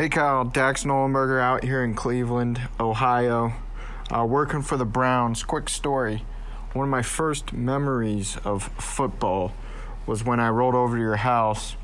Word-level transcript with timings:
Hey 0.00 0.08
Kyle, 0.08 0.46
Dax 0.46 0.84
Nolenberger 0.84 1.42
out 1.42 1.62
here 1.62 1.84
in 1.84 1.92
Cleveland, 1.92 2.58
Ohio, 2.80 3.52
uh, 4.10 4.24
working 4.24 4.62
for 4.62 4.78
the 4.78 4.86
Browns. 4.86 5.42
Quick 5.42 5.68
story. 5.68 6.24
One 6.72 6.84
of 6.84 6.90
my 6.90 7.02
first 7.02 7.52
memories 7.52 8.38
of 8.42 8.62
football 8.82 9.52
was 10.06 10.24
when 10.24 10.40
I 10.40 10.48
rolled 10.48 10.74
over 10.74 10.96
to 10.96 11.02
your 11.02 11.16
house 11.16 11.76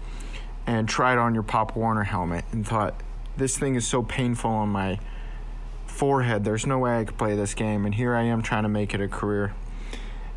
and 0.66 0.88
tried 0.88 1.18
on 1.18 1.34
your 1.34 1.42
Pop 1.42 1.76
Warner 1.76 2.04
helmet 2.04 2.46
and 2.52 2.66
thought, 2.66 2.94
this 3.36 3.58
thing 3.58 3.74
is 3.74 3.86
so 3.86 4.02
painful 4.02 4.50
on 4.50 4.70
my 4.70 4.98
forehead. 5.84 6.42
There's 6.42 6.64
no 6.64 6.78
way 6.78 6.98
I 6.98 7.04
could 7.04 7.18
play 7.18 7.36
this 7.36 7.52
game. 7.52 7.84
And 7.84 7.94
here 7.94 8.14
I 8.14 8.22
am 8.22 8.40
trying 8.40 8.62
to 8.62 8.70
make 8.70 8.94
it 8.94 9.00
a 9.02 9.08
career. 9.08 9.52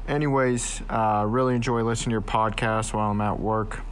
Anyways, 0.06 0.82
uh, 0.90 1.24
really 1.26 1.56
enjoy 1.56 1.84
listening 1.84 2.10
to 2.10 2.16
your 2.16 2.22
podcast 2.22 2.92
while 2.92 3.10
I'm 3.10 3.22
at 3.22 3.40
work. 3.40 3.84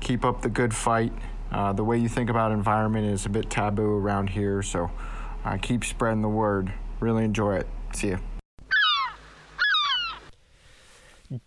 Keep 0.00 0.26
up 0.26 0.42
the 0.42 0.50
good 0.50 0.74
fight. 0.74 1.14
Uh, 1.50 1.72
the 1.72 1.84
way 1.84 1.96
you 1.96 2.08
think 2.08 2.28
about 2.28 2.52
environment 2.52 3.06
is 3.06 3.26
a 3.26 3.28
bit 3.28 3.48
taboo 3.48 3.96
around 3.96 4.30
here, 4.30 4.62
so 4.62 4.90
uh, 5.44 5.56
keep 5.56 5.84
spreading 5.84 6.22
the 6.22 6.28
word. 6.28 6.72
Really 7.00 7.24
enjoy 7.24 7.56
it. 7.56 7.66
See 7.92 8.08
you. 8.08 8.18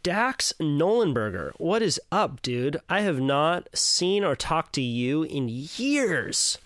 Dax 0.03 0.53
Nolenberger, 0.59 1.52
what 1.57 1.81
is 1.81 1.99
up, 2.12 2.41
dude? 2.41 2.79
I 2.88 3.02
have 3.02 3.20
not 3.20 3.67
seen 3.73 4.23
or 4.23 4.35
talked 4.35 4.73
to 4.73 4.81
you 4.81 5.23
in 5.23 5.49
years. 5.49 6.59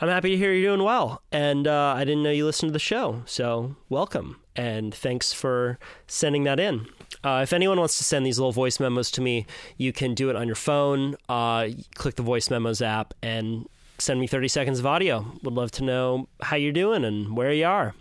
I'm 0.00 0.08
happy 0.08 0.30
to 0.30 0.36
hear 0.36 0.52
you're 0.52 0.76
doing 0.76 0.84
well, 0.84 1.22
and 1.32 1.66
uh, 1.66 1.94
I 1.96 2.04
didn't 2.04 2.22
know 2.22 2.30
you 2.30 2.44
listened 2.44 2.68
to 2.68 2.72
the 2.72 2.78
show, 2.78 3.22
so 3.26 3.76
welcome 3.88 4.40
and 4.56 4.94
thanks 4.94 5.32
for 5.32 5.78
sending 6.06 6.44
that 6.44 6.60
in. 6.60 6.86
Uh, 7.24 7.40
if 7.42 7.52
anyone 7.52 7.78
wants 7.78 7.96
to 7.96 8.04
send 8.04 8.26
these 8.26 8.38
little 8.38 8.52
voice 8.52 8.78
memos 8.78 9.10
to 9.12 9.20
me, 9.20 9.46
you 9.78 9.92
can 9.92 10.14
do 10.14 10.28
it 10.28 10.36
on 10.36 10.46
your 10.46 10.54
phone. 10.54 11.16
Uh, 11.28 11.68
click 11.94 12.16
the 12.16 12.22
voice 12.22 12.50
memos 12.50 12.82
app 12.82 13.14
and 13.22 13.66
send 13.98 14.20
me 14.20 14.26
30 14.26 14.48
seconds 14.48 14.78
of 14.78 14.86
audio. 14.86 15.24
Would 15.42 15.54
love 15.54 15.70
to 15.72 15.84
know 15.84 16.28
how 16.42 16.56
you're 16.56 16.72
doing 16.72 17.04
and 17.04 17.34
where 17.36 17.52
you 17.52 17.64
are. 17.64 17.94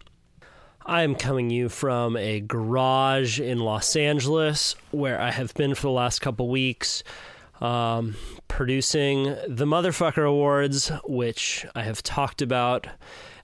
I 0.86 1.04
am 1.04 1.16
coming 1.16 1.50
you 1.50 1.70
from 1.70 2.18
a 2.18 2.42
garage 2.42 3.40
in 3.40 3.60
Los 3.60 3.96
Angeles 3.96 4.76
where 4.92 5.20
I 5.20 5.32
have 5.32 5.54
been 5.54 5.76
for 5.76 5.84
the 5.84 5.92
last 5.92 6.20
couple 6.20 6.50
weeks. 6.50 7.04
Um, 7.62 8.16
producing 8.50 9.24
the 9.48 9.66
Motherfucker 9.66 10.28
Awards, 10.28 10.90
which 11.06 11.66
I 11.74 11.84
have 11.84 12.04
talked 12.04 12.42
about 12.42 12.88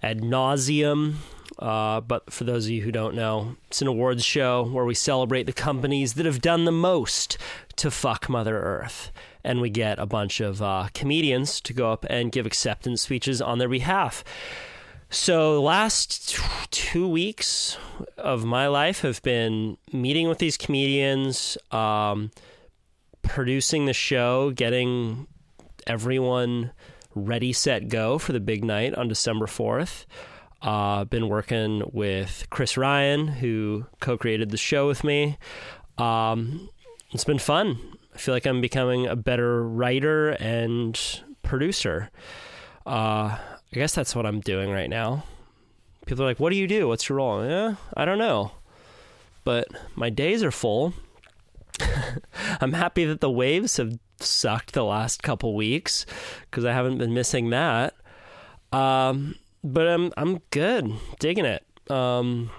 ad 0.03 0.19
nauseum 0.19 1.15
uh, 1.59 1.99
but 1.99 2.31
for 2.31 2.45
those 2.45 2.65
of 2.65 2.71
you 2.71 2.81
who 2.81 2.91
don't 2.91 3.15
know, 3.15 3.55
it's 3.67 3.81
an 3.81 3.87
awards 3.87 4.23
show 4.23 4.63
where 4.63 4.85
we 4.85 4.95
celebrate 4.95 5.43
the 5.43 5.53
companies 5.53 6.13
that 6.13 6.25
have 6.25 6.41
done 6.41 6.63
the 6.63 6.71
most 6.71 7.37
to 7.75 7.91
fuck 7.91 8.29
Mother 8.29 8.59
Earth. 8.59 9.11
And 9.43 9.59
we 9.59 9.69
get 9.69 9.99
a 9.99 10.05
bunch 10.05 10.39
of 10.39 10.61
uh, 10.61 10.87
comedians 10.93 11.59
to 11.61 11.73
go 11.73 11.91
up 11.91 12.05
and 12.09 12.31
give 12.31 12.45
acceptance 12.45 13.01
speeches 13.01 13.41
on 13.41 13.57
their 13.57 13.69
behalf. 13.69 14.23
So, 15.09 15.61
last 15.61 16.37
two 16.71 17.07
weeks 17.07 17.77
of 18.17 18.45
my 18.45 18.67
life 18.67 19.01
have 19.01 19.21
been 19.23 19.77
meeting 19.91 20.29
with 20.29 20.37
these 20.37 20.55
comedians, 20.55 21.57
um, 21.71 22.31
producing 23.23 23.85
the 23.85 23.93
show, 23.93 24.51
getting 24.51 25.25
everyone 25.87 26.71
ready, 27.15 27.51
set, 27.51 27.89
go 27.89 28.17
for 28.19 28.33
the 28.33 28.39
big 28.39 28.63
night 28.63 28.93
on 28.93 29.07
December 29.07 29.47
4th. 29.47 30.05
Uh, 30.61 31.05
been 31.05 31.29
working 31.29 31.83
with 31.93 32.45
Chris 32.49 32.75
Ryan, 32.75 33.27
who 33.27 33.85
co 34.01 34.17
created 34.17 34.49
the 34.49 34.57
show 34.57 34.87
with 34.87 35.03
me. 35.03 35.37
Um, 35.97 36.69
it's 37.11 37.23
been 37.23 37.39
fun. 37.39 37.79
I 38.13 38.17
feel 38.17 38.33
like 38.33 38.45
I'm 38.45 38.59
becoming 38.59 39.07
a 39.07 39.15
better 39.15 39.63
writer 39.63 40.31
and 40.31 40.99
producer. 41.43 42.09
Uh, 42.85 43.37
I 43.71 43.75
guess 43.75 43.95
that's 43.95 44.15
what 44.15 44.25
I'm 44.25 44.41
doing 44.41 44.71
right 44.71 44.89
now. 44.89 45.23
People 46.05 46.23
are 46.23 46.27
like, 46.27 46.39
What 46.39 46.49
do 46.49 46.57
you 46.57 46.67
do? 46.67 46.87
What's 46.87 47.07
your 47.07 47.17
role? 47.17 47.45
Yeah, 47.45 47.75
I 47.95 48.03
don't 48.03 48.17
know. 48.17 48.51
But 49.43 49.67
my 49.95 50.09
days 50.09 50.43
are 50.43 50.51
full. 50.51 50.93
I'm 52.61 52.73
happy 52.73 53.05
that 53.05 53.21
the 53.21 53.31
waves 53.31 53.77
have 53.77 53.97
sucked 54.19 54.73
the 54.73 54.83
last 54.83 55.23
couple 55.23 55.55
weeks 55.55 56.05
because 56.49 56.65
I 56.65 56.73
haven't 56.73 56.97
been 56.97 57.13
missing 57.13 57.51
that. 57.51 57.93
Um, 58.71 59.35
but 59.63 59.87
I'm 59.87 60.11
I'm 60.17 60.39
good, 60.51 60.93
digging 61.19 61.45
it. 61.45 61.65
Um, 61.89 62.51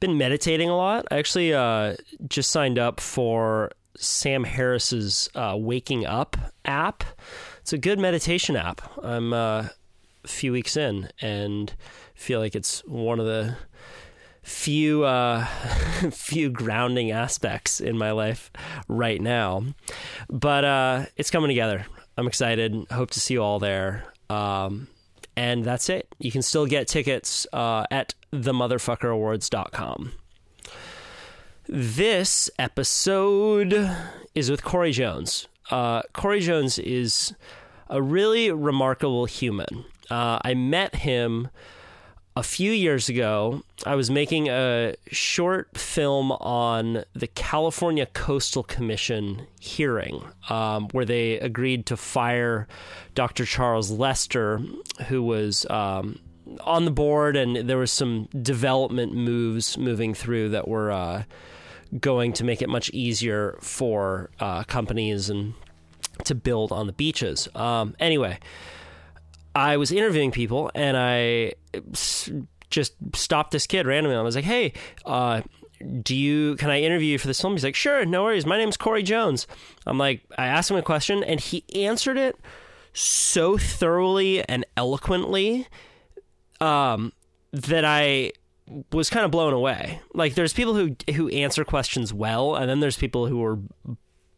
been 0.00 0.18
meditating 0.18 0.68
a 0.68 0.76
lot. 0.76 1.06
I 1.10 1.18
actually 1.18 1.52
uh, 1.52 1.96
just 2.28 2.50
signed 2.50 2.78
up 2.78 3.00
for 3.00 3.72
Sam 3.96 4.44
Harris's 4.44 5.28
uh, 5.34 5.54
Waking 5.58 6.06
Up 6.06 6.36
app. 6.64 7.04
It's 7.60 7.72
a 7.72 7.78
good 7.78 7.98
meditation 7.98 8.56
app. 8.56 8.82
I'm 9.02 9.32
uh, 9.32 9.68
a 10.24 10.28
few 10.28 10.52
weeks 10.52 10.76
in 10.76 11.08
and 11.20 11.74
feel 12.14 12.40
like 12.40 12.54
it's 12.54 12.80
one 12.86 13.20
of 13.20 13.26
the 13.26 13.56
few 14.42 15.04
uh, 15.04 15.44
few 16.10 16.50
grounding 16.50 17.10
aspects 17.10 17.80
in 17.80 17.96
my 17.96 18.10
life 18.10 18.50
right 18.88 19.20
now. 19.20 19.64
But 20.28 20.64
uh, 20.64 21.06
it's 21.16 21.30
coming 21.30 21.48
together. 21.48 21.86
I'm 22.16 22.26
excited. 22.26 22.86
Hope 22.90 23.10
to 23.12 23.20
see 23.20 23.34
you 23.34 23.42
all 23.42 23.58
there. 23.58 24.04
Um, 24.30 24.88
and 25.36 25.64
that's 25.64 25.88
it. 25.88 26.08
You 26.18 26.30
can 26.30 26.42
still 26.42 26.66
get 26.66 26.88
tickets 26.88 27.46
uh, 27.52 27.84
at 27.90 28.14
themotherfuckerawards.com. 28.32 30.12
This 31.66 32.50
episode 32.58 33.90
is 34.34 34.50
with 34.50 34.62
Cory 34.62 34.92
Jones. 34.92 35.48
Uh, 35.70 36.02
Cory 36.12 36.40
Jones 36.40 36.78
is 36.78 37.34
a 37.88 38.02
really 38.02 38.50
remarkable 38.50 39.24
human. 39.24 39.86
Uh, 40.10 40.38
I 40.44 40.54
met 40.54 40.96
him 40.96 41.48
a 42.36 42.42
few 42.42 42.72
years 42.72 43.08
ago, 43.08 43.62
I 43.86 43.94
was 43.94 44.10
making 44.10 44.48
a 44.48 44.94
short 45.12 45.78
film 45.78 46.32
on 46.32 47.04
the 47.14 47.28
California 47.28 48.06
Coastal 48.06 48.64
Commission 48.64 49.46
hearing, 49.60 50.20
um, 50.48 50.88
where 50.88 51.04
they 51.04 51.38
agreed 51.38 51.86
to 51.86 51.96
fire 51.96 52.66
Dr. 53.14 53.44
Charles 53.44 53.92
Lester, 53.92 54.60
who 55.06 55.22
was 55.22 55.64
um, 55.70 56.18
on 56.62 56.84
the 56.84 56.90
board, 56.90 57.36
and 57.36 57.68
there 57.68 57.78
was 57.78 57.92
some 57.92 58.28
development 58.42 59.14
moves 59.14 59.78
moving 59.78 60.12
through 60.12 60.48
that 60.48 60.66
were 60.66 60.90
uh, 60.90 61.22
going 62.00 62.32
to 62.32 62.44
make 62.44 62.60
it 62.60 62.68
much 62.68 62.90
easier 62.90 63.56
for 63.60 64.30
uh, 64.40 64.64
companies 64.64 65.30
and 65.30 65.54
to 66.24 66.34
build 66.34 66.72
on 66.72 66.88
the 66.88 66.92
beaches. 66.92 67.48
Um, 67.54 67.94
anyway. 68.00 68.40
I 69.56 69.76
was 69.76 69.92
interviewing 69.92 70.32
people 70.32 70.72
and 70.74 70.96
I 70.96 71.52
just 72.70 72.94
stopped 73.14 73.50
this 73.50 73.66
kid 73.66 73.86
randomly. 73.86 74.16
I 74.16 74.22
was 74.22 74.36
like, 74.36 74.44
"Hey, 74.44 74.72
uh, 75.04 75.42
do 76.02 76.14
you 76.16 76.56
can 76.56 76.70
I 76.70 76.80
interview 76.80 77.12
you 77.12 77.18
for 77.18 77.26
this 77.26 77.40
film?" 77.40 77.54
He's 77.54 77.64
like, 77.64 77.74
"Sure, 77.76 78.04
no 78.04 78.24
worries. 78.24 78.46
My 78.46 78.58
name's 78.58 78.76
Cory 78.76 79.02
Jones." 79.02 79.46
I'm 79.86 79.98
like, 79.98 80.22
I 80.38 80.46
asked 80.46 80.70
him 80.70 80.76
a 80.76 80.82
question 80.82 81.22
and 81.22 81.40
he 81.40 81.64
answered 81.74 82.16
it 82.16 82.36
so 82.92 83.58
thoroughly 83.58 84.48
and 84.48 84.64
eloquently 84.76 85.66
um, 86.60 87.12
that 87.52 87.84
I 87.84 88.32
was 88.92 89.10
kind 89.10 89.24
of 89.24 89.30
blown 89.30 89.52
away. 89.52 90.00
Like, 90.14 90.34
there's 90.34 90.52
people 90.52 90.74
who 90.74 90.96
who 91.12 91.28
answer 91.28 91.64
questions 91.64 92.12
well, 92.14 92.54
and 92.54 92.68
then 92.68 92.80
there's 92.80 92.96
people 92.96 93.26
who 93.26 93.44
are 93.44 93.58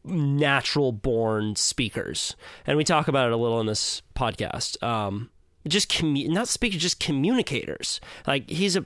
natural 0.04 0.92
born 0.92 1.56
speakers, 1.56 2.36
and 2.66 2.76
we 2.76 2.84
talk 2.84 3.08
about 3.08 3.28
it 3.28 3.32
a 3.32 3.36
little 3.36 3.60
in 3.60 3.66
this 3.66 4.02
podcast. 4.14 4.82
Um, 4.82 5.30
just 5.68 5.90
commu- 5.90 6.28
not 6.28 6.48
speakers, 6.48 6.80
just 6.80 7.00
communicators. 7.00 8.00
Like 8.26 8.48
he's 8.48 8.76
a 8.76 8.84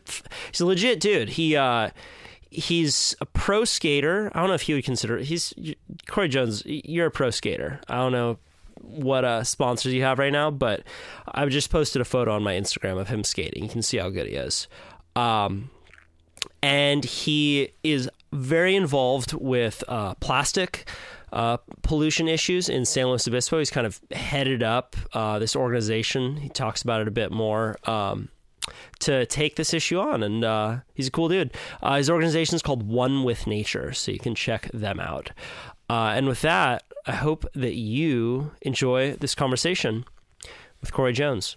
he's 0.51 0.61
a 0.61 0.67
legit 0.67 1.01
dude. 1.01 1.31
He 1.31 1.57
uh, 1.57 1.91
he's 2.51 3.17
a 3.21 3.27
pro 3.27 3.65
skater. 3.65 4.31
I 4.35 4.41
don't 4.41 4.49
know 4.49 4.55
if 4.55 4.69
you 4.69 4.75
would 4.77 4.85
consider 4.85 5.19
he's 5.19 5.55
Cory 6.09 6.29
Jones. 6.29 6.63
You're 6.67 7.07
a 7.07 7.11
pro 7.11 7.31
skater. 7.31 7.81
I 7.89 7.97
don't 7.97 8.13
know 8.13 8.39
what 8.81 9.25
uh, 9.25 9.45
sponsors 9.45 9.93
you 9.93 10.03
have 10.03 10.19
right 10.19 10.33
now, 10.33 10.51
but 10.51 10.83
I've 11.29 11.51
just 11.51 11.71
posted 11.71 12.01
a 12.01 12.05
photo 12.05 12.35
on 12.35 12.43
my 12.43 12.55
Instagram 12.55 12.99
of 12.99 13.09
him 13.09 13.25
skating. 13.25 13.63
You 13.63 13.69
can 13.69 13.83
see 13.83 13.99
how 13.99 14.09
good 14.09 14.27
he 14.27 14.35
is. 14.35 14.69
Um, 15.15 15.71
and 16.63 17.05
he 17.05 17.73
is 17.83 18.09
very 18.33 18.77
involved 18.77 19.33
with 19.35 19.85
uh, 19.89 20.15
plastic 20.15 20.89
uh, 21.33 21.59
pollution 21.83 22.29
issues 22.29 22.69
in 22.69 22.85
San 22.85 23.07
Luis 23.07 23.27
Obispo. 23.27 23.59
He's 23.59 23.71
kind 23.71 23.87
of 23.87 24.01
headed 24.11 24.63
up 24.63 24.97
uh, 25.13 25.39
this 25.39 25.57
organization. 25.57 26.37
He 26.37 26.49
talks 26.49 26.83
about 26.83 27.01
it 27.01 27.09
a 27.09 27.13
bit 27.13 27.31
more. 27.31 27.79
Um, 27.85 28.29
to 29.01 29.27
take 29.27 29.57
this 29.57 29.73
issue 29.73 29.99
on, 29.99 30.23
and 30.23 30.45
uh, 30.45 30.77
he's 30.95 31.09
a 31.09 31.11
cool 31.11 31.29
dude. 31.29 31.53
Uh, 31.83 31.97
his 31.97 32.11
organization 32.11 32.55
is 32.55 32.63
called 32.63 32.87
One 32.87 33.25
with 33.25 33.47
Nature, 33.47 33.93
so 33.93 34.13
you 34.13 34.19
can 34.19 34.35
check 34.35 34.71
them 34.73 35.01
out. 35.01 35.31
Uh, 35.89 36.13
and 36.15 36.29
with 36.29 36.43
that, 36.43 36.85
I 37.07 37.13
hope 37.13 37.47
that 37.55 37.75
you 37.75 38.53
enjoy 38.63 39.15
this 39.15 39.35
conversation 39.35 40.05
with 40.81 40.93
Cory 40.93 41.13
Jones. 41.13 41.57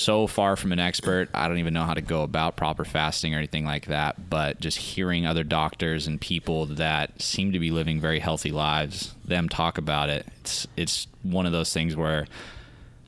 So 0.00 0.26
far 0.26 0.56
from 0.56 0.72
an 0.72 0.78
expert. 0.78 1.28
I 1.34 1.48
don't 1.48 1.58
even 1.58 1.74
know 1.74 1.84
how 1.84 1.94
to 1.94 2.00
go 2.00 2.22
about 2.22 2.56
proper 2.56 2.84
fasting 2.84 3.34
or 3.34 3.38
anything 3.38 3.64
like 3.64 3.86
that. 3.86 4.30
But 4.30 4.60
just 4.60 4.78
hearing 4.78 5.26
other 5.26 5.44
doctors 5.44 6.06
and 6.06 6.20
people 6.20 6.66
that 6.66 7.20
seem 7.20 7.52
to 7.52 7.58
be 7.58 7.70
living 7.70 8.00
very 8.00 8.18
healthy 8.18 8.50
lives, 8.50 9.14
them 9.24 9.48
talk 9.48 9.78
about 9.78 10.08
it, 10.08 10.26
it's 10.40 10.66
it's 10.76 11.06
one 11.22 11.46
of 11.46 11.52
those 11.52 11.72
things 11.72 11.96
where 11.96 12.26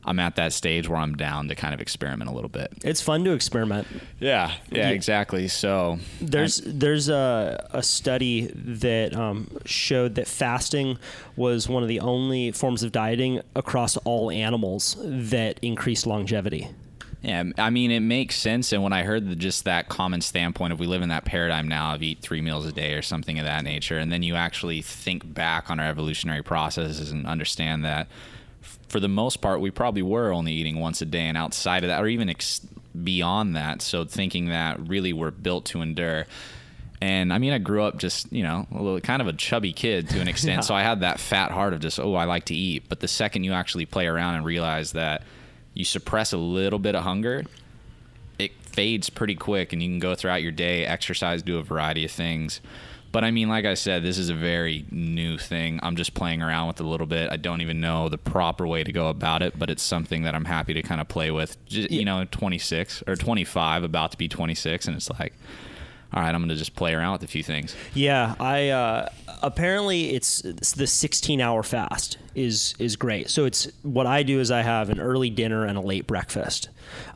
I'm 0.04 0.18
at 0.18 0.36
that 0.36 0.52
stage 0.52 0.88
where 0.88 0.98
I'm 0.98 1.14
down 1.14 1.48
to 1.48 1.54
kind 1.54 1.72
of 1.72 1.80
experiment 1.80 2.28
a 2.28 2.32
little 2.32 2.48
bit. 2.48 2.72
It's 2.82 3.00
fun 3.00 3.24
to 3.24 3.32
experiment. 3.32 3.86
Yeah, 4.18 4.52
yeah, 4.70 4.90
exactly. 4.90 5.46
So 5.48 5.98
There's 6.20 6.60
there's 6.66 7.08
a, 7.08 7.68
a 7.72 7.82
study 7.82 8.50
that 8.54 9.14
um, 9.14 9.58
showed 9.64 10.16
that 10.16 10.26
fasting 10.26 10.98
was 11.36 11.68
one 11.68 11.82
of 11.82 11.88
the 11.88 12.00
only 12.00 12.50
forms 12.50 12.82
of 12.82 12.90
dieting 12.90 13.42
across 13.54 13.96
all 13.98 14.30
animals 14.30 14.96
that 15.00 15.58
increased 15.62 16.06
longevity. 16.06 16.68
Yeah, 17.22 17.44
I 17.56 17.70
mean, 17.70 17.92
it 17.92 18.00
makes 18.00 18.36
sense. 18.36 18.72
And 18.72 18.82
when 18.82 18.92
I 18.92 19.04
heard 19.04 19.30
the, 19.30 19.36
just 19.36 19.64
that 19.64 19.88
common 19.88 20.20
standpoint 20.20 20.72
of 20.72 20.80
we 20.80 20.88
live 20.88 21.02
in 21.02 21.08
that 21.10 21.24
paradigm 21.24 21.68
now 21.68 21.94
of 21.94 22.02
eat 22.02 22.20
three 22.20 22.40
meals 22.40 22.66
a 22.66 22.72
day 22.72 22.94
or 22.94 23.02
something 23.02 23.38
of 23.38 23.44
that 23.44 23.62
nature, 23.62 23.96
and 23.96 24.10
then 24.10 24.24
you 24.24 24.34
actually 24.34 24.82
think 24.82 25.32
back 25.32 25.70
on 25.70 25.78
our 25.78 25.86
evolutionary 25.86 26.42
processes 26.42 27.12
and 27.12 27.26
understand 27.26 27.84
that 27.84 28.08
for 28.88 28.98
the 29.00 29.08
most 29.08 29.40
part, 29.40 29.60
we 29.60 29.70
probably 29.70 30.02
were 30.02 30.32
only 30.32 30.52
eating 30.52 30.78
once 30.78 31.00
a 31.00 31.06
day, 31.06 31.26
and 31.26 31.38
outside 31.38 31.84
of 31.84 31.88
that, 31.88 32.02
or 32.02 32.08
even 32.08 32.28
ex- 32.28 32.60
beyond 33.02 33.56
that. 33.56 33.82
So 33.82 34.04
thinking 34.04 34.46
that 34.46 34.86
really 34.88 35.12
we're 35.12 35.30
built 35.30 35.64
to 35.66 35.80
endure. 35.80 36.26
And 37.00 37.32
I 37.32 37.38
mean, 37.38 37.52
I 37.52 37.58
grew 37.58 37.82
up 37.82 37.98
just, 37.98 38.32
you 38.32 38.42
know, 38.42 38.66
a 38.70 38.82
little 38.82 39.00
kind 39.00 39.22
of 39.22 39.28
a 39.28 39.32
chubby 39.32 39.72
kid 39.72 40.08
to 40.10 40.20
an 40.20 40.28
extent. 40.28 40.64
So 40.64 40.74
I 40.74 40.82
had 40.82 41.00
that 41.00 41.20
fat 41.20 41.50
heart 41.52 41.72
of 41.72 41.80
just, 41.80 41.98
oh, 41.98 42.14
I 42.14 42.24
like 42.24 42.46
to 42.46 42.54
eat. 42.54 42.88
But 42.88 43.00
the 43.00 43.08
second 43.08 43.44
you 43.44 43.52
actually 43.52 43.86
play 43.86 44.06
around 44.06 44.34
and 44.34 44.44
realize 44.44 44.92
that 44.92 45.22
you 45.74 45.84
suppress 45.84 46.32
a 46.32 46.38
little 46.38 46.78
bit 46.78 46.94
of 46.94 47.02
hunger, 47.02 47.44
it 48.38 48.52
fades 48.62 49.10
pretty 49.10 49.34
quick 49.34 49.72
and 49.72 49.82
you 49.82 49.88
can 49.88 49.98
go 49.98 50.14
throughout 50.14 50.42
your 50.42 50.52
day, 50.52 50.84
exercise, 50.84 51.42
do 51.42 51.58
a 51.58 51.62
variety 51.62 52.04
of 52.04 52.10
things. 52.10 52.60
But 53.12 53.24
I 53.24 53.30
mean, 53.30 53.50
like 53.50 53.66
I 53.66 53.74
said, 53.74 54.02
this 54.02 54.16
is 54.16 54.30
a 54.30 54.34
very 54.34 54.86
new 54.90 55.36
thing. 55.36 55.78
I'm 55.82 55.96
just 55.96 56.14
playing 56.14 56.40
around 56.40 56.68
with 56.68 56.80
it 56.80 56.84
a 56.84 56.88
little 56.88 57.06
bit. 57.06 57.30
I 57.30 57.36
don't 57.36 57.60
even 57.60 57.78
know 57.78 58.08
the 58.08 58.16
proper 58.16 58.66
way 58.66 58.84
to 58.84 58.90
go 58.90 59.08
about 59.08 59.42
it, 59.42 59.58
but 59.58 59.68
it's 59.68 59.82
something 59.82 60.22
that 60.22 60.34
I'm 60.34 60.46
happy 60.46 60.72
to 60.72 60.82
kind 60.82 60.98
of 60.98 61.08
play 61.08 61.30
with. 61.30 61.62
Just, 61.66 61.90
You 61.90 62.06
know, 62.06 62.24
26 62.24 63.02
or 63.06 63.14
25, 63.14 63.82
about 63.84 64.12
to 64.12 64.16
be 64.16 64.28
26, 64.28 64.86
and 64.86 64.96
it's 64.96 65.10
like, 65.10 65.34
all 66.12 66.22
right, 66.22 66.34
I'm 66.34 66.40
going 66.40 66.50
to 66.50 66.56
just 66.56 66.74
play 66.74 66.94
around 66.94 67.12
with 67.12 67.22
a 67.22 67.26
few 67.26 67.42
things. 67.42 67.74
Yeah, 67.94 68.34
I 68.38 68.68
uh, 68.68 69.08
apparently 69.42 70.14
it's, 70.14 70.44
it's 70.44 70.72
the 70.72 70.86
16 70.86 71.40
hour 71.40 71.62
fast 71.62 72.18
is 72.34 72.74
is 72.78 72.96
great. 72.96 73.30
So 73.30 73.44
it's 73.44 73.68
what 73.82 74.06
I 74.06 74.22
do 74.22 74.40
is 74.40 74.50
I 74.50 74.62
have 74.62 74.90
an 74.90 75.00
early 75.00 75.30
dinner 75.30 75.64
and 75.64 75.76
a 75.76 75.80
late 75.80 76.06
breakfast. 76.06 76.68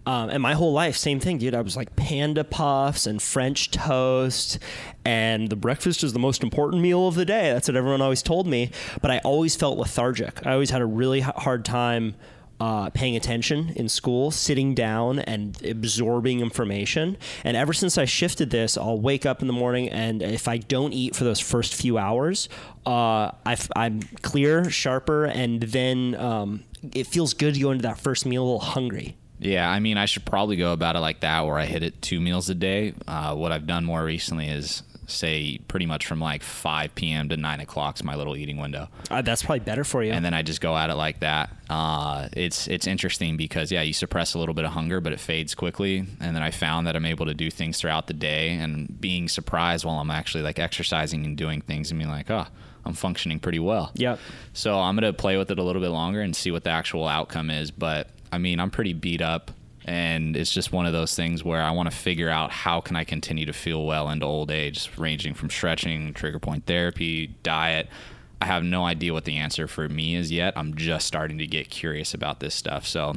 Um, 0.07 0.31
and 0.31 0.43
my 0.43 0.55
whole 0.55 0.73
life, 0.73 0.97
same 0.97 1.21
thing, 1.21 1.39
dude. 1.39 1.55
I 1.55 1.61
was 1.61 1.77
like 1.77 1.97
panda 1.97 2.45
puffs 2.45 3.07
and 3.07 3.21
French 3.21 3.71
toast, 3.71 4.59
and 5.05 5.49
the 5.49 5.57
breakfast 5.57 6.05
is 6.05 6.13
the 6.13 6.19
most 6.19 6.43
important 6.43 6.83
meal 6.83 7.09
of 7.09 7.15
the 7.15 7.25
day. 7.25 7.53
That's 7.53 7.69
what 7.69 7.77
everyone 7.77 8.03
always 8.03 8.23
told 8.23 8.47
me. 8.47 8.71
But 9.03 9.11
I 9.11 9.19
always 9.19 9.57
felt 9.57 9.79
lethargic. 9.79 10.47
I 10.47 10.53
always 10.53 10.71
had 10.71 10.83
a 10.83 10.87
really 10.87 11.21
hard 11.21 11.65
time 11.65 12.15
uh, 12.61 12.91
paying 12.91 13.17
attention 13.17 13.73
in 13.77 13.89
school, 13.89 14.31
sitting 14.31 14.75
down 14.75 15.19
and 15.19 15.63
absorbing 15.65 16.41
information. 16.41 17.17
And 17.45 17.57
ever 17.57 17.73
since 17.73 17.99
I 17.99 18.05
shifted 18.05 18.51
this, 18.51 18.77
I'll 18.79 19.01
wake 19.01 19.27
up 19.27 19.43
in 19.43 19.47
the 19.47 19.53
morning, 19.53 19.89
and 19.91 20.23
if 20.23 20.49
I 20.49 20.59
don't 20.59 20.93
eat 20.93 21.15
for 21.15 21.25
those 21.25 21.41
first 21.41 21.75
few 21.75 21.99
hours, 21.99 22.49
uh, 22.87 23.33
i 23.45 23.57
am 23.77 24.01
clear, 24.23 24.71
sharper, 24.71 25.25
and 25.25 25.63
then 25.63 26.15
um, 26.15 26.65
it 26.95 27.07
feels 27.07 27.35
good 27.35 27.55
to 27.55 27.61
go 27.61 27.71
into 27.71 27.83
that 27.83 27.99
first 27.99 28.27
meal 28.27 28.43
a 28.43 28.45
little 28.45 28.61
hungry. 28.61 29.17
Yeah, 29.39 29.71
I 29.71 29.81
mean, 29.81 29.99
I 29.99 30.07
should 30.07 30.25
probably 30.25 30.57
go 30.57 30.73
about 30.73 30.97
it 30.97 31.01
like 31.01 31.21
that, 31.21 31.45
where 31.45 31.59
I 31.59 31.67
hit 31.67 31.83
it 31.83 32.01
two 32.01 32.21
meals 32.21 32.49
a 32.49 32.55
day. 32.55 32.95
Uh, 33.07 33.35
what 33.35 33.53
I've 33.53 33.67
done 33.67 33.85
more 33.85 34.03
recently 34.03 34.49
is 34.49 34.83
say 35.07 35.59
pretty 35.69 35.87
much 35.87 36.07
from 36.07 36.21
like 36.21 36.43
5 36.43 36.95
p.m. 36.95 37.29
to 37.29 37.37
9 37.37 37.61
o'clock 37.61 37.97
is 37.97 38.05
my 38.05 38.15
little 38.15 38.37
eating 38.37 38.59
window. 38.59 38.89
Uh, 39.11 39.23
that's 39.23 39.43
probably 39.43 39.61
better 39.61 39.85
for 39.85 40.03
you. 40.03 40.13
And 40.13 40.25
then 40.25 40.35
I 40.35 40.43
just 40.43 40.61
go 40.61 40.77
at 40.77 40.91
it 40.91 40.95
like 40.95 41.21
that. 41.21 41.51
Uh, 41.69 42.29
it's 42.33 42.69
it's 42.69 42.87
interesting 42.87 43.37
because 43.37 43.73
yeah, 43.73 43.83
you 43.83 43.93
suppress 43.93 44.35
a 44.35 44.39
little 44.39 44.55
bit 44.55 44.65
of 44.65 44.73
hunger, 44.73 45.01
but 45.01 45.13
it 45.13 45.21
fades 45.21 45.55
quickly. 45.55 45.99
And 46.21 46.37
then 46.37 46.43
I 46.43 46.51
found 46.51 46.87
that 46.87 46.97
I'm 46.97 47.07
able 47.07 47.27
to 47.27 47.35
do 47.35 47.51
things 47.51 47.79
throughout 47.79 48.07
the 48.07 48.15
day 48.15 48.51
and 48.51 49.01
being 49.01 49.29
surprised 49.29 49.85
while 49.85 49.99
I'm 49.99 50.11
actually 50.11 50.43
like 50.43 50.59
exercising 50.59 51.25
and 51.25 51.37
doing 51.37 51.61
things 51.61 51.91
and 51.91 51.99
being 51.99 52.11
like, 52.11 52.31
oh, 52.31 52.47
I'm 52.85 52.95
functioning 52.95 53.41
pretty 53.41 53.59
well. 53.59 53.93
Yep. 53.95 54.19
So 54.53 54.79
I'm 54.79 54.95
gonna 54.95 55.13
play 55.13 55.37
with 55.37 55.51
it 55.51 55.59
a 55.59 55.63
little 55.63 55.83
bit 55.83 55.91
longer 55.91 56.21
and 56.21 56.35
see 56.35 56.51
what 56.51 56.65
the 56.65 56.71
actual 56.71 57.07
outcome 57.07 57.51
is. 57.51 57.71
But 57.71 58.09
I 58.33 58.39
mean, 58.39 58.61
I'm 58.61 58.71
pretty 58.71 58.93
beat 58.93 59.23
up 59.23 59.51
and 59.87 60.37
it's 60.37 60.51
just 60.51 60.73
one 60.73 60.85
of 60.85 60.93
those 60.93 61.15
things 61.15 61.45
where 61.45 61.63
I 61.63 61.71
want 61.71 61.89
to 61.89 61.97
figure 61.97 62.29
out 62.29 62.51
how 62.51 62.81
can 62.81 62.97
I 62.97 63.05
continue 63.05 63.47
to 63.47 63.53
feel 63.53 63.87
well 63.87 64.11
into 64.11 64.27
old 64.27 64.51
age, 64.51 64.91
ranging 64.99 65.33
from 65.33 65.49
stretching, 65.49 66.13
trigger 66.13 66.41
point 66.41 66.67
therapy, 66.67 67.29
diet. 67.45 67.89
I 68.43 68.47
have 68.47 68.65
no 68.65 68.85
idea 68.85 69.13
what 69.13 69.25
the 69.25 69.37
answer 69.37 69.69
for 69.69 69.89
me 69.89 70.17
is 70.17 70.33
yet. 70.33 70.55
I'm 70.57 70.75
just 70.75 71.07
starting 71.07 71.39
to 71.39 71.47
get 71.47 71.71
curious 71.71 72.15
about 72.15 72.41
this 72.41 72.55
stuff. 72.55 72.85
So 72.85 73.15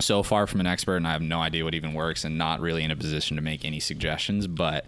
so 0.00 0.22
far 0.22 0.46
from 0.46 0.60
an 0.60 0.66
expert 0.66 0.96
and 0.96 1.06
I 1.06 1.12
have 1.12 1.22
no 1.22 1.40
idea 1.40 1.64
what 1.64 1.74
even 1.74 1.92
works 1.92 2.24
and 2.24 2.38
not 2.38 2.60
really 2.60 2.84
in 2.84 2.90
a 2.90 2.96
position 2.96 3.36
to 3.36 3.42
make 3.42 3.64
any 3.64 3.80
suggestions, 3.80 4.46
but 4.46 4.86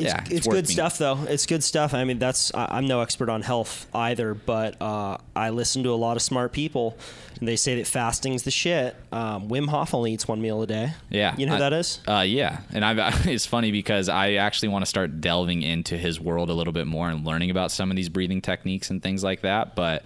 It's, 0.00 0.06
yeah, 0.06 0.24
it's, 0.30 0.46
worth 0.46 0.56
good 0.56 0.66
being- 0.66 0.74
stuff 0.76 0.98
though. 0.98 1.18
It's 1.28 1.46
good 1.46 1.62
stuff. 1.64 1.94
I 1.94 2.04
mean, 2.04 2.18
that's 2.18 2.52
I, 2.54 2.66
I'm 2.70 2.86
no 2.86 3.00
expert 3.00 3.28
on 3.28 3.42
health 3.42 3.86
either, 3.94 4.34
but 4.34 4.80
uh, 4.80 5.18
I 5.36 5.50
listen 5.50 5.82
to 5.84 5.90
a 5.90 5.96
lot 5.96 6.16
of 6.16 6.22
smart 6.22 6.52
people, 6.52 6.96
and 7.38 7.46
they 7.48 7.56
say 7.56 7.76
that 7.76 7.86
fasting's 7.86 8.42
the 8.42 8.50
shit. 8.50 8.96
Um, 9.12 9.48
Wim 9.48 9.68
Hof 9.68 9.94
only 9.94 10.12
eats 10.12 10.26
one 10.26 10.40
meal 10.40 10.62
a 10.62 10.66
day. 10.66 10.92
Yeah, 11.08 11.34
you 11.36 11.46
know 11.46 11.52
who 11.52 11.56
I- 11.56 11.70
that 11.70 11.72
is? 11.72 12.00
Uh, 12.08 12.24
yeah, 12.26 12.60
and 12.72 12.84
I've, 12.84 13.26
it's 13.26 13.46
funny 13.46 13.72
because 13.72 14.08
I 14.08 14.34
actually 14.34 14.68
want 14.68 14.82
to 14.82 14.88
start 14.88 15.20
delving 15.20 15.62
into 15.62 15.96
his 15.96 16.20
world 16.20 16.50
a 16.50 16.54
little 16.54 16.72
bit 16.72 16.86
more 16.86 17.08
and 17.10 17.24
learning 17.24 17.50
about 17.50 17.70
some 17.70 17.90
of 17.90 17.96
these 17.96 18.08
breathing 18.08 18.40
techniques 18.40 18.90
and 18.90 19.02
things 19.02 19.22
like 19.24 19.42
that. 19.42 19.74
But 19.74 20.04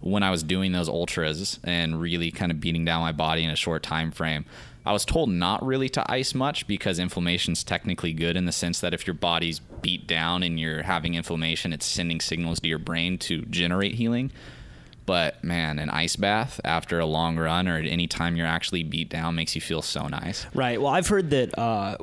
when 0.00 0.22
I 0.24 0.30
was 0.30 0.42
doing 0.42 0.72
those 0.72 0.88
ultras 0.88 1.60
and 1.62 2.00
really 2.00 2.30
kind 2.32 2.50
of 2.50 2.58
beating 2.60 2.84
down 2.84 3.02
my 3.02 3.12
body 3.12 3.44
in 3.44 3.50
a 3.50 3.56
short 3.56 3.82
time 3.84 4.10
frame, 4.10 4.44
I 4.84 4.92
was 4.92 5.04
told 5.04 5.30
not 5.30 5.64
really 5.64 5.88
to 5.90 6.10
ice 6.10 6.34
much 6.34 6.66
because 6.66 6.98
inflammation's 6.98 7.62
technically 7.62 8.12
good 8.12 8.36
in 8.36 8.46
the 8.46 8.52
sense 8.52 8.80
that 8.80 8.92
if 8.92 9.06
your 9.06 9.14
body's 9.14 9.60
beat 9.60 10.06
down 10.06 10.42
and 10.42 10.58
you're 10.58 10.82
having 10.82 11.14
inflammation, 11.14 11.72
it's 11.72 11.86
sending 11.86 12.20
signals 12.20 12.60
to 12.60 12.68
your 12.68 12.78
brain 12.78 13.18
to 13.18 13.42
generate 13.42 13.94
healing. 13.94 14.32
But 15.04 15.42
man, 15.42 15.78
an 15.78 15.90
ice 15.90 16.16
bath 16.16 16.60
after 16.64 16.98
a 17.00 17.06
long 17.06 17.36
run 17.36 17.66
or 17.68 17.76
at 17.78 17.86
any 17.86 18.06
time 18.06 18.36
you're 18.36 18.46
actually 18.46 18.82
beat 18.82 19.08
down 19.08 19.34
makes 19.34 19.54
you 19.54 19.60
feel 19.60 19.82
so 19.82 20.06
nice. 20.06 20.46
Right. 20.54 20.80
Well, 20.80 20.92
I've 20.92 21.08
heard 21.08 21.30
that 21.30 21.58
uh, 21.58 21.96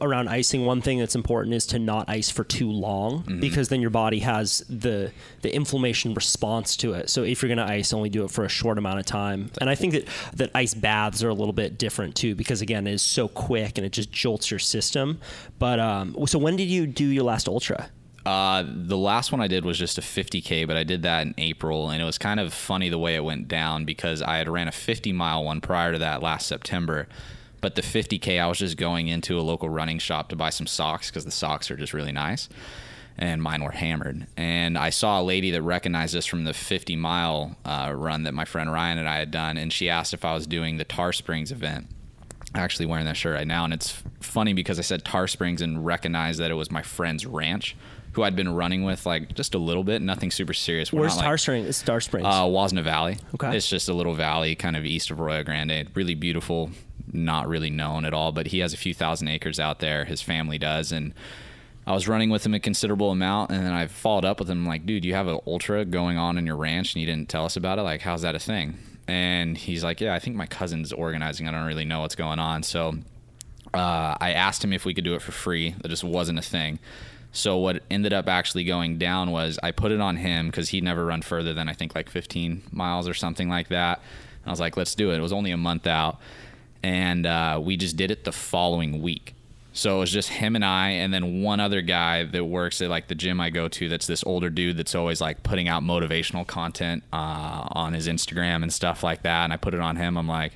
around 0.00 0.28
icing, 0.28 0.64
one 0.66 0.82
thing 0.82 0.98
that's 0.98 1.14
important 1.14 1.54
is 1.54 1.66
to 1.66 1.78
not 1.78 2.08
ice 2.08 2.30
for 2.30 2.44
too 2.44 2.70
long 2.70 3.02
Mm-hmm. 3.22 3.40
because 3.40 3.68
then 3.68 3.80
your 3.80 3.90
body 3.90 4.20
has 4.20 4.64
the 4.68 5.12
the 5.42 5.54
inflammation 5.54 6.14
response 6.14 6.76
to 6.78 6.92
it. 6.94 7.10
So 7.10 7.22
if 7.24 7.42
you're 7.42 7.54
going 7.54 7.66
to 7.66 7.72
ice, 7.72 7.92
only 7.92 8.08
do 8.08 8.24
it 8.24 8.30
for 8.30 8.44
a 8.44 8.48
short 8.48 8.78
amount 8.78 8.98
of 9.00 9.06
time. 9.06 9.50
And 9.60 9.68
I 9.68 9.74
think 9.74 9.92
that 9.94 10.06
that 10.34 10.50
ice 10.54 10.74
baths 10.74 11.22
are 11.22 11.28
a 11.28 11.34
little 11.34 11.52
bit 11.52 11.78
different 11.78 12.14
too 12.16 12.34
because 12.34 12.60
again, 12.62 12.86
it 12.86 12.92
is 12.94 13.02
so 13.02 13.28
quick 13.28 13.78
and 13.78 13.86
it 13.86 13.92
just 13.92 14.12
jolts 14.12 14.50
your 14.50 14.58
system. 14.60 15.20
But 15.58 15.78
um, 15.80 16.16
so 16.26 16.38
when 16.38 16.56
did 16.56 16.68
you 16.68 16.86
do 16.86 17.04
your 17.04 17.24
last 17.24 17.48
ultra? 17.48 17.88
Uh, 18.24 18.64
the 18.66 18.96
last 18.96 19.32
one 19.32 19.40
I 19.40 19.48
did 19.48 19.64
was 19.64 19.78
just 19.78 19.98
a 19.98 20.00
50k, 20.00 20.66
but 20.66 20.76
I 20.76 20.84
did 20.84 21.02
that 21.02 21.26
in 21.26 21.34
April, 21.38 21.90
and 21.90 22.00
it 22.00 22.04
was 22.04 22.18
kind 22.18 22.38
of 22.38 22.52
funny 22.52 22.88
the 22.88 22.98
way 22.98 23.16
it 23.16 23.24
went 23.24 23.48
down 23.48 23.84
because 23.84 24.22
I 24.22 24.36
had 24.36 24.48
ran 24.48 24.68
a 24.68 24.72
50 24.72 25.12
mile 25.12 25.42
one 25.44 25.60
prior 25.60 25.92
to 25.92 25.98
that 25.98 26.22
last 26.22 26.46
September. 26.46 27.08
But 27.60 27.74
the 27.74 27.82
50k, 27.82 28.40
I 28.40 28.46
was 28.46 28.58
just 28.58 28.76
going 28.76 29.08
into 29.08 29.38
a 29.38 29.42
local 29.42 29.68
running 29.68 29.98
shop 29.98 30.28
to 30.28 30.36
buy 30.36 30.50
some 30.50 30.66
socks 30.66 31.10
because 31.10 31.24
the 31.24 31.30
socks 31.30 31.70
are 31.70 31.76
just 31.76 31.92
really 31.92 32.12
nice, 32.12 32.48
and 33.18 33.42
mine 33.42 33.64
were 33.64 33.72
hammered. 33.72 34.26
And 34.36 34.78
I 34.78 34.90
saw 34.90 35.20
a 35.20 35.22
lady 35.22 35.50
that 35.52 35.62
recognized 35.62 36.14
us 36.14 36.26
from 36.26 36.44
the 36.44 36.54
50 36.54 36.94
mile 36.96 37.56
uh, 37.64 37.92
run 37.94 38.22
that 38.24 38.34
my 38.34 38.44
friend 38.44 38.70
Ryan 38.70 38.98
and 38.98 39.08
I 39.08 39.16
had 39.16 39.32
done, 39.32 39.56
and 39.56 39.72
she 39.72 39.88
asked 39.88 40.14
if 40.14 40.24
I 40.24 40.34
was 40.34 40.46
doing 40.46 40.76
the 40.76 40.84
Tar 40.84 41.12
Springs 41.12 41.50
event 41.50 41.88
actually 42.54 42.86
wearing 42.86 43.06
that 43.06 43.16
shirt 43.16 43.34
right 43.34 43.46
now. 43.46 43.64
And 43.64 43.72
it's 43.72 44.02
funny 44.20 44.52
because 44.52 44.78
I 44.78 44.82
said 44.82 45.04
Tar 45.04 45.26
Springs 45.26 45.62
and 45.62 45.84
recognized 45.84 46.38
that 46.40 46.50
it 46.50 46.54
was 46.54 46.70
my 46.70 46.82
friend's 46.82 47.26
ranch. 47.26 47.76
Who 48.12 48.22
I'd 48.22 48.36
been 48.36 48.54
running 48.54 48.84
with 48.84 49.06
like 49.06 49.34
just 49.34 49.54
a 49.54 49.58
little 49.58 49.84
bit, 49.84 50.02
nothing 50.02 50.30
super 50.30 50.52
serious. 50.52 50.92
We're 50.92 51.00
Where's 51.00 51.14
Star 51.14 51.30
like, 51.32 51.40
Springs? 51.40 51.76
Star 51.76 52.00
Springs. 52.00 52.26
uh, 52.26 52.42
Huasna 52.44 52.84
Valley. 52.84 53.16
Okay. 53.34 53.56
It's 53.56 53.68
just 53.68 53.88
a 53.88 53.94
little 53.94 54.14
valley 54.14 54.54
kind 54.54 54.76
of 54.76 54.84
east 54.84 55.10
of 55.10 55.18
Arroyo 55.20 55.42
Grande. 55.42 55.88
Really 55.94 56.14
beautiful, 56.14 56.70
not 57.10 57.48
really 57.48 57.70
known 57.70 58.04
at 58.04 58.12
all, 58.12 58.30
but 58.30 58.48
he 58.48 58.58
has 58.58 58.74
a 58.74 58.76
few 58.76 58.92
thousand 58.92 59.28
acres 59.28 59.58
out 59.58 59.78
there. 59.78 60.04
His 60.04 60.20
family 60.20 60.58
does. 60.58 60.92
And 60.92 61.14
I 61.86 61.92
was 61.92 62.06
running 62.06 62.28
with 62.28 62.44
him 62.44 62.52
a 62.52 62.60
considerable 62.60 63.10
amount. 63.10 63.50
And 63.50 63.64
then 63.64 63.72
I 63.72 63.86
followed 63.86 64.26
up 64.26 64.38
with 64.38 64.50
him, 64.50 64.66
like, 64.66 64.84
dude, 64.84 65.04
you 65.06 65.14
have 65.14 65.26
an 65.26 65.40
ultra 65.46 65.84
going 65.84 66.18
on 66.18 66.36
in 66.36 66.46
your 66.46 66.56
ranch 66.56 66.94
and 66.94 67.00
you 67.00 67.06
didn't 67.06 67.30
tell 67.30 67.46
us 67.46 67.56
about 67.56 67.78
it? 67.78 67.82
Like, 67.82 68.02
how's 68.02 68.22
that 68.22 68.34
a 68.34 68.38
thing? 68.38 68.78
And 69.08 69.56
he's 69.56 69.82
like, 69.82 70.00
yeah, 70.00 70.14
I 70.14 70.18
think 70.18 70.36
my 70.36 70.46
cousin's 70.46 70.92
organizing. 70.92 71.48
I 71.48 71.50
don't 71.50 71.66
really 71.66 71.84
know 71.86 72.02
what's 72.02 72.14
going 72.14 72.38
on. 72.38 72.62
So 72.62 72.94
uh, 73.74 74.16
I 74.20 74.32
asked 74.32 74.62
him 74.64 74.72
if 74.72 74.84
we 74.84 74.94
could 74.94 75.04
do 75.04 75.14
it 75.14 75.22
for 75.22 75.32
free. 75.32 75.74
That 75.82 75.88
just 75.88 76.04
wasn't 76.04 76.38
a 76.38 76.42
thing. 76.42 76.78
So 77.32 77.56
what 77.56 77.82
ended 77.90 78.12
up 78.12 78.28
actually 78.28 78.64
going 78.64 78.98
down 78.98 79.30
was 79.30 79.58
I 79.62 79.70
put 79.70 79.90
it 79.90 80.00
on 80.00 80.16
him 80.16 80.48
because 80.48 80.68
he'd 80.68 80.84
never 80.84 81.04
run 81.06 81.22
further 81.22 81.54
than 81.54 81.68
I 81.68 81.72
think 81.72 81.94
like 81.94 82.10
15 82.10 82.62
miles 82.70 83.08
or 83.08 83.14
something 83.14 83.48
like 83.48 83.68
that. 83.68 83.98
And 83.98 84.48
I 84.48 84.50
was 84.50 84.60
like, 84.60 84.76
let's 84.76 84.94
do 84.94 85.10
it. 85.10 85.16
It 85.16 85.22
was 85.22 85.32
only 85.32 85.50
a 85.50 85.56
month 85.56 85.86
out, 85.86 86.18
and 86.82 87.26
uh, 87.26 87.60
we 87.62 87.76
just 87.76 87.96
did 87.96 88.10
it 88.10 88.24
the 88.24 88.32
following 88.32 89.00
week. 89.00 89.34
So 89.72 89.96
it 89.96 90.00
was 90.00 90.10
just 90.10 90.28
him 90.28 90.54
and 90.54 90.64
I, 90.64 90.90
and 90.90 91.14
then 91.14 91.40
one 91.40 91.58
other 91.58 91.80
guy 91.80 92.24
that 92.24 92.44
works 92.44 92.82
at 92.82 92.90
like 92.90 93.08
the 93.08 93.14
gym 93.14 93.40
I 93.40 93.48
go 93.48 93.68
to. 93.68 93.88
That's 93.88 94.06
this 94.06 94.22
older 94.24 94.50
dude 94.50 94.76
that's 94.76 94.94
always 94.94 95.20
like 95.20 95.42
putting 95.42 95.68
out 95.68 95.82
motivational 95.82 96.46
content 96.46 97.04
uh, 97.12 97.68
on 97.70 97.94
his 97.94 98.06
Instagram 98.06 98.62
and 98.62 98.70
stuff 98.70 99.02
like 99.02 99.22
that. 99.22 99.44
And 99.44 99.52
I 99.52 99.56
put 99.56 99.72
it 99.72 99.80
on 99.80 99.96
him. 99.96 100.18
I'm 100.18 100.28
like, 100.28 100.52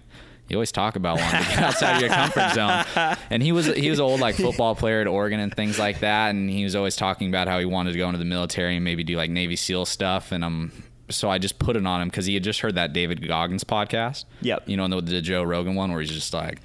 you 0.49 0.57
always 0.57 0.73
talk 0.73 0.97
about 0.97 1.19
wanting 1.19 1.43
to 1.43 1.49
get 1.49 1.59
outside 1.59 1.97
of 1.97 2.01
your 2.01 2.11
comfort 2.11 2.55
zone. 2.55 3.17
And 3.31 3.43
he 3.43 3.53
was 3.53 3.67
he 3.67 3.91
was 3.91 3.99
an 3.99 4.05
old 4.05 4.21
like 4.21 4.37
football 4.37 4.75
player 4.75 5.01
at 5.01 5.07
Oregon 5.07 5.41
and 5.41 5.55
things 5.55 5.79
like 5.79 6.01
that. 6.01 6.31
And 6.31 6.49
he 6.49 6.65
was 6.65 6.77
always 6.77 6.97
talking 6.97 7.29
about 7.29 7.49
how 7.49 7.59
he 7.59 7.65
wanted 7.65 7.93
to 7.93 7.99
go 7.99 8.07
into 8.07 8.19
the 8.19 8.25
military 8.25 8.77
and 8.77 8.85
maybe 8.85 9.03
do 9.05 9.17
like 9.17 9.31
Navy 9.31 9.57
SEAL 9.57 9.87
stuff. 9.87 10.33
And 10.33 10.45
I'm 10.45 10.85
so 11.11 11.31
I 11.31 11.39
just 11.39 11.59
put 11.59 11.77
it 11.77 11.87
on 11.87 12.01
him 12.01 12.09
because 12.09 12.27
he 12.27 12.35
had 12.35 12.45
just 12.45 12.61
heard 12.61 12.77
that 12.77 12.93
David 12.93 13.27
Goggins 13.27 13.65
podcast. 13.65 14.25
Yep. 14.43 14.69
You 14.69 14.77
know 14.77 14.89
the, 14.89 15.01
the 15.01 15.21
Joe 15.21 15.43
Rogan 15.43 15.75
one 15.75 15.91
where 15.91 16.01
he's 16.01 16.11
just 16.11 16.33
like, 16.33 16.61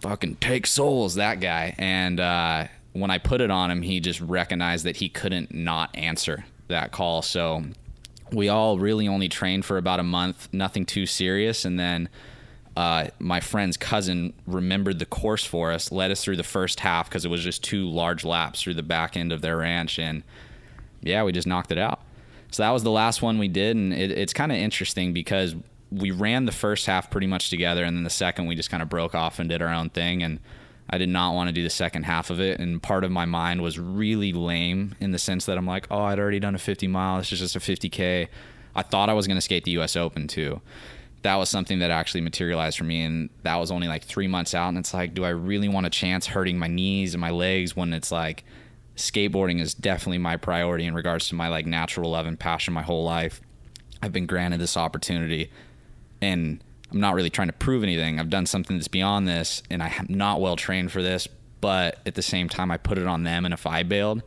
fucking 0.00 0.36
take 0.36 0.66
souls, 0.66 1.16
that 1.16 1.40
guy. 1.40 1.74
And 1.78 2.20
uh, 2.20 2.66
when 2.92 3.10
I 3.10 3.18
put 3.18 3.40
it 3.40 3.50
on 3.50 3.70
him, 3.70 3.82
he 3.82 4.00
just 4.00 4.20
recognized 4.20 4.84
that 4.84 4.96
he 4.96 5.08
couldn't 5.08 5.52
not 5.52 5.94
answer 5.94 6.44
that 6.68 6.92
call. 6.92 7.22
So 7.22 7.64
we 8.32 8.48
all 8.48 8.78
really 8.78 9.08
only 9.08 9.28
trained 9.28 9.64
for 9.64 9.78
about 9.78 10.00
a 10.00 10.04
month, 10.04 10.48
nothing 10.52 10.84
too 10.84 11.06
serious. 11.06 11.64
And 11.64 11.78
then 11.78 12.08
uh, 12.76 13.08
my 13.18 13.40
friend's 13.40 13.78
cousin 13.78 14.34
remembered 14.46 14.98
the 14.98 15.06
course 15.06 15.44
for 15.44 15.72
us, 15.72 15.90
led 15.90 16.10
us 16.10 16.22
through 16.22 16.36
the 16.36 16.42
first 16.42 16.80
half 16.80 17.08
because 17.08 17.24
it 17.24 17.30
was 17.30 17.42
just 17.42 17.64
two 17.64 17.88
large 17.88 18.22
laps 18.22 18.62
through 18.62 18.74
the 18.74 18.82
back 18.82 19.16
end 19.16 19.32
of 19.32 19.40
their 19.40 19.56
ranch. 19.56 19.98
And 19.98 20.22
yeah, 21.00 21.24
we 21.24 21.32
just 21.32 21.46
knocked 21.46 21.72
it 21.72 21.78
out. 21.78 22.02
So 22.50 22.62
that 22.62 22.70
was 22.70 22.82
the 22.82 22.90
last 22.90 23.22
one 23.22 23.38
we 23.38 23.48
did. 23.48 23.76
And 23.76 23.94
it, 23.94 24.10
it's 24.10 24.34
kind 24.34 24.52
of 24.52 24.58
interesting 24.58 25.14
because 25.14 25.56
we 25.90 26.10
ran 26.10 26.44
the 26.44 26.52
first 26.52 26.84
half 26.84 27.10
pretty 27.10 27.26
much 27.26 27.48
together. 27.48 27.82
And 27.82 27.96
then 27.96 28.04
the 28.04 28.10
second, 28.10 28.46
we 28.46 28.54
just 28.54 28.70
kind 28.70 28.82
of 28.82 28.90
broke 28.90 29.14
off 29.14 29.38
and 29.38 29.48
did 29.48 29.62
our 29.62 29.72
own 29.72 29.88
thing. 29.88 30.22
And 30.22 30.38
I 30.90 30.98
did 30.98 31.08
not 31.08 31.34
want 31.34 31.48
to 31.48 31.52
do 31.52 31.62
the 31.62 31.70
second 31.70 32.02
half 32.02 32.28
of 32.28 32.40
it. 32.40 32.60
And 32.60 32.82
part 32.82 33.04
of 33.04 33.10
my 33.10 33.24
mind 33.24 33.62
was 33.62 33.78
really 33.78 34.34
lame 34.34 34.96
in 35.00 35.12
the 35.12 35.18
sense 35.18 35.46
that 35.46 35.56
I'm 35.56 35.66
like, 35.66 35.86
oh, 35.90 36.02
I'd 36.02 36.18
already 36.18 36.40
done 36.40 36.54
a 36.54 36.58
50 36.58 36.88
mile. 36.88 37.16
This 37.18 37.32
is 37.32 37.38
just 37.38 37.56
a 37.56 37.58
50K. 37.58 38.28
I 38.74 38.82
thought 38.82 39.08
I 39.08 39.14
was 39.14 39.26
going 39.26 39.38
to 39.38 39.42
skate 39.42 39.64
the 39.64 39.78
US 39.78 39.96
Open 39.96 40.28
too. 40.28 40.60
That 41.26 41.34
was 41.36 41.48
something 41.48 41.80
that 41.80 41.90
actually 41.90 42.20
materialized 42.20 42.78
for 42.78 42.84
me. 42.84 43.02
And 43.02 43.30
that 43.42 43.56
was 43.56 43.72
only 43.72 43.88
like 43.88 44.04
three 44.04 44.28
months 44.28 44.54
out. 44.54 44.68
And 44.68 44.78
it's 44.78 44.94
like, 44.94 45.12
do 45.12 45.24
I 45.24 45.30
really 45.30 45.68
want 45.68 45.86
a 45.86 45.90
chance 45.90 46.26
hurting 46.26 46.56
my 46.56 46.68
knees 46.68 47.14
and 47.14 47.20
my 47.20 47.30
legs 47.30 47.74
when 47.74 47.92
it's 47.92 48.12
like, 48.12 48.44
skateboarding 48.96 49.60
is 49.60 49.74
definitely 49.74 50.18
my 50.18 50.36
priority 50.36 50.86
in 50.86 50.94
regards 50.94 51.28
to 51.28 51.34
my 51.34 51.48
like 51.48 51.66
natural 51.66 52.10
love 52.10 52.26
and 52.26 52.38
passion 52.38 52.74
my 52.74 52.82
whole 52.82 53.04
life. 53.04 53.40
I've 54.02 54.12
been 54.12 54.26
granted 54.26 54.60
this 54.60 54.76
opportunity 54.76 55.50
and 56.20 56.62
I'm 56.90 57.00
not 57.00 57.14
really 57.14 57.30
trying 57.30 57.48
to 57.48 57.54
prove 57.54 57.82
anything. 57.82 58.18
I've 58.18 58.30
done 58.30 58.46
something 58.46 58.76
that's 58.76 58.88
beyond 58.88 59.28
this 59.28 59.62
and 59.70 59.82
I'm 59.82 60.06
not 60.08 60.40
well 60.40 60.56
trained 60.56 60.92
for 60.92 61.02
this, 61.02 61.28
but 61.60 61.98
at 62.06 62.14
the 62.14 62.22
same 62.22 62.48
time 62.48 62.70
I 62.70 62.78
put 62.78 62.98
it 62.98 63.06
on 63.06 63.22
them 63.22 63.44
and 63.44 63.52
if 63.52 63.66
I 63.66 63.82
bailed, 63.82 64.22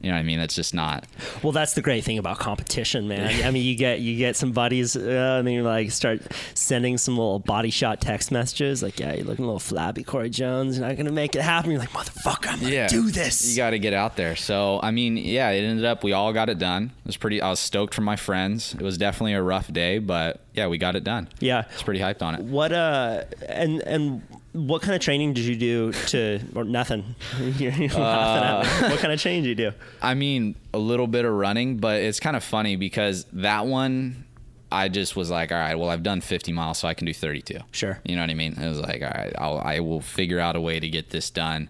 you 0.00 0.10
know 0.10 0.16
what 0.16 0.20
I 0.20 0.24
mean? 0.24 0.38
That's 0.38 0.54
just 0.54 0.74
not. 0.74 1.06
Well, 1.42 1.52
that's 1.52 1.74
the 1.74 1.80
great 1.80 2.04
thing 2.04 2.18
about 2.18 2.38
competition, 2.38 3.08
man. 3.08 3.44
I 3.44 3.50
mean, 3.50 3.64
you 3.64 3.74
get 3.74 4.00
you 4.00 4.16
get 4.16 4.36
some 4.36 4.52
buddies, 4.52 4.94
uh, 4.96 5.36
and 5.38 5.46
then 5.46 5.54
you 5.54 5.62
like 5.62 5.90
start 5.90 6.20
sending 6.54 6.98
some 6.98 7.16
little 7.16 7.38
body 7.38 7.70
shot 7.70 8.00
text 8.00 8.30
messages, 8.30 8.82
like, 8.82 9.00
"Yeah, 9.00 9.14
you're 9.14 9.24
looking 9.24 9.44
a 9.44 9.48
little 9.48 9.58
flabby, 9.58 10.04
Cory 10.04 10.28
Jones. 10.30 10.78
You're 10.78 10.86
not 10.86 10.96
gonna 10.96 11.12
make 11.12 11.34
it 11.34 11.42
happen." 11.42 11.70
You're 11.70 11.80
like, 11.80 11.90
"Motherfucker, 11.90 12.52
I'm 12.52 12.60
gonna 12.60 12.88
do 12.88 13.10
this." 13.10 13.48
You 13.50 13.56
got 13.56 13.70
to 13.70 13.78
get 13.78 13.94
out 13.94 14.16
there. 14.16 14.36
So, 14.36 14.80
I 14.82 14.90
mean, 14.90 15.16
yeah, 15.16 15.50
it 15.50 15.62
ended 15.64 15.84
up 15.84 16.04
we 16.04 16.12
all 16.12 16.32
got 16.32 16.50
it 16.50 16.58
done. 16.58 16.92
It 16.98 17.06
was 17.06 17.16
pretty 17.16 17.40
I 17.40 17.50
was 17.50 17.60
stoked 17.60 17.94
for 17.94 18.02
my 18.02 18.16
friends. 18.16 18.74
It 18.74 18.82
was 18.82 18.98
definitely 18.98 19.32
a 19.32 19.42
rough 19.42 19.72
day, 19.72 19.98
but 19.98 20.40
yeah, 20.56 20.66
we 20.66 20.78
got 20.78 20.96
it 20.96 21.04
done. 21.04 21.28
yeah. 21.40 21.64
it's 21.72 21.82
pretty 21.82 22.00
hyped 22.00 22.22
on 22.22 22.34
it. 22.34 22.40
What 22.42 22.72
uh, 22.72 23.24
and 23.48 23.80
and 23.82 24.22
what 24.52 24.80
kind 24.82 24.94
of 24.94 25.00
training 25.02 25.34
did 25.34 25.44
you 25.44 25.54
do 25.56 25.92
to 26.08 26.40
or 26.54 26.64
nothing? 26.64 27.04
You're 27.58 27.72
Uh, 27.72 28.64
at 28.64 28.82
me. 28.82 28.88
What 28.88 29.00
kind 29.00 29.12
of 29.12 29.20
training 29.20 29.42
did 29.44 29.50
you 29.50 29.70
do? 29.70 29.72
I 30.00 30.14
mean, 30.14 30.54
a 30.72 30.78
little 30.78 31.06
bit 31.06 31.24
of 31.26 31.32
running, 31.32 31.76
but 31.76 32.00
it's 32.00 32.18
kind 32.20 32.36
of 32.36 32.42
funny 32.42 32.76
because 32.76 33.24
that 33.34 33.66
one, 33.66 34.24
I 34.72 34.88
just 34.88 35.14
was 35.14 35.30
like, 35.30 35.52
all 35.52 35.58
right, 35.58 35.74
well, 35.78 35.90
I've 35.90 36.02
done 36.02 36.22
50 36.22 36.52
miles, 36.52 36.78
so 36.78 36.88
I 36.88 36.94
can 36.94 37.04
do 37.06 37.12
32. 37.12 37.58
Sure. 37.70 38.00
You 38.04 38.16
know 38.16 38.22
what 38.22 38.30
I 38.30 38.34
mean? 38.34 38.54
It 38.54 38.66
was 38.66 38.80
like, 38.80 39.02
all 39.02 39.10
right, 39.14 39.32
I'll, 39.38 39.58
I 39.58 39.80
will 39.80 40.00
figure 40.00 40.40
out 40.40 40.56
a 40.56 40.60
way 40.60 40.80
to 40.80 40.88
get 40.88 41.10
this 41.10 41.28
done. 41.28 41.68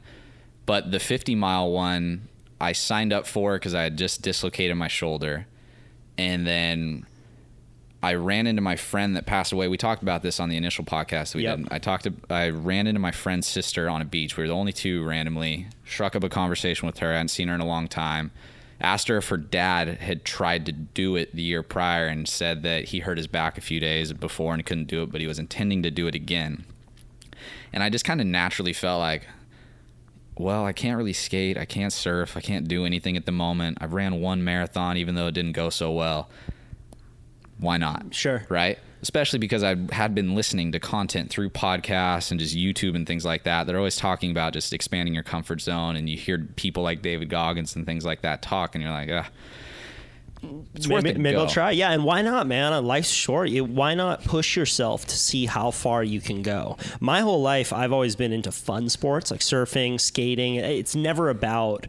But 0.65 0.93
the 0.93 1.01
50 1.01 1.35
mile 1.35 1.71
one, 1.73 2.29
I 2.61 2.71
signed 2.71 3.13
up 3.13 3.27
for 3.27 3.55
because 3.55 3.75
I 3.75 3.83
had 3.83 3.99
just 3.99 4.23
dislocated 4.23 4.77
my 4.77 4.89
shoulder. 4.89 5.47
And 6.17 6.47
then 6.47 7.05
I 8.03 8.15
ran 8.15 8.47
into 8.47 8.63
my 8.63 8.77
friend 8.77 9.17
that 9.17 9.27
passed 9.27 9.53
away. 9.53 9.69
We 9.69 9.77
talked 9.79 10.03
about 10.03 10.23
this 10.23 10.39
on 10.39 10.49
the 10.49 10.57
initial 10.57 10.85
podcast 10.85 11.35
we 11.35 11.43
Yep. 11.45 11.57
did. 11.59 11.69
I 11.71 11.79
talked 11.79 12.05
to, 12.05 12.13
I 12.31 12.51
ran 12.51 12.87
into 12.87 13.01
my 13.01 13.11
friend's 13.11 13.47
sister 13.47 13.89
on 13.89 14.03
a 14.03 14.05
beach. 14.05 14.37
We 14.37 14.43
were 14.45 14.49
the 14.49 14.55
only 14.55 14.73
two 14.73 15.03
randomly. 15.05 15.67
Struck 15.85 16.15
up 16.15 16.23
a 16.23 16.29
conversation 16.29 16.87
with 16.87 16.99
her. 16.99 17.11
I 17.11 17.15
hadn't 17.15 17.29
seen 17.29 17.49
her 17.49 17.55
in 17.55 17.61
a 17.61 17.67
long 17.67 17.89
time. 17.89 18.31
Asked 18.81 19.09
her 19.09 19.17
if 19.17 19.29
her 19.31 19.39
dad 19.39 19.89
had 19.99 20.25
tried 20.25 20.67
to 20.67 20.73
do 20.73 21.17
it 21.17 21.35
the 21.35 21.41
year 21.43 21.63
prior 21.63 22.07
and 22.07 22.29
said 22.29 22.63
that 22.65 22.85
he 22.87 22.99
hurt 23.01 23.17
his 23.17 23.27
back 23.27 23.57
a 23.57 23.63
few 23.63 23.81
days 23.81 24.13
before 24.13 24.53
and 24.53 24.65
couldn't 24.65 24.89
do 24.89 25.03
it, 25.03 25.11
but 25.11 25.23
he 25.23 25.27
was 25.27 25.39
intending 25.39 25.83
to 25.83 25.91
do 25.91 26.07
it 26.07 26.15
again. 26.15 26.65
And 27.73 27.83
I 27.83 27.89
just 27.89 28.05
kind 28.05 28.21
of 28.21 28.27
naturally 28.27 28.75
felt 28.75 29.01
like, 29.01 29.27
well, 30.39 30.67
I 30.67 30.75
can't 30.75 30.99
really 30.99 31.15
skate. 31.15 31.57
I 31.57 31.65
can't 31.65 31.93
surf. 31.93 32.37
I 32.37 32.41
can't 32.43 32.69
do 32.69 32.85
anything 32.85 33.17
at 33.17 33.25
the 33.25 33.33
moment. 33.33 33.79
I've 33.81 33.95
ran 33.95 34.21
one 34.21 34.45
marathon, 34.45 34.99
even 34.99 35.15
though 35.15 35.29
it 35.29 35.33
didn't 35.33 35.53
go 35.53 35.71
so 35.71 35.91
well. 35.91 36.29
Why 37.59 37.77
not? 37.77 38.15
Sure. 38.15 38.45
Right? 38.49 38.79
Especially 39.03 39.39
because 39.39 39.63
I 39.63 39.77
had 39.93 40.15
been 40.15 40.35
listening 40.35 40.73
to 40.73 40.81
content 40.81 41.31
through 41.31 41.51
podcasts 41.51 42.31
and 42.31 42.41
just 42.41 42.57
YouTube 42.57 42.97
and 42.97 43.07
things 43.07 43.25
like 43.25 43.45
that. 43.45 43.67
They're 43.67 43.79
always 43.79 43.97
talking 43.97 44.31
about 44.31 44.53
just 44.53 44.73
expanding 44.73 45.15
your 45.15 45.23
comfort 45.23 45.61
zone, 45.61 45.97
and 45.97 46.09
you 46.09 46.17
hear 46.17 46.39
people 46.57 46.83
like 46.83 47.03
David 47.03 47.29
Goggins 47.29 47.77
and 47.77 47.87
things 47.87 48.05
like 48.05 48.23
that 48.23 48.43
talk, 48.43 48.75
and 48.75 48.83
you're 48.83 48.93
like, 48.93 49.09
ah, 49.13 49.29
it's 50.75 50.87
maybe, 50.89 51.11
it. 51.11 51.19
maybe. 51.19 51.37
I'll 51.37 51.47
try. 51.47 51.71
Yeah, 51.71 51.93
and 51.93 52.05
why 52.05 52.23
not, 52.23 52.47
man? 52.47 52.73
Uh, 52.73 52.83
Life's 52.83 53.11
short. 53.11 53.51
Why 53.51 53.95
not 53.95 54.25
push 54.25 54.57
yourself 54.57 55.07
to 55.07 55.17
see 55.17 55.47
how 55.47 55.71
far 55.71 56.03
you 56.05 56.21
can 56.21 56.43
go? 56.43 56.77
My 57.01 57.21
whole 57.21 57.41
life, 57.41 57.73
I've 57.73 57.93
always 57.93 58.17
been 58.17 58.33
into 58.33 58.53
fun 58.53 58.89
sports 58.89 59.31
like 59.31 59.41
surfing, 59.41 60.01
skating. 60.01 60.57
It's 60.57 60.95
never 60.95 61.29
about. 61.29 61.87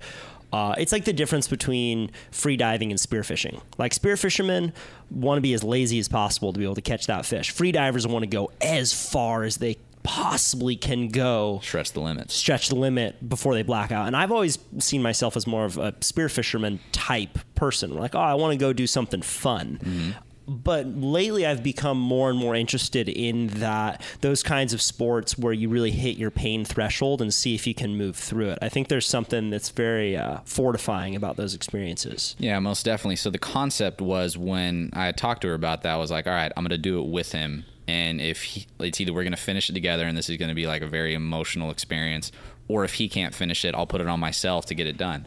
Uh, 0.53 0.73
it's 0.77 0.91
like 0.91 1.05
the 1.05 1.13
difference 1.13 1.47
between 1.47 2.09
free 2.31 2.55
diving 2.57 2.91
and 2.91 2.99
spearfishing. 2.99 3.61
Like 3.77 3.93
spearfishermen 3.93 4.71
want 5.11 5.37
to 5.37 5.41
be 5.41 5.53
as 5.53 5.63
lazy 5.63 5.99
as 5.99 6.07
possible 6.07 6.53
to 6.53 6.59
be 6.59 6.65
able 6.65 6.75
to 6.75 6.81
catch 6.81 7.07
that 7.07 7.25
fish. 7.25 7.51
Free 7.51 7.71
divers 7.71 8.07
want 8.07 8.23
to 8.23 8.27
go 8.27 8.51
as 8.61 8.93
far 8.93 9.43
as 9.43 9.57
they 9.57 9.77
possibly 10.03 10.77
can 10.77 11.09
go 11.09 11.59
Stretch 11.61 11.91
the 11.91 11.99
limits. 11.99 12.33
stretch 12.33 12.69
the 12.69 12.75
limit 12.75 13.27
before 13.27 13.53
they 13.53 13.61
black 13.61 13.91
out. 13.91 14.07
And 14.07 14.15
I've 14.15 14.31
always 14.31 14.57
seen 14.79 15.01
myself 15.01 15.35
as 15.35 15.45
more 15.45 15.65
of 15.65 15.77
a 15.77 15.91
spearfisherman 15.93 16.79
type 16.93 17.37
person. 17.55 17.93
Like, 17.93 18.15
oh, 18.15 18.19
I 18.19 18.35
want 18.35 18.53
to 18.53 18.57
go 18.57 18.71
do 18.71 18.87
something 18.87 19.21
fun. 19.21 20.15
But 20.47 20.87
lately, 20.87 21.45
I've 21.45 21.61
become 21.61 21.99
more 21.99 22.29
and 22.29 22.39
more 22.39 22.55
interested 22.55 23.09
in 23.09 23.47
that 23.47 24.01
those 24.21 24.43
kinds 24.43 24.73
of 24.73 24.81
sports 24.81 25.37
where 25.37 25.51
you 25.51 25.67
really 25.67 25.91
hit 25.91 26.17
your 26.17 26.31
pain 26.31 26.63
threshold 26.63 27.21
and 27.21 27.33
see 27.33 27.53
if 27.53 27.67
you 27.67 27.73
can 27.73 27.97
move 27.97 28.15
through 28.15 28.49
it. 28.51 28.59
I 28.61 28.69
think 28.69 28.87
there's 28.87 29.05
something 29.05 29.49
that's 29.49 29.69
very 29.69 30.15
uh, 30.15 30.39
fortifying 30.45 31.15
about 31.15 31.35
those 31.35 31.53
experiences. 31.53 32.35
Yeah, 32.39 32.59
most 32.59 32.85
definitely. 32.85 33.17
So 33.17 33.29
the 33.29 33.37
concept 33.37 33.99
was 34.01 34.37
when 34.37 34.91
I 34.93 35.11
talked 35.11 35.41
to 35.41 35.49
her 35.49 35.53
about 35.53 35.83
that, 35.83 35.93
I 35.93 35.97
was 35.97 36.11
like, 36.11 36.27
all 36.27 36.33
right, 36.33 36.51
I'm 36.55 36.63
going 36.63 36.69
to 36.69 36.77
do 36.77 37.01
it 37.01 37.07
with 37.07 37.33
him. 37.33 37.65
And 37.89 38.21
if 38.21 38.43
he, 38.43 38.67
it's 38.79 39.01
either 39.01 39.13
we're 39.13 39.23
going 39.23 39.31
to 39.31 39.37
finish 39.37 39.69
it 39.69 39.73
together 39.73 40.05
and 40.05 40.17
this 40.17 40.29
is 40.29 40.37
going 40.37 40.49
to 40.49 40.55
be 40.55 40.67
like 40.67 40.81
a 40.81 40.87
very 40.87 41.13
emotional 41.13 41.71
experience, 41.71 42.31
or 42.69 42.83
if 42.85 42.95
he 42.95 43.09
can't 43.09 43.35
finish 43.35 43.65
it, 43.65 43.75
I'll 43.75 43.87
put 43.87 44.01
it 44.01 44.07
on 44.07 44.19
myself 44.19 44.65
to 44.67 44.75
get 44.75 44.87
it 44.87 44.97
done. 44.97 45.25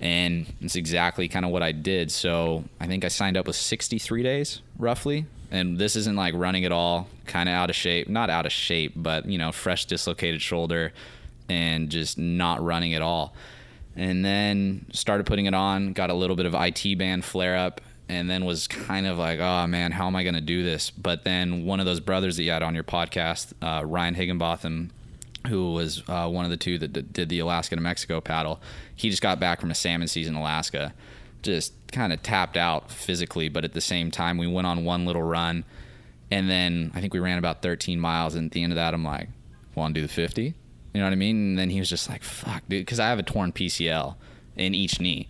And 0.00 0.52
it's 0.60 0.76
exactly 0.76 1.28
kind 1.28 1.44
of 1.44 1.50
what 1.50 1.62
I 1.62 1.72
did. 1.72 2.10
So 2.10 2.64
I 2.80 2.86
think 2.86 3.04
I 3.04 3.08
signed 3.08 3.36
up 3.36 3.46
with 3.46 3.56
63 3.56 4.22
days 4.22 4.62
roughly. 4.78 5.26
And 5.50 5.78
this 5.78 5.94
isn't 5.96 6.16
like 6.16 6.34
running 6.34 6.64
at 6.64 6.72
all, 6.72 7.08
kind 7.26 7.48
of 7.48 7.54
out 7.54 7.70
of 7.70 7.76
shape. 7.76 8.08
Not 8.08 8.30
out 8.30 8.46
of 8.46 8.52
shape, 8.52 8.94
but, 8.96 9.26
you 9.26 9.36
know, 9.36 9.52
fresh 9.52 9.84
dislocated 9.84 10.40
shoulder 10.40 10.92
and 11.48 11.90
just 11.90 12.16
not 12.16 12.62
running 12.62 12.94
at 12.94 13.02
all 13.02 13.34
and 13.96 14.24
then 14.24 14.86
started 14.92 15.26
putting 15.26 15.46
it 15.46 15.54
on. 15.54 15.92
Got 15.92 16.10
a 16.10 16.14
little 16.14 16.36
bit 16.36 16.46
of 16.46 16.54
IT 16.54 16.98
band 16.98 17.24
flare 17.24 17.56
up, 17.56 17.80
and 18.08 18.28
then 18.30 18.44
was 18.44 18.66
kind 18.68 19.06
of 19.06 19.18
like, 19.18 19.40
oh 19.40 19.66
man, 19.66 19.92
how 19.92 20.06
am 20.06 20.16
I 20.16 20.22
going 20.22 20.34
to 20.34 20.40
do 20.40 20.62
this? 20.62 20.90
But 20.90 21.24
then 21.24 21.64
one 21.64 21.80
of 21.80 21.86
those 21.86 22.00
brothers 22.00 22.36
that 22.36 22.44
you 22.44 22.50
had 22.50 22.62
on 22.62 22.74
your 22.74 22.84
podcast, 22.84 23.52
uh, 23.62 23.84
Ryan 23.84 24.14
Higginbotham, 24.14 24.90
who 25.48 25.72
was 25.72 26.02
uh, 26.08 26.28
one 26.28 26.44
of 26.44 26.50
the 26.50 26.56
two 26.56 26.78
that 26.78 26.92
d- 26.92 27.02
did 27.02 27.28
the 27.28 27.38
Alaska 27.38 27.74
to 27.74 27.80
Mexico 27.80 28.20
paddle, 28.20 28.60
he 28.94 29.10
just 29.10 29.22
got 29.22 29.40
back 29.40 29.60
from 29.60 29.70
a 29.70 29.74
salmon 29.74 30.08
season 30.08 30.34
in 30.34 30.40
Alaska, 30.40 30.94
just 31.42 31.72
kind 31.92 32.12
of 32.12 32.22
tapped 32.22 32.56
out 32.56 32.90
physically, 32.90 33.48
but 33.48 33.64
at 33.64 33.72
the 33.72 33.80
same 33.80 34.10
time, 34.10 34.38
we 34.38 34.46
went 34.46 34.66
on 34.66 34.84
one 34.84 35.06
little 35.06 35.22
run, 35.22 35.64
and 36.30 36.48
then 36.50 36.90
I 36.94 37.00
think 37.00 37.14
we 37.14 37.20
ran 37.20 37.38
about 37.38 37.62
13 37.62 37.98
miles, 37.98 38.34
and 38.34 38.46
at 38.46 38.52
the 38.52 38.62
end 38.62 38.72
of 38.72 38.76
that, 38.76 38.94
I'm 38.94 39.04
like, 39.04 39.28
want 39.74 39.94
to 39.94 40.00
do 40.00 40.06
the 40.06 40.12
50? 40.12 40.42
You 40.42 40.54
know 40.94 41.04
what 41.04 41.12
I 41.12 41.16
mean? 41.16 41.36
And 41.36 41.58
then 41.58 41.70
he 41.70 41.78
was 41.78 41.88
just 41.88 42.08
like, 42.08 42.22
fuck, 42.22 42.62
dude, 42.68 42.82
because 42.82 43.00
I 43.00 43.08
have 43.08 43.18
a 43.18 43.22
torn 43.22 43.52
PCL 43.52 44.16
in 44.56 44.74
each 44.74 45.00
knee 45.00 45.28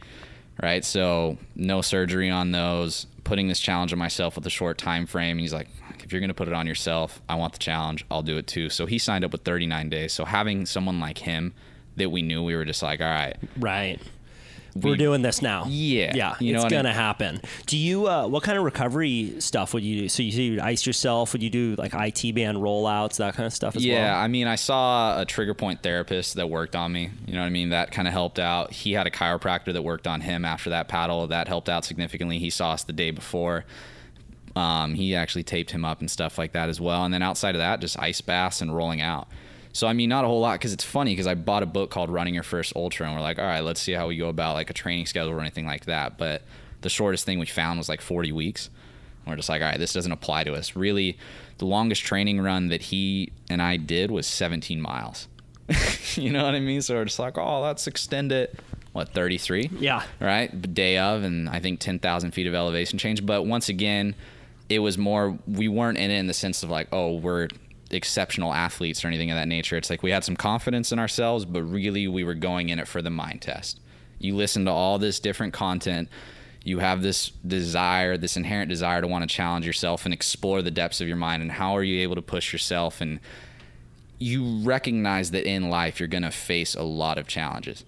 right? 0.63 0.85
So 0.85 1.39
no 1.55 1.83
surgery 1.83 2.31
on 2.31 2.53
those. 2.53 3.07
Putting 3.25 3.49
this 3.49 3.61
challenge 3.61 3.93
on 3.93 3.99
myself 3.99 4.37
with 4.37 4.47
a 4.47 4.51
short 4.51 4.79
time 4.79 5.07
frame. 5.07 5.33
And 5.33 5.41
he's 5.41 5.53
like, 5.53 5.69
if 6.05 6.13
you're 6.13 6.21
going 6.21 6.29
to 6.29 6.35
put 6.35 6.49
it 6.49 6.55
on 6.55 6.67
yourself, 6.67 7.21
I 7.29 7.35
want 7.37 7.53
the 7.53 7.59
challenge. 7.59 8.05
I'll 8.11 8.23
do 8.23 8.37
it 8.39 8.47
too. 8.47 8.69
So 8.71 8.87
he 8.87 8.99
signed 8.99 9.25
up 9.25 9.33
with 9.33 9.43
39 9.43 9.89
days. 9.89 10.13
So 10.13 10.25
having 10.25 10.67
someone 10.67 11.01
like 11.01 11.19
him 11.19 11.55
that 11.97 12.11
we 12.11 12.23
knew, 12.23 12.43
we 12.43 12.55
were 12.57 12.65
just 12.65 12.83
like, 12.83 13.01
all 13.01 13.07
right, 13.07 13.37
Right. 13.59 14.01
We're 14.77 14.93
We- 14.93 14.99
doing 14.99 15.23
this 15.23 15.43
now. 15.43 15.65
Yeah, 15.69 16.13
Yeah. 16.15 16.35
you 16.39 16.53
know 16.53 16.61
it's 16.63 16.71
going 16.71 16.85
to 16.85 16.93
happen. 16.93 17.41
Do 17.67 17.77
you, 17.77 18.07
uh, 18.09 18.29
what 18.29 18.45
kind 18.45 18.57
of 18.57 18.63
recovery 18.63 19.33
stuff 19.41 19.75
would 19.75 19.83
you 19.83 20.03
do? 20.03 20.09
So 20.09 20.23
you, 20.23 20.31
so 20.31 20.39
you 20.41 20.61
ice 20.63 20.87
yourself? 20.87 21.33
Would 21.33 21.43
you 21.43 21.51
do 21.51 21.75
like 21.77 21.93
IT 21.93 22.31
band 22.37 22.59
rollouts, 22.59 23.17
that 23.17 23.35
kind 23.35 23.49
of 23.49 23.53
stuff 23.53 23.75
as 23.75 23.85
yeah, 23.85 23.95
well? 23.95 24.05
Yeah. 24.05 24.19
I 24.21 24.29
mean, 24.29 24.47
I 24.47 24.55
saw 24.55 25.21
a 25.21 25.25
trigger 25.25 25.55
point 25.55 25.83
therapist 25.83 26.35
that 26.37 26.49
worked 26.49 26.77
on 26.77 26.93
me. 26.93 27.11
You 27.27 27.33
know 27.35 27.41
what 27.41 27.47
I 27.47 27.51
mean? 27.51 27.71
That 27.71 27.91
kind 27.91 28.07
of 28.07 28.15
helped 28.15 28.39
out. 28.39 28.71
He 28.73 28.93
had 28.93 29.09
a 29.09 29.11
chiropractor 29.11 29.73
that 29.73 29.83
worked 29.83 30.07
on 30.07 30.21
him 30.21 30.45
after 30.45 30.71
that 30.71 30.87
paddle. 30.87 31.27
That 31.27 31.49
helped 31.49 31.69
out 31.69 31.85
significantly. 31.85 32.39
He 32.39 32.49
saw 32.49 32.71
us 32.71 32.85
the 32.85 32.93
day 32.93 33.11
before. 33.11 33.65
Um, 34.57 34.95
he 34.95 35.15
actually 35.15 35.45
taped 35.45 35.71
him 35.71 35.85
up 35.85 36.01
and 36.01 36.11
stuff 36.11 36.39
like 36.39 36.53
that 36.53 36.69
as 36.69 36.81
well. 36.81 37.05
And 37.05 37.15
then 37.15 37.23
outside 37.23 37.55
of 37.55 37.61
that, 37.61 37.81
just 37.81 37.99
ice 37.99 38.21
baths 38.21 38.61
and 38.61 38.75
rolling 38.75 39.01
out. 39.01 39.29
So 39.73 39.87
I 39.87 39.93
mean, 39.93 40.09
not 40.09 40.25
a 40.25 40.29
whole 40.29 40.41
lot 40.41 40.55
because 40.55 40.73
it's 40.73 40.85
funny 40.85 41.13
because 41.13 41.27
I 41.27 41.35
bought 41.35 41.63
a 41.63 41.67
book 41.67 41.91
called 41.91 42.11
Running 42.11 42.35
Your 42.35 42.43
First 42.43 42.75
Ultra, 42.75 43.07
and 43.07 43.15
we're 43.15 43.23
like, 43.23 43.39
all 43.39 43.45
right, 43.45 43.61
let's 43.61 43.81
see 43.81 43.93
how 43.93 44.09
we 44.09 44.17
go 44.17 44.29
about 44.29 44.55
like 44.55 44.71
a 44.71 44.73
training 44.73 45.07
schedule 45.07 45.31
or 45.33 45.41
anything 45.41 45.67
like 45.67 45.85
that. 45.85 46.19
But 46.19 46.43
the 46.81 46.89
shortest 46.89 47.25
thing 47.25 47.39
we 47.39 47.47
found 47.47 47.79
was 47.79 47.89
like 47.89 48.01
40 48.01 48.33
weeks. 48.33 48.69
And 49.25 49.33
we're 49.33 49.37
just 49.37 49.49
like, 49.49 49.63
all 49.63 49.69
right, 49.69 49.79
this 49.79 49.93
doesn't 49.93 50.11
apply 50.11 50.45
to 50.45 50.55
us. 50.55 50.75
Really, 50.75 51.19
the 51.59 51.67
longest 51.67 52.03
training 52.03 52.41
run 52.41 52.69
that 52.69 52.83
he 52.83 53.33
and 53.49 53.63
I 53.63 53.77
did 53.77 54.11
was 54.11 54.27
17 54.27 54.81
miles. 54.81 55.29
you 56.15 56.31
know 56.33 56.45
what 56.45 56.55
I 56.55 56.61
mean? 56.61 56.83
So 56.83 56.97
we're 56.97 57.05
just 57.05 57.19
like, 57.19 57.39
oh, 57.39 57.61
let's 57.61 57.87
extend 57.87 58.33
it. 58.33 58.59
What 58.93 59.11
33? 59.11 59.71
Yeah. 59.79 60.03
right? 60.19 60.75
Day 60.75 60.99
of, 60.99 61.23
and 61.23 61.49
I 61.49 61.61
think 61.61 61.79
10,000 61.79 62.33
feet 62.33 62.49
of 62.49 62.55
elevation 62.55 62.99
change. 62.99 63.25
But 63.25 63.47
once 63.47 63.69
again, 63.69 64.17
it 64.71 64.79
was 64.79 64.97
more, 64.97 65.37
we 65.47 65.69
weren't 65.69 65.99
in 65.99 66.11
it 66.11 66.19
in 66.19 66.29
the 66.29 66.33
sense 66.33 66.63
of 66.63 66.71
like, 66.71 66.89
oh, 66.93 67.17
we're 67.17 67.49
exceptional 67.91 68.55
athletes 68.55 69.05
or 69.05 69.09
anything 69.09 69.33
of 69.33 69.37
that 69.37 69.49
nature. 69.49 69.77
It's 69.77 69.91
like 69.91 70.03
we 70.03 70.13
had 70.13 70.25
some 70.25 70.37
confidence 70.37 70.93
in 70.93 71.01
ourselves, 71.01 71.45
but 71.45 71.65
really 71.65 72.07
we 72.07 72.23
were 72.23 72.35
going 72.35 72.69
in 72.69 72.79
it 72.79 72.87
for 72.87 73.03
the 73.03 73.11
mind 73.11 73.43
test. 73.43 73.81
You 74.21 74.37
listen 74.37 74.65
to 74.67 74.71
all 74.71 74.99
this 74.99 75.19
different 75.19 75.53
content. 75.53 76.09
You 76.63 76.79
have 76.79 77.03
this 77.03 77.31
desire, 77.45 78.17
this 78.17 78.37
inherent 78.37 78.69
desire 78.69 79.01
to 79.01 79.09
want 79.09 79.29
to 79.29 79.35
challenge 79.35 79.67
yourself 79.67 80.05
and 80.05 80.15
explore 80.15 80.63
the 80.63 80.71
depths 80.71 81.01
of 81.01 81.09
your 81.09 81.17
mind. 81.17 81.43
And 81.43 81.51
how 81.51 81.77
are 81.77 81.83
you 81.83 82.01
able 82.03 82.15
to 82.15 82.23
push 82.23 82.53
yourself? 82.53 83.01
And 83.01 83.19
you 84.19 84.61
recognize 84.63 85.33
that 85.33 85.49
in 85.49 85.69
life 85.69 85.99
you're 85.99 86.07
going 86.07 86.23
to 86.23 86.31
face 86.31 86.77
a 86.77 86.83
lot 86.83 87.19
of 87.19 87.27
challenges 87.27 87.85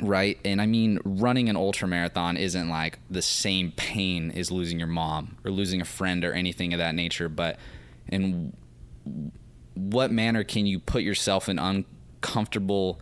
right? 0.00 0.38
And 0.44 0.60
I 0.60 0.66
mean, 0.66 0.98
running 1.04 1.48
an 1.48 1.56
ultra 1.56 1.88
marathon 1.88 2.36
isn't 2.36 2.68
like 2.68 2.98
the 3.10 3.22
same 3.22 3.72
pain 3.72 4.30
as 4.32 4.50
losing 4.50 4.78
your 4.78 4.88
mom 4.88 5.36
or 5.44 5.50
losing 5.50 5.80
a 5.80 5.84
friend 5.84 6.24
or 6.24 6.32
anything 6.32 6.72
of 6.72 6.78
that 6.78 6.94
nature. 6.94 7.28
But 7.28 7.58
in 8.08 8.52
what 9.74 10.10
manner 10.10 10.44
can 10.44 10.66
you 10.66 10.78
put 10.78 11.02
yourself 11.02 11.48
in 11.48 11.58
uncomfortable 11.58 13.00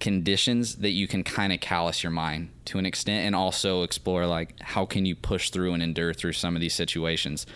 conditions 0.00 0.76
that 0.76 0.90
you 0.90 1.08
can 1.08 1.24
kind 1.24 1.52
of 1.52 1.60
callous 1.60 2.02
your 2.02 2.10
mind 2.10 2.50
to 2.64 2.78
an 2.78 2.86
extent 2.86 3.26
and 3.26 3.34
also 3.34 3.82
explore 3.82 4.26
like 4.26 4.54
how 4.60 4.86
can 4.86 5.04
you 5.04 5.16
push 5.16 5.50
through 5.50 5.72
and 5.74 5.82
endure 5.82 6.14
through 6.14 6.32
some 6.32 6.54
of 6.54 6.60
these 6.60 6.74
situations 6.74 7.46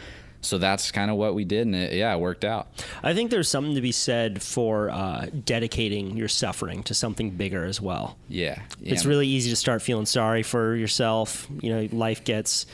so 0.43 0.59
that's 0.59 0.91
kind 0.91 1.11
of 1.11 1.17
what 1.17 1.35
we 1.35 1.45
did 1.45 1.67
and 1.67 1.75
it, 1.75 1.93
yeah 1.95 2.15
it 2.15 2.19
worked 2.21 2.45
out 2.45 2.69
I 3.03 3.15
think 3.15 3.31
there's 3.31 3.49
something 3.49 3.75
to 3.75 3.81
be 3.81 3.93
said 3.93 4.43
for 4.43 4.91
uh, 4.91 5.27
dedicating 5.45 6.17
your 6.17 6.29
suffering 6.29 6.83
to 6.85 6.95
something 6.95 7.31
bigger 7.31 7.65
as 7.65 7.81
well. 7.81 8.17
yeah, 8.29 8.61
yeah 8.81 8.93
It's 8.93 9.05
really 9.07 9.27
easy 9.27 9.51
to 9.51 9.57
start 9.57 9.83
feeling 9.83 10.07
sorry 10.07 10.43
for 10.43 10.77
yourself. 10.77 11.49
You 11.61 11.73
know, 11.73 11.89
life 11.97 12.25
gets 12.25 12.67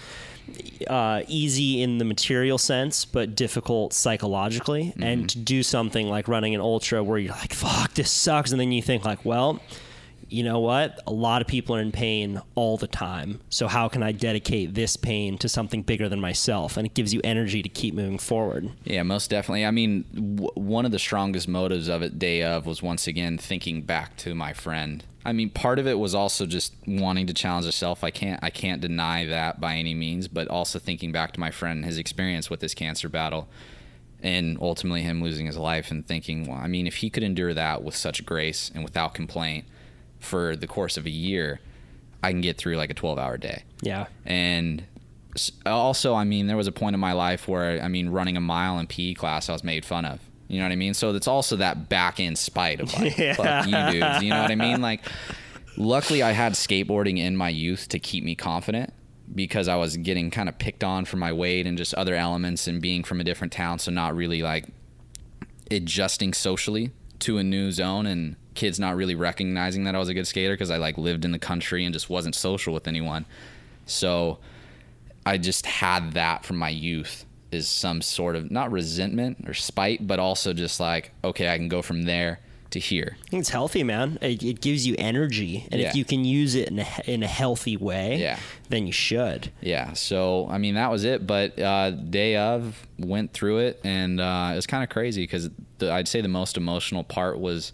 uh, 0.88 1.23
easy 1.29 1.83
in 1.83 1.99
the 1.99 2.05
material 2.05 2.59
sense, 2.59 3.05
but 3.05 3.35
difficult 3.37 3.93
psychologically. 3.93 4.95
And 5.01 5.29
to 5.31 5.38
do 5.38 5.62
something 5.62 6.09
like 6.09 6.29
running 6.29 6.55
an 6.55 6.61
ultra 6.61 7.03
where 7.05 7.19
you're 7.19 7.35
like, 7.35 7.53
fuck, 7.53 7.95
this 7.95 8.11
sucks. 8.11 8.51
And 8.51 8.61
then 8.61 8.73
you 8.73 8.83
think, 8.83 9.05
like, 9.05 9.25
well, 9.25 9.61
you 10.31 10.43
know 10.43 10.61
what? 10.61 11.01
A 11.07 11.12
lot 11.12 11.41
of 11.41 11.49
people 11.49 11.75
are 11.75 11.81
in 11.81 11.93
pain 11.93 12.41
all 12.55 12.77
the 12.77 12.87
time. 12.87 13.41
So 13.49 13.67
how 13.69 13.88
can 13.88 14.03
I 14.03 14.12
dedicate 14.12 14.75
this 14.75 14.97
pain 14.97 15.38
to 15.38 15.49
something 15.49 15.83
bigger 15.83 16.09
than 16.09 16.21
myself? 16.21 16.77
And 16.77 16.87
it 16.87 16.95
gives 16.95 17.14
you 17.14 17.21
energy 17.25 17.62
to 17.62 17.69
keep 17.69 17.95
moving 17.95 18.19
forward. 18.19 18.71
Yeah, 18.85 19.03
most 19.03 19.31
definitely. 19.31 19.64
I 19.64 19.71
mean, 19.71 20.05
w- 20.14 20.51
one 20.55 20.85
of 20.85 20.93
the 20.93 20.99
strongest 20.99 21.49
motives 21.49 21.88
of 21.88 22.03
it, 22.03 22.19
day 22.19 22.43
of, 22.43 22.67
was 22.67 22.83
once 22.83 23.07
again 23.07 23.38
thinking 23.38 23.83
back 23.83 24.17
to 24.19 24.35
my 24.35 24.53
friend. 24.53 25.05
I 25.25 25.33
mean, 25.33 25.51
part 25.51 25.79
of 25.79 25.87
it 25.87 25.99
was 25.99 26.14
also 26.14 26.47
just 26.47 26.75
wanting 26.87 27.27
to 27.27 27.35
challenge 27.35 27.67
yourself. 27.67 28.05
I 28.05 28.11
can't, 28.11 28.43
I 28.43 28.51
can't 28.51 28.81
deny 28.81 29.25
that 29.27 29.61
by 29.61 29.77
any 29.77 29.95
means. 29.95 30.29
But 30.29 30.49
also 30.49 30.79
thinking 30.79 31.12
back 31.12 31.33
to 31.33 31.41
my 31.41 31.51
friend, 31.51 31.85
his 31.85 31.99
experience 31.99 32.51
with 32.51 32.61
this 32.61 32.75
cancer 32.75 33.09
battle, 33.09 33.49
and 34.23 34.59
ultimately 34.61 35.03
him 35.03 35.23
losing 35.23 35.47
his 35.47 35.57
life, 35.57 35.91
and 35.91 36.07
thinking, 36.07 36.47
well, 36.47 36.59
I 36.59 36.67
mean, 36.67 36.87
if 36.87 36.97
he 36.97 37.11
could 37.11 37.23
endure 37.23 37.55
that 37.55 37.83
with 37.83 37.97
such 37.97 38.27
grace 38.27 38.71
and 38.75 38.85
without 38.85 39.14
complaint 39.14 39.64
for 40.21 40.57
the 40.57 40.67
course 40.67 40.97
of 40.97 41.07
a 41.07 41.11
year, 41.11 41.61
I 42.23 42.31
can 42.33 42.41
get 42.41 42.57
through 42.59 42.77
like 42.77 42.91
a 42.91 42.95
12-hour 42.95 43.39
day. 43.39 43.63
Yeah. 43.81 44.07
and 44.27 44.85
also 45.65 46.15
i 46.15 46.25
mean 46.25 46.49
there 46.49 46.57
was 46.57 46.67
a 46.67 46.73
point 46.73 46.95
in 46.95 46.99
my 46.99 47.13
life 47.13 47.47
where 47.47 47.81
i 47.81 47.87
mean 47.87 48.09
running 48.09 48.37
a 48.37 48.41
mile 48.41 48.81
in 48.81 48.89
pe 48.89 49.15
class 49.15 49.49
i 49.49 49.53
was 49.53 49.63
made 49.63 49.85
fun 49.85 50.05
of. 50.05 50.19
You 50.49 50.59
know 50.59 50.65
what 50.65 50.73
i 50.73 50.77
mean? 50.77 50.95
So 50.95 51.15
it's 51.15 51.29
also 51.29 51.57
that 51.57 51.89
back 51.89 52.19
in 52.19 52.35
spite 52.35 52.81
of 52.81 52.93
like 52.95 53.15
fuck 53.37 53.67
you 53.67 54.01
dudes. 54.01 54.23
You 54.23 54.31
know 54.31 54.43
what 54.43 54.51
i 54.51 54.57
mean? 54.57 54.81
Like 54.81 55.03
luckily 55.77 56.23
i 56.25 56.33
had 56.33 56.55
skateboarding 56.55 57.19
in 57.19 57.37
my 57.37 57.51
youth 57.51 57.89
to 57.91 58.01
keep 58.01 58.25
me 58.25 58.35
confident 58.35 58.93
because 59.33 59.69
i 59.69 59.77
was 59.77 59.97
getting 59.99 60.29
kind 60.31 60.49
of 60.49 60.59
picked 60.59 60.83
on 60.83 61.05
for 61.05 61.19
my 61.19 61.33
weight 61.33 61.67
and 61.69 61.79
just 61.79 61.95
other 61.95 62.17
elements 62.17 62.67
and 62.67 62.83
being 62.83 63.05
from 63.05 63.21
a 63.21 63.25
different 63.25 63.53
town 63.53 63.79
so 63.79 63.93
not 63.93 64.17
really 64.17 64.43
like 64.43 64.65
adjusting 65.71 66.33
socially 66.33 66.91
to 67.21 67.39
a 67.39 67.45
new 67.45 67.71
zone 67.71 68.07
and 68.07 68.35
kids 68.59 68.79
not 68.81 68.97
really 68.97 69.14
recognizing 69.14 69.85
that 69.85 69.94
I 69.94 69.99
was 69.99 70.09
a 70.09 70.14
good 70.14 70.27
skater 70.27 70.53
because 70.55 70.71
I 70.71 70.77
like 70.79 70.99
lived 70.99 71.25
in 71.25 71.33
the 71.33 71.38
country 71.38 71.85
and 71.85 71.92
just 71.92 72.11
wasn't 72.11 72.35
social 72.35 72.75
with 72.75 72.88
anyone. 72.88 73.25
So 73.87 74.38
I 75.25 75.38
just 75.38 75.64
had 75.66 76.12
that 76.12 76.44
from 76.44 76.57
my 76.57 76.68
youth 76.71 77.25
is 77.53 77.68
some 77.68 78.03
sort 78.03 78.37
of 78.37 78.51
not 78.51 78.71
resentment 78.73 79.49
or 79.49 79.55
spite, 79.55 80.07
but 80.07 80.18
also 80.18 80.53
just 80.53 80.81
like, 80.81 81.12
okay, 81.23 81.49
I 81.49 81.57
can 81.57 81.68
go 81.68 81.83
from 81.83 82.03
there 82.03 82.40
to 82.71 82.79
here. 82.79 83.16
It's 83.33 83.49
healthy, 83.49 83.83
man. 83.83 84.18
It, 84.21 84.42
it 84.42 84.61
gives 84.61 84.87
you 84.87 84.94
energy, 84.99 85.66
and 85.73 85.81
if 85.81 85.94
you 85.94 86.05
can 86.05 86.27
use 86.27 86.55
it 86.55 86.68
in 86.68 86.81
a, 86.81 86.87
in 87.07 87.23
a 87.23 87.27
healthy 87.27 87.79
way, 87.79 88.18
Yeah. 88.18 88.38
then 88.68 88.87
you 88.87 88.92
should. 88.92 89.51
Yeah. 89.62 89.94
So, 89.94 90.47
I 90.51 90.59
mean, 90.59 90.75
that 90.75 90.90
was 90.90 91.05
it. 91.05 91.27
But 91.27 91.59
uh, 91.59 91.92
day 91.92 92.37
of 92.37 92.87
went 92.99 93.33
through 93.33 93.59
it, 93.61 93.81
and 93.85 94.21
uh, 94.21 94.51
it 94.53 94.57
was 94.57 94.66
kind 94.66 94.83
of 94.85 94.90
crazy 94.90 95.23
because 95.23 95.49
I'd 95.81 96.09
say 96.09 96.21
the 96.21 96.29
most 96.29 96.59
emotional 96.59 97.05
part 97.05 97.38
was 97.38 97.73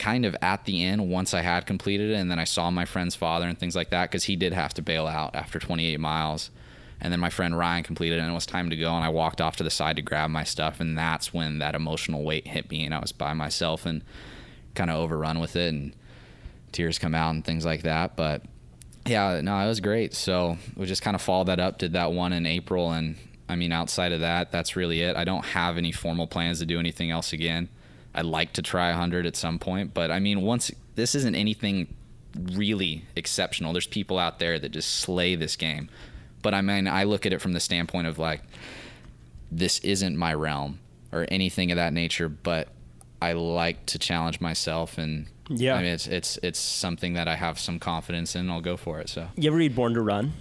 kind 0.00 0.24
of 0.24 0.34
at 0.40 0.64
the 0.64 0.82
end 0.82 1.10
once 1.10 1.34
I 1.34 1.42
had 1.42 1.66
completed 1.66 2.10
it, 2.10 2.14
and 2.14 2.30
then 2.30 2.38
I 2.38 2.44
saw 2.44 2.70
my 2.70 2.86
friend's 2.86 3.14
father 3.14 3.46
and 3.46 3.58
things 3.58 3.76
like 3.76 3.90
that 3.90 4.10
because 4.10 4.24
he 4.24 4.34
did 4.34 4.54
have 4.54 4.72
to 4.74 4.82
bail 4.82 5.06
out 5.06 5.36
after 5.36 5.58
28 5.58 6.00
miles. 6.00 6.50
And 7.02 7.12
then 7.12 7.20
my 7.20 7.28
friend 7.28 7.56
Ryan 7.56 7.84
completed 7.84 8.16
it, 8.16 8.22
and 8.22 8.30
it 8.30 8.34
was 8.34 8.46
time 8.46 8.70
to 8.70 8.76
go. 8.76 8.92
And 8.94 9.04
I 9.04 9.10
walked 9.10 9.42
off 9.42 9.56
to 9.56 9.62
the 9.62 9.70
side 9.70 9.96
to 9.96 10.02
grab 10.02 10.30
my 10.30 10.42
stuff, 10.42 10.80
and 10.80 10.96
that's 10.96 11.34
when 11.34 11.58
that 11.58 11.74
emotional 11.74 12.24
weight 12.24 12.48
hit 12.48 12.70
me, 12.70 12.84
and 12.84 12.94
I 12.94 12.98
was 12.98 13.12
by 13.12 13.34
myself 13.34 13.84
and 13.84 14.02
kind 14.74 14.90
of 14.90 14.96
overrun 14.96 15.38
with 15.38 15.54
it, 15.54 15.72
and 15.72 15.94
tears 16.72 16.98
come 16.98 17.14
out 17.14 17.30
and 17.30 17.44
things 17.44 17.66
like 17.66 17.82
that. 17.82 18.16
But 18.16 18.42
yeah, 19.04 19.40
no, 19.42 19.58
it 19.58 19.68
was 19.68 19.80
great. 19.80 20.14
So 20.14 20.56
we 20.76 20.86
just 20.86 21.02
kind 21.02 21.14
of 21.14 21.20
followed 21.20 21.48
that 21.48 21.60
up, 21.60 21.76
did 21.76 21.92
that 21.92 22.12
one 22.12 22.32
in 22.32 22.46
April, 22.46 22.90
and 22.90 23.16
I 23.50 23.56
mean, 23.56 23.70
outside 23.70 24.12
of 24.12 24.20
that, 24.20 24.50
that's 24.50 24.76
really 24.76 25.02
it. 25.02 25.14
I 25.14 25.24
don't 25.24 25.44
have 25.44 25.76
any 25.76 25.92
formal 25.92 26.26
plans 26.26 26.58
to 26.60 26.66
do 26.66 26.78
anything 26.78 27.10
else 27.10 27.34
again. 27.34 27.68
I'd 28.14 28.26
like 28.26 28.52
to 28.54 28.62
try 28.62 28.90
100 28.90 29.26
at 29.26 29.36
some 29.36 29.58
point, 29.58 29.94
but 29.94 30.10
I 30.10 30.18
mean, 30.18 30.42
once 30.42 30.70
this 30.94 31.14
isn't 31.14 31.34
anything 31.34 31.94
really 32.52 33.04
exceptional. 33.16 33.72
There's 33.72 33.86
people 33.86 34.18
out 34.18 34.38
there 34.38 34.58
that 34.58 34.70
just 34.70 34.96
slay 34.96 35.34
this 35.34 35.56
game, 35.56 35.88
but 36.42 36.54
I 36.54 36.60
mean, 36.60 36.86
I 36.88 37.04
look 37.04 37.26
at 37.26 37.32
it 37.32 37.40
from 37.40 37.52
the 37.52 37.60
standpoint 37.60 38.06
of 38.06 38.18
like, 38.18 38.42
this 39.50 39.78
isn't 39.80 40.16
my 40.16 40.32
realm 40.34 40.78
or 41.12 41.26
anything 41.28 41.72
of 41.72 41.76
that 41.76 41.92
nature, 41.92 42.28
but 42.28 42.68
I 43.20 43.32
like 43.32 43.86
to 43.86 43.98
challenge 43.98 44.40
myself 44.40 44.96
and 44.98 45.26
Yeah. 45.48 45.74
I 45.74 45.82
mean 45.82 45.92
it's 45.92 46.06
it's 46.06 46.38
it's 46.42 46.58
something 46.60 47.14
that 47.14 47.26
I 47.28 47.34
have 47.34 47.58
some 47.58 47.78
confidence 47.78 48.36
in. 48.36 48.48
I'll 48.48 48.60
go 48.60 48.76
for 48.76 49.00
it. 49.00 49.08
So 49.08 49.28
You 49.36 49.50
ever 49.50 49.56
read 49.56 49.74
Born 49.74 49.94
to 49.94 50.00
Run? 50.00 50.32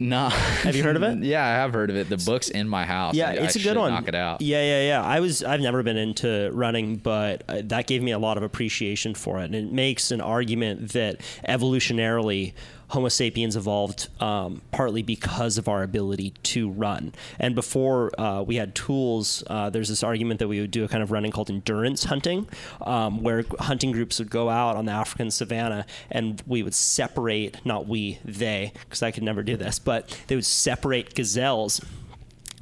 No, 0.00 0.28
Have 0.30 0.74
you 0.74 0.82
heard 0.82 0.96
of 0.96 1.02
it? 1.04 1.18
yeah, 1.22 1.44
I 1.46 1.50
have 1.50 1.72
heard 1.72 1.90
of 1.90 1.96
it. 1.96 2.08
The 2.08 2.16
book's 2.16 2.48
in 2.48 2.68
my 2.68 2.84
house. 2.86 3.14
Yeah, 3.14 3.28
I- 3.30 3.32
it's 3.34 3.56
I 3.56 3.60
a 3.60 3.62
good 3.62 3.76
one. 3.76 3.92
Knock 3.92 4.08
it 4.08 4.14
out. 4.16 4.40
Yeah, 4.40 4.62
yeah, 4.62 4.86
yeah. 4.88 5.02
I 5.04 5.20
was 5.20 5.44
I've 5.44 5.60
never 5.60 5.82
been 5.82 5.96
into 5.98 6.50
running, 6.52 6.96
but 6.96 7.44
uh, 7.48 7.60
that 7.64 7.86
gave 7.86 8.02
me 8.02 8.10
a 8.10 8.18
lot 8.18 8.36
of 8.36 8.42
appreciation 8.42 9.14
for 9.14 9.38
it, 9.40 9.44
and 9.44 9.54
it 9.54 9.70
makes 9.72 10.10
an 10.10 10.20
argument 10.20 10.92
that 10.94 11.20
evolutionarily 11.46 12.54
Homo 12.90 13.08
sapiens 13.08 13.56
evolved 13.56 14.08
um, 14.20 14.62
partly 14.72 15.02
because 15.02 15.58
of 15.58 15.68
our 15.68 15.82
ability 15.82 16.34
to 16.42 16.70
run. 16.70 17.12
And 17.38 17.54
before 17.54 18.10
uh, 18.20 18.42
we 18.42 18.56
had 18.56 18.74
tools, 18.74 19.44
uh, 19.46 19.70
there's 19.70 19.88
this 19.88 20.02
argument 20.02 20.40
that 20.40 20.48
we 20.48 20.60
would 20.60 20.70
do 20.70 20.84
a 20.84 20.88
kind 20.88 21.02
of 21.02 21.10
running 21.10 21.30
called 21.30 21.50
endurance 21.50 22.04
hunting, 22.04 22.48
um, 22.82 23.22
where 23.22 23.44
hunting 23.60 23.92
groups 23.92 24.18
would 24.18 24.30
go 24.30 24.48
out 24.48 24.76
on 24.76 24.86
the 24.86 24.92
African 24.92 25.30
savannah 25.30 25.86
and 26.10 26.42
we 26.46 26.62
would 26.62 26.74
separate, 26.74 27.64
not 27.64 27.86
we, 27.86 28.18
they, 28.24 28.72
because 28.80 29.02
I 29.02 29.12
could 29.12 29.22
never 29.22 29.42
do 29.42 29.56
this, 29.56 29.78
but 29.78 30.16
they 30.26 30.34
would 30.34 30.46
separate 30.46 31.14
gazelles 31.14 31.80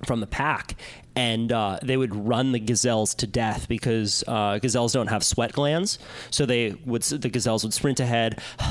from 0.04 0.20
the 0.20 0.26
pack 0.26 0.76
and 1.18 1.50
uh, 1.50 1.80
they 1.82 1.96
would 1.96 2.14
run 2.14 2.52
the 2.52 2.60
gazelles 2.60 3.12
to 3.12 3.26
death 3.26 3.66
because 3.66 4.22
uh, 4.28 4.58
gazelles 4.58 4.92
don't 4.92 5.08
have 5.08 5.24
sweat 5.24 5.52
glands. 5.52 5.98
So 6.30 6.46
they 6.46 6.76
would 6.86 7.02
the 7.02 7.28
gazelles 7.28 7.64
would 7.64 7.74
sprint 7.74 7.98
ahead. 8.00 8.40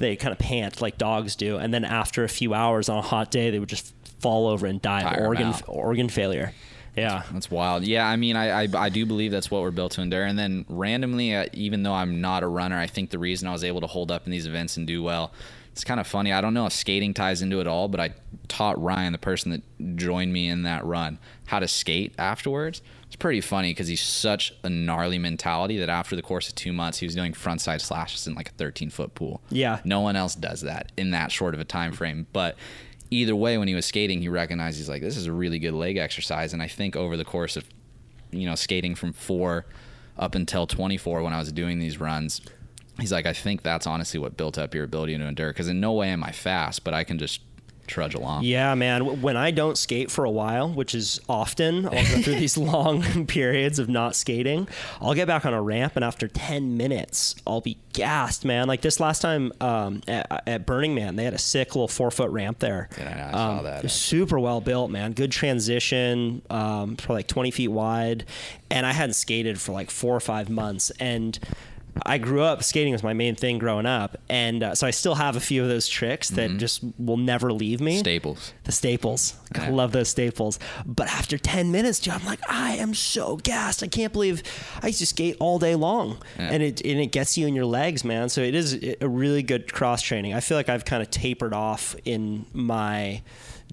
They 0.00 0.16
kind 0.16 0.32
of 0.32 0.38
pant 0.38 0.80
like 0.80 0.96
dogs 0.98 1.34
do. 1.36 1.56
And 1.56 1.74
then 1.74 1.84
after 1.84 2.22
a 2.22 2.28
few 2.28 2.54
hours 2.54 2.88
on 2.88 2.98
a 2.98 3.02
hot 3.02 3.30
day 3.30 3.50
they 3.50 3.58
would 3.58 3.68
just 3.68 3.94
fall 4.20 4.48
over 4.48 4.66
and 4.66 4.80
die 4.82 5.02
of 5.02 5.20
organ 5.24 5.54
organ 5.66 6.08
failure. 6.08 6.52
Yeah. 6.96 7.22
That's 7.32 7.50
wild. 7.50 7.84
Yeah, 7.84 8.06
I 8.06 8.16
mean, 8.16 8.34
I, 8.34 8.64
I 8.64 8.68
I 8.76 8.88
do 8.88 9.06
believe 9.06 9.30
that's 9.30 9.50
what 9.50 9.62
we're 9.62 9.70
built 9.70 9.92
to 9.92 10.02
endure. 10.02 10.24
And 10.24 10.38
then 10.38 10.64
randomly, 10.68 11.34
uh, 11.34 11.46
even 11.52 11.82
though 11.84 11.94
I'm 11.94 12.20
not 12.20 12.42
a 12.42 12.48
runner, 12.48 12.78
I 12.78 12.86
think 12.88 13.10
the 13.10 13.18
reason 13.18 13.46
I 13.48 13.52
was 13.52 13.62
able 13.62 13.80
to 13.82 13.86
hold 13.86 14.10
up 14.10 14.26
in 14.26 14.32
these 14.32 14.46
events 14.46 14.76
and 14.76 14.86
do 14.86 15.02
well, 15.02 15.32
it's 15.78 15.84
kind 15.84 16.00
of 16.00 16.08
funny. 16.08 16.32
I 16.32 16.40
don't 16.40 16.54
know 16.54 16.66
if 16.66 16.72
skating 16.72 17.14
ties 17.14 17.40
into 17.40 17.60
it 17.60 17.68
all, 17.68 17.86
but 17.86 18.00
I 18.00 18.10
taught 18.48 18.82
Ryan, 18.82 19.12
the 19.12 19.18
person 19.18 19.52
that 19.52 19.96
joined 19.96 20.32
me 20.32 20.48
in 20.48 20.64
that 20.64 20.84
run, 20.84 21.20
how 21.46 21.60
to 21.60 21.68
skate 21.68 22.16
afterwards. 22.18 22.82
It's 23.06 23.14
pretty 23.14 23.40
funny 23.40 23.70
because 23.70 23.86
he's 23.86 24.00
such 24.00 24.52
a 24.64 24.68
gnarly 24.68 25.18
mentality 25.18 25.78
that 25.78 25.88
after 25.88 26.16
the 26.16 26.22
course 26.22 26.48
of 26.48 26.56
two 26.56 26.72
months, 26.72 26.98
he 26.98 27.06
was 27.06 27.14
doing 27.14 27.32
frontside 27.32 27.80
slashes 27.80 28.26
in 28.26 28.34
like 28.34 28.48
a 28.48 28.52
13 28.54 28.90
foot 28.90 29.14
pool. 29.14 29.40
Yeah. 29.50 29.78
No 29.84 30.00
one 30.00 30.16
else 30.16 30.34
does 30.34 30.62
that 30.62 30.90
in 30.96 31.12
that 31.12 31.30
short 31.30 31.54
of 31.54 31.60
a 31.60 31.64
time 31.64 31.92
frame. 31.92 32.26
But 32.32 32.56
either 33.12 33.36
way, 33.36 33.56
when 33.56 33.68
he 33.68 33.76
was 33.76 33.86
skating, 33.86 34.20
he 34.20 34.28
recognized 34.28 34.78
he's 34.78 34.88
like, 34.88 35.00
this 35.00 35.16
is 35.16 35.26
a 35.26 35.32
really 35.32 35.60
good 35.60 35.74
leg 35.74 35.96
exercise. 35.96 36.52
And 36.52 36.60
I 36.60 36.66
think 36.66 36.96
over 36.96 37.16
the 37.16 37.24
course 37.24 37.56
of, 37.56 37.62
you 38.32 38.46
know, 38.46 38.56
skating 38.56 38.96
from 38.96 39.12
four 39.12 39.64
up 40.18 40.34
until 40.34 40.66
24 40.66 41.22
when 41.22 41.32
I 41.32 41.38
was 41.38 41.52
doing 41.52 41.78
these 41.78 42.00
runs, 42.00 42.40
he's 43.00 43.12
like, 43.12 43.26
I 43.26 43.32
think 43.32 43.62
that's 43.62 43.86
honestly 43.86 44.18
what 44.20 44.36
built 44.36 44.58
up 44.58 44.74
your 44.74 44.84
ability 44.84 45.16
to 45.18 45.24
endure. 45.24 45.48
Because 45.50 45.68
in 45.68 45.80
no 45.80 45.92
way 45.92 46.08
am 46.10 46.22
I 46.24 46.32
fast, 46.32 46.84
but 46.84 46.94
I 46.94 47.04
can 47.04 47.18
just 47.18 47.40
trudge 47.86 48.14
along. 48.14 48.44
Yeah, 48.44 48.74
man. 48.74 49.22
When 49.22 49.38
I 49.38 49.50
don't 49.50 49.78
skate 49.78 50.10
for 50.10 50.26
a 50.26 50.30
while, 50.30 50.68
which 50.70 50.94
is 50.94 51.22
often, 51.26 51.86
I'll 51.86 51.92
go 51.92 52.20
through 52.22 52.34
these 52.34 52.58
long 52.58 53.26
periods 53.26 53.78
of 53.78 53.88
not 53.88 54.14
skating. 54.14 54.68
I'll 55.00 55.14
get 55.14 55.26
back 55.26 55.46
on 55.46 55.54
a 55.54 55.62
ramp, 55.62 55.94
and 55.96 56.04
after 56.04 56.28
10 56.28 56.76
minutes, 56.76 57.34
I'll 57.46 57.62
be 57.62 57.78
gassed, 57.94 58.44
man. 58.44 58.68
Like 58.68 58.82
this 58.82 59.00
last 59.00 59.22
time 59.22 59.52
um, 59.62 60.02
at, 60.06 60.42
at 60.46 60.66
Burning 60.66 60.94
Man, 60.94 61.16
they 61.16 61.24
had 61.24 61.32
a 61.32 61.38
sick 61.38 61.74
little 61.74 61.88
four 61.88 62.10
foot 62.10 62.30
ramp 62.30 62.58
there. 62.58 62.90
Yeah, 62.98 63.08
I 63.08 63.14
know, 63.16 63.26
I 63.26 63.32
saw 63.32 63.58
Um, 63.60 63.64
that. 63.64 63.90
super 63.90 64.38
well 64.38 64.60
built, 64.60 64.90
man. 64.90 65.12
Good 65.14 65.32
transition, 65.32 66.42
um, 66.50 66.96
probably 66.96 67.16
like 67.20 67.28
20 67.28 67.50
feet 67.52 67.68
wide. 67.68 68.26
And 68.70 68.84
I 68.84 68.92
hadn't 68.92 69.14
skated 69.14 69.58
for 69.58 69.72
like 69.72 69.90
four 69.90 70.14
or 70.14 70.20
five 70.20 70.50
months. 70.50 70.90
And 71.00 71.38
I 72.06 72.18
grew 72.18 72.42
up 72.42 72.62
skating 72.62 72.92
was 72.92 73.02
my 73.02 73.12
main 73.12 73.34
thing 73.34 73.58
growing 73.58 73.84
up, 73.86 74.16
and 74.28 74.62
uh, 74.62 74.74
so 74.74 74.86
I 74.86 74.90
still 74.90 75.16
have 75.16 75.34
a 75.36 75.40
few 75.40 75.62
of 75.62 75.68
those 75.68 75.88
tricks 75.88 76.28
that 76.30 76.56
just 76.58 76.80
will 76.98 77.16
never 77.16 77.52
leave 77.52 77.80
me. 77.80 77.98
Staples. 77.98 78.52
The 78.64 78.72
staples. 78.72 79.34
I 79.54 79.64
Yeah. 79.68 79.70
love 79.74 79.92
those 79.92 80.08
staples. 80.08 80.58
But 80.86 81.08
after 81.08 81.36
10 81.38 81.72
minutes, 81.72 81.98
dude, 82.00 82.14
I'm 82.14 82.24
like, 82.24 82.40
I 82.48 82.76
am 82.76 82.94
so 82.94 83.36
gassed. 83.36 83.82
I 83.82 83.88
can't 83.88 84.12
believe 84.12 84.42
I 84.82 84.86
used 84.88 85.00
to 85.00 85.06
skate 85.06 85.36
all 85.40 85.58
day 85.58 85.74
long. 85.74 86.18
Yeah. 86.38 86.50
And 86.52 86.62
it 86.62 86.80
and 86.84 87.00
it 87.00 87.12
gets 87.12 87.36
you 87.36 87.46
in 87.46 87.54
your 87.54 87.66
legs, 87.66 88.04
man. 88.04 88.28
So 88.28 88.42
it 88.42 88.54
is 88.54 88.78
a 89.00 89.08
really 89.08 89.42
good 89.42 89.72
cross 89.72 90.00
training. 90.00 90.34
I 90.34 90.40
feel 90.40 90.56
like 90.56 90.68
I've 90.68 90.84
kind 90.84 91.02
of 91.02 91.10
tapered 91.10 91.52
off 91.52 91.96
in 92.04 92.46
my 92.52 93.22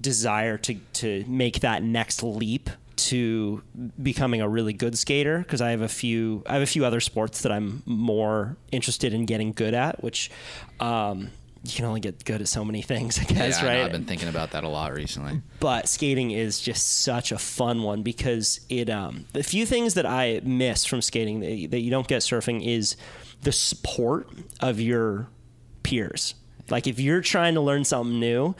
desire 0.00 0.58
to 0.58 0.74
to 0.94 1.24
make 1.26 1.60
that 1.60 1.82
next 1.82 2.22
leap 2.22 2.68
to 2.96 3.62
becoming 4.02 4.40
a 4.40 4.48
really 4.48 4.72
good 4.72 4.96
skater 4.96 5.38
because 5.38 5.60
I 5.60 5.70
have 5.70 5.82
a 5.82 5.88
few 5.88 6.42
I 6.46 6.54
have 6.54 6.62
a 6.62 6.66
few 6.66 6.84
other 6.84 7.00
sports 7.00 7.42
that 7.42 7.52
I'm 7.52 7.82
more 7.84 8.56
interested 8.72 9.12
in 9.12 9.26
getting 9.26 9.52
good 9.52 9.74
at, 9.74 10.02
which 10.02 10.30
um, 10.80 11.30
you 11.62 11.72
can 11.72 11.84
only 11.84 12.00
get 12.00 12.24
good 12.24 12.40
at 12.40 12.48
so 12.48 12.64
many 12.64 12.80
things, 12.82 13.18
I 13.18 13.24
guess, 13.24 13.60
yeah, 13.60 13.64
I 13.64 13.68
right? 13.68 13.84
I've 13.84 13.92
been 13.92 14.04
thinking 14.04 14.28
about 14.28 14.52
that 14.52 14.64
a 14.64 14.68
lot 14.68 14.94
recently. 14.94 15.42
but 15.60 15.88
skating 15.88 16.30
is 16.30 16.60
just 16.60 17.02
such 17.02 17.32
a 17.32 17.38
fun 17.38 17.82
one 17.82 18.02
because 18.02 18.60
it 18.68 18.88
um 18.88 19.26
the 19.32 19.42
few 19.42 19.66
things 19.66 19.94
that 19.94 20.06
I 20.06 20.40
miss 20.44 20.84
from 20.84 21.02
skating 21.02 21.40
that, 21.40 21.70
that 21.72 21.80
you 21.80 21.90
don't 21.90 22.08
get 22.08 22.22
surfing 22.22 22.64
is 22.66 22.96
the 23.42 23.52
support 23.52 24.28
of 24.60 24.80
your 24.80 25.28
peers. 25.82 26.34
Like 26.70 26.86
if 26.86 26.98
you're 26.98 27.20
trying 27.20 27.54
to 27.54 27.60
learn 27.60 27.84
something 27.84 28.18
new, 28.18 28.54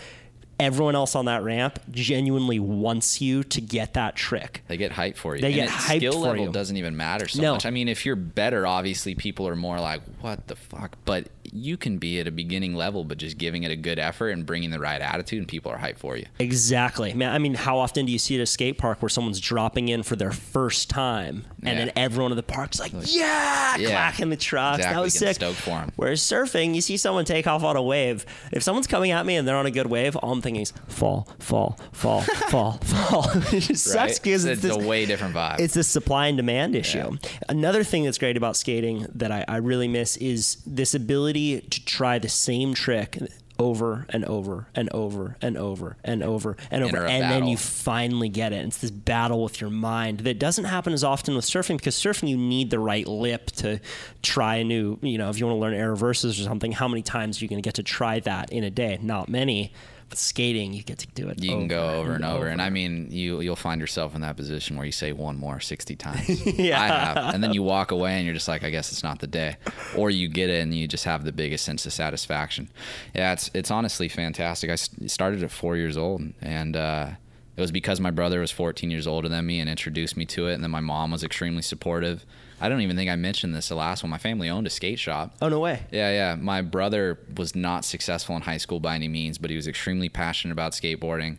everyone 0.59 0.95
else 0.95 1.15
on 1.15 1.27
that 1.27 1.43
ramp 1.43 1.79
genuinely 1.91 2.59
wants 2.59 3.21
you 3.21 3.45
to 3.45 3.61
get 3.61 3.95
that 3.95 4.17
trick. 4.17 4.63
They 4.69 4.77
get 4.77 4.93
hyped 4.93 5.17
for 5.17 5.37
you. 5.37 5.43
They 5.43 5.49
and 5.49 5.55
get 5.57 5.69
hyped 5.69 5.97
skill 5.99 6.21
level 6.21 6.47
you. 6.47 6.53
doesn't 6.53 6.77
even 6.77 6.97
matter 6.97 7.29
so 7.29 7.43
No. 7.43 7.53
much. 7.55 7.67
I 7.67 7.71
mean, 7.71 7.89
if 7.89 8.07
you're 8.07 8.17
better, 8.17 8.67
obviously 8.67 9.15
people 9.15 9.47
are 9.49 9.57
more 9.57 9.79
like, 9.81 10.01
"What 10.21 10.47
the 10.49 10.57
fuck?" 10.57 10.97
But 11.05 11.29
you 11.53 11.77
can 11.77 11.99
be 11.99 12.19
at 12.21 12.27
a 12.27 12.31
beginning 12.31 12.75
level, 12.75 13.05
but 13.05 13.19
just 13.19 13.39
giving 13.39 13.63
it 13.63 13.71
a 13.71 13.77
good 13.77 13.99
effort 13.99 14.31
and 14.31 14.45
bringing 14.47 14.71
the 14.71 14.79
right 14.79 15.01
attitude, 15.01 15.39
and 15.39 15.49
people 15.49 15.71
are 15.73 15.79
hyped 15.79 15.99
for 15.99 16.17
you. 16.17 16.27
Exactly. 16.39 17.13
Man, 17.15 17.33
I 17.35 17.39
mean, 17.39 17.55
how 17.55 17.79
often 17.79 18.07
do 18.07 18.13
you 18.13 18.19
see 18.19 18.35
at 18.37 18.41
a 18.41 18.47
skate 18.47 18.79
park 18.79 19.03
where 19.03 19.09
someone's 19.09 19.41
dropping 19.41 19.89
in 19.89 20.03
for 20.03 20.17
their 20.17 20.33
first 20.33 20.89
time 20.91 21.45
and 21.63 21.79
Yeah. 21.79 21.85
then 21.87 21.93
everyone 21.97 22.33
in 22.33 22.37
the 22.37 22.43
park's 22.43 22.79
like, 22.81 22.93
yeah, 23.05 23.77
Yeah. 23.77 23.89
clacking 23.89 24.31
the 24.31 24.37
trucks. 24.37 24.83
That 24.83 25.01
was 25.01 25.13
getting 25.15 25.29
sick. 25.29 25.35
stoked 25.37 25.59
for 25.59 25.71
'em. 25.79 25.93
Whereas 25.97 26.21
surfing, 26.21 26.75
you 26.75 26.81
see 26.81 26.97
someone 26.97 27.25
take 27.25 27.47
off 27.47 27.63
on 27.65 27.77
a 27.77 27.83
wave. 27.83 28.25
If 28.53 28.63
someone's 28.63 28.87
coming 28.87 29.11
at 29.11 29.27
me 29.27 29.37
and 29.37 29.47
they're 29.47 29.57
on 29.57 29.67
a 29.67 29.71
good 29.71 29.87
wave, 29.89 30.17
all 30.17 30.33
I'm 30.33 30.41
thinking 30.43 30.63
is 30.63 30.73
fall, 30.89 31.29
fall, 31.39 31.79
fall, 31.93 32.21
fall, 32.51 32.73
fall. 32.85 33.31
it 33.53 33.61
just 33.61 33.85
sucks 33.85 34.19
because 34.19 34.45
it's, 34.45 34.65
it's, 34.65 34.75
a 34.75 34.79
way 34.79 35.07
different 35.07 35.35
vibe. 35.35 35.61
it's 35.61 35.75
this 35.75 35.89
supply 35.89 36.27
and 36.29 36.37
demand 36.37 36.75
issue. 36.75 37.17
Another 37.49 37.83
thing 37.85 38.05
that's 38.05 38.19
great 38.19 38.37
about 38.37 38.57
skating 38.57 39.07
that 39.15 39.31
I, 39.31 39.45
I 39.49 39.57
really 39.59 39.89
miss 39.89 40.17
is 40.19 40.59
this 40.67 40.95
ability 40.95 41.36
to 41.61 41.85
try 41.85 42.19
the 42.19 42.29
same 42.29 42.75
trick 42.75 43.19
over 43.59 44.07
and 44.11 44.23
over 44.27 44.69
and 44.75 44.91
over 44.93 45.37
and 45.41 45.57
over 45.57 45.97
and 46.05 46.23
over 46.23 46.57
and 46.71 46.85
over, 46.85 47.07
and 47.07 47.23
then 47.23 47.47
you 47.47 47.57
finally 47.57 48.29
get 48.29 48.53
it. 48.53 48.65
It's 48.67 48.79
this 48.79 48.91
battle 48.91 49.43
with 49.43 49.61
your 49.61 49.71
mind 49.71 50.21
that 50.21 50.39
doesn't 50.39 50.65
happen 50.65 50.93
as 50.93 51.03
often 51.03 51.35
with 51.35 51.45
surfing 51.45 51.79
because 51.79 51.97
surfing 51.97 52.29
you 52.29 52.37
need 52.37 52.71
the 52.71 52.79
right 52.79 53.07
lip 53.07 53.47
to 53.53 53.81
try 54.23 54.57
a 54.57 54.65
new. 54.65 54.99
You 55.01 55.19
know, 55.19 55.31
if 55.31 55.39
you 55.39 55.47
want 55.47 55.57
to 55.57 55.61
learn 55.61 55.75
air 55.75 55.91
reverses 55.91 56.39
or 56.39 56.43
something, 56.43 56.73
how 56.73 56.89
many 56.89 57.03
times 57.03 57.41
are 57.41 57.45
you 57.45 57.49
going 57.49 57.63
to 57.63 57.67
get 57.67 57.75
to 57.77 57.83
try 57.83 58.21
that 58.21 58.53
in 58.53 58.63
a 58.65 58.71
day? 58.71 58.99
Not 59.01 59.29
many. 59.29 59.73
But 60.09 60.19
skating, 60.19 60.73
you 60.73 60.83
get 60.85 60.99
to 60.99 61.07
do 61.09 61.29
it. 61.29 61.43
you 61.43 61.51
can 61.51 61.67
go 61.67 61.89
over 61.99 62.13
and 62.15 62.25
over, 62.25 62.47
and. 62.47 62.63
I 62.63 62.71
mean, 62.71 63.09
you 63.11 63.41
you'll 63.41 63.57
find 63.57 63.81
yourself 63.81 64.15
in 64.15 64.21
that 64.21 64.37
position 64.37 64.77
where 64.77 64.87
you 64.87 64.93
say 64.93 65.13
one 65.13 65.37
more 65.37 65.59
sixty 65.61 65.97
times. 65.97 66.29
Yeah. 66.59 66.81
I 66.81 66.87
have, 66.87 67.35
and 67.35 67.43
then 67.43 67.53
you 67.53 67.63
walk 67.63 67.91
away 67.91 68.15
and 68.15 68.25
you're 68.25 68.35
just 68.35 68.49
like, 68.49 68.63
I 68.65 68.71
guess 68.71 68.93
it's 68.93 69.03
not 69.03 69.19
the 69.19 69.27
day, 69.27 69.57
or 69.97 70.11
you 70.11 70.29
get 70.29 70.49
it 70.49 70.63
and 70.63 70.73
you 70.75 70.87
just 70.87 71.05
have 71.05 71.25
the 71.25 71.33
biggest 71.33 71.65
sense 71.65 71.85
of 71.87 71.93
satisfaction. 71.93 72.69
Yeah, 73.15 73.33
it's 73.33 73.51
it's 73.53 73.71
honestly 73.71 74.09
fantastic. 74.09 74.71
I 74.71 74.77
started 74.77 75.43
at 75.43 75.51
four 75.51 75.77
years 75.77 75.97
old, 75.97 76.23
and 76.41 76.77
uh, 76.77 77.11
it 77.57 77.61
was 77.61 77.73
because 77.73 78.01
my 78.01 78.11
brother 78.11 78.41
was 78.41 78.51
14 78.53 78.91
years 78.91 79.07
older 79.07 79.29
than 79.29 79.45
me 79.47 79.59
and 79.61 79.69
introduced 79.69 80.17
me 80.17 80.25
to 80.27 80.47
it, 80.47 80.55
and 80.55 80.63
then 80.63 80.71
my 80.71 80.81
mom 80.81 81.11
was 81.11 81.25
extremely 81.25 81.63
supportive. 81.63 82.25
I 82.61 82.69
don't 82.69 82.81
even 82.81 82.97
think 82.97 83.11
I 83.11 83.17
mentioned 83.17 83.55
this 83.55 83.69
the 83.69 83.75
last 83.75 84.03
one. 84.03 84.11
My 84.11 84.19
family 84.19 84.49
owned 84.49 84.67
a 84.67 84.71
skate 84.71 84.99
shop. 84.99 85.35
Oh 85.43 85.49
no 85.49 85.61
way! 85.61 85.83
Yeah, 85.91 86.11
yeah. 86.11 86.35
My 86.37 86.63
brother 86.63 87.19
was 87.37 87.55
not 87.55 87.85
successful 87.85 88.35
in 88.37 88.43
high 88.43 88.57
school 88.57 88.81
by 88.81 88.95
any 88.95 89.09
means, 89.09 89.37
but 89.39 89.51
he 89.51 89.57
was 89.57 89.69
extremely 89.69 90.09
passionate 90.09 90.53
about 90.53 90.73
skateboarding. 90.73 91.37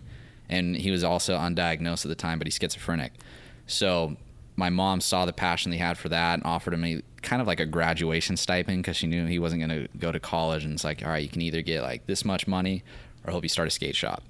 And 0.49 0.75
he 0.77 0.91
was 0.91 1.03
also 1.03 1.37
undiagnosed 1.37 2.05
at 2.05 2.09
the 2.09 2.15
time, 2.15 2.37
but 2.37 2.47
he's 2.47 2.57
schizophrenic. 2.57 3.13
So 3.65 4.15
my 4.55 4.69
mom 4.69 5.01
saw 5.01 5.25
the 5.25 5.33
passion 5.33 5.71
he 5.71 5.77
had 5.77 5.97
for 5.97 6.09
that 6.09 6.35
and 6.35 6.43
offered 6.43 6.73
him 6.73 6.83
a 6.83 7.01
kind 7.21 7.41
of 7.41 7.47
like 7.47 7.59
a 7.59 7.65
graduation 7.65 8.37
stipend 8.37 8.77
because 8.77 8.95
she 8.95 9.07
knew 9.07 9.25
he 9.25 9.39
wasn't 9.39 9.59
going 9.59 9.87
to 9.87 9.89
go 9.97 10.11
to 10.11 10.19
college. 10.19 10.63
And 10.63 10.73
it's 10.73 10.83
like, 10.83 11.03
all 11.03 11.09
right, 11.09 11.21
you 11.21 11.29
can 11.29 11.41
either 11.41 11.61
get 11.61 11.81
like 11.81 12.05
this 12.05 12.23
much 12.23 12.47
money 12.47 12.83
or 13.25 13.31
help 13.31 13.43
you 13.43 13.49
start 13.49 13.67
a 13.67 13.71
skate 13.71 13.95
shop. 13.95 14.23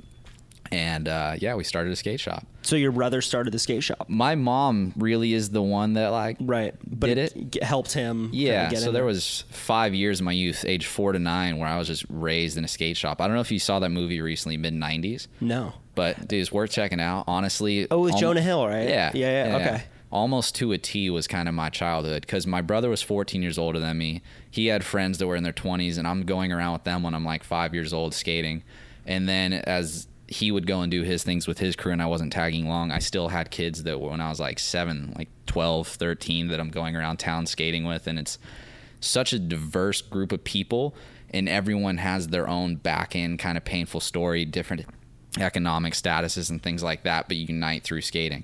And 0.72 1.08
uh, 1.08 1.36
yeah, 1.40 1.56
we 1.56 1.64
started 1.64 1.92
a 1.94 1.96
skate 1.96 2.20
shop. 2.20 2.46
So 2.62 2.76
your 2.76 2.92
brother 2.92 3.22
started 3.22 3.54
the 3.54 3.60
skate 3.60 3.84
shop, 3.84 4.06
My 4.10 4.36
mom 4.36 4.94
really 4.98 5.34
is 5.34 5.50
the 5.52 5.62
one 5.62 5.94
that 5.94 6.10
like 6.10 6.38
right? 6.42 6.76
But 6.86 7.08
Did 7.08 7.18
it, 7.18 7.52
g- 7.52 7.60
helped 7.62 7.94
him. 7.94 8.30
Yeah, 8.34 8.70
get 8.70 8.80
so 8.80 8.88
in 8.90 8.94
there 8.94 9.06
was 9.06 9.46
five 9.52 9.94
years 9.96 10.20
of 10.20 10.26
my 10.26 10.34
youth, 10.34 10.66
age 10.68 10.86
four 10.86 11.14
to 11.14 11.20
nine, 11.20 11.58
where 11.60 11.68
I 11.70 11.78
was 11.78 11.88
just 11.88 12.06
raised 12.10 12.58
in 12.58 12.66
a 12.66 12.68
skate 12.68 12.98
shop. 12.98 13.22
I 13.22 13.28
don't 13.28 13.36
know 13.36 13.42
if 13.42 13.52
you 13.52 13.60
saw 13.60 13.80
that 13.80 13.90
movie 13.90 14.20
recently, 14.20 14.58
mid 14.58 14.74
'90s, 14.74 15.28
no. 15.40 15.74
but 15.96 16.28
dude, 16.28 16.42
it's 16.42 16.52
worth 16.52 16.72
checking 16.72 17.00
out. 17.00 17.24
Honestly, 17.28 17.88
Oh, 17.90 18.00
with 18.02 18.14
alm- 18.14 18.20
Jonah 18.22 18.42
Hill, 18.42 18.68
right? 18.68 18.90
Yeah, 18.90 19.12
Yeah, 19.14 19.48
yeah, 19.48 19.56
okay. 19.56 19.84
almost 20.12 20.56
to 20.56 20.74
a 20.74 20.78
T 20.78 21.10
was 21.10 21.26
kind 21.28 21.48
of 21.48 21.56
my 21.56 21.70
childhood 21.70 22.22
because 22.24 22.46
my 22.46 22.62
brother 22.62 22.90
was 22.90 23.02
14 23.02 23.42
years 23.42 23.58
older 23.58 23.80
than 23.80 23.98
me. 23.98 24.22
He 24.52 24.68
had 24.68 24.84
friends 24.84 25.20
that 25.20 25.28
were 25.28 25.38
in 25.38 25.44
their 25.44 25.54
20s, 25.54 25.98
and 25.98 26.06
I'm 26.06 26.24
going 26.24 26.52
around 26.52 26.74
with 26.74 26.84
them 26.84 27.02
when 27.04 27.14
I'm 27.14 27.24
like 27.26 27.46
five 27.46 27.74
years 27.74 27.94
old 27.94 28.14
skating. 28.14 28.64
And 29.06 29.30
then 29.30 29.54
as 29.54 30.08
he 30.28 30.52
would 30.52 30.68
go 30.68 30.82
and 30.82 30.92
do 30.92 31.04
his 31.04 31.24
things 31.24 31.48
with 31.48 31.60
his 31.60 31.76
crew 31.76 31.94
and 31.94 32.02
I 32.02 32.06
wasn't 32.06 32.34
tagging 32.34 32.66
along, 32.66 32.92
I 32.92 33.00
still 33.00 33.30
had 33.30 33.50
kids 33.50 33.84
that 33.84 34.00
when 34.00 34.20
I 34.20 34.30
was 34.30 34.40
like 34.40 34.60
seven, 34.60 35.14
like 35.18 35.30
12, 35.46 35.88
13, 35.88 36.50
that 36.50 36.60
I'm 36.60 36.70
going 36.70 36.96
around 36.96 37.18
town 37.18 37.46
skating 37.46 37.86
with. 37.86 38.08
And 38.08 38.20
it's 38.20 38.38
such 39.00 39.32
a 39.32 39.40
diverse 39.40 40.02
group 40.02 40.32
of 40.32 40.44
people, 40.44 40.96
and 41.30 41.48
everyone 41.48 41.98
has 41.98 42.28
their 42.28 42.48
own 42.48 42.76
back 42.76 43.16
end 43.16 43.40
kind 43.40 43.58
of 43.58 43.64
painful 43.64 44.02
story, 44.02 44.44
different 44.44 44.86
economic 45.40 45.94
statuses 45.94 46.50
and 46.50 46.62
things 46.62 46.84
like 46.84 47.04
that, 47.04 47.28
but 47.28 47.38
you 47.38 47.46
unite 47.46 47.84
through 47.84 48.02
skating. 48.02 48.44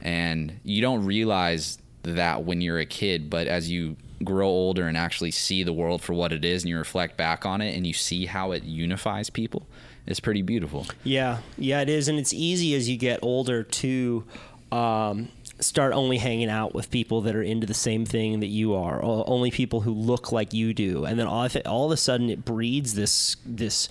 And 0.00 0.58
you 0.64 0.80
don't 0.80 1.04
realize 1.04 1.78
that 2.02 2.44
when 2.44 2.60
you're 2.60 2.78
a 2.78 2.86
kid, 2.86 3.30
but 3.30 3.46
as 3.46 3.70
you 3.70 3.96
grow 4.24 4.48
older 4.48 4.86
and 4.86 4.96
actually 4.96 5.30
see 5.30 5.62
the 5.62 5.72
world 5.72 6.02
for 6.02 6.12
what 6.12 6.32
it 6.32 6.44
is 6.44 6.62
and 6.62 6.70
you 6.70 6.78
reflect 6.78 7.16
back 7.16 7.46
on 7.46 7.60
it 7.60 7.76
and 7.76 7.86
you 7.86 7.92
see 7.92 8.26
how 8.26 8.52
it 8.52 8.64
unifies 8.64 9.30
people, 9.30 9.66
it's 10.06 10.20
pretty 10.20 10.42
beautiful. 10.42 10.86
Yeah, 11.04 11.38
yeah, 11.58 11.80
it 11.80 11.88
is, 11.88 12.08
and 12.08 12.18
it's 12.18 12.32
easy 12.32 12.74
as 12.74 12.88
you 12.88 12.96
get 12.96 13.20
older 13.22 13.62
to 13.62 14.24
um, 14.72 15.28
start 15.58 15.92
only 15.92 16.18
hanging 16.18 16.48
out 16.48 16.74
with 16.74 16.90
people 16.90 17.20
that 17.22 17.36
are 17.36 17.42
into 17.42 17.66
the 17.66 17.74
same 17.74 18.04
thing 18.04 18.40
that 18.40 18.46
you 18.46 18.74
are, 18.74 19.00
or 19.00 19.28
only 19.28 19.50
people 19.50 19.82
who 19.82 19.92
look 19.92 20.32
like 20.32 20.52
you 20.52 20.74
do, 20.74 21.04
and 21.04 21.18
then 21.18 21.26
all, 21.26 21.48
all 21.66 21.86
of 21.86 21.92
a 21.92 21.96
sudden 21.96 22.30
it 22.30 22.44
breeds 22.44 22.94
this 22.94 23.36
this 23.44 23.88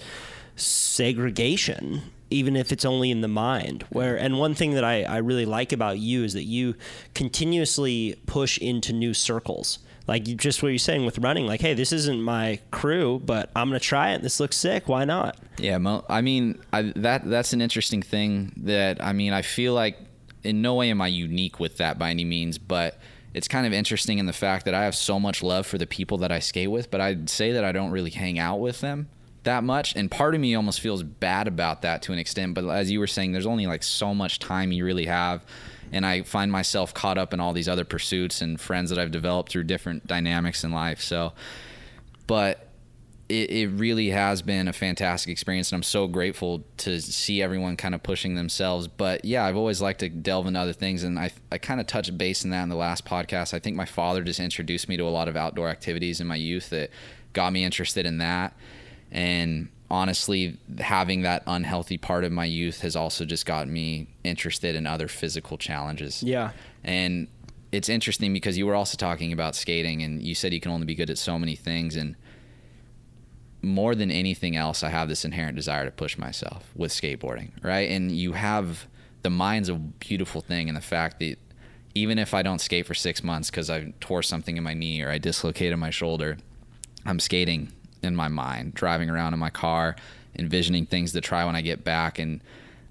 segregation 0.55 2.01
even 2.29 2.55
if 2.55 2.71
it's 2.71 2.85
only 2.85 3.09
in 3.11 3.21
the 3.21 3.27
mind 3.27 3.83
where 3.89 4.15
and 4.15 4.37
one 4.37 4.53
thing 4.53 4.73
that 4.73 4.83
I, 4.83 5.03
I 5.03 5.17
really 5.17 5.45
like 5.45 5.71
about 5.71 5.99
you 5.99 6.23
is 6.23 6.33
that 6.33 6.43
you 6.43 6.75
continuously 7.15 8.19
push 8.25 8.57
into 8.57 8.93
new 8.93 9.13
circles 9.13 9.79
like 10.09 10.23
just 10.23 10.63
what 10.63 10.69
you're 10.69 10.79
saying 10.79 11.05
with 11.05 11.19
running 11.19 11.45
like 11.45 11.61
hey 11.61 11.75
this 11.75 11.93
isn't 11.93 12.21
my 12.21 12.59
crew 12.71 13.21
but 13.23 13.49
i'm 13.55 13.69
gonna 13.69 13.79
try 13.79 14.11
it. 14.11 14.21
This 14.21 14.39
looks 14.39 14.57
sick. 14.57 14.89
Why 14.89 15.05
not? 15.05 15.37
Yeah 15.57 16.01
i 16.09 16.21
mean 16.21 16.59
I, 16.73 16.93
that 16.95 17.29
that's 17.29 17.53
an 17.53 17.61
interesting 17.61 18.01
thing 18.01 18.51
that 18.57 19.01
i 19.03 19.13
mean 19.13 19.33
i 19.33 19.41
feel 19.43 19.73
like 19.73 19.97
in 20.43 20.61
no 20.61 20.75
way 20.75 20.89
am 20.89 21.01
i 21.01 21.07
unique 21.07 21.59
with 21.59 21.77
that 21.77 21.99
by 21.99 22.09
any 22.09 22.25
means 22.25 22.57
but 22.57 22.97
it's 23.33 23.47
kind 23.47 23.67
of 23.67 23.73
interesting 23.73 24.17
in 24.17 24.25
the 24.25 24.33
fact 24.33 24.65
that 24.65 24.73
i 24.73 24.83
have 24.83 24.95
so 24.95 25.19
much 25.19 25.43
love 25.43 25.67
for 25.67 25.77
the 25.77 25.85
people 25.85 26.17
that 26.19 26.31
i 26.31 26.39
skate 26.39 26.71
with 26.71 26.89
but 26.89 27.01
i'd 27.01 27.29
say 27.29 27.51
that 27.51 27.63
i 27.63 27.71
don't 27.71 27.91
really 27.91 28.09
hang 28.09 28.39
out 28.39 28.59
with 28.59 28.81
them 28.81 29.09
that 29.43 29.63
much 29.63 29.95
and 29.95 30.09
part 30.09 30.33
of 30.33 30.41
me 30.41 30.55
almost 30.55 30.79
feels 30.79 31.03
bad 31.03 31.47
about 31.47 31.81
that 31.81 32.01
to 32.01 32.13
an 32.13 32.19
extent 32.19 32.53
but 32.53 32.65
as 32.69 32.89
you 32.89 32.99
were 32.99 33.07
saying 33.07 33.31
there's 33.31 33.45
only 33.45 33.67
like 33.67 33.83
so 33.83 34.15
much 34.15 34.39
time 34.39 34.71
you 34.71 34.85
really 34.85 35.05
have 35.05 35.43
and 35.91 36.05
I 36.05 36.23
find 36.23 36.51
myself 36.51 36.93
caught 36.93 37.17
up 37.17 37.33
in 37.33 37.39
all 37.39 37.53
these 37.53 37.67
other 37.67 37.85
pursuits 37.85 38.41
and 38.41 38.59
friends 38.59 38.89
that 38.89 38.99
I've 38.99 39.11
developed 39.11 39.51
through 39.51 39.63
different 39.63 40.07
dynamics 40.07 40.63
in 40.63 40.71
life. 40.71 41.01
So, 41.01 41.33
but 42.27 42.69
it, 43.29 43.51
it 43.51 43.67
really 43.67 44.09
has 44.09 44.41
been 44.41 44.67
a 44.67 44.73
fantastic 44.73 45.31
experience, 45.31 45.71
and 45.71 45.77
I'm 45.77 45.83
so 45.83 46.07
grateful 46.07 46.63
to 46.77 46.99
see 46.99 47.41
everyone 47.41 47.77
kind 47.77 47.93
of 47.93 48.01
pushing 48.01 48.35
themselves. 48.35 48.87
But 48.87 49.23
yeah, 49.23 49.45
I've 49.45 49.55
always 49.55 49.81
liked 49.81 49.99
to 49.99 50.09
delve 50.09 50.47
into 50.47 50.59
other 50.59 50.73
things, 50.73 51.03
and 51.03 51.17
I 51.17 51.31
I 51.51 51.59
kind 51.59 51.79
of 51.79 51.87
touched 51.87 52.17
base 52.17 52.43
in 52.43 52.49
that 52.49 52.63
in 52.63 52.69
the 52.69 52.75
last 52.75 53.05
podcast. 53.05 53.53
I 53.53 53.59
think 53.59 53.77
my 53.77 53.85
father 53.85 54.23
just 54.23 54.39
introduced 54.39 54.89
me 54.89 54.97
to 54.97 55.03
a 55.03 55.09
lot 55.09 55.27
of 55.27 55.35
outdoor 55.35 55.69
activities 55.69 56.19
in 56.19 56.27
my 56.27 56.35
youth 56.35 56.71
that 56.71 56.89
got 57.33 57.53
me 57.53 57.63
interested 57.63 58.07
in 58.07 58.17
that, 58.17 58.55
and 59.11 59.69
honestly, 59.91 60.57
having 60.79 61.23
that 61.23 61.43
unhealthy 61.47 61.97
part 61.97 62.23
of 62.23 62.31
my 62.31 62.45
youth 62.45 62.81
has 62.81 62.95
also 62.95 63.25
just 63.25 63.45
gotten 63.45 63.73
me 63.73 64.07
interested 64.23 64.75
in 64.75 64.85
other 64.85 65.07
physical 65.07 65.57
challenges. 65.57 66.21
Yeah. 66.21 66.51
And 66.83 67.27
it's 67.71 67.89
interesting 67.89 68.33
because 68.33 68.57
you 68.57 68.65
were 68.65 68.75
also 68.75 68.97
talking 68.97 69.31
about 69.33 69.55
skating 69.55 70.01
and 70.01 70.21
you 70.21 70.35
said 70.35 70.53
you 70.53 70.59
can 70.59 70.71
only 70.71 70.85
be 70.85 70.95
good 70.95 71.09
at 71.09 71.17
so 71.17 71.37
many 71.39 71.55
things. 71.55 71.95
And 71.95 72.15
more 73.61 73.95
than 73.95 74.11
anything 74.11 74.55
else, 74.55 74.83
I 74.83 74.89
have 74.89 75.09
this 75.09 75.25
inherent 75.25 75.55
desire 75.55 75.85
to 75.85 75.91
push 75.91 76.17
myself 76.17 76.71
with 76.75 76.91
skateboarding, 76.91 77.51
right? 77.63 77.89
And 77.89 78.11
you 78.11 78.33
have 78.33 78.87
the 79.23 79.29
mind's 79.29 79.69
a 79.69 79.75
beautiful 79.75 80.41
thing 80.41 80.69
and 80.69 80.77
the 80.77 80.81
fact 80.81 81.19
that 81.19 81.37
even 81.95 82.19
if 82.19 82.33
I 82.33 82.43
don't 82.43 82.61
skate 82.61 82.85
for 82.85 82.93
six 82.93 83.23
months 83.23 83.49
because 83.49 83.69
I 83.69 83.93
tore 83.99 84.23
something 84.23 84.55
in 84.55 84.63
my 84.63 84.73
knee 84.73 85.01
or 85.01 85.09
I 85.09 85.17
dislocated 85.17 85.77
my 85.77 85.89
shoulder, 85.89 86.37
I'm 87.05 87.19
skating 87.19 87.71
in 88.01 88.15
my 88.15 88.27
mind, 88.27 88.73
driving 88.73 89.09
around 89.09 89.33
in 89.33 89.39
my 89.39 89.49
car, 89.49 89.95
envisioning 90.37 90.85
things 90.85 91.11
to 91.13 91.21
try 91.21 91.45
when 91.45 91.55
I 91.55 91.61
get 91.61 91.83
back. 91.83 92.19
And 92.19 92.41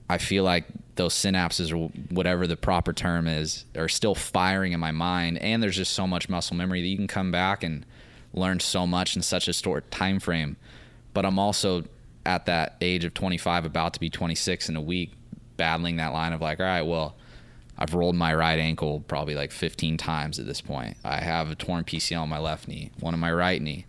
I 0.08 0.18
feel 0.18 0.44
like 0.44 0.64
those 0.96 1.14
synapses 1.14 1.72
or 1.72 1.88
whatever 2.10 2.46
the 2.46 2.56
proper 2.56 2.92
term 2.92 3.26
is 3.26 3.64
are 3.76 3.88
still 3.88 4.14
firing 4.14 4.72
in 4.72 4.80
my 4.80 4.92
mind. 4.92 5.38
And 5.38 5.62
there's 5.62 5.76
just 5.76 5.92
so 5.92 6.06
much 6.06 6.28
muscle 6.28 6.56
memory 6.56 6.82
that 6.82 6.88
you 6.88 6.96
can 6.96 7.06
come 7.06 7.30
back 7.30 7.62
and 7.62 7.84
learn 8.34 8.60
so 8.60 8.86
much 8.86 9.16
in 9.16 9.22
such 9.22 9.48
a 9.48 9.52
short 9.52 9.90
time 9.90 10.20
frame. 10.20 10.56
But 11.14 11.24
I'm 11.24 11.38
also 11.38 11.84
at 12.26 12.46
that 12.46 12.76
age 12.80 13.04
of 13.04 13.14
25, 13.14 13.64
about 13.64 13.94
to 13.94 14.00
be 14.00 14.10
26 14.10 14.68
in 14.68 14.76
a 14.76 14.80
week, 14.80 15.12
battling 15.56 15.96
that 15.96 16.12
line 16.12 16.32
of 16.32 16.40
like, 16.40 16.60
all 16.60 16.66
right, 16.66 16.82
well, 16.82 17.16
I've 17.78 17.94
rolled 17.94 18.16
my 18.16 18.34
right 18.34 18.58
ankle 18.58 19.04
probably 19.06 19.34
like 19.34 19.52
15 19.52 19.96
times 19.96 20.38
at 20.38 20.46
this 20.46 20.60
point. 20.60 20.96
I 21.04 21.20
have 21.20 21.50
a 21.50 21.54
torn 21.54 21.84
PCL 21.84 22.20
on 22.20 22.28
my 22.28 22.38
left 22.38 22.68
knee, 22.68 22.90
one 22.98 23.14
on 23.14 23.20
my 23.20 23.32
right 23.32 23.62
knee 23.62 23.86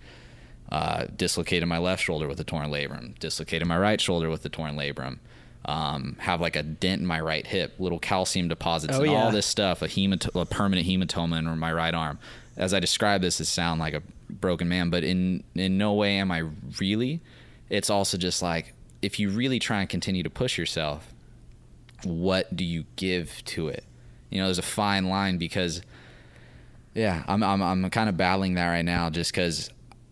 uh, 0.71 1.05
dislocated 1.15 1.67
my 1.67 1.77
left 1.77 2.03
shoulder 2.03 2.27
with 2.27 2.39
a 2.39 2.43
torn 2.43 2.69
labrum, 2.69 3.17
dislocated 3.19 3.67
my 3.67 3.77
right 3.77 3.99
shoulder 3.99 4.29
with 4.29 4.45
a 4.45 4.49
torn 4.49 4.75
labrum, 4.75 5.17
um, 5.65 6.15
have 6.19 6.39
like 6.41 6.55
a 6.55 6.63
dent 6.63 7.01
in 7.01 7.07
my 7.07 7.19
right 7.19 7.45
hip, 7.47 7.73
little 7.79 7.99
calcium 7.99 8.47
deposits, 8.47 8.95
Oh, 8.97 9.01
and 9.03 9.11
yeah. 9.11 9.23
all 9.23 9.31
this 9.31 9.45
stuff, 9.45 9.81
a, 9.81 9.87
hemato- 9.87 10.39
a 10.39 10.45
permanent 10.45 10.87
hematoma 10.87 11.39
in 11.39 11.59
my 11.59 11.73
right 11.73 11.93
arm. 11.93 12.19
As 12.55 12.73
I 12.73 12.79
describe 12.79 13.21
this, 13.21 13.39
it 13.39 13.45
sound 13.45 13.79
like 13.79 13.93
a 13.93 14.03
broken 14.29 14.67
man, 14.69 14.89
but 14.89 15.03
in 15.03 15.43
in 15.55 15.77
no 15.77 15.93
way 15.93 16.17
am 16.17 16.31
I 16.31 16.43
really. 16.79 17.21
It's 17.69 17.89
also 17.89 18.17
just 18.17 18.41
like 18.41 18.73
if 19.01 19.19
you 19.19 19.29
really 19.29 19.59
try 19.59 19.79
and 19.79 19.89
continue 19.89 20.23
to 20.23 20.29
push 20.29 20.57
yourself, 20.57 21.13
what 22.03 22.55
do 22.55 22.63
you 22.65 22.83
give 22.95 23.41
to 23.45 23.69
it? 23.69 23.83
You 24.29 24.39
know, 24.39 24.45
there's 24.45 24.59
a 24.59 24.63
fine 24.63 25.05
line 25.05 25.37
because, 25.37 25.81
yeah, 26.93 27.23
I'm 27.27 27.41
I'm 27.43 27.61
I'm 27.61 27.89
kind 27.89 28.09
of 28.09 28.17
battling 28.17 28.55
that 28.55 28.67
right 28.67 28.83
now, 28.85 29.09
just 29.09 29.31
because 29.31 29.69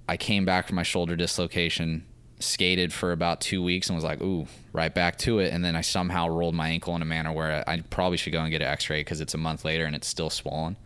I 0.08 0.18
came 0.18 0.46
back 0.46 0.68
from 0.68 0.76
my 0.76 0.84
shoulder 0.84 1.16
dislocation, 1.16 2.06
skated 2.40 2.94
for 2.94 3.12
about 3.12 3.42
two 3.42 3.62
weeks, 3.62 3.88
and 3.90 3.96
was 3.96 4.06
like, 4.06 4.22
ooh, 4.22 4.48
right 4.72 4.94
back 4.94 5.18
to 5.20 5.40
it. 5.40 5.54
And 5.54 5.64
then 5.66 5.76
I 5.76 5.82
somehow 5.82 6.30
rolled 6.30 6.56
my 6.56 6.70
ankle 6.70 6.96
in 6.96 7.02
a 7.02 7.06
manner 7.06 7.32
where 7.32 7.64
I 7.68 7.82
probably 7.90 8.18
should 8.18 8.34
go 8.34 8.42
and 8.42 8.50
get 8.52 8.62
an 8.62 8.68
X-ray 8.68 9.02
because 9.02 9.22
it's 9.22 9.34
a 9.34 9.38
month 9.38 9.66
later 9.66 9.86
and 9.86 9.96
it's 9.96 10.08
still 10.08 10.30
swollen. 10.30 10.78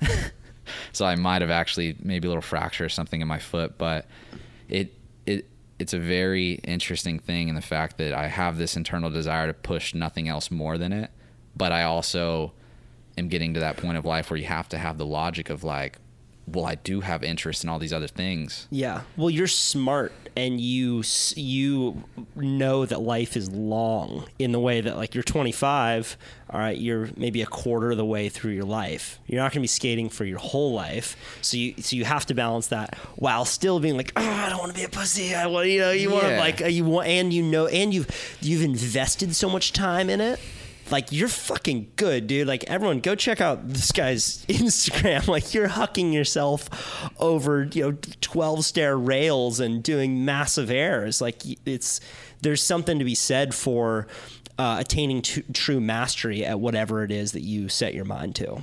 so 0.92 1.04
I 1.04 1.16
might 1.16 1.42
have 1.42 1.50
actually 1.50 1.96
maybe 2.00 2.26
a 2.26 2.30
little 2.30 2.42
fracture 2.42 2.84
or 2.84 2.88
something 2.88 3.20
in 3.20 3.28
my 3.28 3.38
foot, 3.38 3.76
but 3.76 4.06
it 4.68 4.94
it 5.26 5.46
it's 5.78 5.92
a 5.92 5.98
very 5.98 6.52
interesting 6.64 7.18
thing 7.18 7.48
in 7.48 7.54
the 7.54 7.62
fact 7.62 7.98
that 7.98 8.12
I 8.12 8.28
have 8.28 8.58
this 8.58 8.76
internal 8.76 9.10
desire 9.10 9.46
to 9.46 9.54
push 9.54 9.94
nothing 9.94 10.28
else 10.28 10.50
more 10.50 10.78
than 10.78 10.92
it, 10.92 11.10
but 11.56 11.72
I 11.72 11.82
also 11.84 12.52
am 13.18 13.28
getting 13.28 13.54
to 13.54 13.60
that 13.60 13.76
point 13.76 13.96
of 13.96 14.04
life 14.04 14.30
where 14.30 14.36
you 14.36 14.46
have 14.46 14.68
to 14.70 14.78
have 14.78 14.98
the 14.98 15.06
logic 15.06 15.50
of 15.50 15.64
like, 15.64 15.98
well, 16.52 16.66
I 16.66 16.76
do 16.76 17.00
have 17.00 17.22
interest 17.22 17.64
in 17.64 17.70
all 17.70 17.78
these 17.78 17.92
other 17.92 18.08
things. 18.08 18.66
Yeah. 18.70 19.02
Well, 19.16 19.30
you're 19.30 19.46
smart 19.46 20.12
and 20.36 20.60
you 20.60 21.02
you 21.34 22.04
know 22.36 22.86
that 22.86 23.00
life 23.00 23.36
is 23.36 23.50
long 23.50 24.26
in 24.38 24.52
the 24.52 24.60
way 24.60 24.80
that 24.80 24.96
like 24.96 25.14
you're 25.14 25.24
25, 25.24 26.16
all 26.50 26.60
right, 26.60 26.78
you're 26.78 27.10
maybe 27.16 27.42
a 27.42 27.46
quarter 27.46 27.92
of 27.92 27.96
the 27.96 28.04
way 28.04 28.28
through 28.28 28.52
your 28.52 28.64
life. 28.64 29.18
You're 29.26 29.40
not 29.40 29.52
going 29.52 29.60
to 29.60 29.60
be 29.60 29.68
skating 29.68 30.08
for 30.08 30.24
your 30.24 30.38
whole 30.38 30.72
life. 30.72 31.16
So 31.40 31.56
you 31.56 31.74
so 31.80 31.96
you 31.96 32.04
have 32.04 32.26
to 32.26 32.34
balance 32.34 32.68
that 32.68 32.96
while 33.16 33.44
still 33.44 33.80
being 33.80 33.96
like, 33.96 34.12
"Oh, 34.16 34.22
I 34.22 34.48
don't 34.48 34.58
want 34.58 34.72
to 34.72 34.78
be 34.78 34.84
a 34.84 34.88
pussy. 34.88 35.34
I 35.34 35.46
want, 35.46 35.68
you 35.68 35.80
know, 35.80 35.90
you 35.90 36.10
want 36.10 36.26
like 36.36 36.60
you 36.60 36.84
want 36.84 37.08
and 37.08 37.32
you 37.32 37.42
know 37.42 37.66
and 37.66 37.92
you've 37.92 38.38
you've 38.40 38.62
invested 38.62 39.34
so 39.34 39.48
much 39.48 39.72
time 39.72 40.08
in 40.10 40.20
it 40.20 40.40
like 40.90 41.12
you're 41.12 41.28
fucking 41.28 41.92
good, 41.96 42.26
dude. 42.26 42.46
Like 42.46 42.64
everyone, 42.64 43.00
go 43.00 43.14
check 43.14 43.40
out 43.40 43.68
this 43.68 43.92
guy's 43.92 44.44
Instagram. 44.48 45.28
Like 45.28 45.54
you're 45.54 45.68
hucking 45.68 46.12
yourself 46.12 46.68
over, 47.18 47.64
you 47.64 47.82
know, 47.90 47.98
twelve 48.20 48.64
stair 48.64 48.96
rails 48.96 49.60
and 49.60 49.82
doing 49.82 50.24
massive 50.24 50.70
airs. 50.70 51.20
Like 51.20 51.42
it's 51.66 52.00
there's 52.42 52.62
something 52.62 52.98
to 52.98 53.04
be 53.04 53.14
said 53.14 53.54
for 53.54 54.06
uh, 54.58 54.76
attaining 54.80 55.22
t- 55.22 55.42
true 55.52 55.80
mastery 55.80 56.44
at 56.44 56.60
whatever 56.60 57.02
it 57.02 57.10
is 57.10 57.32
that 57.32 57.42
you 57.42 57.68
set 57.68 57.94
your 57.94 58.04
mind 58.04 58.34
to. 58.36 58.62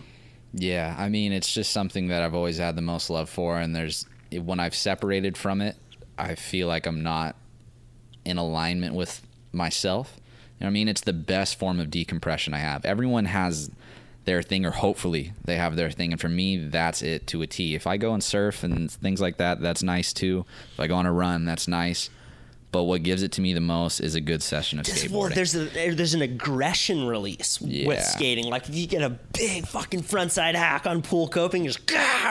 Yeah, 0.53 0.95
I 0.97 1.09
mean, 1.09 1.31
it's 1.31 1.53
just 1.53 1.71
something 1.71 2.07
that 2.07 2.23
I've 2.23 2.33
always 2.35 2.57
had 2.57 2.75
the 2.75 2.81
most 2.81 3.09
love 3.09 3.29
for, 3.29 3.59
and 3.59 3.75
there's 3.75 4.05
when 4.31 4.59
I've 4.59 4.75
separated 4.75 5.37
from 5.37 5.61
it, 5.61 5.75
I 6.17 6.35
feel 6.35 6.67
like 6.67 6.85
I'm 6.85 7.03
not 7.03 7.35
in 8.25 8.37
alignment 8.37 8.95
with 8.95 9.25
myself. 9.51 10.19
You 10.59 10.65
know 10.65 10.67
I 10.67 10.71
mean? 10.71 10.87
It's 10.87 11.01
the 11.01 11.13
best 11.13 11.59
form 11.59 11.79
of 11.79 11.91
decompression 11.91 12.53
I 12.53 12.59
have. 12.59 12.85
Everyone 12.85 13.25
has 13.25 13.69
their 14.25 14.41
thing, 14.41 14.65
or 14.65 14.71
hopefully 14.71 15.33
they 15.45 15.55
have 15.55 15.75
their 15.75 15.89
thing, 15.89 16.11
and 16.11 16.19
for 16.19 16.29
me, 16.29 16.57
that's 16.57 17.01
it 17.01 17.27
to 17.27 17.41
a 17.41 17.47
T. 17.47 17.75
If 17.75 17.87
I 17.87 17.97
go 17.97 18.13
and 18.13 18.23
surf 18.23 18.63
and 18.63 18.91
things 18.91 19.21
like 19.21 19.37
that, 19.37 19.61
that's 19.61 19.81
nice 19.83 20.11
too. 20.13 20.45
If 20.73 20.79
I 20.79 20.87
go 20.87 20.95
on 20.95 21.05
a 21.05 21.13
run, 21.13 21.45
that's 21.45 21.67
nice. 21.67 22.09
But 22.77 22.83
what 22.83 23.01
gives 23.01 23.23
it 23.23 23.31
to 23.31 23.41
me 23.41 23.53
the 23.53 23.59
most 23.59 23.99
is 24.01 24.13
a 24.13 24.21
good 24.21 24.43
session 24.43 24.77
of 24.77 24.85
Just- 24.85 25.03
skateboarding. 25.05 25.11
well, 25.11 25.29
there's 25.29 25.55
a 25.55 25.65
there's 25.95 26.13
an 26.13 26.21
aggression 26.21 27.07
release 27.07 27.59
with 27.59 28.03
skating. 28.03 28.51
Like 28.51 28.69
if 28.69 28.75
you 28.75 28.85
get 28.85 29.01
a 29.01 29.09
big 29.09 29.65
fucking 29.65 30.03
frontside 30.03 30.53
hack 30.53 30.85
on 30.85 31.01
pool 31.01 31.27
coping, 31.27 31.65
just 31.65 31.79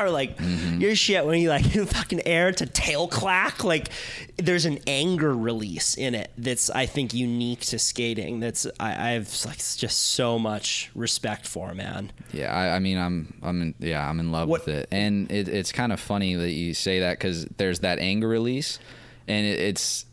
or 0.00 0.09
like 0.09 0.37
Mm-hmm. 0.37 0.80
your 0.80 0.94
shit 0.94 1.26
when 1.26 1.40
you 1.40 1.48
like 1.48 1.64
fucking 1.88 2.24
air 2.26 2.52
to 2.52 2.64
tail 2.64 3.09
clack. 3.09 3.64
Like 3.64 3.88
there's 4.37 4.66
an 4.66 4.78
anger 4.87 5.35
release 5.35 5.96
in 5.96 6.14
it 6.14 6.30
that's 6.38 6.70
I 6.70 6.87
think 6.87 7.12
unique 7.12 7.62
to 7.62 7.78
skating. 7.80 8.38
That's 8.38 8.66
I, 8.78 8.90
I 8.90 9.11
have 9.14 9.28
like 9.46 9.56
just 9.59 9.98
so 10.14 10.38
much 10.38 10.90
respect 10.94 11.44
for, 11.46 11.74
man. 11.74 12.12
Yeah, 12.32 12.54
I, 12.54 12.76
I 12.76 12.78
mean, 12.78 12.98
I'm, 12.98 13.35
I'm, 13.42 13.62
in, 13.62 13.74
yeah, 13.80 14.09
I'm 14.09 14.20
in 14.20 14.30
love 14.30 14.48
What- 14.48 14.66
with 14.66 14.74
it, 14.76 14.88
and 14.92 15.28
it, 15.32 15.48
it's 15.48 15.72
kind 15.72 15.92
of 15.92 15.98
funny 15.98 16.35
that 16.37 16.52
you 16.52 16.72
say 16.72 17.00
that 17.00 17.18
because 17.18 17.46
there's 17.56 17.80
that 17.80 17.98
anger 17.98 18.28
release, 18.28 18.78
and 19.26 19.44
it, 19.46 19.59
it's 19.59 20.04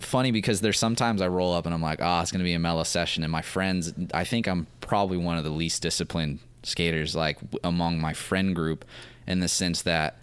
funny 0.00 0.30
because 0.30 0.60
there's 0.60 0.78
sometimes 0.78 1.20
I 1.22 1.28
roll 1.28 1.52
up 1.54 1.66
and 1.66 1.74
I'm 1.74 1.82
like, 1.82 2.00
ah, 2.02 2.20
it's 2.22 2.30
gonna 2.32 2.44
be 2.44 2.54
a 2.54 2.58
mellow 2.58 2.84
session, 2.84 3.22
and 3.22 3.32
my 3.32 3.42
friends, 3.42 3.92
I 4.14 4.24
think 4.24 4.46
I'm 4.46 4.66
probably 4.80 5.16
one 5.18 5.38
of 5.38 5.44
the 5.44 5.50
least 5.50 5.82
disciplined 5.82 6.38
skaters, 6.62 7.14
like 7.16 7.38
among 7.64 8.00
my 8.00 8.12
friend 8.12 8.54
group, 8.54 8.84
in 9.26 9.40
the 9.40 9.48
sense 9.48 9.82
that 9.82 10.16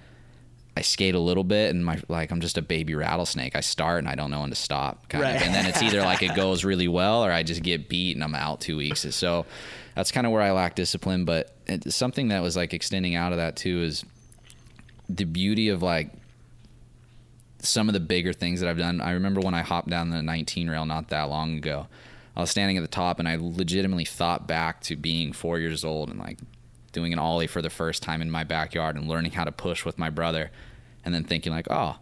I 0.78 0.82
skate 0.82 1.16
a 1.16 1.20
little 1.20 1.46
bit 1.46 1.74
and 1.74 1.86
my 1.86 2.02
like 2.10 2.32
I'm 2.32 2.42
just 2.42 2.58
a 2.58 2.62
baby 2.62 2.96
rattlesnake. 2.96 3.56
I 3.56 3.62
start 3.62 4.00
and 4.00 4.10
I 4.10 4.16
don't 4.16 4.30
know 4.30 4.42
when 4.42 4.50
to 4.50 4.56
stop, 4.58 5.08
kind 5.08 5.24
Right. 5.24 5.36
of, 5.38 5.42
and 5.44 5.56
then 5.56 5.66
it's 5.66 5.82
either 5.82 6.02
like 6.02 6.22
it 6.22 6.36
goes 6.36 6.66
really 6.66 6.90
well 6.90 7.24
or 7.24 7.32
I 7.32 7.44
just 7.44 7.64
get 7.64 7.88
beat 7.88 8.16
and 8.18 8.24
I'm 8.24 8.36
out 8.36 8.60
two 8.60 8.76
weeks. 8.76 9.06
So 9.16 9.46
that's 9.96 10.12
kind 10.12 10.28
of 10.28 10.34
where 10.34 10.42
I 10.42 10.52
lack 10.52 10.76
discipline. 10.76 11.24
But 11.24 11.56
it's 11.66 11.96
something 11.96 12.28
that 12.28 12.42
was 12.42 12.58
like 12.58 12.74
extending 12.74 13.16
out 13.16 13.32
of 13.32 13.38
that 13.38 13.56
too 13.56 13.84
is 13.84 14.04
the 15.08 15.24
beauty 15.24 15.70
of 15.70 15.82
like 15.82 16.12
some 17.68 17.90
of 17.90 17.94
the 17.94 18.00
bigger 18.00 18.34
things 18.34 18.60
that 18.60 18.70
I've 18.70 18.78
done. 18.78 19.02
I 19.02 19.12
remember 19.12 19.42
when 19.42 19.54
I 19.54 19.62
hopped 19.62 19.90
down 19.90 20.10
the 20.10 20.22
19 20.22 20.70
rail 20.70 20.86
not 20.86 21.10
that 21.10 21.30
long 21.30 21.58
ago. 21.58 21.88
I 22.36 22.42
was 22.42 22.52
standing 22.52 22.78
at 22.78 22.82
the 22.82 22.88
top 22.88 23.20
and 23.20 23.28
I 23.28 23.38
legitimately 23.40 24.06
thought 24.06 24.48
back 24.48 24.82
to 24.82 24.96
being 24.96 25.32
four 25.32 25.58
years 25.60 25.86
old 25.86 26.10
and 26.10 26.20
like 26.20 26.40
doing 26.92 27.14
an 27.14 27.20
ollie 27.20 27.48
for 27.48 27.62
the 27.62 27.70
first 27.70 28.04
time 28.04 28.22
in 28.22 28.30
my 28.30 28.44
backyard 28.44 28.96
and 28.96 29.08
learning 29.08 29.32
how 29.32 29.44
to 29.44 29.52
push 29.52 29.86
with 29.86 29.98
my 29.98 30.10
brother 30.10 30.52
and 31.04 31.14
then 31.14 31.24
thinking 31.24 31.54
like, 31.54 31.68
oh, 31.70 31.98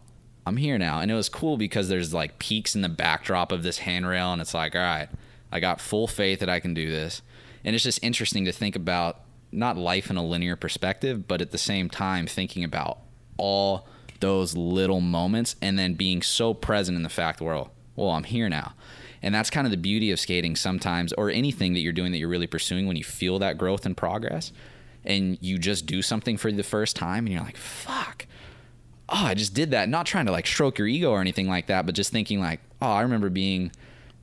I'm 0.45 0.57
here 0.57 0.77
now. 0.77 0.99
And 0.99 1.11
it 1.11 1.15
was 1.15 1.29
cool 1.29 1.57
because 1.57 1.89
there's 1.89 2.13
like 2.13 2.39
peaks 2.39 2.75
in 2.75 2.81
the 2.81 2.89
backdrop 2.89 3.51
of 3.51 3.63
this 3.63 3.79
handrail 3.79 4.33
and 4.33 4.41
it's 4.41 4.53
like, 4.53 4.75
all 4.75 4.81
right, 4.81 5.09
I 5.51 5.59
got 5.59 5.79
full 5.79 6.07
faith 6.07 6.39
that 6.39 6.49
I 6.49 6.59
can 6.59 6.73
do 6.73 6.89
this. 6.89 7.21
And 7.63 7.75
it's 7.75 7.83
just 7.83 8.03
interesting 8.03 8.45
to 8.45 8.51
think 8.51 8.75
about 8.75 9.21
not 9.51 9.77
life 9.77 10.09
in 10.09 10.17
a 10.17 10.25
linear 10.25 10.55
perspective, 10.55 11.27
but 11.27 11.41
at 11.41 11.51
the 11.51 11.57
same 11.57 11.89
time 11.89 12.25
thinking 12.25 12.63
about 12.63 12.97
all 13.37 13.87
those 14.23 14.55
little 14.55 15.01
moments 15.01 15.57
and 15.61 15.77
then 15.77 15.95
being 15.95 16.21
so 16.21 16.53
present 16.53 16.95
in 16.95 17.03
the 17.03 17.09
fact, 17.09 17.41
well, 17.41 17.71
well, 17.97 18.11
I'm 18.11 18.23
here 18.23 18.47
now. 18.47 18.73
And 19.21 19.35
that's 19.35 19.49
kind 19.49 19.67
of 19.67 19.71
the 19.71 19.77
beauty 19.77 20.11
of 20.11 20.19
skating 20.19 20.55
sometimes, 20.55 21.11
or 21.13 21.29
anything 21.29 21.73
that 21.73 21.81
you're 21.81 21.91
doing 21.91 22.13
that 22.13 22.19
you're 22.19 22.29
really 22.29 22.47
pursuing 22.47 22.87
when 22.87 22.95
you 22.95 23.03
feel 23.03 23.37
that 23.39 23.57
growth 23.57 23.85
and 23.85 23.97
progress 23.97 24.53
and 25.03 25.37
you 25.41 25.57
just 25.57 25.85
do 25.85 26.01
something 26.01 26.37
for 26.37 26.53
the 26.53 26.63
first 26.63 26.95
time 26.95 27.25
and 27.25 27.33
you're 27.33 27.43
like, 27.43 27.57
fuck, 27.57 28.25
oh, 29.09 29.25
I 29.25 29.33
just 29.33 29.53
did 29.53 29.71
that. 29.71 29.89
Not 29.89 30.05
trying 30.05 30.25
to 30.27 30.31
like 30.31 30.47
stroke 30.47 30.77
your 30.77 30.87
ego 30.87 31.11
or 31.11 31.19
anything 31.19 31.49
like 31.49 31.67
that, 31.67 31.85
but 31.85 31.93
just 31.93 32.11
thinking 32.11 32.39
like, 32.39 32.61
oh, 32.81 32.91
I 32.91 33.01
remember 33.01 33.29
being 33.29 33.73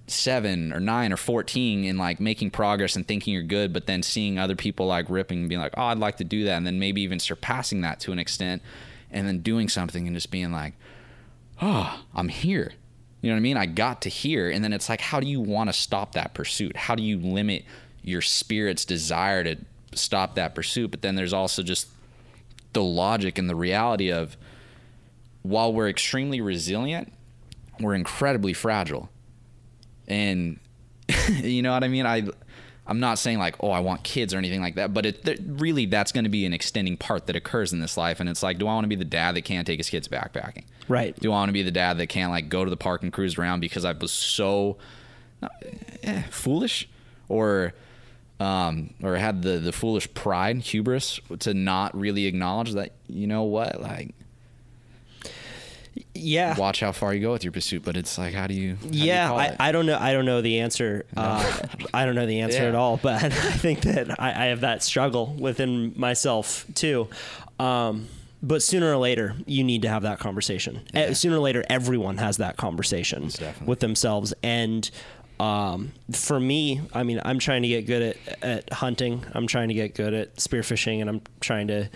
seven 0.06 0.72
or 0.72 0.80
nine 0.80 1.12
or 1.12 1.18
14 1.18 1.84
and 1.84 1.98
like 1.98 2.20
making 2.20 2.52
progress 2.52 2.96
and 2.96 3.06
thinking 3.06 3.34
you're 3.34 3.42
good, 3.42 3.74
but 3.74 3.86
then 3.86 4.02
seeing 4.02 4.38
other 4.38 4.56
people 4.56 4.86
like 4.86 5.10
ripping 5.10 5.40
and 5.40 5.48
being 5.50 5.60
like, 5.60 5.74
oh, 5.76 5.84
I'd 5.84 5.98
like 5.98 6.16
to 6.16 6.24
do 6.24 6.44
that. 6.44 6.56
And 6.56 6.66
then 6.66 6.78
maybe 6.78 7.02
even 7.02 7.18
surpassing 7.18 7.82
that 7.82 8.00
to 8.00 8.12
an 8.12 8.18
extent 8.18 8.62
and 9.10 9.26
then 9.26 9.40
doing 9.40 9.68
something 9.68 10.06
and 10.06 10.16
just 10.16 10.30
being 10.30 10.52
like, 10.52 10.74
oh, 11.60 12.00
I'm 12.14 12.28
here. 12.28 12.72
You 13.20 13.28
know 13.28 13.34
what 13.34 13.40
I 13.40 13.42
mean? 13.42 13.56
I 13.56 13.66
got 13.66 14.02
to 14.02 14.08
here. 14.08 14.48
And 14.50 14.64
then 14.64 14.72
it's 14.72 14.88
like, 14.88 15.00
how 15.00 15.20
do 15.20 15.26
you 15.26 15.40
want 15.40 15.68
to 15.68 15.72
stop 15.74 16.12
that 16.12 16.32
pursuit? 16.32 16.76
How 16.76 16.94
do 16.94 17.02
you 17.02 17.18
limit 17.18 17.64
your 18.02 18.22
spirit's 18.22 18.84
desire 18.84 19.44
to 19.44 19.56
stop 19.94 20.36
that 20.36 20.54
pursuit? 20.54 20.90
But 20.90 21.02
then 21.02 21.16
there's 21.16 21.32
also 21.32 21.62
just 21.62 21.88
the 22.72 22.82
logic 22.82 23.36
and 23.36 23.48
the 23.50 23.56
reality 23.56 24.10
of 24.10 24.36
while 25.42 25.72
we're 25.72 25.88
extremely 25.88 26.40
resilient, 26.40 27.12
we're 27.78 27.94
incredibly 27.94 28.52
fragile. 28.52 29.10
And 30.06 30.58
you 31.28 31.62
know 31.62 31.72
what 31.72 31.84
I 31.84 31.88
mean? 31.88 32.06
I 32.06 32.24
I'm 32.90 32.98
not 32.98 33.20
saying 33.20 33.38
like, 33.38 33.54
oh, 33.60 33.70
I 33.70 33.78
want 33.78 34.02
kids 34.02 34.34
or 34.34 34.38
anything 34.38 34.60
like 34.60 34.74
that, 34.74 34.92
but 34.92 35.06
it 35.06 35.24
th- 35.24 35.38
really 35.46 35.86
that's 35.86 36.10
going 36.10 36.24
to 36.24 36.30
be 36.30 36.44
an 36.44 36.52
extending 36.52 36.96
part 36.96 37.28
that 37.28 37.36
occurs 37.36 37.72
in 37.72 37.78
this 37.78 37.96
life. 37.96 38.18
And 38.18 38.28
it's 38.28 38.42
like, 38.42 38.58
do 38.58 38.66
I 38.66 38.74
want 38.74 38.82
to 38.84 38.88
be 38.88 38.96
the 38.96 39.04
dad 39.04 39.36
that 39.36 39.42
can't 39.42 39.64
take 39.64 39.78
his 39.78 39.88
kids 39.88 40.08
backpacking? 40.08 40.64
Right. 40.88 41.18
Do 41.20 41.30
I 41.30 41.36
want 41.36 41.50
to 41.50 41.52
be 41.52 41.62
the 41.62 41.70
dad 41.70 41.98
that 41.98 42.08
can't 42.08 42.32
like 42.32 42.48
go 42.48 42.64
to 42.64 42.68
the 42.68 42.76
park 42.76 43.04
and 43.04 43.12
cruise 43.12 43.38
around 43.38 43.60
because 43.60 43.84
I 43.84 43.92
was 43.92 44.10
so 44.10 44.76
eh, 46.02 46.22
foolish, 46.30 46.88
or 47.28 47.74
um, 48.40 48.94
or 49.02 49.14
had 49.14 49.42
the 49.42 49.58
the 49.58 49.70
foolish 49.70 50.12
pride, 50.12 50.56
hubris 50.58 51.20
to 51.38 51.54
not 51.54 51.96
really 51.96 52.26
acknowledge 52.26 52.72
that 52.72 52.90
you 53.06 53.28
know 53.28 53.44
what, 53.44 53.80
like 53.80 54.14
Yeah. 56.14 56.56
watch 56.56 56.80
how 56.80 56.92
far 56.92 57.14
you 57.14 57.20
go 57.20 57.32
with 57.32 57.44
your 57.44 57.52
pursuit. 57.52 57.82
But 57.84 57.96
it's 57.96 58.18
like, 58.18 58.34
how 58.34 58.46
do 58.46 58.54
you? 58.54 58.76
how 58.76 58.88
do 58.88 58.98
you 58.98 59.04
yeah, 59.04 59.32
I? 59.32 59.56
I 59.58 59.72
don't 59.72 59.86
know. 59.86 59.96
I 59.98 60.12
don't 60.12 60.24
know 60.26 60.40
the 60.42 60.60
answer. 60.60 61.06
Uh, 61.16 61.58
I 61.94 62.04
don't 62.04 62.14
know 62.14 62.26
the 62.26 62.40
answer 62.40 62.62
Yeah. 62.62 62.68
at 62.68 62.74
all. 62.74 62.96
But 62.96 63.22
I 63.24 63.28
think 63.30 63.82
that 63.82 64.20
I, 64.20 64.30
I 64.30 64.46
have 64.46 64.60
that 64.60 64.82
struggle 64.82 65.34
within 65.38 65.92
myself 65.96 66.66
too. 66.74 67.08
Um, 67.58 68.08
but 68.42 68.62
sooner 68.62 68.90
or 68.90 68.96
later, 68.96 69.34
you 69.46 69.62
need 69.64 69.82
to 69.82 69.88
have 69.88 70.02
that 70.02 70.18
conversation. 70.18 70.80
Uh, 70.94 71.12
Sooner 71.12 71.36
or 71.36 71.40
later, 71.40 71.62
everyone 71.68 72.16
has 72.16 72.38
that 72.38 72.56
conversation 72.56 73.28
with 73.66 73.80
themselves. 73.80 74.32
And 74.42 74.90
um, 75.38 75.92
for 76.12 76.40
me, 76.40 76.80
I 76.94 77.02
mean, 77.02 77.20
I'm 77.22 77.38
trying 77.38 77.62
to 77.62 77.68
get 77.68 77.86
good 77.86 78.16
at, 78.26 78.42
at 78.42 78.72
hunting. 78.72 79.24
I'm 79.34 79.46
trying 79.46 79.68
to 79.68 79.74
get 79.74 79.94
good 79.94 80.14
at 80.14 80.36
spearfishing, 80.36 81.02
and 81.02 81.10
I'm 81.10 81.20
trying 81.40 81.68
to 81.68 81.90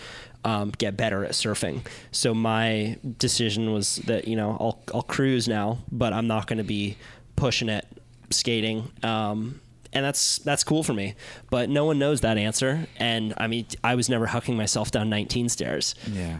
um, 0.45 0.71
get 0.71 0.97
better 0.97 1.25
at 1.25 1.33
surfing. 1.33 1.87
So 2.13 2.35
my 2.35 2.99
decision 3.19 3.73
was 3.73 3.97
that 4.07 4.29
you 4.29 4.37
know 4.37 4.57
I'll 4.61 4.79
I'll 4.95 5.03
cruise 5.03 5.49
now, 5.49 5.79
but 5.91 6.13
I'm 6.13 6.27
not 6.27 6.47
going 6.47 6.59
to 6.59 6.65
be 6.65 6.97
pushing 7.37 7.69
it 7.69 7.87
skating. 8.31 8.91
Um, 9.03 9.61
and 9.93 10.05
that's 10.05 10.39
that's 10.39 10.65
cool 10.65 10.83
for 10.83 10.93
me, 10.93 11.15
but 11.51 11.71
no 11.71 11.85
one 11.85 11.99
knows 11.99 12.21
that 12.23 12.37
answer. 12.37 12.87
And 12.99 13.33
I 13.37 13.47
mean, 13.47 13.67
I 13.83 13.95
was 13.95 14.09
never 14.09 14.27
hucking 14.27 14.57
myself 14.57 14.91
down 14.91 15.09
19 15.09 15.49
stairs. 15.49 15.95
yeah. 16.11 16.39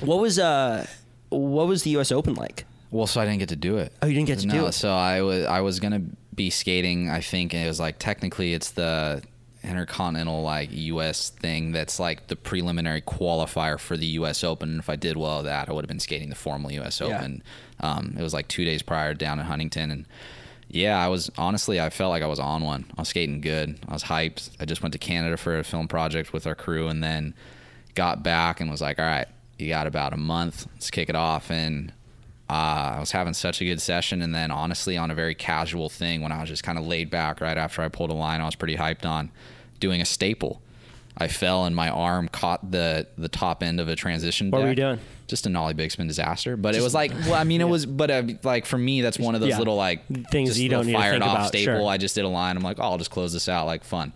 What 0.00 0.20
was 0.20 0.38
uh, 0.38 0.86
what 1.30 1.66
was 1.66 1.82
the 1.82 1.90
U.S. 1.90 2.12
Open 2.12 2.34
like? 2.34 2.64
Well, 2.90 3.06
so 3.06 3.20
I 3.20 3.24
didn't 3.24 3.40
get 3.40 3.48
to 3.50 3.56
do 3.56 3.78
it. 3.78 3.92
Oh, 4.02 4.06
you 4.06 4.14
didn't 4.14 4.28
get 4.28 4.38
to 4.40 4.46
no, 4.46 4.54
do 4.54 4.66
it. 4.66 4.72
So 4.72 4.90
I 4.90 5.22
was 5.22 5.44
I 5.44 5.60
was 5.60 5.80
gonna 5.80 6.02
be 6.34 6.50
skating. 6.50 7.08
I 7.08 7.20
think 7.20 7.54
and 7.54 7.64
it 7.64 7.68
was 7.68 7.80
like 7.80 7.98
technically 7.98 8.54
it's 8.54 8.72
the 8.72 9.22
intercontinental 9.68 10.42
like 10.42 10.70
U.S. 10.72 11.30
thing 11.30 11.72
that's 11.72 12.00
like 12.00 12.28
the 12.28 12.36
preliminary 12.36 13.02
qualifier 13.02 13.78
for 13.78 13.96
the 13.96 14.06
U.S. 14.06 14.42
Open. 14.42 14.70
And 14.70 14.78
if 14.80 14.88
I 14.88 14.96
did 14.96 15.16
well 15.16 15.40
at 15.40 15.44
that, 15.44 15.68
I 15.68 15.72
would 15.72 15.84
have 15.84 15.88
been 15.88 16.00
skating 16.00 16.30
the 16.30 16.34
formal 16.34 16.72
U.S. 16.72 17.00
Yeah. 17.00 17.06
Open. 17.06 17.42
Um, 17.80 18.16
it 18.18 18.22
was 18.22 18.34
like 18.34 18.48
two 18.48 18.64
days 18.64 18.82
prior 18.82 19.14
down 19.14 19.38
in 19.38 19.46
Huntington, 19.46 19.90
and 19.90 20.06
yeah, 20.68 20.98
I 20.98 21.08
was 21.08 21.30
honestly 21.38 21.80
I 21.80 21.90
felt 21.90 22.10
like 22.10 22.22
I 22.22 22.26
was 22.26 22.40
on 22.40 22.64
one. 22.64 22.86
I 22.96 23.02
was 23.02 23.08
skating 23.08 23.40
good. 23.40 23.78
I 23.88 23.92
was 23.92 24.04
hyped. 24.04 24.50
I 24.58 24.64
just 24.64 24.82
went 24.82 24.92
to 24.92 24.98
Canada 24.98 25.36
for 25.36 25.58
a 25.58 25.64
film 25.64 25.88
project 25.88 26.32
with 26.32 26.46
our 26.46 26.54
crew, 26.54 26.88
and 26.88 27.02
then 27.02 27.34
got 27.94 28.22
back 28.22 28.60
and 28.60 28.70
was 28.70 28.80
like, 28.80 28.98
all 28.98 29.04
right, 29.04 29.28
you 29.58 29.68
got 29.68 29.86
about 29.86 30.12
a 30.12 30.16
month. 30.16 30.66
Let's 30.74 30.90
kick 30.90 31.08
it 31.08 31.16
off 31.16 31.50
and 31.50 31.92
uh, 32.50 32.94
I 32.96 33.00
was 33.00 33.10
having 33.10 33.34
such 33.34 33.60
a 33.60 33.64
good 33.64 33.80
session, 33.80 34.22
and 34.22 34.34
then 34.34 34.50
honestly, 34.50 34.96
on 34.96 35.10
a 35.10 35.14
very 35.14 35.34
casual 35.34 35.90
thing, 35.90 36.22
when 36.22 36.32
I 36.32 36.40
was 36.40 36.48
just 36.48 36.62
kind 36.62 36.78
of 36.78 36.86
laid 36.86 37.10
back 37.10 37.42
right 37.42 37.58
after 37.58 37.82
I 37.82 37.88
pulled 37.88 38.08
a 38.08 38.14
line, 38.14 38.40
I 38.40 38.46
was 38.46 38.54
pretty 38.54 38.76
hyped 38.76 39.04
on 39.04 39.30
doing 39.80 40.00
a 40.00 40.04
staple. 40.04 40.60
I 41.20 41.26
fell 41.26 41.64
and 41.64 41.74
my 41.74 41.88
arm 41.90 42.28
caught 42.28 42.70
the 42.70 43.06
the 43.16 43.28
top 43.28 43.62
end 43.62 43.80
of 43.80 43.88
a 43.88 43.96
transition. 43.96 44.50
What 44.50 44.60
were 44.62 44.68
deck. 44.68 44.76
you 44.78 44.82
doing? 44.84 44.98
Just 45.26 45.46
a 45.46 45.48
nollie 45.48 45.74
big 45.74 45.90
spin 45.90 46.06
disaster, 46.06 46.56
but 46.56 46.74
it 46.76 46.80
was 46.80 46.94
like, 46.94 47.10
well, 47.26 47.34
I 47.34 47.44
mean, 47.44 47.60
it 47.60 47.68
was, 47.68 47.84
but 47.86 48.10
uh, 48.10 48.22
like 48.44 48.64
for 48.66 48.78
me, 48.78 49.02
that's 49.02 49.18
one 49.18 49.34
of 49.34 49.40
those 49.40 49.50
Yeah. 49.50 49.58
little 49.58 49.74
like 49.76 50.06
Things 50.30 50.58
you 50.60 50.68
don't 50.68 50.86
need 50.86 50.92
to 50.92 50.98
fired 50.98 51.20
off 51.22 51.32
about, 51.36 51.48
staple. 51.48 51.74
sure. 51.80 51.86
I 51.88 51.96
just 51.96 52.14
did 52.14 52.24
a 52.24 52.28
line. 52.28 52.56
I'm 52.56 52.62
like, 52.62 52.78
oh, 52.78 52.84
I'll 52.84 52.98
just 52.98 53.10
close 53.10 53.32
this 53.32 53.48
out, 53.48 53.66
like 53.66 53.82
fun, 53.84 54.12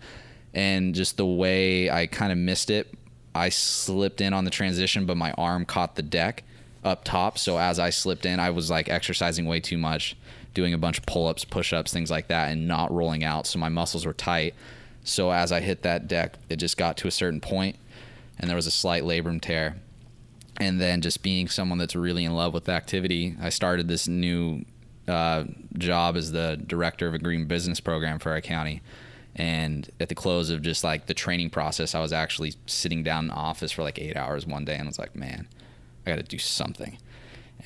and 0.53 0.95
just 0.95 1.17
the 1.17 1.25
way 1.25 1.89
I 1.89 2.07
kind 2.07 2.31
of 2.31 2.37
missed 2.37 2.69
it, 2.69 2.91
I 3.35 3.49
slipped 3.49 4.21
in 4.21 4.33
on 4.33 4.45
the 4.45 4.51
transition, 4.51 5.05
but 5.05 5.17
my 5.17 5.33
arm 5.33 5.65
caught 5.65 5.95
the 5.95 6.03
deck 6.03 6.43
up 6.85 7.03
top. 7.03 7.37
So 7.37 7.57
as 7.59 7.79
I 7.79 7.89
slipped 7.89 8.25
in, 8.25 8.39
I 8.39 8.49
was 8.49 8.69
like 8.71 8.87
exercising 8.89 9.45
way 9.45 9.59
too 9.59 9.77
much, 9.77 10.15
doing 10.53 10.73
a 10.73 10.77
bunch 10.77 10.97
of 10.97 11.05
pull 11.05 11.27
ups, 11.27 11.43
push 11.45 11.73
ups, 11.73 11.91
things 11.91 12.09
like 12.09 12.27
that, 12.29 12.49
and 12.51 12.67
not 12.67 12.91
rolling 12.93 13.23
out. 13.25 13.45
So 13.45 13.59
my 13.59 13.69
muscles 13.69 14.05
were 14.05 14.13
tight. 14.13 14.55
So 15.03 15.31
as 15.31 15.51
I 15.51 15.59
hit 15.59 15.81
that 15.83 16.07
deck, 16.07 16.37
it 16.49 16.57
just 16.57 16.77
got 16.77 16.97
to 16.97 17.07
a 17.07 17.11
certain 17.11 17.41
point, 17.41 17.75
and 18.39 18.49
there 18.49 18.55
was 18.55 18.67
a 18.67 18.71
slight 18.71 19.03
labrum 19.03 19.41
tear. 19.41 19.75
And 20.57 20.79
then 20.79 21.01
just 21.01 21.23
being 21.23 21.47
someone 21.47 21.77
that's 21.77 21.95
really 21.95 22.25
in 22.25 22.33
love 22.35 22.53
with 22.53 22.65
the 22.65 22.73
activity, 22.73 23.35
I 23.41 23.49
started 23.49 23.87
this 23.87 24.07
new 24.07 24.63
uh, 25.07 25.45
job 25.77 26.15
as 26.15 26.31
the 26.31 26.61
director 26.65 27.07
of 27.07 27.13
a 27.13 27.19
green 27.19 27.45
business 27.45 27.79
program 27.79 28.19
for 28.19 28.31
our 28.31 28.39
county. 28.41 28.81
And 29.35 29.89
at 29.99 30.09
the 30.09 30.15
close 30.15 30.51
of 30.51 30.61
just 30.61 30.83
like 30.83 31.07
the 31.07 31.13
training 31.15 31.49
process, 31.49 31.95
I 31.95 32.01
was 32.01 32.13
actually 32.13 32.53
sitting 32.67 33.01
down 33.01 33.25
in 33.25 33.27
the 33.29 33.33
office 33.33 33.71
for 33.71 33.81
like 33.81 33.97
eight 33.99 34.15
hours 34.15 34.45
one 34.45 34.63
day 34.63 34.75
and 34.75 34.87
was 34.87 34.99
like, 34.99 35.15
man, 35.15 35.47
I 36.05 36.11
got 36.11 36.17
to 36.17 36.23
do 36.23 36.37
something. 36.37 36.97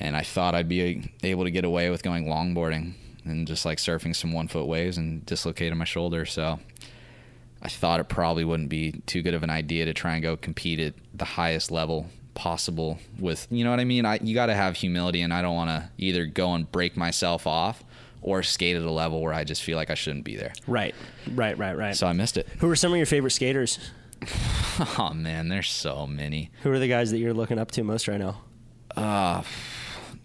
and 0.00 0.16
I 0.16 0.22
thought 0.22 0.54
I'd 0.54 0.68
be 0.68 1.10
able 1.22 1.44
to 1.44 1.50
get 1.50 1.64
away 1.64 1.90
with 1.90 2.02
going 2.02 2.26
longboarding 2.26 2.94
and 3.24 3.46
just 3.46 3.64
like 3.64 3.78
surfing 3.78 4.14
some 4.14 4.32
one 4.32 4.48
foot 4.48 4.66
waves 4.66 4.96
and 4.96 5.24
dislocating 5.26 5.76
my 5.76 5.84
shoulder. 5.84 6.24
So 6.24 6.60
I 7.62 7.68
thought 7.68 8.00
it 8.00 8.08
probably 8.08 8.44
wouldn't 8.44 8.68
be 8.68 8.92
too 9.06 9.22
good 9.22 9.34
of 9.34 9.42
an 9.42 9.50
idea 9.50 9.84
to 9.84 9.92
try 9.94 10.14
and 10.14 10.22
go 10.22 10.36
compete 10.36 10.78
at 10.80 10.94
the 11.14 11.24
highest 11.24 11.70
level 11.70 12.06
possible 12.34 12.98
with 13.18 13.48
you 13.50 13.64
know 13.64 13.70
what 13.70 13.80
I 13.80 13.84
mean 13.84 14.04
I 14.04 14.20
you 14.22 14.32
got 14.32 14.46
to 14.46 14.54
have 14.54 14.76
humility 14.76 15.22
and 15.22 15.34
I 15.34 15.42
don't 15.42 15.56
want 15.56 15.70
to 15.70 15.90
either 15.98 16.24
go 16.24 16.54
and 16.54 16.70
break 16.70 16.96
myself 16.96 17.48
off 17.48 17.82
or 18.22 18.44
skate 18.44 18.76
at 18.76 18.82
a 18.82 18.90
level 18.90 19.20
where 19.20 19.32
I 19.32 19.42
just 19.42 19.62
feel 19.64 19.76
like 19.76 19.90
I 19.90 19.94
shouldn't 19.94 20.24
be 20.24 20.36
there 20.36 20.52
Right, 20.68 20.94
right, 21.34 21.58
right, 21.58 21.76
right. 21.76 21.96
so 21.96 22.06
I 22.06 22.12
missed 22.12 22.36
it 22.36 22.46
Who 22.60 22.70
are 22.70 22.76
some 22.76 22.92
of 22.92 22.96
your 22.96 23.06
favorite 23.06 23.32
skaters? 23.32 23.90
oh 24.98 25.12
man 25.16 25.48
there's 25.48 25.68
so 25.68 26.06
many 26.06 26.50
Who 26.62 26.70
are 26.70 26.78
the 26.78 26.86
guys 26.88 27.10
that 27.10 27.18
you're 27.18 27.34
looking 27.34 27.58
up 27.58 27.72
to 27.72 27.82
most 27.82 28.06
right 28.06 28.20
now? 28.20 28.40
Uh, 28.96 29.42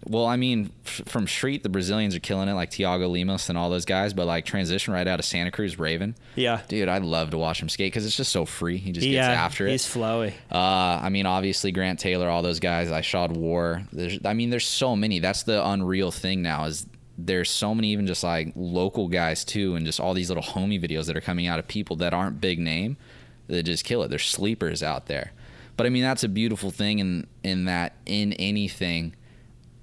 well 0.06 0.26
I 0.26 0.36
mean 0.36 0.70
f- 0.84 1.02
from 1.06 1.26
street 1.26 1.62
the 1.62 1.68
Brazilians 1.68 2.14
are 2.14 2.20
killing 2.20 2.48
it 2.48 2.52
like 2.54 2.70
Thiago 2.70 3.10
Lemos 3.10 3.48
and 3.48 3.56
all 3.58 3.70
those 3.70 3.84
guys 3.84 4.12
but 4.12 4.26
like 4.26 4.44
transition 4.44 4.92
right 4.92 5.06
out 5.06 5.18
of 5.18 5.24
Santa 5.24 5.50
Cruz 5.50 5.78
Raven 5.78 6.14
Yeah. 6.36 6.60
dude 6.68 6.88
I 6.88 6.98
love 6.98 7.30
to 7.30 7.38
watch 7.38 7.60
him 7.62 7.68
skate 7.68 7.92
because 7.92 8.04
it's 8.06 8.16
just 8.16 8.32
so 8.32 8.44
free 8.44 8.76
he 8.76 8.92
just 8.92 9.06
yeah, 9.06 9.28
gets 9.28 9.38
after 9.38 9.66
it 9.66 9.72
he's 9.72 9.84
flowy. 9.86 10.32
Uh, 10.50 11.00
I 11.02 11.08
mean, 11.08 11.26
obviously 11.26 11.72
Grant 11.72 11.98
Taylor, 11.98 12.28
all 12.28 12.42
those 12.42 12.60
guys. 12.60 12.88
Ishod 12.88 13.36
Wair. 13.36 13.86
There's, 13.92 14.18
I 14.24 14.34
mean, 14.34 14.50
there's 14.50 14.66
so 14.66 14.94
many. 14.96 15.18
That's 15.20 15.42
the 15.44 15.64
unreal 15.66 16.10
thing 16.10 16.42
now 16.42 16.64
is 16.64 16.86
there's 17.16 17.48
so 17.50 17.74
many 17.74 17.92
even 17.92 18.06
just 18.06 18.22
like 18.24 18.52
local 18.56 19.08
guys 19.08 19.44
too, 19.44 19.74
and 19.76 19.86
just 19.86 20.00
all 20.00 20.14
these 20.14 20.28
little 20.28 20.42
homie 20.42 20.80
videos 20.82 21.06
that 21.06 21.16
are 21.16 21.20
coming 21.20 21.46
out 21.46 21.58
of 21.58 21.66
people 21.68 21.96
that 21.96 22.12
aren't 22.12 22.40
big 22.40 22.58
name 22.58 22.96
that 23.46 23.62
just 23.64 23.84
kill 23.84 24.02
it. 24.02 24.08
There's 24.08 24.24
sleepers 24.26 24.82
out 24.82 25.06
there, 25.06 25.32
but 25.76 25.86
I 25.86 25.90
mean 25.90 26.02
that's 26.02 26.24
a 26.24 26.28
beautiful 26.28 26.70
thing 26.70 26.98
in 26.98 27.26
in 27.42 27.66
that 27.66 27.94
in 28.06 28.32
anything, 28.34 29.14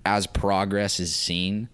as 0.05 0.27
progress 0.27 0.99
is 0.99 1.15
seen, 1.15 1.69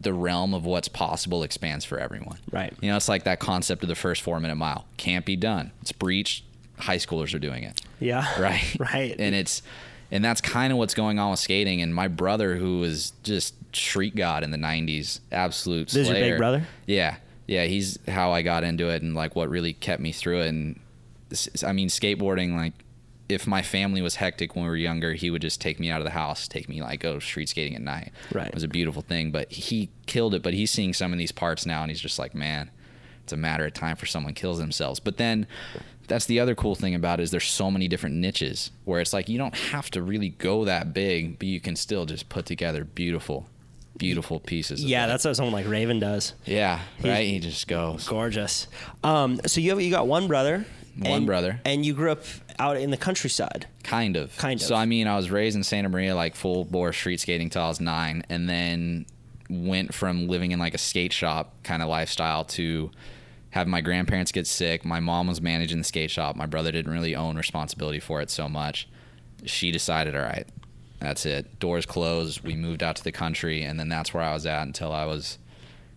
the 0.00 0.12
realm 0.12 0.54
of 0.54 0.64
what's 0.64 0.88
possible 0.88 1.42
expands 1.42 1.84
for 1.84 1.98
everyone. 1.98 2.38
Right. 2.52 2.72
You 2.80 2.90
know, 2.90 2.96
it's 2.96 3.08
like 3.08 3.24
that 3.24 3.40
concept 3.40 3.82
of 3.82 3.88
the 3.88 3.94
first 3.94 4.22
four 4.22 4.38
minute 4.40 4.54
mile 4.56 4.86
can't 4.96 5.24
be 5.24 5.36
done. 5.36 5.72
It's 5.82 5.92
breached. 5.92 6.44
High 6.78 6.98
schoolers 6.98 7.34
are 7.34 7.40
doing 7.40 7.64
it 7.64 7.80
Yeah. 7.98 8.24
right 8.40 8.76
Right. 8.78 9.16
and 9.18 9.34
it's 9.34 9.62
and 10.12 10.24
that's 10.24 10.40
kind 10.40 10.72
of 10.72 10.78
what's 10.78 10.94
going 10.94 11.18
on 11.18 11.32
with 11.32 11.40
skating 11.40 11.82
and 11.82 11.92
my 11.92 12.06
brother 12.06 12.54
who 12.54 12.78
was 12.78 13.12
just 13.24 13.54
street 13.74 14.14
god 14.14 14.44
in 14.44 14.52
the 14.52 14.56
90s 14.58 15.18
absolute 15.32 15.88
This 15.88 15.96
is 15.96 16.08
your 16.08 16.14
big 16.16 16.38
brother? 16.38 16.66
yeah 16.86 17.16
yeah 17.48 17.64
he's 17.64 17.98
how 18.06 18.30
i 18.32 18.42
got 18.42 18.62
into 18.62 18.88
it 18.90 19.02
and 19.02 19.16
like 19.16 19.34
what 19.34 19.50
really 19.50 19.72
kept 19.72 20.00
me 20.00 20.12
through 20.12 20.42
it 20.42 20.46
and 20.48 20.78
i 21.66 21.72
mean 21.72 21.88
skateboarding 21.88 22.54
like 22.54 22.72
if 23.28 23.46
my 23.46 23.60
family 23.62 24.00
was 24.00 24.16
hectic 24.16 24.54
when 24.56 24.64
we 24.64 24.70
were 24.70 24.76
younger 24.76 25.12
he 25.14 25.30
would 25.30 25.42
just 25.42 25.60
take 25.60 25.78
me 25.78 25.90
out 25.90 26.00
of 26.00 26.04
the 26.04 26.10
house 26.12 26.48
take 26.48 26.68
me 26.68 26.80
like 26.80 27.00
go 27.00 27.18
street 27.18 27.48
skating 27.48 27.74
at 27.74 27.82
night 27.82 28.10
Right. 28.32 28.48
it 28.48 28.54
was 28.54 28.62
a 28.64 28.68
beautiful 28.68 29.02
thing 29.02 29.30
but 29.30 29.52
he 29.52 29.90
killed 30.06 30.34
it 30.34 30.42
but 30.42 30.54
he's 30.54 30.70
seeing 30.70 30.94
some 30.94 31.12
of 31.12 31.18
these 31.18 31.32
parts 31.32 31.66
now 31.66 31.82
and 31.82 31.90
he's 31.90 32.00
just 32.00 32.18
like 32.18 32.34
man 32.34 32.70
it's 33.22 33.32
a 33.32 33.36
matter 33.36 33.66
of 33.66 33.74
time 33.74 33.96
for 33.96 34.06
someone 34.06 34.32
kills 34.34 34.58
themselves 34.58 34.98
but 35.00 35.16
then 35.18 35.46
that's 36.06 36.24
the 36.24 36.40
other 36.40 36.54
cool 36.54 36.74
thing 36.74 36.94
about 36.94 37.20
it 37.20 37.24
is 37.24 37.30
there's 37.30 37.44
so 37.44 37.70
many 37.70 37.86
different 37.86 38.14
niches 38.16 38.70
where 38.86 38.98
it's 39.00 39.12
like 39.12 39.28
you 39.28 39.36
don't 39.36 39.54
have 39.54 39.90
to 39.90 40.00
really 40.02 40.30
go 40.30 40.64
that 40.64 40.94
big 40.94 41.38
but 41.38 41.46
you 41.48 41.60
can 41.60 41.76
still 41.76 42.06
just 42.06 42.30
put 42.30 42.46
together 42.46 42.82
beautiful 42.84 43.46
beautiful 43.98 44.38
pieces 44.38 44.82
of 44.84 44.88
Yeah, 44.88 45.06
that. 45.06 45.12
that's 45.12 45.24
what 45.24 45.36
someone 45.36 45.52
like 45.52 45.66
Raven 45.68 45.98
does. 45.98 46.32
yeah 46.46 46.80
right 47.02 47.26
he 47.26 47.40
just 47.40 47.66
goes 47.68 48.06
Gorgeous. 48.08 48.68
Um, 49.02 49.40
so 49.44 49.60
you 49.60 49.70
have 49.70 49.80
you 49.82 49.90
got 49.90 50.06
one 50.06 50.28
brother. 50.28 50.64
One 50.98 51.10
and- 51.10 51.26
brother. 51.26 51.60
And 51.64 51.84
you 51.86 51.94
grew 51.94 52.12
up 52.12 52.24
out 52.58 52.76
in 52.76 52.90
the 52.90 52.96
countryside. 52.96 53.66
Kind 53.84 54.16
of. 54.16 54.36
Kind 54.36 54.60
of. 54.60 54.66
So 54.66 54.74
I 54.74 54.84
mean, 54.84 55.06
I 55.06 55.16
was 55.16 55.30
raised 55.30 55.56
in 55.56 55.62
Santa 55.62 55.88
Maria, 55.88 56.14
like 56.14 56.34
full 56.34 56.64
bore 56.64 56.92
street 56.92 57.20
skating 57.20 57.50
till 57.50 57.62
I 57.62 57.68
was 57.68 57.80
nine, 57.80 58.24
and 58.28 58.48
then 58.48 59.06
went 59.48 59.94
from 59.94 60.28
living 60.28 60.50
in 60.50 60.58
like 60.58 60.74
a 60.74 60.78
skate 60.78 61.12
shop 61.12 61.54
kind 61.62 61.82
of 61.82 61.88
lifestyle 61.88 62.44
to 62.44 62.90
having 63.50 63.70
my 63.70 63.80
grandparents 63.80 64.32
get 64.32 64.46
sick. 64.46 64.84
My 64.84 65.00
mom 65.00 65.26
was 65.26 65.40
managing 65.40 65.78
the 65.78 65.84
skate 65.84 66.10
shop. 66.10 66.36
My 66.36 66.46
brother 66.46 66.70
didn't 66.72 66.92
really 66.92 67.14
own 67.14 67.36
responsibility 67.36 68.00
for 68.00 68.20
it 68.20 68.30
so 68.30 68.48
much. 68.48 68.88
She 69.44 69.70
decided, 69.70 70.14
all 70.16 70.22
right, 70.22 70.46
that's 71.00 71.24
it. 71.24 71.58
Doors 71.60 71.86
closed. 71.86 72.42
We 72.42 72.56
moved 72.56 72.82
out 72.82 72.96
to 72.96 73.04
the 73.04 73.12
country, 73.12 73.62
and 73.62 73.78
then 73.78 73.88
that's 73.88 74.12
where 74.12 74.22
I 74.22 74.34
was 74.34 74.44
at 74.46 74.66
until 74.66 74.92
I 74.92 75.06
was 75.06 75.38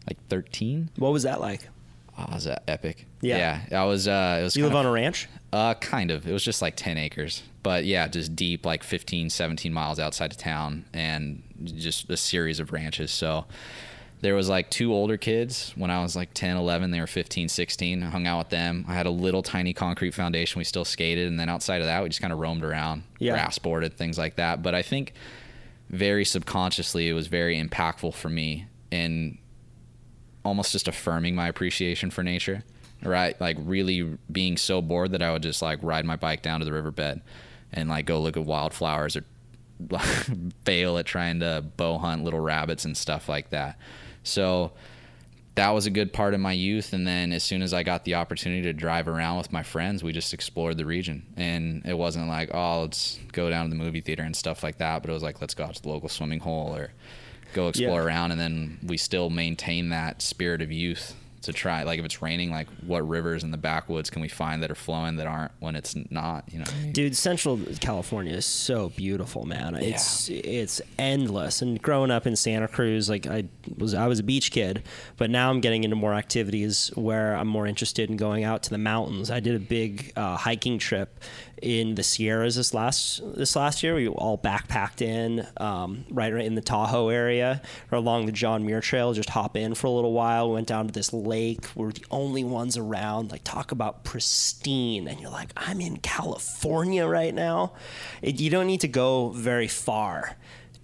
like 0.07 0.17
13. 0.29 0.89
What 0.97 1.11
was 1.11 1.23
that 1.23 1.41
like? 1.41 1.67
Oh, 2.17 2.25
was 2.33 2.43
that 2.45 2.63
epic? 2.67 3.05
Yeah. 3.21 3.61
Yeah. 3.71 3.81
I 3.81 3.85
was. 3.85 4.07
Uh, 4.07 4.37
it 4.41 4.43
was. 4.43 4.55
You 4.55 4.63
live 4.63 4.71
kinda- 4.73 4.79
on 4.79 4.85
a 4.85 4.91
ranch? 4.91 5.27
uh, 5.53 5.73
kind 5.75 6.11
of. 6.11 6.27
It 6.27 6.31
was 6.33 6.43
just 6.43 6.61
like 6.61 6.75
10 6.75 6.97
acres. 6.97 7.43
But 7.63 7.85
yeah, 7.85 8.07
just 8.07 8.35
deep, 8.35 8.65
like 8.65 8.83
15, 8.83 9.29
17 9.29 9.71
miles 9.73 9.99
outside 9.99 10.31
of 10.31 10.37
town, 10.37 10.85
and 10.93 11.43
just 11.63 12.09
a 12.09 12.17
series 12.17 12.59
of 12.59 12.71
ranches. 12.71 13.11
So 13.11 13.45
there 14.21 14.33
was 14.35 14.49
like 14.49 14.69
two 14.71 14.93
older 14.93 15.17
kids 15.17 15.71
when 15.75 15.89
I 15.91 16.01
was 16.01 16.15
like 16.15 16.33
10, 16.33 16.57
11. 16.57 16.91
They 16.91 16.99
were 16.99 17.07
15, 17.07 17.49
16. 17.49 18.03
I 18.03 18.09
hung 18.09 18.25
out 18.27 18.39
with 18.39 18.49
them. 18.49 18.85
I 18.87 18.93
had 18.93 19.05
a 19.05 19.11
little 19.11 19.43
tiny 19.43 19.73
concrete 19.73 20.11
foundation. 20.11 20.59
We 20.59 20.63
still 20.63 20.85
skated. 20.85 21.27
And 21.27 21.39
then 21.39 21.49
outside 21.49 21.81
of 21.81 21.87
that, 21.87 22.01
we 22.03 22.09
just 22.09 22.21
kind 22.21 22.33
of 22.33 22.39
roamed 22.39 22.63
around, 22.63 23.03
Yeah. 23.19 23.33
grass 23.33 23.57
boarded, 23.59 23.95
things 23.97 24.17
like 24.17 24.35
that. 24.37 24.61
But 24.63 24.73
I 24.75 24.81
think 24.81 25.13
very 25.89 26.23
subconsciously, 26.25 27.09
it 27.09 27.13
was 27.13 27.27
very 27.27 27.61
impactful 27.61 28.13
for 28.15 28.29
me 28.29 28.65
in 28.91 29.37
almost 30.43 30.71
just 30.71 30.87
affirming 30.87 31.35
my 31.35 31.47
appreciation 31.47 32.09
for 32.11 32.23
nature 32.23 32.63
right? 33.03 33.39
Like 33.39 33.57
really 33.59 34.17
being 34.31 34.57
so 34.57 34.81
bored 34.81 35.11
that 35.11 35.21
i 35.21 35.31
would 35.31 35.43
just 35.43 35.61
like 35.61 35.79
ride 35.81 36.05
my 36.05 36.15
bike 36.15 36.41
down 36.41 36.59
to 36.59 36.65
the 36.65 36.73
riverbed 36.73 37.21
and 37.73 37.89
like 37.89 38.05
go 38.05 38.21
look 38.21 38.37
at 38.37 38.45
wildflowers 38.45 39.15
or 39.15 39.23
fail 40.65 40.97
at 40.97 41.05
trying 41.05 41.39
to 41.39 41.63
bow 41.77 41.97
hunt 41.97 42.23
little 42.23 42.39
rabbits 42.39 42.85
and 42.85 42.95
stuff 42.95 43.27
like 43.27 43.49
that. 43.49 43.77
So 44.23 44.73
that 45.55 45.69
was 45.71 45.85
a 45.85 45.89
good 45.89 46.13
part 46.13 46.33
of 46.33 46.39
my 46.39 46.53
youth 46.53 46.93
and 46.93 47.05
then 47.05 47.33
as 47.33 47.43
soon 47.43 47.61
as 47.61 47.73
i 47.73 47.83
got 47.83 48.05
the 48.05 48.15
opportunity 48.15 48.61
to 48.61 48.71
drive 48.71 49.05
around 49.05 49.37
with 49.37 49.51
my 49.51 49.61
friends 49.61 50.01
we 50.01 50.13
just 50.13 50.33
explored 50.33 50.77
the 50.77 50.85
region. 50.85 51.25
And 51.35 51.85
it 51.85 51.97
wasn't 51.97 52.27
like 52.27 52.51
oh 52.53 52.81
let's 52.81 53.19
go 53.31 53.49
down 53.49 53.65
to 53.65 53.69
the 53.69 53.81
movie 53.83 54.01
theater 54.01 54.23
and 54.23 54.35
stuff 54.35 54.63
like 54.63 54.77
that 54.77 55.01
but 55.01 55.09
it 55.09 55.13
was 55.13 55.23
like 55.23 55.41
let's 55.41 55.53
go 55.53 55.63
out 55.63 55.75
to 55.75 55.81
the 55.81 55.89
local 55.89 56.09
swimming 56.09 56.39
hole 56.39 56.75
or 56.75 56.93
go 57.53 57.67
explore 57.69 57.99
Yeah. 58.01 58.05
around 58.07 58.31
and 58.31 58.39
then 58.39 58.79
we 58.83 58.97
still 58.97 59.29
maintain 59.29 59.89
that 59.89 60.21
spirit 60.21 60.61
of 60.61 60.71
youth 60.71 61.15
to 61.41 61.51
try 61.51 61.81
like 61.81 61.97
if 61.97 62.05
it's 62.05 62.21
raining 62.21 62.51
like 62.51 62.67
what 62.85 62.99
rivers 63.09 63.43
in 63.43 63.49
the 63.49 63.57
backwoods 63.57 64.11
can 64.11 64.21
we 64.21 64.27
find 64.27 64.61
that 64.61 64.69
are 64.69 64.75
flowing 64.75 65.15
that 65.15 65.25
aren't 65.25 65.51
when 65.59 65.75
it's 65.75 65.95
not 66.11 66.43
you 66.53 66.59
know 66.59 66.65
I 66.67 66.83
mean? 66.83 66.91
Dude, 66.91 67.17
Central 67.17 67.59
California 67.79 68.33
is 68.35 68.45
so 68.45 68.89
beautiful, 68.89 69.45
man. 69.47 69.73
It's 69.73 70.29
it's 70.29 70.81
endless. 70.99 71.63
And 71.63 71.81
growing 71.81 72.11
up 72.11 72.27
in 72.27 72.35
Santa 72.35 72.67
Cruz, 72.67 73.09
like 73.09 73.25
I 73.25 73.45
was 73.75 73.95
I 73.95 74.05
was 74.05 74.19
a 74.19 74.23
beach 74.23 74.51
kid, 74.51 74.83
but 75.17 75.31
now 75.31 75.49
I'm 75.49 75.61
getting 75.61 75.83
into 75.83 75.95
more 75.95 76.13
activities 76.13 76.89
where 76.93 77.35
I'm 77.35 77.47
more 77.47 77.65
interested 77.65 78.11
in 78.11 78.17
going 78.17 78.43
out 78.43 78.61
to 78.63 78.69
the 78.69 78.77
mountains. 78.77 79.31
I 79.31 79.39
did 79.39 79.55
a 79.55 79.59
big 79.59 80.13
uh, 80.15 80.37
hiking 80.37 80.77
trip 80.77 81.19
in 81.61 81.95
the 81.95 82.03
Sierras 82.03 82.55
this 82.55 82.73
last 82.73 83.21
this 83.35 83.55
last 83.55 83.83
year. 83.83 83.95
We 83.95 84.07
all 84.07 84.37
backpacked 84.37 85.01
in 85.01 85.47
um, 85.57 86.05
right 86.09 86.33
right 86.33 86.45
in 86.45 86.55
the 86.55 86.61
Tahoe 86.61 87.09
area 87.09 87.61
or 87.91 87.97
along 87.97 88.25
the 88.25 88.31
John 88.31 88.65
Muir 88.65 88.81
Trail. 88.81 89.13
Just 89.13 89.29
hop 89.29 89.55
in 89.55 89.75
for 89.75 89.87
a 89.87 89.91
little 89.91 90.13
while. 90.13 90.49
We 90.49 90.55
went 90.55 90.67
down 90.67 90.87
to 90.87 90.93
this 90.93 91.13
lake. 91.13 91.67
We 91.75 91.87
are 91.87 91.91
the 91.91 92.05
only 92.11 92.43
ones 92.43 92.77
around. 92.77 93.31
Like 93.31 93.43
talk 93.43 93.71
about 93.71 94.03
pristine, 94.03 95.07
and 95.07 95.19
you're 95.19 95.31
like, 95.31 95.51
I'm 95.55 95.81
in 95.81 95.97
California 95.97 97.05
right 97.05 97.33
now. 97.33 97.73
It, 98.21 98.39
you 98.39 98.49
don't 98.49 98.67
need 98.67 98.81
to 98.81 98.87
go 98.87 99.29
very 99.29 99.67
far 99.67 100.35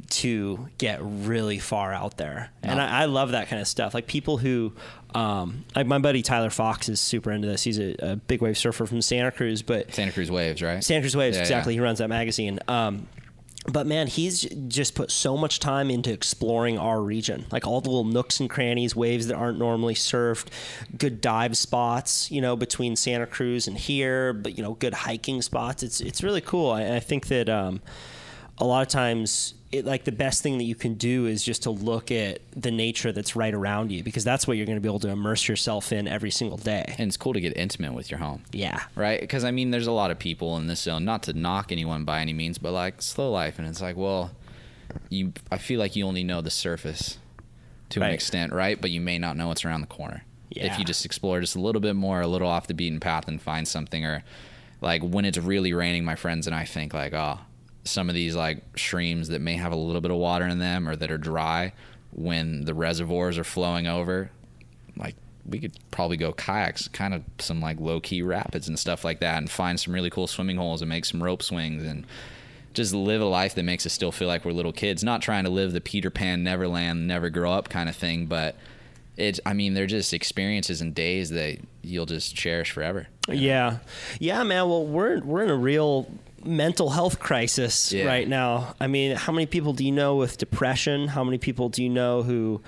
to 0.09 0.69
get 0.78 0.99
really 1.01 1.59
far 1.59 1.93
out 1.93 2.17
there. 2.17 2.51
And 2.63 2.82
I, 2.82 3.01
I 3.01 3.05
love 3.05 3.32
that 3.32 3.49
kind 3.49 3.61
of 3.61 3.67
stuff. 3.67 3.93
Like 3.93 4.07
people 4.07 4.38
who, 4.38 4.73
um, 5.15 5.65
like 5.75 5.87
my 5.87 5.99
buddy 5.99 6.21
Tyler 6.21 6.49
Fox 6.49 6.89
is 6.89 6.99
super 6.99 7.31
into 7.31 7.47
this. 7.47 7.63
He's 7.63 7.79
a, 7.79 7.95
a 7.99 8.15
big 8.15 8.41
wave 8.41 8.57
surfer 8.57 8.85
from 8.85 9.01
Santa 9.01 9.31
Cruz, 9.31 9.61
but 9.61 9.93
santa 9.93 10.11
cruz 10.11 10.29
waves 10.29 10.61
right 10.61 10.83
Santa 10.83 11.01
Cruz 11.01 11.15
Waves, 11.15 11.37
Yeah, 11.37 11.41
exactly. 11.43 11.73
yeah. 11.73 11.79
He 11.79 11.83
runs 11.83 11.99
that 11.99 12.09
magazine. 12.09 12.59
Um, 12.67 13.07
but 13.69 13.85
man, 13.85 14.07
he's 14.07 14.43
just 14.69 14.95
put 14.95 15.11
so 15.11 15.35
much 15.35 15.59
time 15.59 15.89
into 15.89 16.11
exploring 16.13 16.77
our 16.77 17.01
region, 17.01 17.45
like 17.51 17.67
all 17.67 17.81
the 17.81 17.89
little 17.89 18.05
nooks 18.05 18.39
and 18.39 18.49
crannies, 18.49 18.95
waves 18.95 19.27
that 19.27 19.35
aren't 19.35 19.59
normally 19.59 19.93
surfed, 19.93 20.47
good 20.97 21.19
dive 21.19 21.57
spots, 21.57 22.31
you 22.31 22.39
know, 22.39 22.55
between 22.55 22.95
Santa 22.95 23.25
Cruz 23.25 23.67
and 23.67 23.77
here, 23.77 24.31
but 24.31 24.57
you 24.57 24.63
know, 24.63 24.73
good 24.75 24.93
hiking 24.93 25.41
spots. 25.41 25.83
It's 25.83 25.99
it's 25.99 26.23
really 26.23 26.39
cool. 26.41 26.71
I, 26.71 26.95
I 26.95 26.99
think 27.01 27.27
that 27.27 27.49
um, 27.49 27.81
a 28.57 28.63
lot 28.65 28.83
of 28.83 28.87
times, 28.87 29.53
it, 29.72 29.86
like 29.86 30.05
the 30.05 30.11
best 30.13 30.41
thing 30.43 30.57
that 30.59 30.63
you 30.63 30.76
can 30.76 30.93
do 30.93 31.26
is 31.26 31.43
just 31.43 31.63
to 31.63 31.72
look 31.72 32.09
at 32.11 32.39
the 32.55 32.72
nature 32.72 33.11
that's 33.11 33.36
right 33.36 33.53
around 33.53 33.91
you, 33.91 34.01
because 34.03 34.24
that's 34.24 34.47
what 34.47 34.55
you're 34.55 34.65
going 34.65 34.78
to 34.78 34.82
be 34.82 34.88
able 34.88 34.99
to 34.99 35.09
immerse 35.09 35.47
yourself 35.47 35.91
in 35.91 36.07
every 36.07 36.32
single 36.32 36.57
day. 36.57 36.86
and 36.97 37.07
it's 37.09 37.18
cool 37.18 37.34
to 37.34 37.41
get 37.41 37.55
intimate 37.57 37.93
with 37.93 38.09
your 38.09 38.20
home 38.20 38.43
Yeah. 38.53 38.82
right? 38.95 39.20
Because 39.20 39.43
I 39.43 39.51
mean, 39.51 39.72
there's 39.72 39.88
a 39.88 39.91
lot 39.91 40.09
of 40.11 40.20
people 40.20 40.55
in 40.57 40.68
this 40.68 40.82
zone. 40.82 41.03
Not 41.03 41.24
to 41.24 41.34
knock 41.34 41.72
anyone 41.72 42.05
by 42.05 42.22
any 42.22 42.34
means, 42.34 42.57
but 42.57 42.72
like 42.72 43.01
slow 43.01 43.30
life, 43.32 43.59
and 43.59 43.68
it's 43.68 43.82
like, 43.82 43.97
well, 43.97 44.32
you. 45.09 45.34
I 45.51 45.57
feel 45.57 45.80
like 45.80 45.95
you 45.97 46.05
only 46.05 46.24
know 46.24 46.39
the 46.41 46.49
surface 46.49 47.18
to 47.89 47.99
Right. 47.99 48.07
an 48.07 48.13
extent, 48.13 48.53
right? 48.53 48.80
But 48.80 48.91
you 48.91 49.01
may 49.01 49.18
not 49.20 49.36
know 49.38 49.49
what's 49.49 49.65
around 49.65 49.82
the 49.82 49.88
corner. 49.88 50.24
Yeah. 50.49 50.72
If 50.72 50.80
you 50.80 50.86
just 50.86 51.03
explore 51.05 51.41
just 51.41 51.57
a 51.57 51.59
little 51.61 51.82
bit 51.82 51.95
more, 51.97 52.22
a 52.22 52.28
little 52.28 52.47
off 52.47 52.68
the 52.68 52.74
beaten 52.74 53.01
path, 53.01 53.28
and 53.28 53.41
find 53.41 53.68
something, 53.68 54.05
or 54.05 54.24
like 54.80 55.01
when 55.03 55.26
it's 55.26 55.38
really 55.38 55.74
raining, 55.74 56.05
my 56.05 56.15
friends 56.15 56.47
and 56.47 56.55
I 56.55 56.63
think 56.63 56.93
like, 56.93 57.13
oh, 57.13 57.39
some 57.89 58.09
of 58.09 58.15
these 58.15 58.35
like 58.35 58.63
streams 58.77 59.29
that 59.29 59.41
may 59.41 59.55
have 59.55 59.71
a 59.71 59.75
little 59.75 60.01
bit 60.01 60.11
of 60.11 60.17
water 60.17 60.45
in 60.45 60.59
them 60.59 60.88
or 60.88 60.95
that 60.95 61.11
are 61.11 61.17
dry 61.17 61.73
when 62.11 62.65
the 62.65 62.73
reservoirs 62.73 63.38
are 63.38 63.43
flowing 63.43 63.88
over 63.88 64.31
like 64.97 65.15
we 65.45 65.59
could 65.59 65.73
probably 65.91 66.17
go 66.17 66.31
kayaks 66.31 66.88
kind 66.88 67.13
of 67.13 67.23
some 67.39 67.61
like 67.61 67.79
low 67.79 67.99
key 67.99 68.21
rapids 68.21 68.67
and 68.67 68.77
stuff 68.77 69.03
like 69.03 69.19
that 69.19 69.38
and 69.38 69.49
find 69.49 69.79
some 69.79 69.93
really 69.93 70.09
cool 70.09 70.27
swimming 70.27 70.57
holes 70.57 70.81
and 70.81 70.89
make 70.89 71.05
some 71.05 71.21
rope 71.21 71.43
swings 71.43 71.83
and 71.83 72.05
just 72.73 72.93
live 72.93 73.21
a 73.21 73.25
life 73.25 73.55
that 73.55 73.63
makes 73.63 73.85
us 73.85 73.93
still 73.93 74.11
feel 74.11 74.27
like 74.27 74.45
we're 74.45 74.51
little 74.51 74.71
kids. 74.71 75.03
Not 75.03 75.21
trying 75.21 75.45
to 75.45 75.49
live 75.49 75.73
the 75.73 75.81
peter 75.81 76.09
pan 76.09 76.43
neverland 76.43 77.07
never 77.07 77.29
grow 77.29 77.51
up 77.51 77.69
kind 77.69 77.89
of 77.89 77.95
thing 77.95 78.25
but 78.25 78.55
it's 79.15 79.39
i 79.45 79.53
mean 79.53 79.73
they're 79.73 79.88
just 79.88 80.13
experiences 80.13 80.79
and 80.79 80.93
days 80.93 81.31
that 81.31 81.57
you'll 81.88 82.05
just 82.05 82.35
cherish 82.35 82.71
forever. 82.71 83.07
Yeah, 83.27 83.79
yeah, 84.19 84.43
man. 84.43 84.69
Well, 84.69 84.85
we're 84.85 85.21
we're 85.21 85.43
in 85.43 85.49
a 85.49 85.55
real 85.55 86.09
mental 86.47 86.89
health 86.91 87.19
crisis 87.19 87.91
Yeah. 87.93 88.05
right 88.05 88.27
now. 88.27 88.75
I 88.79 88.87
mean, 88.87 89.15
how 89.15 89.31
many 89.33 89.45
people 89.45 89.73
do 89.73 89.85
you 89.85 89.91
know 89.91 90.15
with 90.15 90.37
depression? 90.37 91.07
How 91.09 91.23
many 91.23 91.37
people 91.37 91.69
do 91.69 91.83
you 91.83 91.89
know 91.89 92.23
who 92.23 92.61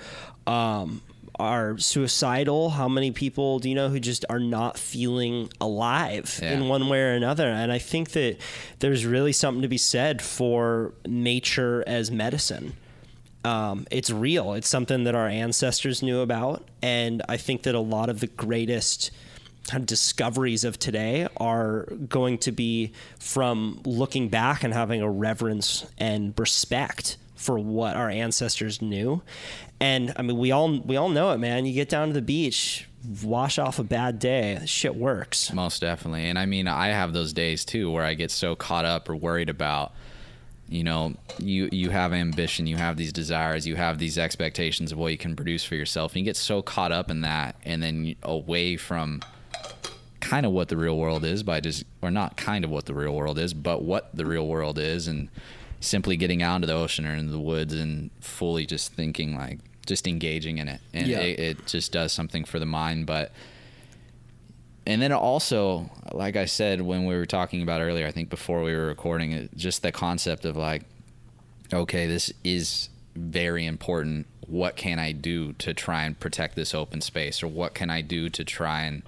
um, 0.46 1.02
are 1.38 1.78
suicidal? 1.78 2.70
How 2.70 2.88
many 2.88 3.10
people 3.10 3.58
do 3.58 3.68
you 3.68 3.74
know 3.74 3.88
who 3.88 3.98
just 3.98 4.24
are 4.28 4.38
not 4.38 4.78
feeling 4.78 5.48
alive 5.60 6.38
Yeah. 6.42 6.52
in 6.52 6.68
one 6.68 6.88
way 6.88 7.00
or 7.00 7.12
another? 7.12 7.48
And 7.48 7.72
I 7.72 7.78
think 7.78 8.10
that 8.10 8.36
there's 8.80 9.06
really 9.06 9.32
something 9.32 9.62
to 9.62 9.68
be 9.68 9.78
said 9.78 10.20
for 10.22 10.92
nature 11.06 11.82
as 11.86 12.10
medicine 12.10 12.74
um, 13.42 13.86
it's 13.90 14.10
real. 14.10 14.52
It's 14.52 14.68
something 14.68 15.04
that 15.04 15.14
our 15.14 15.26
ancestors 15.26 16.02
knew 16.02 16.20
about, 16.20 16.68
and 16.82 17.22
I 17.26 17.38
think 17.38 17.62
that 17.62 17.74
a 17.74 17.80
lot 17.80 18.10
of 18.10 18.20
the 18.20 18.26
greatest 18.26 19.10
kind 19.68 19.82
of 19.82 19.86
discoveries 19.86 20.64
of 20.64 20.78
today 20.78 21.28
are 21.36 21.84
going 22.08 22.38
to 22.38 22.52
be 22.52 22.92
from 23.18 23.80
looking 23.84 24.28
back 24.28 24.64
and 24.64 24.74
having 24.74 25.02
a 25.02 25.10
reverence 25.10 25.86
and 25.98 26.34
respect 26.38 27.16
for 27.36 27.58
what 27.58 27.96
our 27.96 28.10
ancestors 28.10 28.82
knew. 28.82 29.22
And 29.80 30.12
I 30.16 30.22
mean, 30.22 30.36
we 30.36 30.50
all 30.50 30.78
we 30.80 30.96
all 30.96 31.08
know 31.08 31.30
it, 31.32 31.38
man. 31.38 31.64
You 31.64 31.72
get 31.72 31.88
down 31.88 32.08
to 32.08 32.14
the 32.14 32.22
beach, 32.22 32.86
wash 33.22 33.58
off 33.58 33.78
a 33.78 33.84
bad 33.84 34.18
day, 34.18 34.60
shit 34.66 34.94
works. 34.94 35.52
Most 35.52 35.80
definitely. 35.80 36.26
And 36.26 36.38
I 36.38 36.44
mean, 36.46 36.68
I 36.68 36.88
have 36.88 37.12
those 37.12 37.32
days 37.32 37.64
too 37.64 37.90
where 37.90 38.04
I 38.04 38.14
get 38.14 38.30
so 38.30 38.54
caught 38.54 38.84
up 38.84 39.08
or 39.08 39.16
worried 39.16 39.48
about, 39.48 39.92
you 40.68 40.84
know, 40.84 41.14
you 41.38 41.70
you 41.72 41.88
have 41.88 42.12
ambition, 42.12 42.66
you 42.66 42.76
have 42.76 42.98
these 42.98 43.12
desires, 43.12 43.66
you 43.66 43.76
have 43.76 43.98
these 43.98 44.18
expectations 44.18 44.92
of 44.92 44.98
what 44.98 45.12
you 45.12 45.18
can 45.18 45.34
produce 45.34 45.64
for 45.64 45.76
yourself, 45.76 46.12
and 46.12 46.20
you 46.20 46.24
get 46.24 46.36
so 46.36 46.60
caught 46.60 46.92
up 46.92 47.10
in 47.10 47.22
that, 47.22 47.56
and 47.64 47.82
then 47.82 48.16
away 48.22 48.76
from 48.76 49.22
kind 50.30 50.46
of 50.46 50.52
what 50.52 50.68
the 50.68 50.76
real 50.76 50.96
world 50.96 51.24
is 51.24 51.42
by 51.42 51.58
just, 51.60 51.84
or 52.02 52.10
not 52.10 52.36
kind 52.36 52.64
of 52.64 52.70
what 52.70 52.84
the 52.86 52.94
real 52.94 53.14
world 53.14 53.36
is, 53.38 53.52
but 53.52 53.82
what 53.82 54.14
the 54.14 54.24
real 54.24 54.46
world 54.46 54.78
is, 54.78 55.08
and 55.08 55.28
simply 55.80 56.16
getting 56.16 56.40
out 56.42 56.56
into 56.56 56.66
the 56.68 56.72
ocean 56.74 57.04
or 57.04 57.14
into 57.14 57.32
the 57.32 57.40
woods 57.40 57.74
and 57.74 58.10
fully 58.20 58.64
just 58.66 58.92
thinking 58.92 59.34
like 59.36 59.58
just 59.86 60.06
engaging 60.06 60.58
in 60.58 60.68
it, 60.68 60.80
and 60.94 61.08
Yeah. 61.08 61.20
it, 61.20 61.40
it 61.40 61.66
just 61.66 61.90
does 61.90 62.12
something 62.12 62.44
for 62.44 62.58
the 62.60 62.66
mind, 62.66 63.06
but 63.06 63.32
and 64.86 65.02
then 65.02 65.12
also 65.12 65.90
like 66.12 66.36
i 66.36 66.46
said 66.46 66.80
when 66.80 67.04
we 67.04 67.14
were 67.14 67.26
talking 67.26 67.60
about 67.62 67.82
earlier 67.82 68.06
i 68.06 68.10
think 68.10 68.30
before 68.30 68.62
we 68.62 68.72
were 68.74 68.86
recording 68.86 69.30
it 69.32 69.54
just 69.54 69.82
the 69.82 69.92
concept 69.92 70.46
of 70.46 70.56
like 70.56 70.82
okay 71.72 72.06
this 72.06 72.32
is 72.44 72.88
very 73.14 73.66
important. 73.66 74.26
What 74.46 74.76
can 74.76 74.98
i 74.98 75.12
do 75.12 75.52
to 75.54 75.74
try 75.74 76.04
and 76.04 76.18
protect 76.18 76.54
this 76.56 76.74
open 76.74 77.00
space? 77.02 77.42
Or 77.42 77.48
what 77.48 77.74
can 77.74 77.90
i 77.90 78.00
do 78.00 78.28
to 78.30 78.42
try 78.44 78.82
and 78.82 79.02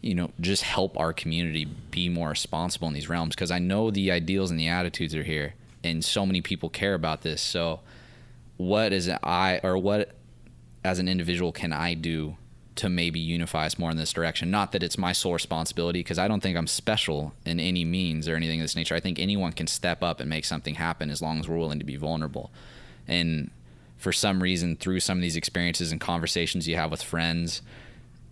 you 0.00 0.14
know 0.14 0.30
just 0.40 0.62
help 0.62 0.98
our 0.98 1.12
community 1.12 1.66
be 1.90 2.08
more 2.08 2.30
responsible 2.30 2.88
in 2.88 2.94
these 2.94 3.08
realms 3.08 3.34
because 3.34 3.50
i 3.50 3.58
know 3.58 3.90
the 3.90 4.10
ideals 4.10 4.50
and 4.50 4.58
the 4.58 4.68
attitudes 4.68 5.14
are 5.14 5.22
here 5.22 5.54
and 5.84 6.04
so 6.04 6.24
many 6.24 6.40
people 6.40 6.68
care 6.68 6.94
about 6.94 7.22
this 7.22 7.40
so 7.40 7.80
what 8.56 8.92
is 8.92 9.08
it 9.08 9.18
i 9.22 9.60
or 9.62 9.76
what 9.76 10.14
as 10.84 10.98
an 10.98 11.08
individual 11.08 11.52
can 11.52 11.72
I 11.72 11.94
do 11.94 12.36
to 12.76 12.88
maybe 12.88 13.20
unify 13.20 13.66
us 13.66 13.78
more 13.78 13.90
in 13.90 13.96
this 13.96 14.12
direction? 14.12 14.50
Not 14.50 14.72
that 14.72 14.82
it's 14.82 14.96
my 14.96 15.12
sole 15.12 15.34
responsibility, 15.34 16.00
because 16.00 16.18
I 16.18 16.28
don't 16.28 16.40
think 16.40 16.56
I'm 16.56 16.66
special 16.66 17.34
in 17.44 17.60
any 17.60 17.84
means 17.84 18.28
or 18.28 18.36
anything 18.36 18.60
of 18.60 18.64
this 18.64 18.76
nature. 18.76 18.94
I 18.94 19.00
think 19.00 19.18
anyone 19.18 19.52
can 19.52 19.66
step 19.66 20.02
up 20.02 20.20
and 20.20 20.30
make 20.30 20.44
something 20.44 20.76
happen 20.76 21.10
as 21.10 21.20
long 21.20 21.40
as 21.40 21.48
we're 21.48 21.58
willing 21.58 21.78
to 21.78 21.84
be 21.84 21.96
vulnerable. 21.96 22.50
And 23.06 23.50
for 23.98 24.12
some 24.12 24.42
reason, 24.42 24.76
through 24.76 25.00
some 25.00 25.18
of 25.18 25.22
these 25.22 25.36
experiences 25.36 25.92
and 25.92 26.00
conversations 26.00 26.66
you 26.66 26.76
have 26.76 26.90
with 26.90 27.02
friends, 27.02 27.60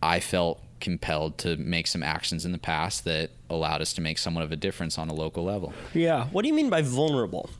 I 0.02 0.20
felt 0.20 0.62
compelled 0.80 1.38
to 1.38 1.56
make 1.56 1.86
some 1.86 2.02
actions 2.02 2.44
in 2.44 2.52
the 2.52 2.58
past 2.58 3.04
that 3.04 3.30
allowed 3.50 3.80
us 3.80 3.92
to 3.94 4.00
make 4.00 4.18
somewhat 4.18 4.44
of 4.44 4.52
a 4.52 4.56
difference 4.56 4.98
on 4.98 5.08
a 5.08 5.14
local 5.14 5.44
level. 5.44 5.72
Yeah. 5.94 6.26
What 6.26 6.42
do 6.42 6.48
you 6.48 6.54
mean 6.54 6.70
by 6.70 6.82
vulnerable? 6.82 7.50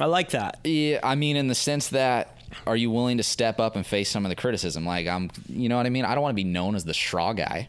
I 0.00 0.06
like 0.06 0.30
that. 0.30 0.60
Yeah, 0.64 1.00
I 1.02 1.14
mean, 1.14 1.36
in 1.36 1.48
the 1.48 1.54
sense 1.54 1.88
that, 1.88 2.38
are 2.66 2.76
you 2.76 2.90
willing 2.90 3.16
to 3.16 3.22
step 3.22 3.60
up 3.60 3.76
and 3.76 3.86
face 3.86 4.10
some 4.10 4.24
of 4.24 4.28
the 4.28 4.36
criticism? 4.36 4.84
Like, 4.84 5.06
I'm, 5.06 5.30
you 5.48 5.68
know 5.68 5.76
what 5.76 5.86
I 5.86 5.90
mean? 5.90 6.04
I 6.04 6.14
don't 6.14 6.22
want 6.22 6.32
to 6.32 6.42
be 6.42 6.44
known 6.44 6.74
as 6.74 6.84
the 6.84 6.94
straw 6.94 7.32
guy 7.32 7.68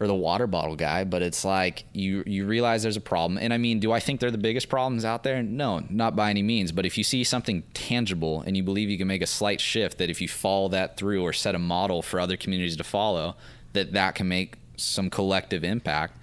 or 0.00 0.06
the 0.06 0.14
water 0.14 0.46
bottle 0.46 0.74
guy, 0.74 1.04
but 1.04 1.22
it's 1.22 1.44
like 1.44 1.84
you 1.92 2.24
you 2.26 2.46
realize 2.46 2.82
there's 2.82 2.96
a 2.96 3.00
problem. 3.00 3.38
And 3.38 3.54
I 3.54 3.58
mean, 3.58 3.78
do 3.78 3.92
I 3.92 4.00
think 4.00 4.18
they're 4.18 4.30
the 4.30 4.38
biggest 4.38 4.68
problems 4.68 5.04
out 5.04 5.22
there? 5.22 5.42
No, 5.42 5.84
not 5.88 6.16
by 6.16 6.30
any 6.30 6.42
means. 6.42 6.72
But 6.72 6.84
if 6.84 6.98
you 6.98 7.04
see 7.04 7.22
something 7.22 7.62
tangible 7.74 8.42
and 8.42 8.56
you 8.56 8.62
believe 8.64 8.90
you 8.90 8.98
can 8.98 9.06
make 9.06 9.22
a 9.22 9.26
slight 9.26 9.60
shift, 9.60 9.98
that 9.98 10.10
if 10.10 10.20
you 10.20 10.28
follow 10.28 10.68
that 10.70 10.96
through 10.96 11.22
or 11.22 11.32
set 11.32 11.54
a 11.54 11.60
model 11.60 12.02
for 12.02 12.18
other 12.18 12.36
communities 12.36 12.76
to 12.76 12.84
follow, 12.84 13.36
that 13.74 13.92
that 13.92 14.14
can 14.14 14.26
make 14.26 14.54
some 14.76 15.10
collective 15.10 15.62
impact. 15.62 16.18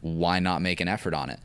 Why 0.00 0.38
not 0.38 0.62
make 0.62 0.80
an 0.80 0.88
effort 0.88 1.12
on 1.12 1.28
it? 1.28 1.40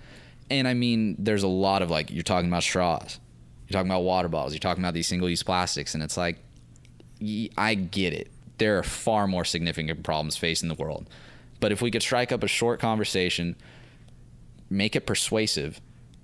And 0.50 0.68
I 0.68 0.74
mean, 0.74 1.16
there's 1.18 1.44
a 1.44 1.48
lot 1.48 1.82
of 1.82 1.90
like 1.90 2.12
you're 2.12 2.24
talking 2.24 2.50
about 2.50 2.64
straws, 2.64 3.20
you're 3.68 3.78
talking 3.78 3.92
about 3.92 4.04
water 4.04 4.28
bottles, 4.28 4.54
you're 4.54 4.60
talking 4.60 4.84
about 4.84 4.94
these 4.94 5.08
single-use 5.08 5.44
plastics, 5.44 5.94
and 5.94 6.04
it's 6.04 6.18
like, 6.18 6.38
I 7.58 7.76
get 7.76 8.14
it. 8.14 8.30
There 8.58 8.78
are 8.78 8.84
far 8.84 9.28
more 9.28 9.46
significant 9.46 10.04
problems 10.04 10.38
facing 10.38 10.70
the 10.70 10.76
world, 10.76 11.10
but 11.60 11.72
if 11.72 11.82
we 11.82 11.92
could 11.92 12.02
strike 12.02 12.32
up 12.32 12.44
a 12.44 12.48
short 12.48 12.80
conversation, 12.80 13.56
make 14.70 14.96
it 14.96 15.06
persuasive, 15.06 15.82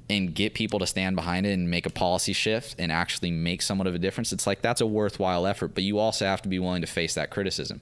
and 0.10 0.36
get 0.36 0.54
people 0.54 0.80
to 0.80 0.86
stand 0.86 1.16
behind 1.16 1.46
it 1.46 1.52
and 1.52 1.70
make 1.70 1.86
a 1.86 1.90
policy 1.90 2.34
shift 2.34 2.76
and 2.78 2.92
actually 2.92 3.32
make 3.32 3.62
somewhat 3.62 3.88
of 3.88 3.96
a 3.96 4.00
difference, 4.00 4.32
it's 4.32 4.46
like 4.46 4.62
that's 4.62 4.82
a 4.82 4.86
worthwhile 4.86 5.48
effort. 5.48 5.74
But 5.74 5.84
you 5.84 5.98
also 5.98 6.26
have 6.26 6.42
to 6.44 6.50
be 6.50 6.60
willing 6.60 6.82
to 6.82 6.88
face 6.88 7.16
that 7.16 7.32
criticism. 7.32 7.82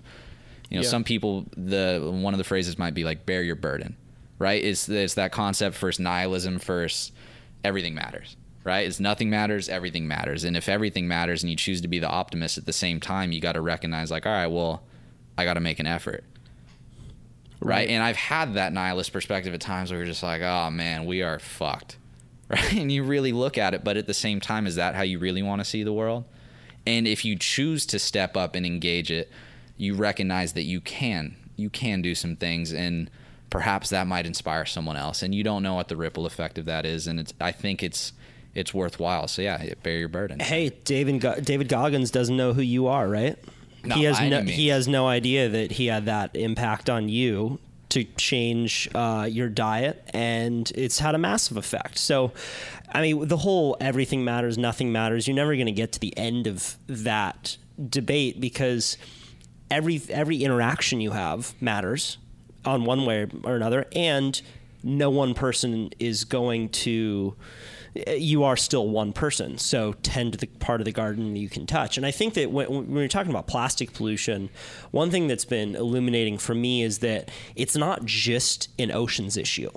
You 0.74 0.80
know, 0.80 0.84
Yeah. 0.84 0.90
some 0.90 1.04
people 1.04 1.46
the 1.56 2.02
one 2.12 2.34
of 2.34 2.40
the 2.40 2.44
phrases 2.44 2.78
might 2.78 2.94
be 2.94 3.04
like 3.06 3.26
bear 3.26 3.44
your 3.44 3.56
burden, 3.56 3.96
right? 4.40 4.62
It's 4.64 4.90
it's 4.90 5.14
that 5.14 5.32
concept 5.32 5.76
first 5.78 6.00
nihilism 6.00 6.60
first 6.60 7.14
everything 7.64 7.94
matters, 7.96 8.36
right? 8.66 8.86
It's 8.86 9.00
nothing 9.00 9.30
matters, 9.30 9.70
everything 9.70 10.08
matters. 10.08 10.44
And 10.44 10.58
if 10.58 10.68
everything 10.68 11.08
matters 11.08 11.44
and 11.44 11.50
you 11.50 11.56
choose 11.56 11.80
to 11.82 11.88
be 11.88 12.00
the 12.00 12.10
optimist 12.10 12.58
at 12.58 12.66
the 12.66 12.74
same 12.74 13.00
time, 13.00 13.32
you 13.32 13.40
got 13.40 13.54
to 13.54 13.62
recognize 13.62 14.12
like, 14.12 14.26
all 14.26 14.34
right, 14.34 14.48
well, 14.48 14.84
I 15.38 15.46
got 15.46 15.54
to 15.54 15.62
make 15.62 15.80
an 15.80 15.88
effort. 15.88 16.24
Right? 17.62 17.76
Right. 17.78 17.90
And 17.90 18.04
I've 18.04 18.18
had 18.18 18.56
that 18.56 18.74
nihilist 18.74 19.14
perspective 19.14 19.54
at 19.54 19.62
times 19.62 19.92
where 19.92 20.00
you're 20.00 20.08
just 20.08 20.24
like, 20.24 20.42
oh 20.42 20.70
man, 20.72 21.06
we 21.06 21.22
are 21.22 21.40
fucked. 21.40 21.98
Right? 22.50 22.74
And 22.74 22.92
you 22.92 23.04
really 23.04 23.32
look 23.32 23.58
at 23.58 23.74
it, 23.74 23.84
but 23.86 23.96
at 23.96 24.06
the 24.06 24.14
same 24.14 24.40
time, 24.42 24.68
is 24.68 24.76
that 24.76 24.96
how 24.96 25.02
you 25.02 25.18
really 25.18 25.42
want 25.42 25.62
to 25.62 25.66
see 25.66 25.82
the 25.84 25.94
world? 25.94 26.26
And 26.86 27.08
if 27.08 27.24
you 27.24 27.36
choose 27.38 27.86
to 27.88 27.98
step 27.98 28.36
up 28.36 28.54
and 28.54 28.66
engage 28.66 29.10
it, 29.10 29.32
you 29.84 29.96
recognize 29.96 30.54
that 30.54 30.64
you 30.64 30.82
can. 30.82 31.36
You 31.56 31.70
can 31.70 32.02
do 32.02 32.16
some 32.16 32.36
things 32.36 32.74
and 32.74 33.10
perhaps 33.50 33.90
that 33.90 34.08
might 34.08 34.26
inspire 34.26 34.66
someone 34.66 34.98
else. 34.98 35.22
And 35.22 35.34
you 35.34 35.44
don't 35.44 35.62
know 35.62 35.76
what 35.76 35.88
the 35.88 35.96
ripple 35.96 36.26
effect 36.26 36.58
of 36.58 36.66
that 36.66 36.86
is. 36.86 37.06
And 37.06 37.20
it's 37.20 37.34
I 37.40 37.52
think 37.52 37.84
it's 37.84 38.14
it's 38.56 38.74
worthwhile. 38.74 39.28
So 39.28 39.42
yeah, 39.42 39.74
bear 39.84 39.98
your 39.98 40.10
burden. 40.10 40.40
Hey, 40.40 40.70
David 40.70 41.22
Go- 41.22 41.40
David 41.40 41.70
Goggins 41.70 42.12
doesn't 42.12 42.36
know 42.36 42.54
who 42.54 42.62
you 42.62 42.88
are, 42.88 43.08
right? 43.08 43.38
Not 43.84 43.98
he 43.98 44.06
has 44.06 44.20
no 44.20 44.38
any 44.38 44.52
he 44.52 44.68
has 44.70 44.88
no 44.88 45.08
idea 45.08 45.50
that 45.50 45.74
he 45.74 45.88
had 45.88 46.06
that 46.06 46.36
impact 46.36 46.90
on 46.90 47.10
you 47.10 47.60
to 47.90 48.04
change 48.18 48.90
uh, 48.96 49.28
your 49.30 49.50
diet, 49.50 50.04
and 50.14 50.72
it's 50.74 50.98
had 50.98 51.14
a 51.14 51.20
massive 51.20 51.58
effect. 51.58 52.00
So, 52.00 52.32
I 52.92 53.02
mean, 53.02 53.28
the 53.28 53.38
whole 53.38 53.78
everything 53.80 54.24
matters, 54.24 54.58
nothing 54.58 54.92
matters. 54.92 55.28
You're 55.28 55.36
never 55.36 55.54
going 55.54 55.68
to 55.68 55.72
get 55.72 55.92
to 55.92 56.00
the 56.00 56.18
end 56.18 56.48
of 56.48 56.76
that 56.88 57.58
debate 57.90 58.42
because 58.42 58.98
every 59.74 60.02
every 60.10 60.44
interaction 60.44 61.02
you 61.02 61.12
have 61.12 61.54
matters 61.62 62.18
on 62.64 62.86
one 62.86 63.06
way 63.06 63.28
or 63.44 63.56
another, 63.56 63.86
and 63.94 64.42
no 64.84 65.10
one 65.10 65.34
person 65.34 65.90
is 66.00 66.24
going 66.24 66.70
to. 66.70 67.36
You 68.08 68.44
are 68.44 68.58
still 68.58 68.90
one 68.90 69.14
person, 69.14 69.60
so 69.60 69.94
tend 70.02 70.34
to 70.34 70.40
the 70.40 70.48
part 70.48 70.82
of 70.82 70.86
the 70.86 70.92
garden 70.92 71.36
you 71.36 71.48
can 71.48 71.68
touch. 71.68 71.96
And 71.96 72.08
I 72.08 72.12
think 72.12 72.34
that 72.34 72.50
when, 72.50 72.68
when 72.68 72.96
you're 72.96 73.08
talking 73.08 73.30
about 73.30 73.46
plastic 73.46 73.94
pollution, 73.94 74.50
one 74.90 75.12
thing 75.12 75.28
that's 75.28 75.46
been 75.46 75.76
illuminating 75.76 76.40
for 76.40 76.56
me 76.56 76.82
is 76.82 77.00
that 77.00 77.30
it's 77.56 77.76
not 77.76 78.04
just 78.04 78.70
an 78.80 78.92
oceans 78.92 79.38
issue. 79.38 79.70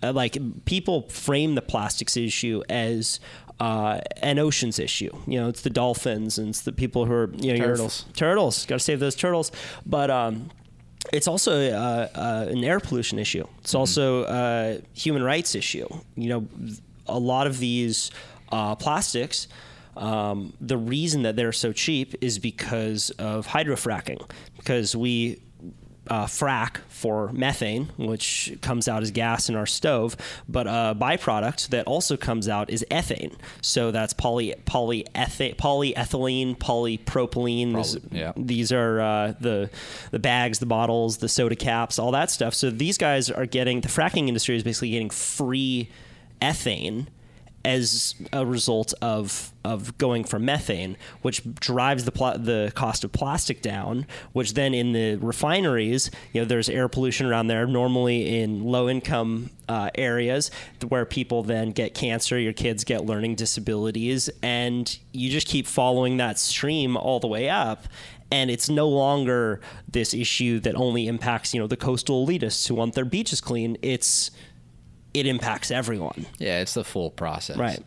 Uh, 0.00 0.12
like 0.12 0.38
people 0.66 1.08
frame 1.08 1.56
the 1.56 1.62
plastics 1.62 2.16
issue 2.16 2.62
as 2.68 3.18
uh, 3.60 4.00
an 4.22 4.38
oceans 4.38 4.78
issue. 4.78 5.10
You 5.26 5.40
know, 5.40 5.48
it's 5.48 5.62
the 5.62 5.70
dolphins 5.70 6.38
and 6.38 6.48
it's 6.48 6.62
the 6.62 6.72
people 6.72 7.06
who 7.06 7.12
are 7.12 7.30
you 7.36 7.56
know 7.56 7.64
Turtles. 7.64 8.04
turtles. 8.14 8.66
Got 8.66 8.76
to 8.76 8.84
save 8.84 9.00
those 9.00 9.16
turtles. 9.16 9.50
But 9.84 10.10
um, 10.10 10.50
it's 11.12 11.28
also 11.28 11.70
uh, 11.72 12.08
uh, 12.14 12.46
an 12.48 12.62
air 12.64 12.80
pollution 12.80 13.18
issue. 13.18 13.46
It's 13.60 13.74
also 13.74 14.24
a 14.24 14.80
human 14.94 15.22
rights 15.22 15.54
issue. 15.54 15.88
You 16.16 16.28
know, 16.28 16.48
a 17.06 17.18
lot 17.18 17.46
of 17.46 17.58
these 17.58 18.10
uh, 18.52 18.74
plastics. 18.76 19.48
Um, 19.96 20.52
the 20.60 20.76
reason 20.76 21.22
that 21.22 21.34
they're 21.34 21.52
so 21.52 21.72
cheap 21.72 22.14
is 22.20 22.38
because 22.38 23.10
of 23.18 23.48
hydrofracking, 23.48 24.30
because 24.56 24.94
we 24.94 25.40
uh, 26.10 26.26
frack 26.26 26.78
for 26.88 27.30
methane, 27.32 27.90
which 27.96 28.56
comes 28.60 28.88
out 28.88 29.02
as 29.02 29.10
gas 29.10 29.48
in 29.48 29.54
our 29.54 29.66
stove, 29.66 30.16
but 30.48 30.66
a 30.66 30.96
byproduct 30.98 31.68
that 31.68 31.86
also 31.86 32.16
comes 32.16 32.48
out 32.48 32.70
is 32.70 32.84
ethane. 32.90 33.34
So 33.62 33.90
that's 33.90 34.12
poly 34.12 34.54
polyetha- 34.66 35.56
polyethylene, 35.56 36.56
polypropylene. 36.58 37.74
This- 37.74 37.96
Probably, 37.96 38.18
yeah. 38.18 38.32
These 38.36 38.72
are 38.72 39.00
uh, 39.00 39.34
the 39.40 39.70
the 40.10 40.18
bags, 40.18 40.58
the 40.58 40.66
bottles, 40.66 41.18
the 41.18 41.28
soda 41.28 41.56
caps, 41.56 41.98
all 41.98 42.10
that 42.12 42.30
stuff. 42.30 42.54
So 42.54 42.70
these 42.70 42.98
guys 42.98 43.30
are 43.30 43.46
getting 43.46 43.80
the 43.80 43.88
fracking 43.88 44.28
industry 44.28 44.56
is 44.56 44.62
basically 44.62 44.90
getting 44.90 45.10
free 45.10 45.88
ethane 46.40 47.06
as 47.68 48.14
a 48.32 48.46
result 48.46 48.94
of 49.02 49.52
of 49.62 49.98
going 49.98 50.24
from 50.24 50.46
methane, 50.46 50.96
which 51.20 51.42
drives 51.54 52.06
the 52.06 52.12
pl- 52.12 52.38
the 52.38 52.72
cost 52.74 53.04
of 53.04 53.12
plastic 53.12 53.60
down. 53.60 54.06
Which 54.32 54.54
then 54.54 54.72
in 54.72 54.92
the 54.94 55.16
refineries, 55.16 56.10
you 56.32 56.40
know, 56.40 56.46
there's 56.46 56.70
air 56.70 56.88
pollution 56.88 57.26
around 57.26 57.48
there. 57.48 57.66
Normally 57.66 58.40
in 58.40 58.64
low 58.64 58.88
income 58.88 59.50
uh, 59.68 59.90
areas 59.96 60.50
where 60.88 61.04
people 61.04 61.42
then 61.42 61.72
get 61.72 61.92
cancer, 61.92 62.38
your 62.38 62.54
kids 62.54 62.84
get 62.84 63.04
learning 63.04 63.34
disabilities, 63.34 64.30
and 64.42 64.98
you 65.12 65.28
just 65.28 65.46
keep 65.46 65.66
following 65.66 66.16
that 66.16 66.38
stream 66.38 66.96
all 66.96 67.20
the 67.20 67.28
way 67.28 67.50
up. 67.50 67.84
And 68.30 68.50
it's 68.50 68.68
no 68.68 68.88
longer 68.88 69.60
this 69.90 70.12
issue 70.14 70.60
that 70.60 70.74
only 70.74 71.06
impacts 71.06 71.52
you 71.52 71.60
know 71.60 71.66
the 71.66 71.76
coastal 71.76 72.26
elitists 72.26 72.66
who 72.66 72.74
want 72.76 72.94
their 72.94 73.04
beaches 73.04 73.42
clean. 73.42 73.76
It's 73.82 74.30
it 75.14 75.26
impacts 75.26 75.70
everyone. 75.70 76.26
Yeah, 76.38 76.60
it's 76.60 76.74
the 76.74 76.84
full 76.84 77.10
process. 77.10 77.56
Right. 77.56 77.80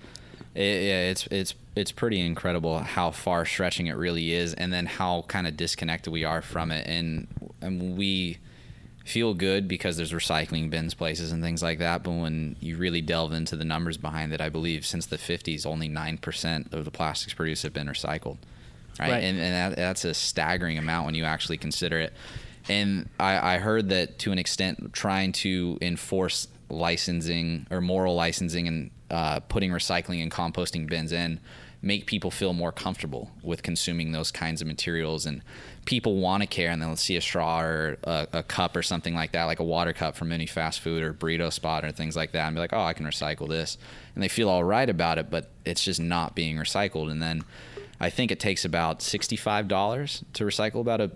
It, 0.54 0.84
yeah, 0.84 1.10
it's 1.10 1.28
it's 1.28 1.54
it's 1.76 1.92
pretty 1.92 2.20
incredible 2.20 2.80
how 2.80 3.12
far 3.12 3.46
stretching 3.46 3.88
it 3.88 3.94
really 3.96 4.34
is, 4.34 4.54
and 4.54 4.74
then 4.74 4.86
how 4.86 5.24
kind 5.28 5.48
of 5.48 5.56
disconnected 5.56 6.12
we 6.12 6.24
are 6.26 6.42
from 6.42 6.72
it, 6.72 6.86
and 6.88 7.28
and 7.62 7.98
we 7.98 8.38
feel 9.06 9.34
good 9.34 9.68
because 9.68 9.98
there's 9.98 10.12
recycling 10.12 10.70
bins 10.70 10.94
places 10.94 11.32
and 11.32 11.42
things 11.42 11.64
like 11.64 11.80
that. 11.80 12.04
But 12.04 12.12
when 12.12 12.56
you 12.60 12.78
really 12.78 13.02
delve 13.02 13.34
into 13.34 13.56
the 13.56 13.66
numbers 13.66 13.98
behind 13.98 14.32
it, 14.34 14.42
I 14.42 14.50
believe 14.50 14.86
since 14.86 15.06
the 15.08 15.18
50s, 15.18 15.66
only 15.66 15.88
nine 15.88 16.18
percent 16.18 16.74
of 16.74 16.86
the 16.86 16.92
plastics 16.92 17.34
produced 17.34 17.64
have 17.64 17.74
been 17.74 17.88
recycled. 17.88 18.38
Right, 19.00 19.10
Right. 19.10 19.24
and, 19.24 19.40
and 19.40 19.54
that, 19.72 19.78
that's 19.78 20.04
a 20.06 20.14
staggering 20.14 20.78
amount 20.78 21.06
when 21.06 21.16
you 21.16 21.24
actually 21.24 21.58
consider 21.58 21.98
it. 22.00 22.14
And 22.70 23.10
I, 23.20 23.56
I 23.56 23.58
heard 23.58 23.90
that 23.90 24.20
to 24.20 24.32
an 24.34 24.38
extent, 24.38 24.94
trying 24.94 25.32
to 25.32 25.78
enforce 25.82 26.48
licensing 26.72 27.68
or 27.70 27.82
moral 27.82 28.16
licensing 28.16 28.68
and 28.68 28.92
uh, 29.10 29.40
putting 29.42 29.72
recycling 29.72 30.22
and 30.22 30.32
composting 30.32 30.88
bins 30.88 31.12
in 31.12 31.40
make 31.82 32.06
people 32.06 32.30
feel 32.30 32.54
more 32.54 32.72
comfortable 32.72 33.32
with 33.42 33.64
consuming 33.64 34.12
those 34.12 34.32
kinds 34.32 34.62
of 34.62 34.68
materials. 34.68 35.26
And 35.26 35.42
people 35.86 36.18
want 36.18 36.44
to 36.44 36.48
care 36.48 36.70
and 36.70 36.82
they'll 36.82 36.96
see 36.96 37.16
a 37.16 37.22
straw 37.22 37.62
or 37.62 37.98
a, 38.04 38.28
a 38.34 38.44
cup 38.44 38.76
or 38.76 38.84
something 38.84 39.16
like 39.16 39.32
that 39.32 39.46
like 39.46 39.60
a 39.60 39.64
water 39.64 39.94
cup 39.94 40.16
from 40.16 40.32
any 40.32 40.46
fast 40.46 40.80
food 40.80 41.02
or 41.02 41.12
burrito 41.14 41.52
spot 41.52 41.84
or 41.84 41.92
things 41.92 42.16
like 42.16 42.34
that 42.34 42.46
and 42.46 42.56
be 42.56 42.60
like 42.60 42.74
oh 42.74 42.84
i 42.84 42.94
can 42.94 43.06
recycle 43.06 43.50
this. 43.50 43.78
And 44.14 44.24
they 44.24 44.28
feel 44.28 44.50
all 44.50 44.64
right 44.64 44.90
about 44.90 45.18
it 45.18 45.30
but 45.30 45.50
it's 45.66 45.84
just 45.84 46.00
not 46.00 46.36
being 46.36 46.58
recycled. 46.58 47.10
And 47.10 47.22
then 47.22 47.44
i 48.00 48.10
think 48.10 48.32
it 48.32 48.40
takes 48.40 48.64
about 48.64 49.00
$65 49.00 50.24
to 50.34 50.44
recycle 50.44 50.82
about 50.82 51.02
a 51.02 51.12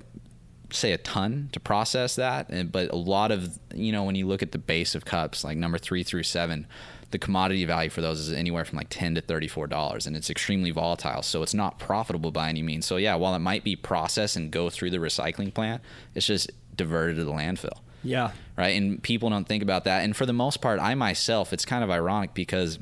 say 0.72 0.92
a 0.92 0.98
ton 0.98 1.50
to 1.52 1.60
process 1.60 2.16
that 2.16 2.50
and, 2.50 2.72
but 2.72 2.92
a 2.92 2.96
lot 2.96 3.32
of 3.32 3.60
you 3.74 3.92
know 3.92 4.04
when 4.04 4.16
you 4.16 4.26
look 4.28 4.42
at 4.42 4.52
the 4.52 4.58
base 4.58 4.96
of 4.96 5.06
cups 5.06 5.44
like 5.44 5.58
number 5.58 5.78
three 5.78 6.04
through 6.04 6.24
seven 6.24 6.66
the 7.12 7.20
commodity 7.20 7.64
value 7.66 7.90
for 7.90 8.02
those 8.02 8.20
is 8.20 8.34
anywhere 8.34 8.66
from 8.66 8.78
like 8.78 8.88
10 8.90 9.16
to 9.16 9.22
34 9.22 9.68
dollars 9.68 10.08
and 10.08 10.16
it's 10.16 10.30
extremely 10.30 10.72
volatile 10.72 11.22
so 11.22 11.44
it's 11.44 11.54
not 11.54 11.78
profitable 11.80 12.32
by 12.32 12.50
any 12.50 12.62
means 12.62 12.86
so 12.86 12.98
yeah 12.98 13.16
while 13.16 13.36
it 13.36 13.40
might 13.40 13.64
be 13.64 13.76
processed 13.76 14.36
and 14.36 14.52
go 14.52 14.70
through 14.70 14.90
the 14.90 14.98
recycling 14.98 15.54
plant 15.54 15.82
it's 16.16 16.26
just 16.26 16.52
diverted 16.76 17.16
to 17.16 17.24
the 17.24 17.32
landfill 17.32 17.80
Yeah. 18.04 18.32
right? 18.58 18.76
And 18.76 19.02
people 19.02 19.30
don't 19.30 19.48
think 19.48 19.64
about 19.64 19.84
that. 19.86 20.04
And 20.04 20.16
for 20.16 20.26
the 20.26 20.34
most 20.34 20.62
part, 20.62 20.80
I 20.80 20.94
myself, 20.96 21.54
it's 21.54 21.64
kind 21.66 21.84
of 21.86 21.90
ironic 21.90 22.34
because 22.34 22.80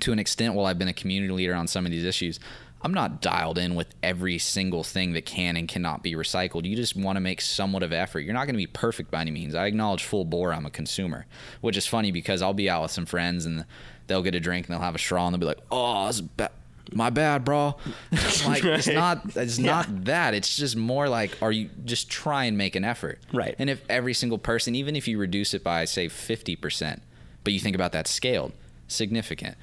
to 0.00 0.12
an 0.12 0.18
extent, 0.18 0.54
while 0.54 0.66
I've 0.66 0.78
been 0.78 0.88
a 0.88 0.92
community 0.92 1.32
leader 1.32 1.54
on 1.54 1.68
some 1.68 1.86
of 1.86 1.92
these 1.92 2.04
issues, 2.04 2.40
I'm 2.82 2.92
not 2.92 3.20
dialed 3.20 3.58
in 3.58 3.74
with 3.74 3.94
every 4.02 4.38
single 4.38 4.82
thing 4.82 5.12
that 5.12 5.24
can 5.24 5.56
and 5.56 5.68
cannot 5.68 6.02
be 6.02 6.14
recycled. 6.14 6.64
You 6.64 6.74
just 6.74 6.96
want 6.96 7.16
to 7.16 7.20
make 7.20 7.40
somewhat 7.40 7.82
of 7.82 7.92
effort. 7.92 8.20
You're 8.20 8.34
not 8.34 8.46
going 8.46 8.54
to 8.54 8.58
be 8.58 8.66
perfect 8.66 9.10
by 9.10 9.20
any 9.20 9.30
means. 9.30 9.54
I 9.54 9.66
acknowledge 9.66 10.02
full 10.02 10.24
bore 10.24 10.52
I'm 10.52 10.66
a 10.66 10.70
consumer, 10.70 11.26
which 11.60 11.76
is 11.76 11.86
funny 11.86 12.10
because 12.10 12.42
I'll 12.42 12.54
be 12.54 12.68
out 12.68 12.82
with 12.82 12.90
some 12.90 13.06
friends 13.06 13.46
and 13.46 13.64
they'll 14.08 14.22
get 14.22 14.34
a 14.34 14.40
drink 14.40 14.66
and 14.66 14.74
they'll 14.74 14.82
have 14.82 14.96
a 14.96 14.98
straw 14.98 15.26
and 15.26 15.34
they'll 15.34 15.40
be 15.40 15.46
like, 15.46 15.60
"Oh, 15.70 16.06
this 16.08 16.16
is 16.16 16.22
ba- 16.22 16.50
my 16.92 17.10
bad, 17.10 17.44
bro." 17.44 17.76
Like 18.46 18.64
it's 18.64 18.88
not 18.88 19.36
it's 19.36 19.58
not 19.58 20.04
that. 20.06 20.34
It's 20.34 20.56
just 20.56 20.74
more 20.76 21.08
like 21.08 21.38
are 21.40 21.52
you 21.52 21.70
just 21.84 22.10
try 22.10 22.44
and 22.44 22.58
make 22.58 22.74
an 22.74 22.84
effort. 22.84 23.20
Right. 23.32 23.54
And 23.58 23.70
if 23.70 23.82
every 23.88 24.14
single 24.14 24.38
person, 24.38 24.74
even 24.74 24.96
if 24.96 25.06
you 25.06 25.18
reduce 25.18 25.54
it 25.54 25.62
by 25.62 25.84
say 25.84 26.08
50%, 26.08 27.00
but 27.44 27.52
you 27.52 27.60
think 27.60 27.76
about 27.76 27.92
that 27.92 28.08
scaled, 28.08 28.52
significant. 28.88 29.56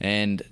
And 0.00 0.42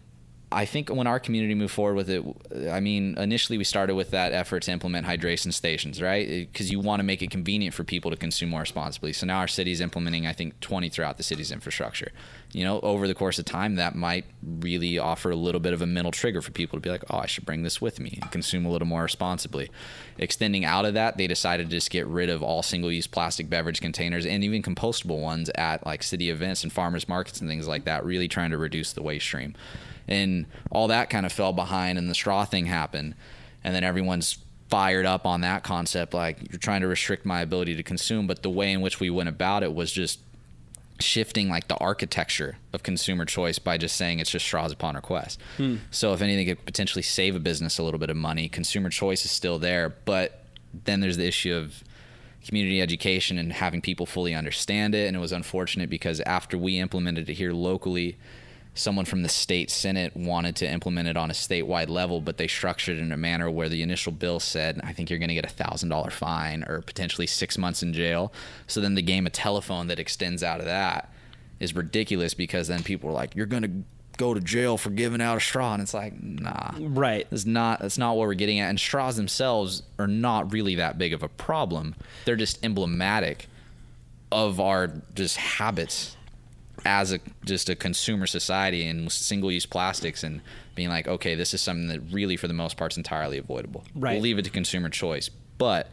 I 0.53 0.67
think 0.67 0.89
when 0.89 1.07
our 1.07 1.19
community 1.19 1.55
moved 1.55 1.73
forward 1.73 1.95
with 1.95 2.11
it, 2.11 2.25
I 2.71 2.81
mean, 2.81 3.17
initially 3.19 3.59
we 3.59 3.65
started 3.65 3.95
with 3.95 4.11
that 4.11 4.33
effort 4.33 4.63
to 4.65 4.73
implement 4.73 5.07
hydration 5.07 5.53
stations, 5.53 6.01
right? 6.01 6.29
Eh, 6.29 6.45
because 6.51 6.71
you 6.71 6.81
want 6.81 7.01
to 7.01 7.05
make 7.05 7.23
it 7.23 7.31
convenient 7.31 7.75
for 7.75 7.85
people 7.85 8.11
to 8.11 8.17
consume 8.17 8.51
more 8.51 8.61
responsibly. 8.61 9.13
So 9.13 9.27
now 9.27 9.39
our 9.39 9.49
city's 9.49 9.81
implementing, 9.81 10.27
I 10.27 10.33
think, 10.33 10.61
20 10.61 10.89
throughout 10.89 11.17
the 11.17 11.23
city's 11.23 11.51
infrastructure. 11.51 12.13
You 12.53 12.65
know, 12.65 12.81
over 12.81 13.09
the 13.09 13.15
course 13.15 13.39
of 13.39 13.47
time, 13.47 13.77
that 13.77 13.95
might 13.95 14.27
really 14.43 14.99
offer 14.99 15.31
a 15.31 15.37
little 15.37 15.61
bit 15.61 15.73
of 15.73 15.81
a 15.81 15.87
mental 15.87 16.13
trigger 16.13 16.43
for 16.43 16.51
people 16.51 16.79
to 16.79 16.83
be 16.83 16.91
like, 16.91 17.05
oh, 17.11 17.19
I 17.19 17.27
should 17.27 17.47
bring 17.47 17.63
this 17.63 17.81
with 17.81 17.99
me 17.99 18.19
and 18.21 18.31
consume 18.31 18.67
a 18.67 18.71
little 18.71 18.89
more 18.89 19.03
responsibly. 19.03 19.71
Extending 20.19 20.65
out 20.65 20.85
of 20.85 20.95
that, 20.95 21.17
they 21.17 21.27
decided 21.27 21.71
to 21.71 21.77
just 21.77 21.91
get 21.91 22.07
rid 22.07 22.29
of 22.29 22.43
all 22.43 22.63
single 22.63 22.93
use 22.93 23.07
plastic 23.07 23.49
beverage 23.49 23.81
containers 23.81 24.27
and 24.27 24.45
even 24.45 24.63
compostable 24.63 25.21
ones 25.21 25.51
at 25.55 25.85
like 25.87 26.03
city 26.03 26.29
events 26.31 26.63
and 26.63 26.73
farmers 26.73 27.09
markets 27.09 27.41
and 27.41 27.49
things 27.49 27.67
like 27.67 27.85
that, 27.85 28.05
really 28.05 28.29
trying 28.29 28.51
to 28.51 28.59
reduce 28.59 28.93
the 28.93 29.03
waste 29.03 29.25
stream 29.25 29.55
and 30.13 30.47
all 30.71 30.89
that 30.89 31.11
kind 31.11 31.27
of 31.27 31.33
fell 31.33 31.53
behind 31.53 31.99
and 31.99 32.09
the 32.09 32.15
straw 32.15 32.45
thing 32.45 32.67
happened. 32.67 33.15
And 33.65 33.75
then 33.75 33.85
everyone's 33.85 34.39
fired 34.69 35.07
up 35.07 35.27
on 35.27 35.43
that 35.43 35.63
concept 35.63 36.15
like 36.15 36.51
you're 36.51 36.59
trying 36.59 36.81
to 36.81 36.87
restrict 36.87 37.27
my 37.27 37.41
ability 37.41 37.77
to 37.77 37.83
consume. 37.83 38.27
But 38.27 38.43
the 38.43 38.51
way 38.51 38.73
in 38.73 38.81
which 38.81 39.01
we 39.01 39.11
went 39.11 39.29
about 39.29 39.63
it 39.63 39.75
was 39.75 39.93
just 39.93 40.21
shifting 41.01 41.49
like 41.49 41.69
the 41.69 41.77
architecture 41.77 42.57
of 42.73 42.83
consumer 42.83 43.25
choice 43.25 43.59
by 43.59 43.77
just 43.77 43.97
saying 43.97 44.19
it's 44.19 44.31
just 44.31 44.45
straws 44.45 44.73
upon 44.73 44.95
request. 44.95 45.41
Hmm. 45.57 45.77
So 45.91 46.13
if 46.13 46.23
anything 46.23 46.47
could 46.47 46.65
potentially 46.65 47.03
save 47.03 47.35
a 47.35 47.41
business 47.41 47.79
a 47.79 47.83
little 47.83 48.01
bit 48.01 48.11
of 48.11 48.17
money, 48.17 48.49
consumer 48.49 48.91
choice 48.91 49.25
is 49.25 49.31
still 49.31 49.59
there, 49.59 49.89
but 50.05 50.45
then 50.85 51.01
there's 51.01 51.17
the 51.17 51.27
issue 51.27 51.55
of 51.55 51.83
community 52.47 52.81
education 52.81 53.39
and 53.39 53.53
having 53.53 53.81
people 53.81 54.07
fully 54.07 54.35
understand 54.35 54.95
it. 54.95 55.07
And 55.07 55.17
it 55.17 55.21
was 55.21 55.33
unfortunate 55.33 55.91
because 55.91 56.21
after 56.21 56.59
we 56.59 56.79
implemented 56.79 57.29
it 57.29 57.35
here 57.35 57.53
locally 57.53 58.17
someone 58.75 59.05
from 59.05 59.23
the 59.23 59.29
state 59.29 59.71
senate 59.71 60.17
wanted 60.17 60.57
to 60.57 60.67
implement 60.71 61.07
it 61.07 61.17
on 61.17 61.31
a 61.31 61.35
statewide 61.35 61.89
level 61.89 62.21
but 62.21 62.39
they 62.39 62.47
structured 62.49 62.97
it 62.97 63.03
in 63.03 63.13
a 63.13 63.17
manner 63.17 63.51
where 63.51 63.69
the 63.69 63.83
initial 63.83 64.11
bill 64.13 64.41
said 64.41 64.81
i 64.83 64.93
think 64.93 65.11
you're 65.11 65.19
going 65.19 65.29
to 65.29 65.35
get 65.35 65.45
a 65.45 65.49
thousand 65.49 65.89
dollar 65.91 66.11
fine 66.11 66.65
or 66.65 66.81
potentially 66.81 67.27
six 67.27 67.59
months 67.59 67.83
in 67.83 67.93
jail 67.93 68.33
so 68.67 68.81
then 68.81 68.95
the 68.95 69.03
game 69.03 69.27
of 69.27 69.33
telephone 69.33 69.89
that 69.89 69.99
extends 69.99 70.43
out 70.43 70.59
of 70.59 70.65
that 70.65 71.13
is 71.61 71.75
ridiculous 71.77 72.33
because 72.35 72.67
then 72.69 72.83
people 72.83 73.11
are 73.11 73.13
like 73.13 73.37
you're 73.37 73.47
going 73.47 73.63
to 73.63 73.71
go 74.19 74.35
to 74.35 74.41
jail 74.41 74.77
for 74.77 74.91
giving 74.91 75.23
out 75.23 75.37
a 75.37 75.41
straw 75.41 75.73
and 75.73 75.83
it's 75.83 75.95
like 75.95 76.13
nah 76.23 76.71
Right. 76.79 77.27
that's 77.31 77.47
not 77.47 77.81
that's 77.81 77.97
not 77.99 78.17
what 78.17 78.27
we're 78.27 78.35
getting 78.35 78.61
at. 78.61 78.69
And 78.69 78.79
straws 78.79 79.17
themselves 79.17 79.83
are 79.99 80.07
not 80.07 80.53
really 80.53 80.75
that 80.75 80.99
big 80.99 81.15
of 81.15 81.23
a 81.23 81.29
problem. 81.29 81.95
They're 82.27 82.37
just 82.37 82.63
emblematic 82.65 83.47
of 84.31 84.61
our 84.61 84.93
just 85.15 85.39
habits 85.39 86.17
as 86.85 87.13
a 87.13 87.21
just 87.45 87.69
a 87.69 87.77
consumer 87.77 88.27
society 88.27 88.87
and 88.87 89.11
single 89.11 89.51
use 89.53 89.67
plastics 89.67 90.23
and 90.23 90.41
being 90.75 90.89
like, 90.89 91.07
okay, 91.07 91.35
this 91.35 91.55
is 91.55 91.61
something 91.61 91.89
that 91.89 92.01
really 92.11 92.37
for 92.37 92.49
the 92.49 92.55
most 92.55 92.77
part 92.77 92.93
is 92.93 92.97
entirely 92.97 93.39
avoidable. 93.39 93.85
Right. 93.95 94.13
We'll 94.15 94.23
leave 94.23 94.39
it 94.39 94.45
to 94.45 94.51
consumer 94.51 94.89
choice. 94.89 95.29
But 95.59 95.91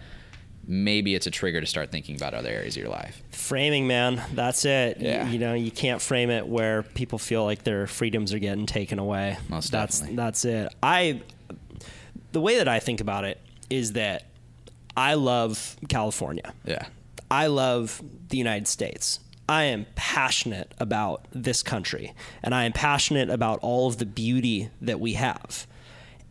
maybe 0.66 1.16
it's 1.16 1.28
a 1.28 1.32
trigger 1.32 1.60
to 1.60 1.68
start 1.68 1.92
thinking 1.92 2.16
about 2.16 2.34
other 2.34 2.50
areas 2.50 2.76
of 2.78 2.84
your 2.84 2.92
life. 2.92 3.22
Framing, 3.32 3.88
man. 3.88 4.22
That's 4.34 4.66
it. 4.66 4.98
Yeah. 5.00 5.28
You, 5.28 5.40
know, 5.40 5.54
you 5.54 5.72
can't 5.72 6.02
frame 6.02 6.30
it 6.30 6.48
where 6.48 6.84
people 6.84 7.18
feel 7.18 7.44
like 7.44 7.64
their 7.64 7.88
freedoms 7.88 8.34
are 8.34 8.40
getting 8.40 8.66
taken 8.66 9.00
away. 9.00 9.38
Most 9.50 9.72
that's 9.72 10.00
definitely. 10.00 10.16
that's 10.16 10.46
it. 10.46 10.74
I 10.82 11.22
the 12.32 12.42
way 12.42 12.58
that 12.58 12.68
I 12.68 12.80
think 12.80 13.02
about 13.02 13.26
it 13.26 13.40
is 13.70 13.94
that 13.94 14.26
I 14.96 15.16
love 15.16 15.76
California. 15.88 16.54
Yeah. 16.66 16.86
I 17.32 17.48
love 17.48 18.02
the 18.30 18.38
United 18.38 18.68
States. 18.68 19.20
I 19.50 19.64
am 19.64 19.88
passionate 19.95 20.76
about 20.78 21.26
this 21.32 21.64
country 21.64 22.14
and 22.43 22.54
I 22.54 22.66
am 22.66 22.72
passionate 22.72 23.32
about 23.32 23.58
all 23.64 23.88
of 23.88 23.97
the 23.97 24.06
beauty 24.06 24.70
that 24.80 25.00
we 25.00 25.14
have. 25.14 25.66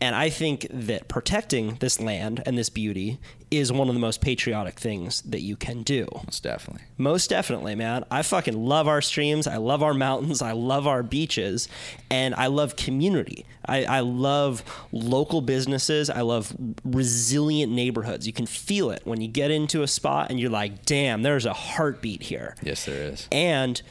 And 0.01 0.15
I 0.15 0.31
think 0.31 0.67
that 0.71 1.09
protecting 1.09 1.77
this 1.77 2.01
land 2.01 2.43
and 2.47 2.57
this 2.57 2.71
beauty 2.71 3.19
is 3.51 3.73
one 3.73 3.89
of 3.89 3.95
the 3.95 4.01
most 4.01 4.21
patriotic 4.21 4.79
things 4.79 5.23
that 5.23 5.41
you 5.41 5.57
can 5.57 5.83
do. 5.83 6.07
Most 6.27 6.43
definitely. 6.43 6.83
Most 6.97 7.31
definitely, 7.31 7.75
man. 7.75 8.05
I 8.11 8.23
fucking 8.23 8.57
love 8.57 8.87
our 8.87 9.01
streams. 9.01 9.47
I 9.47 9.57
love 9.57 9.83
our 9.83 9.95
mountains. 9.95 10.43
I 10.43 10.53
love 10.53 10.87
our 10.87 11.03
beaches. 11.03 11.69
And 12.11 12.35
I 12.35 12.47
love 12.47 12.77
community. 12.77 13.45
I, 13.65 13.85
I 13.85 14.01
love 14.01 14.63
local 14.93 15.41
businesses. 15.41 16.11
I 16.11 16.21
love 16.21 16.55
resilient 16.85 17.73
neighborhoods. 17.73 18.27
You 18.27 18.33
can 18.33 18.47
feel 18.47 18.91
it 18.91 19.03
when 19.05 19.21
you 19.21 19.29
get 19.29 19.51
into 19.51 19.83
a 19.83 19.89
spot 19.89 20.31
and 20.31 20.39
you're 20.39 20.51
like, 20.51 20.85
damn, 20.85 21.23
there's 21.23 21.47
a 21.47 21.53
heartbeat 21.53 22.23
here. 22.23 22.55
Yes, 22.63 22.85
there 22.85 23.03
is. 23.03 23.29
And 23.33 23.83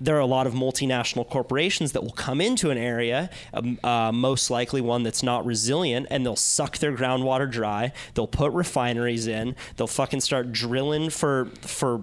there 0.00 0.16
are 0.16 0.20
a 0.20 0.26
lot 0.26 0.46
of 0.46 0.54
multinational 0.54 1.28
corporations 1.28 1.92
that 1.92 2.02
will 2.02 2.12
come 2.12 2.40
into 2.40 2.70
an 2.70 2.78
area, 2.78 3.30
um, 3.52 3.78
uh, 3.84 4.10
most 4.12 4.50
likely 4.50 4.80
one 4.80 5.02
that's 5.02 5.22
not 5.22 5.46
resilient, 5.46 6.06
and 6.10 6.24
they'll 6.24 6.36
suck 6.36 6.78
their 6.78 6.92
groundwater 6.96 7.50
dry. 7.50 7.92
They'll 8.14 8.26
put 8.26 8.52
refineries 8.52 9.26
in. 9.26 9.54
They'll 9.76 9.86
fucking 9.86 10.20
start 10.20 10.52
drilling 10.52 11.10
for 11.10 11.46
for 11.60 12.02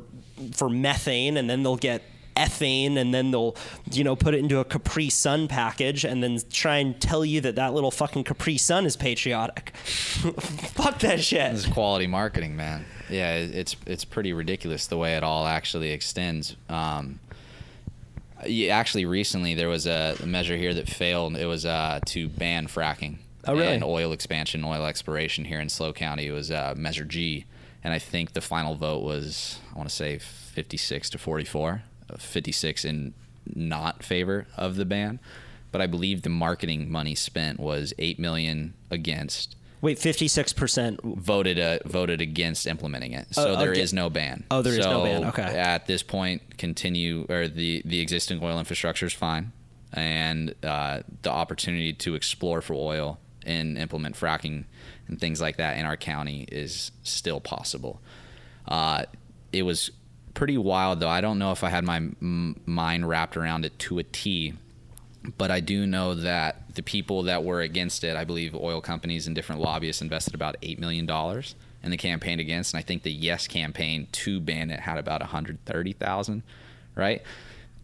for 0.53 0.69
methane, 0.69 1.37
and 1.37 1.49
then 1.49 1.63
they'll 1.63 1.75
get 1.75 2.03
ethane 2.37 2.95
and 2.97 3.13
then 3.13 3.31
they'll 3.31 3.55
you 3.91 4.05
know 4.05 4.15
put 4.15 4.33
it 4.33 4.37
into 4.37 4.59
a 4.59 4.63
capri 4.63 5.09
sun 5.09 5.49
package 5.49 6.05
and 6.05 6.23
then 6.23 6.39
try 6.49 6.77
and 6.77 6.99
tell 7.01 7.25
you 7.25 7.41
that 7.41 7.55
that 7.55 7.73
little 7.73 7.91
fucking 7.91 8.23
capri 8.23 8.57
sun 8.57 8.85
is 8.85 8.95
patriotic 8.95 9.75
fuck 9.75 10.97
that 10.99 11.21
shit 11.21 11.51
This 11.51 11.65
is 11.65 11.73
quality 11.73 12.07
marketing, 12.07 12.55
man. 12.55 12.85
Yeah, 13.09 13.35
it's 13.35 13.75
it's 13.85 14.05
pretty 14.05 14.31
ridiculous 14.31 14.87
the 14.87 14.97
way 14.97 15.15
it 15.15 15.23
all 15.23 15.45
actually 15.45 15.91
extends. 15.91 16.55
Um, 16.69 17.19
actually, 18.69 19.05
recently 19.05 19.53
there 19.55 19.69
was 19.69 19.85
a 19.87 20.15
measure 20.25 20.55
here 20.57 20.73
that 20.73 20.89
failed. 20.89 21.35
It 21.37 21.45
was 21.45 21.65
uh, 21.65 21.99
to 22.07 22.27
ban 22.29 22.67
fracking 22.67 23.17
Oh, 23.47 23.53
really? 23.55 23.73
and 23.73 23.83
oil 23.83 24.11
expansion, 24.11 24.63
oil 24.63 24.85
exploration 24.85 25.45
here 25.45 25.59
in 25.59 25.69
SLO 25.69 25.93
County. 25.93 26.27
It 26.27 26.31
was 26.31 26.51
uh, 26.51 26.73
Measure 26.77 27.05
G, 27.05 27.45
and 27.83 27.93
I 27.93 27.99
think 27.99 28.33
the 28.33 28.41
final 28.41 28.75
vote 28.75 29.03
was 29.03 29.59
I 29.73 29.77
want 29.77 29.89
to 29.89 29.95
say 29.95 30.17
56 30.19 31.09
to 31.11 31.17
44, 31.17 31.83
uh, 32.09 32.17
56 32.17 32.85
in 32.85 33.13
not 33.55 34.03
favor 34.03 34.47
of 34.57 34.75
the 34.75 34.85
ban. 34.85 35.19
But 35.71 35.81
I 35.81 35.87
believe 35.87 36.21
the 36.23 36.29
marketing 36.29 36.91
money 36.91 37.15
spent 37.15 37.59
was 37.59 37.93
eight 37.97 38.19
million 38.19 38.73
against 38.91 39.55
wait 39.81 39.97
56% 39.97 40.99
voted 41.17 41.59
uh, 41.59 41.79
voted 41.85 42.21
against 42.21 42.67
implementing 42.67 43.13
it. 43.13 43.27
So 43.33 43.49
Oh, 43.49 43.55
there 43.57 43.71
okay. 43.71 43.81
is 43.81 43.93
no 43.93 44.09
ban. 44.09 44.43
Oh, 44.51 44.61
there 44.61 44.73
is 44.73 44.85
no 44.85 45.03
ban. 45.03 45.25
Okay. 45.25 45.43
At 45.43 45.87
this 45.87 46.03
point, 46.03 46.57
continue 46.57 47.25
or 47.29 47.47
the 47.47 47.81
the 47.85 47.99
existing 47.99 48.39
oil 48.43 48.59
infrastructure 48.59 49.05
is 49.07 49.13
fine, 49.13 49.51
and 49.93 50.53
uh, 50.63 51.01
the 51.23 51.31
opportunity 51.31 51.93
to 51.93 52.15
explore 52.15 52.61
for 52.61 52.73
oil 52.73 53.19
and 53.45 53.77
implement 53.77 54.15
fracking 54.15 54.65
and 55.07 55.19
things 55.19 55.41
like 55.41 55.57
that 55.57 55.77
in 55.77 55.85
our 55.85 55.97
county 55.97 56.45
is 56.51 56.91
still 57.03 57.39
possible. 57.41 57.99
Uh, 58.67 59.03
it 59.51 59.63
was 59.63 59.89
pretty 60.35 60.57
wild 60.57 60.99
though. 60.99 61.09
I 61.09 61.21
don't 61.21 61.39
know 61.39 61.51
if 61.51 61.63
I 61.63 61.69
had 61.69 61.83
my 61.83 61.97
m- 61.97 62.59
mind 62.65 63.09
wrapped 63.09 63.35
around 63.35 63.65
it 63.65 63.77
to 63.79 63.99
a 63.99 64.03
T 64.03 64.53
but 65.37 65.51
I 65.51 65.59
do 65.59 65.85
know 65.85 66.15
that 66.15 66.75
the 66.75 66.81
people 66.81 67.23
that 67.23 67.43
were 67.43 67.61
against 67.61 68.03
it, 68.03 68.15
I 68.15 68.23
believe 68.23 68.55
oil 68.55 68.81
companies 68.81 69.27
and 69.27 69.35
different 69.35 69.61
lobbyists 69.61 70.01
invested 70.01 70.33
about 70.33 70.59
$8 70.61 70.79
million 70.79 71.09
in 71.83 71.91
the 71.91 71.97
campaign 71.97 72.39
against. 72.39 72.73
And 72.73 72.79
I 72.79 72.83
think 72.83 73.03
the 73.03 73.11
Yes 73.11 73.47
campaign 73.47 74.07
to 74.13 74.39
ban 74.39 74.71
it 74.71 74.81
had 74.81 74.97
about 74.97 75.21
130,000, 75.21 76.43
right? 76.95 77.21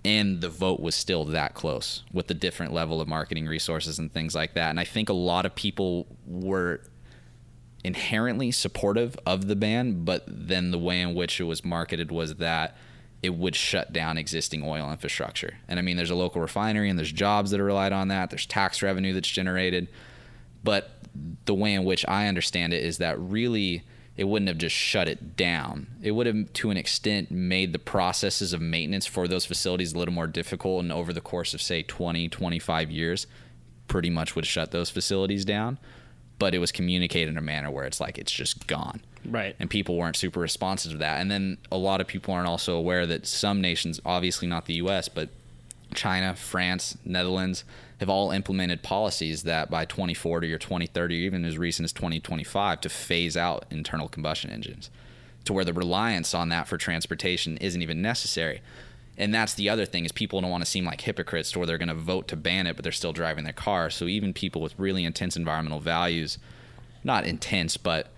And 0.03 0.41
the 0.41 0.49
vote 0.49 0.79
was 0.79 0.95
still 0.95 1.25
that 1.25 1.53
close 1.53 2.03
with 2.11 2.27
the 2.27 2.33
different 2.33 2.73
level 2.73 3.01
of 3.01 3.07
marketing 3.07 3.45
resources 3.45 3.99
and 3.99 4.11
things 4.11 4.33
like 4.33 4.53
that. 4.53 4.69
And 4.69 4.79
I 4.79 4.83
think 4.83 5.09
a 5.09 5.13
lot 5.13 5.45
of 5.45 5.53
people 5.53 6.07
were 6.25 6.81
inherently 7.83 8.51
supportive 8.51 9.17
of 9.25 9.47
the 9.47 9.55
ban, 9.55 10.03
but 10.03 10.23
then 10.27 10.71
the 10.71 10.79
way 10.79 11.01
in 11.01 11.13
which 11.13 11.39
it 11.39 11.43
was 11.43 11.63
marketed 11.63 12.11
was 12.11 12.35
that 12.35 12.75
it 13.23 13.31
would 13.31 13.55
shut 13.55 13.91
down 13.91 14.17
existing 14.17 14.63
oil 14.63 14.91
infrastructure. 14.91 15.57
And 15.67 15.79
I 15.79 15.81
mean, 15.81 15.97
there's 15.97 16.11
a 16.11 16.15
local 16.15 16.41
refinery 16.41 16.89
and 16.89 16.97
there's 16.97 17.11
jobs 17.11 17.51
that 17.51 17.59
are 17.59 17.65
relied 17.65 17.93
on 17.93 18.09
that, 18.09 18.29
there's 18.29 18.45
tax 18.45 18.81
revenue 18.81 19.13
that's 19.13 19.27
generated. 19.27 19.87
But 20.63 20.91
the 21.45 21.55
way 21.55 21.73
in 21.73 21.83
which 21.83 22.05
I 22.07 22.27
understand 22.27 22.73
it 22.73 22.83
is 22.83 22.99
that 22.99 23.19
really 23.19 23.83
it 24.15 24.25
wouldn't 24.25 24.49
have 24.49 24.57
just 24.57 24.75
shut 24.75 25.07
it 25.07 25.35
down. 25.35 25.87
It 26.01 26.11
would 26.11 26.25
have, 26.25 26.51
to 26.53 26.71
an 26.71 26.77
extent, 26.77 27.29
made 27.29 27.71
the 27.71 27.79
processes 27.79 28.51
of 28.51 28.59
maintenance 28.59 29.05
for 29.05 29.27
those 29.27 29.45
facilities 29.45 29.93
a 29.93 29.97
little 29.97 30.13
more 30.13 30.25
difficult. 30.25 30.81
And 30.81 30.91
over 30.91 31.13
the 31.13 31.21
course 31.21 31.53
of, 31.53 31.61
say, 31.61 31.83
20, 31.83 32.27
25 32.27 32.89
years, 32.89 33.27
pretty 33.87 34.09
much 34.09 34.35
would 34.35 34.47
shut 34.47 34.71
those 34.71 34.89
facilities 34.89 35.45
down. 35.45 35.77
But 36.39 36.55
it 36.55 36.59
was 36.59 36.71
communicated 36.71 37.29
in 37.29 37.37
a 37.37 37.41
manner 37.41 37.69
where 37.69 37.85
it's 37.85 38.01
like 38.01 38.17
it's 38.17 38.31
just 38.31 38.65
gone 38.65 39.01
right 39.27 39.55
and 39.59 39.69
people 39.69 39.97
weren't 39.97 40.15
super 40.15 40.39
responsive 40.39 40.91
to 40.93 40.97
that. 40.97 41.19
And 41.19 41.29
then 41.29 41.57
a 41.71 41.77
lot 41.77 42.01
of 42.01 42.07
people 42.07 42.33
aren't 42.33 42.47
also 42.47 42.75
aware 42.75 43.05
that 43.05 43.27
some 43.27 43.61
nations, 43.61 43.99
obviously 44.05 44.47
not 44.47 44.65
the 44.65 44.75
U.S., 44.75 45.09
but 45.09 45.29
China, 45.93 46.35
France, 46.35 46.97
Netherlands, 47.05 47.63
have 47.99 48.09
all 48.09 48.31
implemented 48.31 48.83
policies 48.83 49.43
that 49.43 49.69
by 49.69 49.85
2040 49.85 50.53
or 50.53 50.57
2030, 50.57 51.15
or 51.15 51.17
even 51.19 51.45
as 51.45 51.57
recent 51.57 51.85
as 51.85 51.93
2025, 51.93 52.81
to 52.81 52.89
phase 52.89 53.35
out 53.35 53.65
internal 53.71 54.07
combustion 54.07 54.51
engines, 54.51 54.89
to 55.45 55.53
where 55.53 55.65
the 55.65 55.73
reliance 55.73 56.33
on 56.33 56.49
that 56.49 56.67
for 56.67 56.77
transportation 56.77 57.57
isn't 57.57 57.81
even 57.81 58.01
necessary. 58.01 58.61
And 59.17 59.33
that's 59.33 59.55
the 59.55 59.69
other 59.69 59.85
thing 59.85 60.05
is 60.05 60.11
people 60.11 60.39
don't 60.41 60.51
want 60.51 60.63
to 60.63 60.69
seem 60.69 60.85
like 60.85 61.01
hypocrites 61.01 61.55
where 61.57 61.65
they're 61.65 61.79
going 61.79 61.87
to 61.87 61.95
vote 61.95 62.27
to 62.27 62.35
ban 62.35 62.67
it, 62.67 62.75
but 62.75 62.83
they're 62.83 62.91
still 62.91 63.13
driving 63.13 63.45
their 63.45 63.53
car. 63.53 63.89
So 63.89 64.05
even 64.05 64.31
people 64.31 64.61
with 64.61 64.77
really 64.77 65.03
intense 65.03 65.35
environmental 65.35 65.79
values, 65.79 66.37
not 67.03 67.25
intense, 67.25 67.77
but 67.77 68.11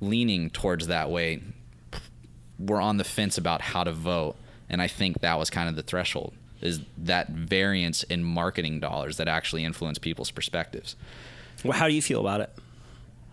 leaning 0.00 0.50
towards 0.50 0.86
that 0.86 1.10
way, 1.10 1.42
we 2.58 2.66
were 2.66 2.80
on 2.80 2.96
the 2.96 3.04
fence 3.04 3.38
about 3.38 3.60
how 3.60 3.84
to 3.84 3.92
vote. 3.92 4.36
And 4.68 4.82
I 4.82 4.88
think 4.88 5.20
that 5.20 5.38
was 5.38 5.50
kind 5.50 5.68
of 5.68 5.76
the 5.76 5.82
threshold 5.82 6.34
is 6.62 6.80
that 6.96 7.28
variance 7.28 8.02
in 8.04 8.24
marketing 8.24 8.80
dollars 8.80 9.18
that 9.18 9.28
actually 9.28 9.62
influence 9.62 9.98
people's 9.98 10.30
perspectives. 10.30 10.96
well, 11.62 11.74
how 11.74 11.86
do 11.86 11.92
you 11.92 12.00
feel 12.00 12.18
about 12.18 12.40
it 12.40 12.50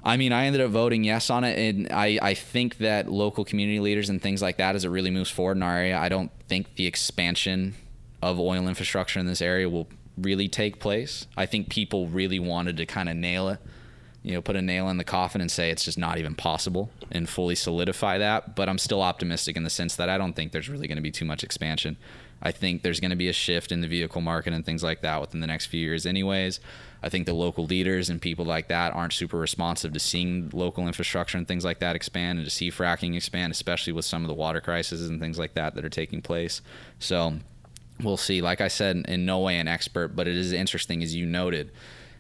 I 0.05 0.18
mean, 0.18 0.34
I 0.34 0.45
ended 0.45 0.61
up 0.61 0.72
voting 0.72 1.03
yes 1.05 1.30
on 1.30 1.45
it, 1.45 1.57
and 1.57 1.88
I, 1.89 2.20
I 2.22 2.34
think 2.34 2.80
that 2.80 3.09
local 3.09 3.45
community 3.45 3.80
leaders 3.80 4.09
and 4.09 4.22
things 4.22 4.41
like 4.41 4.57
that, 4.57 4.76
as 4.76 4.84
it 4.84 4.89
really 4.89 5.11
moves 5.11 5.30
forward 5.30 5.55
in 5.55 5.64
our 5.64 5.78
area, 5.78 5.97
I 5.97 6.09
don't 6.09 6.30
think 6.49 6.76
the 6.76 6.86
expansion 6.86 7.76
of 8.22 8.38
oil 8.38 8.68
infrastructure 8.68 9.20
in 9.20 9.28
this 9.28 9.41
area 9.41 9.70
will 9.70 9.88
really 10.18 10.49
take 10.49 10.80
place. 10.80 11.28
I 11.38 11.45
think 11.45 11.70
people 11.70 12.07
really 12.07 12.39
wanted 12.39 12.78
to 12.78 12.86
kind 12.86 13.07
of 13.07 13.16
nail 13.16 13.47
it, 13.47 13.59
you 14.24 14.34
know, 14.34 14.41
put 14.41 14.55
a 14.55 14.61
nail 14.61 14.89
in 14.89 14.97
the 14.97 15.03
coffin 15.03 15.41
and 15.41 15.51
say 15.51 15.69
it's 15.69 15.84
just 15.84 15.97
not 15.97 16.17
even 16.17 16.34
possible 16.34 16.89
and 17.11 17.28
fully 17.28 17.55
solidify 17.55 18.17
that. 18.17 18.55
But 18.55 18.69
I'm 18.69 18.78
still 18.78 19.01
optimistic 19.01 19.57
in 19.57 19.63
the 19.63 19.69
sense 19.69 19.95
that 19.97 20.09
I 20.09 20.17
don't 20.17 20.34
think 20.34 20.51
there's 20.51 20.69
really 20.69 20.88
going 20.88 20.95
to 20.95 21.01
be 21.01 21.11
too 21.11 21.26
much 21.26 21.43
expansion. 21.43 21.97
I 22.41 22.51
think 22.51 22.82
there's 22.82 22.99
going 22.99 23.11
to 23.11 23.17
be 23.17 23.30
a 23.30 23.34
shift 23.34 23.71
in 23.71 23.82
the 23.82 23.88
vehicle 23.88 24.21
market 24.21 24.53
and 24.53 24.65
things 24.65 24.84
like 24.84 25.01
that 25.01 25.21
within 25.21 25.39
the 25.39 25.47
next 25.47 25.67
few 25.67 25.80
years, 25.80 26.05
anyways. 26.05 26.59
I 27.01 27.09
think 27.09 27.26
the 27.26 27.34
local 27.34 27.65
leaders 27.65 28.09
and 28.09 28.21
people 28.21 28.45
like 28.45 28.69
that 28.69 28.93
aren't 28.93 29.13
super 29.13 29.38
responsive 29.38 29.93
to 29.93 29.99
seeing 29.99 30.49
local 30.53 30.88
infrastructure 30.88 31.38
and 31.38 31.47
things 31.47 31.65
like 31.65 31.80
that 31.80 31.95
expand 31.95 32.39
and 32.39 32.45
to 32.45 32.51
see 32.51 32.71
fracking 32.71 33.15
expand, 33.15 33.51
especially 33.51 33.93
with 33.93 34.05
some 34.05 34.24
of 34.24 34.30
the 34.30 34.34
water 34.34 34.61
crises 34.61 35.07
and 35.07 35.19
things 35.19 35.38
like 35.38 35.53
that 35.53 35.76
that 35.76 35.84
are 35.84 35.89
taking 35.89 36.21
place. 36.21 36.61
So 36.99 37.34
we'll 38.01 38.17
see. 38.17 38.41
Like 38.41 38.61
I 38.61 38.69
said, 38.69 39.05
in 39.07 39.26
no 39.26 39.39
way 39.39 39.57
an 39.57 39.67
expert, 39.67 40.09
but 40.09 40.28
it 40.28 40.36
is 40.36 40.53
interesting, 40.53 41.03
as 41.03 41.13
you 41.13 41.26
noted, 41.26 41.71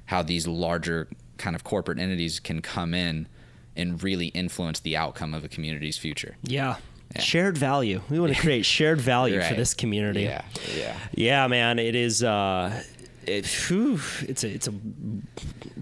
how 0.05 0.21
these 0.21 0.47
larger 0.47 1.07
kind 1.43 1.55
of 1.57 1.63
corporate 1.65 1.99
entities 1.99 2.39
can 2.39 2.61
come 2.61 2.93
in 2.93 3.27
and 3.75 4.01
really 4.01 4.27
influence 4.27 4.79
the 4.79 4.95
outcome 4.95 5.33
of 5.33 5.43
a 5.43 5.49
community's 5.49 5.97
future. 5.97 6.37
yeah, 6.43 6.77
shared 7.19 7.55
value 7.55 8.01
we 8.09 8.19
want 8.19 8.33
to 8.33 8.41
create 8.41 8.65
shared 8.65 8.99
value 9.13 9.39
for 9.41 9.53
this 9.53 9.73
community 9.75 10.23
Yeah, 10.23 10.41
yeah. 10.75 10.95
Yeah, 11.13 11.47
man, 11.47 11.77
it 11.77 11.95
is. 11.95 12.23
Uh, 12.23 12.81
it, 13.27 13.45
whew, 13.45 13.99
it's 14.27 14.43
a 14.43 14.49
it's 14.49 14.67
a 14.67 14.73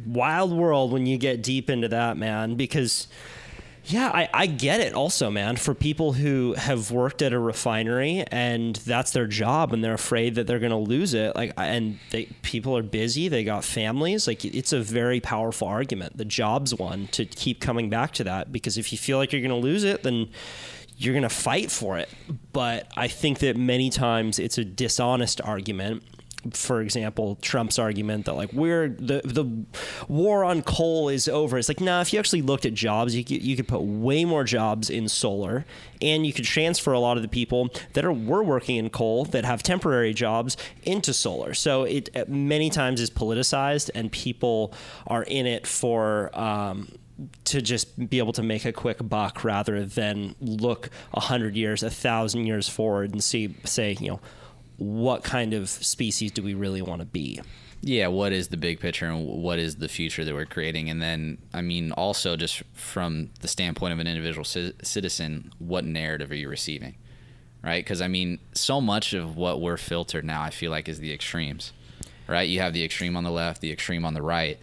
wild 0.05 0.51
world 0.51 0.91
when 0.91 1.05
you 1.05 1.17
get 1.17 1.41
deep 1.43 1.69
into 1.69 1.87
that, 1.89 2.17
man. 2.17 2.55
Because 2.55 3.07
yeah, 3.85 4.09
I, 4.13 4.29
I 4.33 4.45
get 4.45 4.79
it. 4.79 4.93
Also, 4.93 5.31
man, 5.31 5.55
for 5.55 5.73
people 5.73 6.13
who 6.13 6.53
have 6.53 6.91
worked 6.91 7.21
at 7.21 7.33
a 7.33 7.39
refinery 7.39 8.23
and 8.31 8.75
that's 8.77 9.11
their 9.11 9.25
job, 9.25 9.73
and 9.73 9.83
they're 9.83 9.93
afraid 9.93 10.35
that 10.35 10.45
they're 10.45 10.59
going 10.59 10.71
to 10.71 10.77
lose 10.77 11.13
it. 11.13 11.35
Like, 11.35 11.53
and 11.57 11.99
they 12.11 12.25
people 12.43 12.77
are 12.77 12.83
busy, 12.83 13.27
they 13.27 13.43
got 13.43 13.63
families. 13.63 14.27
Like, 14.27 14.45
it's 14.45 14.71
a 14.71 14.81
very 14.81 15.19
powerful 15.19 15.67
argument. 15.67 16.17
The 16.17 16.25
job's 16.25 16.75
one 16.75 17.07
to 17.07 17.25
keep 17.25 17.59
coming 17.59 17.89
back 17.89 18.11
to 18.13 18.23
that 18.25 18.51
because 18.51 18.77
if 18.77 18.91
you 18.91 18.97
feel 18.97 19.17
like 19.17 19.31
you're 19.31 19.41
going 19.41 19.49
to 19.49 19.55
lose 19.55 19.83
it, 19.83 20.03
then 20.03 20.29
you're 20.97 21.13
going 21.13 21.23
to 21.23 21.29
fight 21.29 21.71
for 21.71 21.97
it. 21.97 22.09
But 22.53 22.87
I 22.95 23.07
think 23.07 23.39
that 23.39 23.57
many 23.57 23.89
times 23.89 24.37
it's 24.37 24.59
a 24.59 24.65
dishonest 24.65 25.41
argument 25.41 26.03
for 26.53 26.81
example, 26.81 27.37
Trump's 27.41 27.77
argument 27.77 28.25
that 28.25 28.33
like 28.33 28.51
we're 28.51 28.89
the 28.89 29.21
the 29.23 29.45
war 30.07 30.43
on 30.43 30.63
coal 30.63 31.09
is 31.09 31.27
over. 31.27 31.57
It's 31.57 31.69
like 31.69 31.79
nah. 31.79 32.01
If 32.01 32.13
you 32.13 32.19
actually 32.19 32.41
looked 32.41 32.65
at 32.65 32.73
jobs, 32.73 33.15
you 33.15 33.23
could, 33.23 33.43
you 33.43 33.55
could 33.55 33.67
put 33.67 33.81
way 33.81 34.25
more 34.25 34.43
jobs 34.43 34.89
in 34.89 35.07
solar, 35.07 35.65
and 36.01 36.25
you 36.25 36.33
could 36.33 36.45
transfer 36.45 36.93
a 36.93 36.99
lot 36.99 37.17
of 37.17 37.23
the 37.23 37.29
people 37.29 37.69
that 37.93 38.03
are 38.03 38.11
were 38.11 38.43
working 38.43 38.77
in 38.77 38.89
coal 38.89 39.25
that 39.25 39.45
have 39.45 39.61
temporary 39.61 40.13
jobs 40.13 40.57
into 40.83 41.13
solar. 41.13 41.53
So 41.53 41.83
it 41.83 42.27
many 42.27 42.69
times 42.69 42.99
is 42.99 43.11
politicized, 43.11 43.91
and 43.93 44.11
people 44.11 44.73
are 45.07 45.23
in 45.23 45.45
it 45.45 45.67
for. 45.67 46.37
Um, 46.37 46.89
to 47.45 47.61
just 47.61 48.09
be 48.09 48.17
able 48.17 48.33
to 48.33 48.41
make 48.41 48.65
a 48.65 48.73
quick 48.73 48.97
buck 49.07 49.43
rather 49.43 49.85
than 49.85 50.33
look 50.41 50.89
a 51.13 51.19
hundred 51.19 51.55
years, 51.55 51.83
a 51.83 51.89
thousand 51.91 52.47
years 52.47 52.67
forward 52.67 53.11
and 53.11 53.23
see, 53.23 53.55
say, 53.63 53.95
you 53.99 54.09
know, 54.09 54.19
what 54.81 55.23
kind 55.23 55.53
of 55.53 55.69
species 55.69 56.31
do 56.31 56.41
we 56.41 56.55
really 56.55 56.81
want 56.81 56.99
to 57.01 57.05
be? 57.05 57.39
yeah 57.83 58.05
what 58.05 58.31
is 58.31 58.49
the 58.49 58.57
big 58.57 58.79
picture 58.79 59.07
and 59.07 59.25
what 59.25 59.57
is 59.57 59.77
the 59.77 59.87
future 59.87 60.23
that 60.23 60.33
we're 60.33 60.45
creating? 60.45 60.89
And 60.89 61.01
then 61.01 61.37
i 61.53 61.61
mean 61.61 61.91
also 61.91 62.35
just 62.35 62.63
from 62.73 63.29
the 63.41 63.47
standpoint 63.47 63.93
of 63.93 63.99
an 63.99 64.07
individual 64.07 64.43
ci- 64.43 64.73
citizen 64.83 65.51
what 65.59 65.83
narrative 65.83 66.31
are 66.31 66.35
you 66.35 66.49
receiving? 66.49 66.95
Right? 67.63 67.83
Because 67.83 68.01
i 68.01 68.07
mean 68.07 68.39
so 68.53 68.81
much 68.81 69.13
of 69.13 69.35
what 69.35 69.61
we're 69.61 69.77
filtered 69.77 70.25
now 70.25 70.41
i 70.41 70.49
feel 70.49 70.71
like 70.71 70.87
is 70.89 70.99
the 70.99 71.13
extremes. 71.13 71.73
Right? 72.27 72.47
You 72.47 72.59
have 72.61 72.73
the 72.73 72.83
extreme 72.83 73.17
on 73.17 73.23
the 73.23 73.31
left 73.31 73.61
the 73.61 73.71
extreme 73.71 74.05
on 74.05 74.13
the 74.13 74.21
right. 74.21 74.59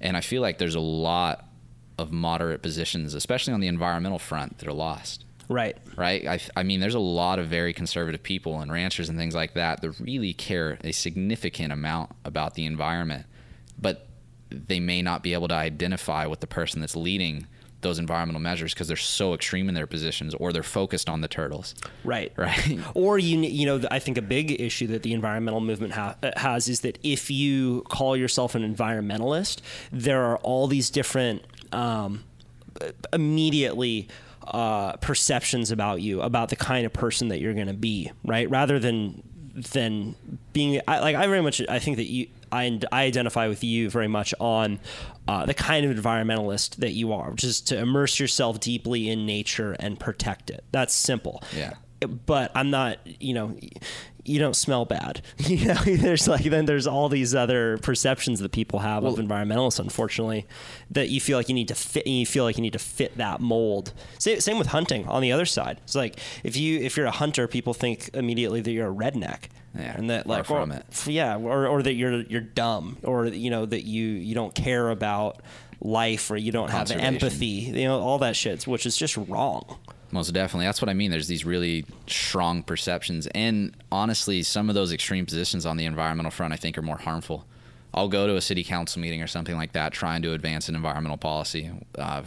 And 0.00 0.16
i 0.16 0.20
feel 0.20 0.42
like 0.42 0.58
there's 0.58 0.74
a 0.74 0.80
lot 0.80 1.46
of 1.98 2.10
moderate 2.10 2.62
positions 2.62 3.14
especially 3.14 3.52
on 3.52 3.60
the 3.60 3.68
environmental 3.68 4.18
front 4.18 4.58
that 4.58 4.68
are 4.68 4.72
lost 4.72 5.24
Right. 5.52 5.76
right? 5.96 6.26
I, 6.26 6.40
I 6.56 6.62
mean, 6.62 6.80
there's 6.80 6.94
a 6.94 7.00
lot 7.00 7.38
of 7.38 7.46
very 7.46 7.72
conservative 7.72 8.22
people 8.22 8.60
and 8.60 8.72
ranchers 8.72 9.08
and 9.08 9.18
things 9.18 9.34
like 9.34 9.54
that 9.54 9.82
that 9.82 10.00
really 10.00 10.32
care 10.32 10.78
a 10.82 10.92
significant 10.92 11.72
amount 11.72 12.10
about 12.24 12.54
the 12.54 12.66
environment, 12.66 13.26
but 13.78 14.06
they 14.50 14.80
may 14.80 15.02
not 15.02 15.22
be 15.22 15.32
able 15.32 15.48
to 15.48 15.54
identify 15.54 16.26
with 16.26 16.40
the 16.40 16.46
person 16.46 16.80
that's 16.80 16.96
leading 16.96 17.46
those 17.82 17.98
environmental 17.98 18.40
measures 18.40 18.72
because 18.72 18.88
they're 18.88 18.96
so 18.96 19.34
extreme 19.34 19.68
in 19.68 19.74
their 19.74 19.86
positions 19.86 20.34
or 20.34 20.52
they're 20.52 20.62
focused 20.62 21.08
on 21.08 21.20
the 21.20 21.28
turtles. 21.28 21.74
Right. 22.04 22.32
Right. 22.42 22.80
Or 22.94 23.18
you 23.18 23.38
you 23.40 23.66
know 23.66 23.80
I 23.90 23.98
think 23.98 24.18
a 24.18 24.22
big 24.22 24.60
issue 24.60 24.88
that 24.88 25.02
the 25.02 25.12
environmental 25.12 25.60
movement 25.60 25.92
ha- 25.92 26.16
has 26.36 26.68
is 26.68 26.80
that 26.80 26.98
if 27.02 27.30
you 27.30 27.82
call 27.88 28.16
yourself 28.16 28.54
an 28.54 28.62
environmentalist, 28.62 29.60
there 29.92 30.24
are 30.24 30.38
all 30.38 30.66
these 30.66 30.90
different 30.90 31.42
um, 31.72 32.24
immediately 33.12 34.08
uh, 34.52 34.96
perceptions 34.96 35.70
about 35.70 36.00
you 36.02 36.20
about 36.22 36.50
the 36.50 36.56
kind 36.56 36.86
of 36.86 36.92
person 36.92 37.28
that 37.28 37.40
you're 37.40 37.54
going 37.54 37.66
to 37.66 37.72
be, 37.72 38.10
right? 38.24 38.48
Rather 38.50 38.78
than 38.78 39.22
than 39.54 40.14
being 40.52 40.80
I, 40.86 41.00
like 41.00 41.16
I 41.16 41.26
very 41.26 41.42
much 41.42 41.60
I 41.68 41.78
think 41.78 41.96
that 41.96 42.04
you 42.04 42.28
I, 42.52 42.78
I 42.92 43.04
identify 43.04 43.48
with 43.48 43.64
you 43.64 43.88
very 43.88 44.08
much 44.08 44.34
on 44.38 44.78
uh, 45.26 45.46
the 45.46 45.54
kind 45.54 45.86
of 45.86 45.96
environmentalist 45.96 46.76
that 46.76 46.92
you 46.92 47.12
are, 47.12 47.30
which 47.30 47.44
is 47.44 47.60
to 47.62 47.78
immerse 47.78 48.20
yourself 48.20 48.60
deeply 48.60 49.08
in 49.08 49.24
nature 49.24 49.74
and 49.80 49.98
protect 49.98 50.50
it. 50.50 50.62
That's 50.70 50.94
simple. 50.94 51.42
Yeah. 51.56 51.74
But 52.26 52.50
I'm 52.54 52.70
not, 52.70 52.98
you 53.22 53.32
know, 53.32 53.56
you 54.24 54.38
don't 54.38 54.54
smell 54.56 54.84
bad. 54.84 55.22
You 55.38 55.66
know, 55.66 55.74
there's 55.84 56.28
like 56.28 56.44
then 56.44 56.66
there's 56.66 56.86
all 56.86 57.08
these 57.08 57.34
other 57.34 57.78
perceptions 57.78 58.40
that 58.40 58.52
people 58.52 58.78
have 58.78 59.04
of 59.04 59.16
environmentalists, 59.16 59.80
unfortunately, 59.80 60.46
that 60.90 61.08
you 61.10 61.20
feel 61.20 61.36
like 61.36 61.48
you 61.48 61.54
need 61.54 61.68
to 61.68 61.74
fit. 61.74 62.06
You 62.06 62.24
feel 62.26 62.44
like 62.44 62.56
you 62.56 62.62
need 62.62 62.72
to 62.74 62.78
fit 62.78 63.16
that 63.18 63.40
mold. 63.40 63.92
Same, 64.18 64.40
same 64.40 64.58
with 64.58 64.68
hunting. 64.68 65.06
On 65.08 65.20
the 65.22 65.32
other 65.32 65.44
side, 65.44 65.78
it's 65.84 65.94
like 65.94 66.18
if 66.44 66.56
you 66.56 66.78
if 66.80 66.96
you're 66.96 67.06
a 67.06 67.10
hunter, 67.10 67.46
people 67.48 67.74
think 67.74 68.10
immediately 68.14 68.60
that 68.60 68.70
you're 68.70 68.90
a 68.90 68.94
redneck. 68.94 69.44
Yeah, 69.74 69.96
and 69.96 70.10
that 70.10 70.26
like 70.26 70.50
or- 70.50 70.66
yeah, 71.06 71.36
or, 71.36 71.66
or 71.66 71.82
that 71.82 71.94
you're 71.94 72.22
you're 72.22 72.40
dumb, 72.40 72.98
or 73.02 73.26
you 73.26 73.50
know 73.50 73.66
that 73.66 73.84
you 73.84 74.06
you 74.06 74.34
don't 74.34 74.54
care 74.54 74.90
about 74.90 75.40
life, 75.80 76.30
or 76.30 76.36
you 76.36 76.52
don't 76.52 76.70
have 76.70 76.88
empathy. 77.00 77.46
You 77.46 77.84
know 77.88 77.98
all 78.00 78.18
that 78.18 78.36
shit, 78.36 78.66
which 78.66 78.86
is 78.86 78.96
just 78.96 79.16
wrong. 79.16 79.78
Most 80.12 80.30
definitely. 80.32 80.66
That's 80.66 80.82
what 80.82 80.90
I 80.90 80.94
mean. 80.94 81.10
There's 81.10 81.26
these 81.26 81.46
really 81.46 81.86
strong 82.06 82.62
perceptions. 82.62 83.26
And 83.28 83.74
honestly, 83.90 84.42
some 84.42 84.68
of 84.68 84.74
those 84.74 84.92
extreme 84.92 85.24
positions 85.24 85.64
on 85.64 85.78
the 85.78 85.86
environmental 85.86 86.30
front, 86.30 86.52
I 86.52 86.56
think, 86.56 86.76
are 86.76 86.82
more 86.82 86.98
harmful. 86.98 87.46
I'll 87.94 88.08
go 88.08 88.26
to 88.26 88.36
a 88.36 88.40
city 88.42 88.62
council 88.62 89.00
meeting 89.00 89.22
or 89.22 89.26
something 89.26 89.56
like 89.56 89.72
that 89.72 89.92
trying 89.92 90.22
to 90.22 90.34
advance 90.34 90.68
an 90.68 90.76
environmental 90.76 91.16
policy. 91.16 91.70
Uh, 91.98 92.22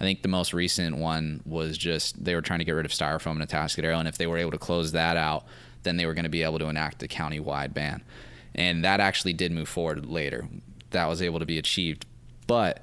I 0.00 0.04
think 0.04 0.22
the 0.22 0.28
most 0.28 0.52
recent 0.52 0.98
one 0.98 1.40
was 1.46 1.78
just 1.78 2.22
they 2.22 2.34
were 2.34 2.42
trying 2.42 2.58
to 2.58 2.64
get 2.64 2.72
rid 2.72 2.84
of 2.84 2.92
styrofoam 2.92 3.40
in 3.40 3.46
Atascadero. 3.46 3.98
And 3.98 4.06
if 4.06 4.18
they 4.18 4.26
were 4.26 4.38
able 4.38 4.50
to 4.50 4.58
close 4.58 4.92
that 4.92 5.16
out, 5.16 5.46
then 5.82 5.96
they 5.96 6.04
were 6.04 6.14
going 6.14 6.24
to 6.24 6.30
be 6.30 6.42
able 6.42 6.58
to 6.58 6.66
enact 6.66 7.02
a 7.02 7.08
county-wide 7.08 7.72
ban. 7.72 8.02
And 8.54 8.84
that 8.84 9.00
actually 9.00 9.32
did 9.32 9.50
move 9.50 9.68
forward 9.68 10.06
later. 10.06 10.46
That 10.90 11.06
was 11.06 11.22
able 11.22 11.38
to 11.38 11.46
be 11.46 11.58
achieved. 11.58 12.04
But 12.46 12.80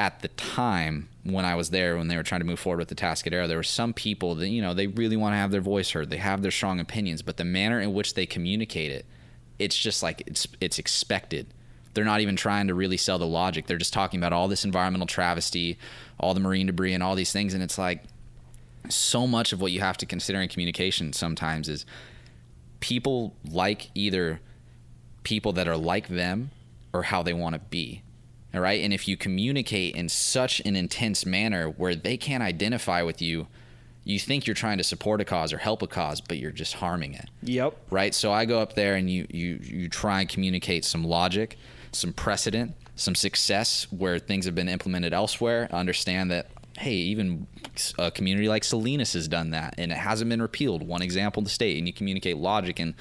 at 0.00 0.20
the 0.20 0.28
time 0.28 1.10
when 1.24 1.44
I 1.44 1.54
was 1.54 1.68
there, 1.68 1.98
when 1.98 2.08
they 2.08 2.16
were 2.16 2.22
trying 2.22 2.40
to 2.40 2.46
move 2.46 2.58
forward 2.58 2.78
with 2.78 2.96
Atascadero, 2.96 3.46
there 3.46 3.58
were 3.58 3.62
some 3.62 3.92
people 3.92 4.34
that, 4.36 4.48
you 4.48 4.62
know, 4.62 4.72
they 4.72 4.86
really 4.86 5.14
want 5.14 5.34
to 5.34 5.36
have 5.36 5.50
their 5.50 5.60
voice 5.60 5.90
heard. 5.90 6.08
They 6.08 6.16
have 6.16 6.40
their 6.40 6.50
strong 6.50 6.80
opinions, 6.80 7.20
but 7.20 7.36
the 7.36 7.44
manner 7.44 7.78
in 7.78 7.92
which 7.92 8.14
they 8.14 8.24
communicate 8.24 8.90
it, 8.90 9.04
it's 9.58 9.76
just 9.76 10.02
like 10.02 10.22
it's 10.26 10.48
it's 10.58 10.78
expected. 10.78 11.52
They're 11.92 12.06
not 12.06 12.22
even 12.22 12.34
trying 12.34 12.68
to 12.68 12.74
really 12.74 12.96
sell 12.96 13.18
the 13.18 13.26
logic. 13.26 13.66
They're 13.66 13.76
just 13.76 13.92
talking 13.92 14.18
about 14.18 14.32
all 14.32 14.48
this 14.48 14.64
environmental 14.64 15.06
travesty, 15.06 15.76
all 16.18 16.32
the 16.32 16.40
marine 16.40 16.68
debris 16.68 16.94
and 16.94 17.02
all 17.02 17.14
these 17.14 17.32
things. 17.32 17.52
And 17.52 17.62
it's 17.62 17.76
like 17.76 18.04
so 18.88 19.26
much 19.26 19.52
of 19.52 19.60
what 19.60 19.70
you 19.70 19.80
have 19.80 19.98
to 19.98 20.06
consider 20.06 20.40
in 20.40 20.48
communication 20.48 21.12
sometimes 21.12 21.68
is 21.68 21.84
people 22.78 23.34
like 23.44 23.90
either 23.94 24.40
people 25.24 25.52
that 25.52 25.68
are 25.68 25.76
like 25.76 26.08
them 26.08 26.52
or 26.94 27.02
how 27.02 27.22
they 27.22 27.34
want 27.34 27.54
to 27.54 27.58
be. 27.58 28.02
All 28.54 28.60
right. 28.60 28.82
And 28.82 28.92
if 28.92 29.06
you 29.06 29.16
communicate 29.16 29.94
in 29.94 30.08
such 30.08 30.60
an 30.60 30.76
intense 30.76 31.24
manner 31.24 31.68
where 31.68 31.94
they 31.94 32.16
can't 32.16 32.42
identify 32.42 33.02
with 33.02 33.22
you, 33.22 33.46
you 34.04 34.18
think 34.18 34.46
you're 34.46 34.54
trying 34.54 34.78
to 34.78 34.84
support 34.84 35.20
a 35.20 35.24
cause 35.24 35.52
or 35.52 35.58
help 35.58 35.82
a 35.82 35.86
cause, 35.86 36.20
but 36.20 36.38
you're 36.38 36.50
just 36.50 36.74
harming 36.74 37.14
it. 37.14 37.28
Yep. 37.42 37.76
Right. 37.90 38.14
So 38.14 38.32
I 38.32 38.44
go 38.44 38.60
up 38.60 38.74
there 38.74 38.94
and 38.94 39.10
you 39.10 39.26
you 39.30 39.60
you 39.62 39.88
try 39.88 40.20
and 40.20 40.28
communicate 40.28 40.84
some 40.84 41.04
logic, 41.04 41.56
some 41.92 42.12
precedent, 42.12 42.74
some 42.96 43.14
success 43.14 43.86
where 43.90 44.18
things 44.18 44.46
have 44.46 44.54
been 44.54 44.68
implemented 44.68 45.12
elsewhere. 45.12 45.68
Understand 45.70 46.30
that 46.30 46.50
hey, 46.78 46.94
even 46.94 47.46
a 47.98 48.10
community 48.10 48.48
like 48.48 48.64
Salinas 48.64 49.12
has 49.12 49.28
done 49.28 49.50
that 49.50 49.74
and 49.76 49.92
it 49.92 49.98
hasn't 49.98 50.30
been 50.30 50.40
repealed. 50.40 50.82
One 50.82 51.02
example 51.02 51.40
in 51.40 51.44
the 51.44 51.50
state, 51.50 51.76
and 51.76 51.86
you 51.86 51.92
communicate 51.92 52.38
logic, 52.38 52.78
and 52.78 52.94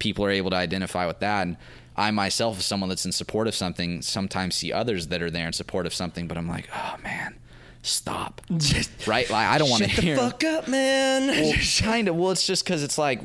people 0.00 0.24
are 0.24 0.30
able 0.30 0.50
to 0.50 0.56
identify 0.56 1.06
with 1.06 1.20
that. 1.20 1.46
And 1.46 1.56
I 2.00 2.10
myself, 2.10 2.58
as 2.58 2.64
someone 2.64 2.88
that's 2.88 3.04
in 3.04 3.12
support 3.12 3.46
of 3.46 3.54
something, 3.54 4.00
sometimes 4.00 4.54
see 4.54 4.72
others 4.72 5.08
that 5.08 5.20
are 5.20 5.30
there 5.30 5.46
in 5.46 5.52
support 5.52 5.84
of 5.86 5.92
something, 5.92 6.26
but 6.26 6.38
I'm 6.38 6.48
like, 6.48 6.68
oh 6.74 6.96
man, 7.02 7.38
stop. 7.82 8.40
right? 9.06 9.28
Like 9.28 9.46
I 9.46 9.58
don't 9.58 9.68
want 9.68 9.82
to 9.82 9.88
Shut 9.88 10.04
the 10.04 10.16
fuck 10.16 10.44
up, 10.44 10.66
man. 10.66 11.28
Well, 11.28 11.54
kind 11.80 12.08
of. 12.08 12.16
Well, 12.16 12.30
it's 12.30 12.46
just 12.46 12.64
because 12.64 12.82
it's 12.82 12.96
like, 12.96 13.20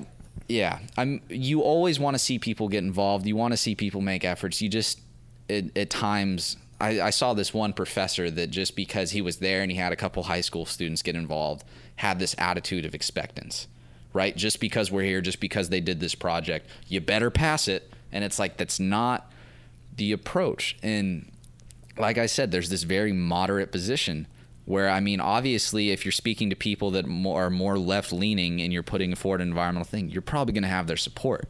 yeah, 0.50 0.80
I'm. 0.98 1.22
You 1.30 1.62
always 1.62 2.00
want 2.00 2.16
to 2.16 2.20
see 2.20 2.38
people 2.38 2.68
get 2.68 2.84
involved. 2.84 3.26
You 3.26 3.38
want 3.38 3.54
to 3.54 3.58
see 3.58 3.76
people 3.76 4.02
make 4.02 4.26
efforts. 4.26 4.62
You 4.62 4.68
just, 4.68 5.00
it, 5.48 5.76
at 5.78 5.90
times, 5.90 6.58
I, 6.82 7.00
I 7.00 7.10
saw 7.12 7.34
this 7.34 7.54
one 7.54 7.72
professor 7.72 8.30
that 8.30 8.50
just 8.50 8.76
because 8.76 9.12
he 9.12 9.22
was 9.22 9.38
there 9.38 9.62
and 9.62 9.72
he 9.72 9.78
had 9.78 9.94
a 9.94 9.96
couple 9.96 10.24
high 10.24 10.42
school 10.42 10.66
students 10.66 11.02
get 11.02 11.16
involved, 11.16 11.64
had 11.96 12.20
this 12.20 12.36
attitude 12.38 12.86
of 12.86 12.94
expectance, 12.94 13.68
right? 14.12 14.36
Just 14.36 14.60
because 14.60 14.92
we're 14.92 15.04
here, 15.04 15.22
just 15.22 15.40
because 15.40 15.70
they 15.70 15.80
did 15.80 16.02
this 16.02 16.14
project, 16.14 16.68
you 16.88 17.00
better 17.00 17.30
pass 17.30 17.68
it. 17.68 17.90
And 18.16 18.24
it's 18.24 18.40
like 18.40 18.56
that's 18.56 18.80
not 18.80 19.30
the 19.98 20.14
approach. 20.14 20.78
And 20.82 21.30
like 21.98 22.18
I 22.18 22.28
said, 22.28 22.50
there's 22.50 22.70
this 22.70 22.84
very 22.84 23.12
moderate 23.12 23.74
position 23.74 24.26
where 24.64 24.90
I 24.90 25.02
mean, 25.02 25.20
obviously, 25.20 25.92
if 25.92 26.06
you're 26.06 26.14
speaking 26.14 26.50
to 26.50 26.56
people 26.56 26.92
that 26.92 27.06
are 27.06 27.50
more 27.50 27.78
left 27.78 28.14
leaning 28.14 28.62
and 28.62 28.72
you're 28.72 28.84
putting 28.84 29.14
forward 29.16 29.42
an 29.42 29.50
environmental 29.50 29.86
thing, 29.86 30.10
you're 30.10 30.22
probably 30.22 30.54
going 30.54 30.64
to 30.64 30.70
have 30.70 30.88
their 30.88 30.98
support. 30.98 31.50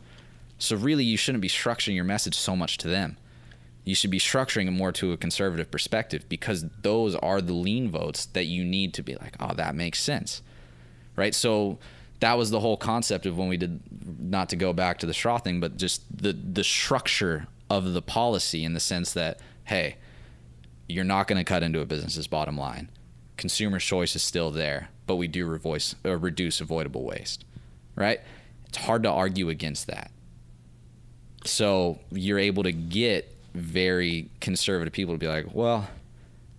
So 0.58 0.76
really, 0.76 1.04
you 1.04 1.18
shouldn't 1.18 1.44
be 1.44 1.50
structuring 1.50 1.94
your 1.94 2.04
message 2.04 2.36
so 2.36 2.56
much 2.56 2.78
to 2.80 2.88
them. 2.88 3.18
You 3.84 3.94
should 3.94 4.10
be 4.10 4.20
structuring 4.20 4.68
it 4.68 4.72
more 4.72 4.92
to 4.94 5.12
a 5.12 5.18
conservative 5.18 5.70
perspective 5.70 6.28
because 6.28 6.66
those 6.82 7.14
are 7.16 7.42
the 7.42 7.54
lean 7.54 7.92
votes 7.92 8.26
that 8.26 8.46
you 8.46 8.66
need 8.66 8.96
to 8.96 9.04
be 9.04 9.16
like, 9.16 9.36
oh, 9.40 9.54
that 9.54 9.76
makes 9.76 10.02
sense, 10.02 10.42
right? 11.16 11.36
So 11.36 11.78
that 12.20 12.38
was 12.38 12.50
the 12.50 12.60
whole 12.60 12.78
concept 12.78 13.26
of 13.26 13.38
when 13.38 13.48
we 13.48 13.58
did 13.58 13.82
not 14.20 14.50
to 14.50 14.56
go 14.56 14.74
back 14.74 15.00
to 15.00 15.06
the 15.06 15.14
straw 15.14 15.38
thing, 15.38 15.60
but 15.60 15.78
just 15.78 16.04
the 16.16 16.34
the 16.34 16.64
structure 16.64 17.48
of 17.70 17.94
the 17.94 18.02
policy 18.02 18.64
in 18.64 18.74
the 18.74 18.80
sense 18.80 19.14
that 19.14 19.40
hey, 19.66 19.96
you're 20.88 21.04
not 21.04 21.28
going 21.28 21.38
to 21.38 21.44
cut 21.44 21.64
into 21.64 21.82
a 21.82 21.86
business's 21.86 22.28
bottom 22.28 22.58
line. 22.58 22.90
Consumer 23.38 23.80
choice 23.80 24.16
is 24.16 24.22
still 24.22 24.52
there, 24.52 24.90
but 25.08 25.16
we 25.16 25.28
do 25.28 25.48
revoice, 25.48 25.96
uh, 26.06 26.16
reduce 26.18 26.62
avoidable 26.62 27.04
waste, 27.04 27.44
right? 27.96 28.22
It's 28.68 28.78
hard 28.78 29.04
to 29.04 29.10
argue 29.10 29.50
against 29.50 29.88
that. 29.88 30.12
So 31.44 32.00
you're 32.12 32.40
able 32.40 32.64
to 32.64 32.72
get 32.72 33.36
very 33.54 34.30
conservative 34.42 34.94
people 34.94 35.14
to 35.14 35.18
be 35.18 35.28
like, 35.28 35.54
well, 35.54 35.88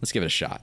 let's 0.00 0.12
give 0.12 0.22
it 0.22 0.26
a 0.26 0.30
shot. 0.30 0.62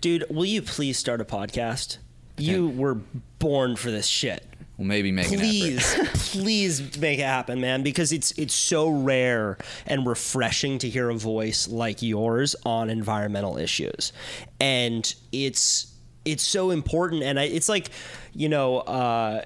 Dude, 0.00 0.24
will 0.30 0.44
you 0.44 0.62
please 0.62 0.98
start 0.98 1.20
a 1.20 1.24
podcast? 1.24 1.98
You 2.36 2.68
were 2.68 2.98
born 3.38 3.76
for 3.76 3.90
this 3.90 4.06
shit. 4.06 4.44
Well, 4.76 4.88
maybe 4.88 5.12
make 5.12 5.28
please 5.28 5.94
please 6.32 6.98
make 6.98 7.20
it 7.20 7.24
happen 7.24 7.60
man 7.60 7.84
because 7.84 8.12
it's 8.12 8.32
it's 8.32 8.54
so 8.54 8.88
rare 8.88 9.56
and 9.86 10.04
refreshing 10.04 10.78
to 10.78 10.88
hear 10.88 11.10
a 11.10 11.14
voice 11.14 11.68
like 11.68 12.02
yours 12.02 12.56
on 12.66 12.90
environmental 12.90 13.56
issues. 13.56 14.12
And 14.58 15.14
it's 15.30 15.94
it's 16.24 16.42
so 16.42 16.70
important. 16.70 17.22
And 17.22 17.38
I, 17.38 17.44
it's 17.44 17.68
like 17.68 17.90
you 18.32 18.48
know 18.48 18.78
uh, 18.78 19.42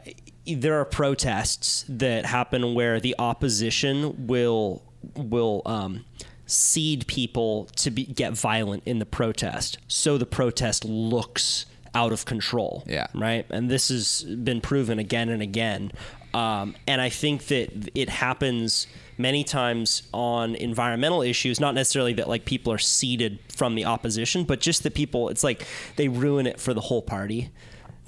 there 0.46 0.80
are 0.80 0.86
protests 0.86 1.84
that 1.90 2.24
happen 2.24 2.74
where 2.74 2.98
the 2.98 3.14
opposition 3.18 4.26
will 4.26 4.82
will 5.14 5.60
um, 5.66 6.06
seed 6.46 7.06
people 7.06 7.66
to 7.76 7.90
be, 7.90 8.04
get 8.04 8.32
violent 8.32 8.82
in 8.86 8.98
the 8.98 9.06
protest. 9.06 9.78
So 9.88 10.16
the 10.16 10.26
protest 10.26 10.84
looks 10.86 11.66
out 11.94 12.12
of 12.12 12.24
control 12.24 12.84
Yeah. 12.86 13.06
right? 13.14 13.46
And 13.50 13.70
this 13.70 13.88
has 13.88 14.22
been 14.22 14.60
proven 14.60 14.98
again 14.98 15.28
and 15.28 15.42
again. 15.42 15.92
Um, 16.34 16.76
and 16.86 17.00
I 17.00 17.08
think 17.08 17.46
that 17.46 17.90
it 17.94 18.08
happens 18.08 18.86
many 19.16 19.42
times 19.42 20.02
on 20.12 20.54
environmental 20.54 21.22
issues, 21.22 21.58
not 21.58 21.74
necessarily 21.74 22.12
that 22.14 22.28
like 22.28 22.44
people 22.44 22.72
are 22.72 22.78
seated 22.78 23.38
from 23.48 23.74
the 23.74 23.84
opposition, 23.84 24.44
but 24.44 24.60
just 24.60 24.82
that 24.84 24.94
people, 24.94 25.28
it's 25.30 25.42
like 25.42 25.66
they 25.96 26.08
ruin 26.08 26.46
it 26.46 26.60
for 26.60 26.74
the 26.74 26.82
whole 26.82 27.02
party. 27.02 27.50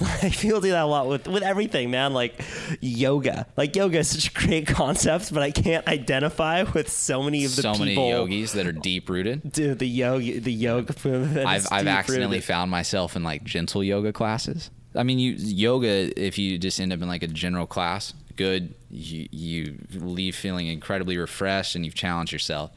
People 0.32 0.60
do 0.60 0.70
that 0.70 0.84
a 0.84 0.86
lot 0.86 1.08
with 1.08 1.28
with 1.28 1.42
everything, 1.42 1.90
man. 1.90 2.14
Like 2.14 2.40
yoga, 2.80 3.46
like 3.56 3.76
yoga 3.76 3.98
is 3.98 4.08
such 4.08 4.30
a 4.30 4.32
great 4.32 4.66
concept, 4.66 5.32
but 5.32 5.42
I 5.42 5.50
can't 5.50 5.86
identify 5.86 6.62
with 6.62 6.90
so 6.90 7.22
many 7.22 7.44
of 7.44 7.54
the 7.54 7.62
So 7.62 7.74
many 7.74 7.94
yogis 7.94 8.52
that 8.52 8.66
are 8.66 8.72
deep 8.72 9.10
rooted. 9.10 9.52
Dude, 9.52 9.78
the 9.78 9.88
yoga, 9.88 10.40
the 10.40 10.52
yoga 10.52 10.94
movement. 11.08 11.46
I've 11.46 11.66
I've 11.70 11.86
accidentally 11.86 12.40
found 12.40 12.70
myself 12.70 13.16
in 13.16 13.22
like 13.22 13.44
gentle 13.44 13.84
yoga 13.84 14.12
classes. 14.12 14.70
I 14.94 15.02
mean, 15.02 15.18
you 15.18 15.32
yoga 15.32 16.18
if 16.20 16.38
you 16.38 16.58
just 16.58 16.80
end 16.80 16.92
up 16.92 17.02
in 17.02 17.08
like 17.08 17.22
a 17.22 17.28
general 17.28 17.66
class, 17.66 18.14
good. 18.36 18.74
You 18.90 19.28
you 19.30 19.78
leave 19.92 20.34
feeling 20.34 20.66
incredibly 20.66 21.18
refreshed 21.18 21.74
and 21.76 21.84
you've 21.84 21.94
challenged 21.94 22.32
yourself. 22.32 22.70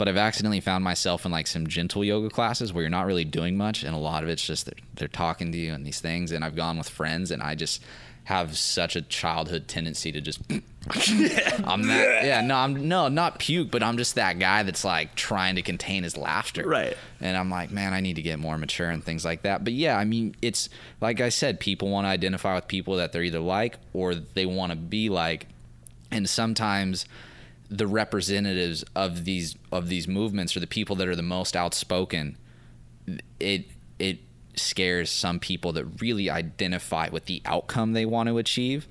But 0.00 0.08
I've 0.08 0.16
accidentally 0.16 0.60
found 0.60 0.82
myself 0.82 1.26
in 1.26 1.30
like 1.30 1.46
some 1.46 1.66
gentle 1.66 2.02
yoga 2.02 2.30
classes 2.30 2.72
where 2.72 2.80
you're 2.82 2.88
not 2.90 3.04
really 3.04 3.26
doing 3.26 3.58
much, 3.58 3.82
and 3.84 3.94
a 3.94 3.98
lot 3.98 4.22
of 4.22 4.30
it's 4.30 4.42
just 4.44 4.64
they're, 4.64 4.74
they're 4.94 5.08
talking 5.08 5.52
to 5.52 5.58
you 5.58 5.74
and 5.74 5.84
these 5.84 6.00
things. 6.00 6.32
And 6.32 6.42
I've 6.42 6.56
gone 6.56 6.78
with 6.78 6.88
friends, 6.88 7.30
and 7.30 7.42
I 7.42 7.54
just 7.54 7.82
have 8.24 8.56
such 8.56 8.96
a 8.96 9.02
childhood 9.02 9.68
tendency 9.68 10.10
to 10.12 10.20
just 10.22 10.40
I'm 11.64 11.86
that 11.88 12.24
yeah 12.24 12.40
no 12.42 12.54
I'm 12.56 12.86
no 12.88 13.08
not 13.08 13.38
puke 13.38 13.70
but 13.70 13.82
I'm 13.82 13.96
just 13.96 14.14
that 14.14 14.38
guy 14.38 14.62
that's 14.62 14.84
like 14.84 15.14
trying 15.16 15.56
to 15.56 15.62
contain 15.62 16.04
his 16.04 16.16
laughter 16.16 16.66
Right. 16.68 16.96
and 17.20 17.36
I'm 17.36 17.50
like 17.50 17.70
man 17.70 17.92
I 17.94 18.00
need 18.00 18.16
to 18.16 18.22
get 18.22 18.38
more 18.38 18.56
mature 18.58 18.88
and 18.90 19.02
things 19.02 19.24
like 19.24 19.42
that 19.42 19.64
but 19.64 19.72
yeah 19.72 19.96
I 19.98 20.04
mean 20.04 20.36
it's 20.42 20.68
like 21.00 21.20
I 21.20 21.30
said 21.30 21.60
people 21.60 21.88
want 21.88 22.04
to 22.04 22.08
identify 22.10 22.54
with 22.54 22.68
people 22.68 22.96
that 22.96 23.10
they're 23.12 23.24
either 23.24 23.40
like 23.40 23.78
or 23.94 24.14
they 24.14 24.46
want 24.46 24.70
to 24.70 24.76
be 24.76 25.08
like 25.08 25.46
and 26.10 26.28
sometimes 26.28 27.06
the 27.70 27.86
representatives 27.86 28.84
of 28.96 29.24
these 29.24 29.56
of 29.70 29.88
these 29.88 30.08
movements 30.08 30.56
or 30.56 30.60
the 30.60 30.66
people 30.66 30.96
that 30.96 31.06
are 31.08 31.14
the 31.16 31.22
most 31.22 31.54
outspoken 31.56 32.36
it 33.38 33.66
it 33.98 34.18
scares 34.54 35.08
some 35.10 35.38
people 35.38 35.72
that 35.72 35.84
really 36.00 36.28
identify 36.28 37.08
with 37.10 37.26
the 37.26 37.40
outcome 37.44 37.92
they 37.92 38.04
want 38.04 38.28
to 38.28 38.38
achieve 38.38 38.88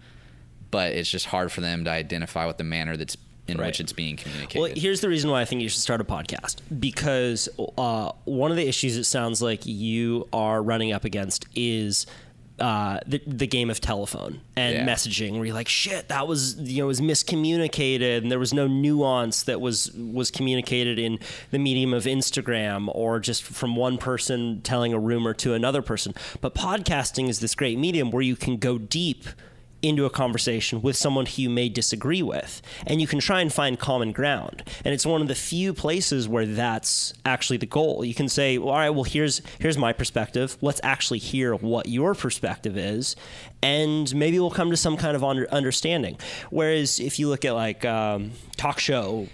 but 0.71 0.93
it's 0.93 1.09
just 1.09 1.25
hard 1.27 1.51
for 1.51 1.61
them 1.61 1.83
to 1.83 1.89
identify 1.91 2.45
with 2.45 2.57
the 2.57 2.63
manner 2.63 2.95
that's 2.95 3.17
in 3.47 3.57
Right. 3.57 3.65
which 3.67 3.79
it's 3.79 3.91
being 3.93 4.15
communicated 4.15 4.59
Well, 4.61 4.71
here's 4.75 5.01
the 5.01 5.09
reason 5.09 5.31
why 5.31 5.41
I 5.41 5.45
think 5.45 5.61
you 5.61 5.69
should 5.69 5.81
start 5.81 5.99
a 5.99 6.03
podcast 6.03 6.57
because 6.79 7.49
uh, 7.77 8.11
one 8.25 8.51
of 8.51 8.57
the 8.57 8.67
issues 8.67 8.95
it 8.95 9.05
sounds 9.05 9.41
like 9.41 9.65
you 9.65 10.27
are 10.31 10.61
running 10.61 10.93
up 10.93 11.03
against 11.03 11.47
is. 11.55 12.05
Uh, 12.59 12.99
the, 13.07 13.21
the 13.25 13.47
game 13.47 13.69
of 13.69 13.79
telephone 13.79 14.41
and 14.57 14.75
Yeah. 14.75 14.85
messaging 14.85 15.33
where 15.37 15.45
you're 15.45 15.53
like 15.55 15.69
shit 15.69 16.09
that 16.09 16.27
was 16.27 16.55
you 16.59 16.81
know 16.81 16.87
was 16.87 16.99
miscommunicated 17.01 18.17
and 18.17 18.31
there 18.31 18.39
was 18.39 18.53
no 18.53 18.67
nuance 18.67 19.43
that 19.43 19.61
was 19.61 19.91
was 19.93 20.29
communicated 20.31 20.99
in 20.99 21.19
the 21.51 21.59
medium 21.59 21.93
of 21.93 22.03
Instagram 22.05 22.89
or 22.93 23.19
just 23.19 23.43
from 23.43 23.75
one 23.75 23.97
person 23.97 24.61
telling 24.61 24.93
a 24.93 24.99
rumor 24.99 25.33
to 25.35 25.53
another 25.53 25.81
person 25.81 26.13
but 26.41 26.53
podcasting 26.53 27.29
is 27.29 27.39
this 27.39 27.55
great 27.55 27.77
medium 27.77 28.11
where 28.11 28.23
you 28.23 28.35
can 28.35 28.57
go 28.57 28.77
deep 28.77 29.23
into 29.81 30.05
a 30.05 30.09
conversation 30.09 30.81
with 30.81 30.95
someone 30.95 31.25
who 31.25 31.41
you 31.43 31.49
may 31.49 31.69
disagree 31.69 32.21
with. 32.21 32.61
And 32.85 33.01
you 33.01 33.07
can 33.07 33.19
try 33.19 33.41
and 33.41 33.51
find 33.51 33.79
common 33.79 34.11
ground. 34.11 34.63
And 34.83 34.93
it's 34.93 35.05
one 35.05 35.21
of 35.21 35.27
the 35.27 35.35
few 35.35 35.73
places 35.73 36.27
where 36.27 36.45
that's 36.45 37.13
actually 37.25 37.57
the 37.57 37.65
goal. 37.65 38.03
You 38.03 38.13
can 38.13 38.29
say 38.29 38.57
well, 38.57 38.69
all 38.69 38.75
right 38.75 38.89
well 38.89 39.03
here's 39.03 39.41
here's 39.59 39.77
my 39.77 39.93
perspective. 39.93 40.57
Let's 40.61 40.81
actually 40.83 41.19
hear 41.19 41.55
what 41.55 41.87
your 41.87 42.13
perspective 42.15 42.77
is 42.77 43.15
and 43.61 44.13
maybe 44.15 44.39
we'll 44.39 44.51
come 44.51 44.71
to 44.71 44.77
some 44.77 44.95
kind 44.97 45.15
of 45.15 45.23
under, 45.23 45.49
understanding. 45.51 46.17
Whereas 46.49 46.99
if 46.99 47.19
you 47.19 47.27
look 47.27 47.45
at 47.45 47.53
like 47.53 47.83
um, 47.85 48.31
talk 48.55 48.79
show 48.79 49.27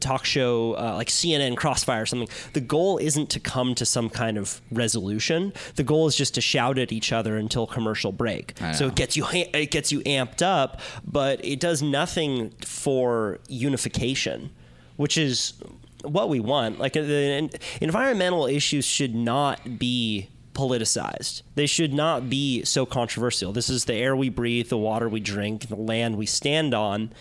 talk 0.00 0.24
show 0.24 0.74
uh, 0.74 0.94
like 0.94 1.08
cnn 1.08 1.56
crossfire 1.56 2.02
or 2.02 2.06
something 2.06 2.28
the 2.52 2.60
goal 2.60 2.98
isn't 2.98 3.30
to 3.30 3.40
come 3.40 3.74
to 3.74 3.86
some 3.86 4.08
kind 4.10 4.38
of 4.38 4.60
resolution. 4.70 5.52
The 5.76 5.82
goal 5.82 6.06
is 6.06 6.16
just 6.16 6.34
to 6.34 6.40
shout 6.40 6.78
at 6.78 6.92
each 6.92 7.12
other 7.12 7.36
until 7.36 7.66
commercial 7.66 8.12
break. 8.12 8.54
So 8.74 8.88
it 8.88 8.94
gets 8.94 9.16
you 9.16 9.26
it 9.32 9.70
gets 9.70 9.92
you 9.92 10.00
amped 10.00 10.42
up, 10.42 10.80
but 11.04 11.44
it 11.44 11.60
does 11.60 11.82
nothing 11.82 12.50
for 12.64 13.38
unification, 13.48 14.50
which 14.96 15.16
is 15.16 15.54
what 16.02 16.28
we 16.28 16.40
want. 16.40 16.78
Like 16.78 16.96
uh, 16.96 17.02
the 17.02 17.58
environmental 17.80 18.46
issues 18.46 18.84
should 18.84 19.14
not 19.14 19.78
be 19.78 20.28
politicized. 20.56 21.42
They 21.54 21.66
should 21.66 21.92
not 21.92 22.30
be 22.30 22.64
so 22.64 22.86
controversial. 22.86 23.52
This 23.52 23.68
is 23.68 23.84
the 23.84 23.94
air 23.94 24.16
we 24.16 24.30
breathe, 24.30 24.68
the 24.68 24.78
water 24.78 25.08
we 25.08 25.20
drink, 25.20 25.68
the 25.68 25.76
land 25.76 26.16
we 26.16 26.26
stand 26.26 26.72
on. 26.72 27.12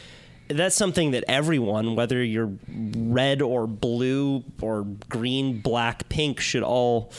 That's 0.48 0.76
something 0.76 1.12
that 1.12 1.26
everyone, 1.28 1.96
whether 1.96 2.24
you're 2.24 2.54
red 2.68 3.42
or 3.42 3.68
blue 3.68 4.44
or 4.62 4.84
green, 5.10 5.60
black, 5.60 6.08
pink, 6.08 6.40
should 6.40 6.64
all 6.64 7.12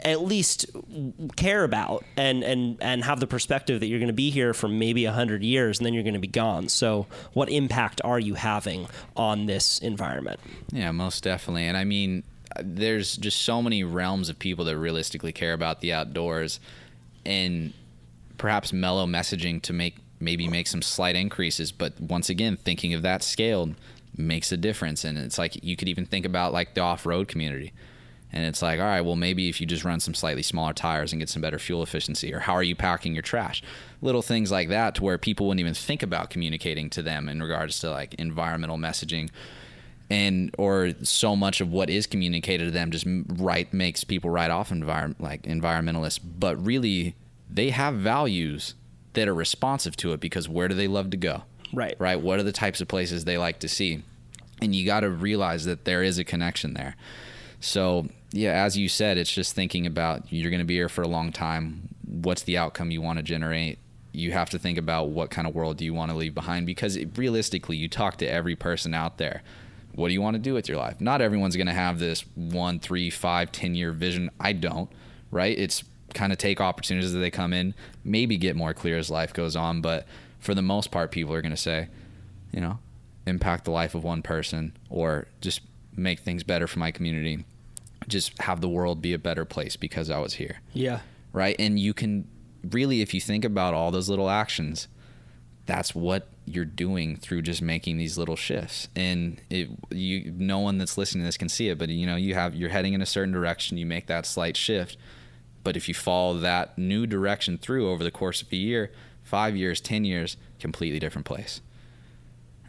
at 0.00 0.22
least 0.22 0.66
care 1.36 1.64
about 1.64 2.04
and 2.16 2.44
and 2.44 2.76
and 2.80 3.02
have 3.02 3.18
the 3.18 3.26
perspective 3.26 3.80
that 3.80 3.86
you're 3.86 3.98
going 3.98 4.08
to 4.08 4.12
be 4.12 4.30
here 4.30 4.52
for 4.52 4.68
maybe 4.68 5.06
100 5.06 5.42
years 5.42 5.78
and 5.78 5.86
then 5.86 5.94
you're 5.94 6.02
going 6.02 6.12
to 6.14 6.20
be 6.20 6.28
gone 6.28 6.68
so 6.68 7.06
what 7.32 7.48
impact 7.48 8.02
are 8.04 8.18
you 8.20 8.34
having 8.34 8.86
on 9.16 9.46
this 9.46 9.78
environment 9.78 10.38
Yeah, 10.70 10.92
most 10.92 11.24
definitely. 11.24 11.64
And 11.66 11.78
I 11.78 11.84
mean, 11.84 12.24
there's 12.62 13.16
just 13.16 13.42
so 13.42 13.62
many 13.62 13.84
realms 13.84 14.28
of 14.28 14.38
people 14.38 14.64
that 14.66 14.76
realistically 14.76 15.32
care 15.32 15.52
about 15.52 15.80
the 15.80 15.92
outdoors 15.92 16.60
and 17.24 17.72
perhaps 18.38 18.72
mellow 18.72 19.06
messaging 19.06 19.60
to 19.62 19.72
make 19.72 19.96
maybe 20.18 20.48
make 20.48 20.66
some 20.66 20.82
slight 20.82 21.16
increases. 21.16 21.72
But 21.72 22.00
once 22.00 22.30
again, 22.30 22.56
thinking 22.56 22.94
of 22.94 23.02
that 23.02 23.22
scale 23.22 23.74
makes 24.16 24.50
a 24.52 24.56
difference. 24.56 25.04
And 25.04 25.18
it's 25.18 25.38
like 25.38 25.62
you 25.62 25.76
could 25.76 25.88
even 25.88 26.06
think 26.06 26.24
about 26.24 26.52
like 26.52 26.74
the 26.74 26.80
off 26.80 27.06
road 27.06 27.28
community. 27.28 27.72
And 28.32 28.44
it's 28.44 28.60
like, 28.60 28.80
all 28.80 28.86
right, 28.86 29.02
well, 29.02 29.16
maybe 29.16 29.48
if 29.48 29.60
you 29.60 29.66
just 29.66 29.84
run 29.84 30.00
some 30.00 30.14
slightly 30.14 30.42
smaller 30.42 30.72
tires 30.72 31.12
and 31.12 31.20
get 31.20 31.28
some 31.28 31.40
better 31.40 31.58
fuel 31.58 31.82
efficiency, 31.82 32.34
or 32.34 32.40
how 32.40 32.54
are 32.54 32.62
you 32.62 32.74
packing 32.74 33.14
your 33.14 33.22
trash? 33.22 33.62
Little 34.02 34.20
things 34.20 34.50
like 34.50 34.68
that 34.68 34.96
to 34.96 35.04
where 35.04 35.16
people 35.16 35.46
wouldn't 35.46 35.60
even 35.60 35.74
think 35.74 36.02
about 36.02 36.28
communicating 36.28 36.90
to 36.90 37.02
them 37.02 37.28
in 37.28 37.40
regards 37.40 37.78
to 37.80 37.90
like 37.90 38.14
environmental 38.14 38.78
messaging 38.78 39.30
and 40.08 40.54
or 40.56 40.92
so 41.02 41.34
much 41.34 41.60
of 41.60 41.70
what 41.70 41.90
is 41.90 42.06
communicated 42.06 42.66
to 42.66 42.70
them 42.70 42.90
just 42.90 43.06
right 43.40 43.72
makes 43.72 44.04
people 44.04 44.30
write 44.30 44.50
off 44.50 44.70
environment 44.70 45.20
like 45.20 45.42
environmentalists. 45.42 46.20
But 46.38 46.64
really 46.64 47.16
they 47.50 47.70
have 47.70 47.94
values 47.94 48.74
that 49.14 49.28
are 49.28 49.34
responsive 49.34 49.96
to 49.96 50.12
it 50.12 50.20
because 50.20 50.48
where 50.48 50.68
do 50.68 50.74
they 50.74 50.88
love 50.88 51.10
to 51.10 51.16
go? 51.16 51.42
Right. 51.72 51.96
right? 51.98 52.20
What 52.20 52.38
are 52.38 52.44
the 52.44 52.52
types 52.52 52.80
of 52.80 52.88
places 52.88 53.24
they 53.24 53.38
like 53.38 53.58
to 53.60 53.68
see? 53.68 54.02
And 54.62 54.74
you 54.74 54.86
got 54.86 55.00
to 55.00 55.10
realize 55.10 55.64
that 55.64 55.84
there 55.84 56.02
is 56.02 56.18
a 56.18 56.24
connection 56.24 56.74
there. 56.74 56.96
So 57.60 58.08
yeah 58.32 58.64
as 58.64 58.76
you 58.76 58.88
said 58.88 59.16
it's 59.16 59.32
just 59.32 59.54
thinking 59.54 59.86
about 59.86 60.30
you're 60.32 60.50
going 60.50 60.60
to 60.60 60.66
be 60.66 60.74
here 60.74 60.88
for 60.88 61.02
a 61.02 61.08
long 61.08 61.32
time. 61.32 61.88
What's 62.04 62.42
the 62.42 62.58
outcome 62.58 62.90
you 62.90 63.02
want 63.02 63.18
to 63.18 63.22
generate? 63.24 63.78
You 64.12 64.32
have 64.32 64.50
to 64.50 64.58
think 64.58 64.78
about 64.78 65.08
what 65.08 65.30
kind 65.30 65.48
of 65.48 65.54
world 65.54 65.76
do 65.76 65.84
you 65.84 65.94
want 65.94 66.10
to 66.10 66.16
leave 66.16 66.34
behind 66.34 66.66
because 66.66 66.96
it, 66.96 67.18
realistically 67.18 67.76
you 67.76 67.88
talk 67.88 68.16
to 68.18 68.26
every 68.26 68.54
person 68.54 68.94
out 68.94 69.18
there 69.18 69.42
what 69.96 70.08
do 70.08 70.14
you 70.14 70.22
want 70.22 70.34
to 70.34 70.38
do 70.42 70.54
with 70.54 70.68
your 70.68 70.78
life? 70.78 71.00
Not 71.00 71.20
everyone's 71.20 71.56
going 71.56 71.66
to 71.66 71.72
have 71.72 71.98
this 71.98 72.20
one 72.34 72.78
three 72.78 73.10
five 73.10 73.50
ten 73.50 73.74
year 73.74 73.92
vision. 73.92 74.30
I 74.38 74.52
don't 74.52 74.90
right? 75.32 75.58
It's 75.58 75.82
kind 76.14 76.32
of 76.32 76.38
take 76.38 76.60
opportunities 76.60 77.12
as 77.12 77.20
they 77.20 77.30
come 77.30 77.52
in 77.52 77.74
maybe 78.02 78.38
get 78.38 78.56
more 78.56 78.72
clear 78.72 78.96
as 78.96 79.10
life 79.10 79.34
goes 79.34 79.54
on 79.54 79.82
but 79.82 80.06
for 80.38 80.54
the 80.54 80.62
most 80.62 80.90
part 80.90 81.10
people 81.10 81.34
are 81.34 81.42
going 81.42 81.50
to 81.50 81.58
say 81.58 81.88
you 82.52 82.60
know 82.60 82.78
impact 83.26 83.64
the 83.64 83.70
life 83.70 83.94
of 83.94 84.04
one 84.04 84.22
person 84.22 84.74
or 84.88 85.26
just 85.40 85.60
make 85.96 86.20
things 86.20 86.42
better 86.42 86.66
for 86.66 86.78
my 86.78 86.90
community. 86.90 87.44
Just 88.08 88.40
have 88.42 88.60
the 88.60 88.68
world 88.68 89.02
be 89.02 89.12
a 89.12 89.18
better 89.18 89.44
place 89.44 89.76
because 89.76 90.10
i 90.10 90.18
was 90.18 90.34
here. 90.34 90.60
Yeah. 90.72 91.00
Right? 91.32 91.56
And 91.58 91.78
you 91.78 91.92
can 91.92 92.28
really, 92.70 93.00
if 93.02 93.12
you 93.12 93.20
think 93.20 93.44
about 93.44 93.74
all 93.74 93.90
those 93.90 94.08
little 94.08 94.30
actions, 94.30 94.88
that's 95.66 95.94
what 95.94 96.28
you're 96.44 96.64
doing 96.64 97.16
through 97.16 97.42
just 97.42 97.60
making 97.60 97.98
these 97.98 98.16
little 98.16 98.36
shifts. 98.36 98.88
And 98.94 99.40
it, 99.50 99.68
you, 99.90 100.32
no 100.36 100.60
one 100.60 100.78
that's 100.78 100.96
listening 100.96 101.22
to 101.22 101.26
this 101.26 101.36
can 101.36 101.48
see 101.48 101.68
it, 101.68 101.78
but 101.78 101.88
you 101.88 102.06
know, 102.06 102.16
you 102.16 102.34
have 102.34 102.54
you're 102.54 102.70
heading 102.70 102.94
in 102.94 103.02
a 103.02 103.06
certain 103.06 103.32
direction. 103.32 103.76
You 103.76 103.86
make 103.86 104.06
that 104.06 104.26
slight 104.26 104.56
shift, 104.56 104.96
but 105.64 105.76
if 105.76 105.88
you 105.88 105.94
follow 105.94 106.38
that 106.38 106.78
new 106.78 107.06
direction 107.06 107.58
through 107.58 107.90
over 107.90 108.04
the 108.04 108.12
course 108.12 108.42
of 108.42 108.52
a 108.52 108.56
year, 108.56 108.92
five 109.24 109.56
years, 109.56 109.80
10 109.80 110.04
years, 110.04 110.36
completely 110.60 111.00
different 111.00 111.26
place. 111.26 111.60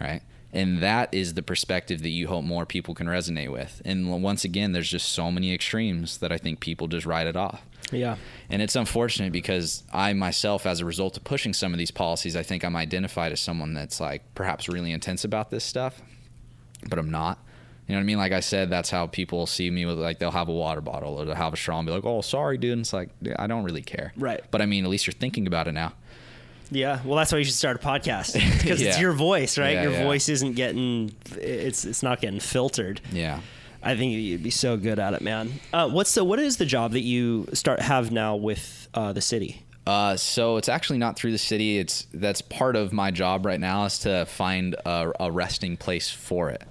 Right. 0.02 0.22
And 0.52 0.82
that 0.82 1.14
is 1.14 1.36
the 1.36 1.44
perspective 1.44 2.02
that 2.02 2.10
you 2.10 2.28
hope 2.28 2.44
more 2.44 2.66
people 2.66 2.96
can 2.96 3.06
resonate 3.06 3.52
with. 3.52 3.82
And 3.86 4.24
once 4.24 4.44
again, 4.44 4.72
there's 4.72 4.90
just 4.90 5.10
so 5.10 5.30
many 5.30 5.54
extremes 5.54 6.18
that 6.18 6.32
I 6.32 6.38
think 6.38 6.60
people 6.60 6.88
just 6.88 7.06
write 7.06 7.28
it 7.28 7.36
off. 7.36 7.67
Yeah. 7.92 8.18
And 8.50 8.62
it's 8.62 8.76
unfortunate 8.76 9.32
because 9.32 9.84
I 9.94 10.14
myself, 10.14 10.66
as 10.66 10.80
a 10.82 10.86
result 10.86 11.18
of 11.18 11.24
pushing 11.24 11.54
some 11.54 11.74
of 11.74 11.78
these 11.78 11.92
policies, 11.92 12.36
I 12.36 12.44
think 12.44 12.64
I'm 12.64 12.76
identified 12.76 13.32
as 13.32 13.40
someone 13.40 13.74
that's 13.74 14.00
like 14.00 14.24
perhaps 14.36 14.68
really 14.68 14.92
intense 14.92 15.24
about 15.24 15.50
this 15.50 15.64
stuff, 15.64 16.02
but 16.90 17.00
I'm 17.00 17.12
not. 17.12 17.40
You 17.88 17.94
know 17.94 18.00
what 18.00 18.04
I 18.04 18.06
mean? 18.06 18.18
Like 18.18 18.34
I 18.34 18.42
said, 18.42 18.70
that's 18.70 18.90
how 18.90 19.08
people 19.08 19.46
see 19.46 19.72
me 19.72 19.86
with 19.86 19.98
like 19.98 20.20
they'll 20.20 20.32
have 20.32 20.50
a 20.50 20.54
water 20.54 20.82
bottle 20.82 21.16
or 21.16 21.26
they'll 21.26 21.36
have 21.36 21.54
a 21.54 21.58
straw 21.58 21.80
and 21.80 21.86
be 21.86 21.94
like, 21.94 22.04
"Oh, 22.04 22.20
sorry, 22.20 22.58
dude." 22.58 22.74
And 22.74 22.82
it's 22.82 22.92
like 22.92 23.10
I 23.40 23.48
don't 23.48 23.64
really 23.64 23.82
care. 23.82 24.12
Right. 24.18 24.44
But 24.52 24.62
I 24.62 24.66
mean, 24.66 24.84
at 24.84 24.90
least 24.90 25.08
you're 25.08 25.14
thinking 25.14 25.48
about 25.48 25.70
it 25.70 25.72
now. 25.72 25.94
Yeah, 26.70 27.00
well, 27.06 27.16
that's 27.16 27.32
why 27.32 27.38
you 27.38 27.46
should 27.46 27.54
start 27.54 27.78
a 27.78 27.80
podcast 27.80 28.34
because 28.62 28.82
it's 28.82 29.00
your 29.00 29.14
voice, 29.14 29.58
right? 29.58 29.76
Yeah, 29.76 29.84
your 29.84 29.92
yeah. 29.94 30.04
voice 30.04 30.28
isn't 30.28 30.54
getting 30.56 31.16
it's 31.38 31.86
it's 31.86 32.04
not 32.04 32.20
getting 32.20 32.42
filtered. 32.42 33.00
Yeah. 33.12 33.40
I 33.88 33.96
think 33.96 34.12
you'd 34.12 34.44
be 34.44 34.50
so 34.50 34.76
good 34.76 35.00
at 35.00 35.14
it, 35.14 35.22
man. 35.22 35.62
Uh, 35.72 35.88
what's 35.88 36.14
the 36.14 36.22
what 36.26 36.40
is 36.40 36.58
the 36.58 36.66
job 36.66 36.92
that 36.92 37.04
you 37.04 37.48
start 37.54 37.80
have 37.80 38.12
now 38.12 38.36
with 38.36 38.90
uh, 38.94 39.14
the 39.14 39.22
city? 39.22 39.62
Uh, 39.86 40.18
so 40.18 40.58
it's 40.58 40.68
actually 40.68 40.98
not 40.98 41.16
through 41.16 41.32
the 41.32 41.38
city. 41.38 41.78
It's 41.78 42.06
that's 42.14 42.42
part 42.42 42.76
of 42.76 42.92
my 42.92 43.12
job 43.12 43.46
right 43.46 43.62
now 43.62 43.86
is 43.86 44.00
to 44.00 44.26
find 44.26 44.76
a, 44.86 45.14
a 45.22 45.32
resting 45.32 45.78
place 45.78 46.10
for 46.10 46.50
it. 46.50 46.64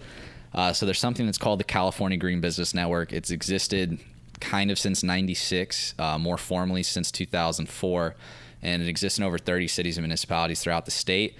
Uh, 0.52 0.74
so 0.74 0.84
there's 0.84 0.98
something 0.98 1.24
that's 1.24 1.38
called 1.38 1.58
the 1.58 1.64
California 1.64 2.18
Green 2.18 2.42
Business 2.42 2.74
Network. 2.74 3.14
It's 3.14 3.30
existed 3.30 3.98
kind 4.40 4.70
of 4.70 4.78
since 4.78 5.02
'96, 5.02 5.94
uh, 5.98 6.18
more 6.18 6.36
formally 6.36 6.82
since 6.82 7.10
2004, 7.10 8.14
and 8.60 8.82
it 8.82 8.88
exists 8.88 9.18
in 9.18 9.24
over 9.24 9.38
30 9.38 9.68
cities 9.68 9.96
and 9.96 10.02
municipalities 10.02 10.60
throughout 10.60 10.84
the 10.84 10.90
state. 10.90 11.34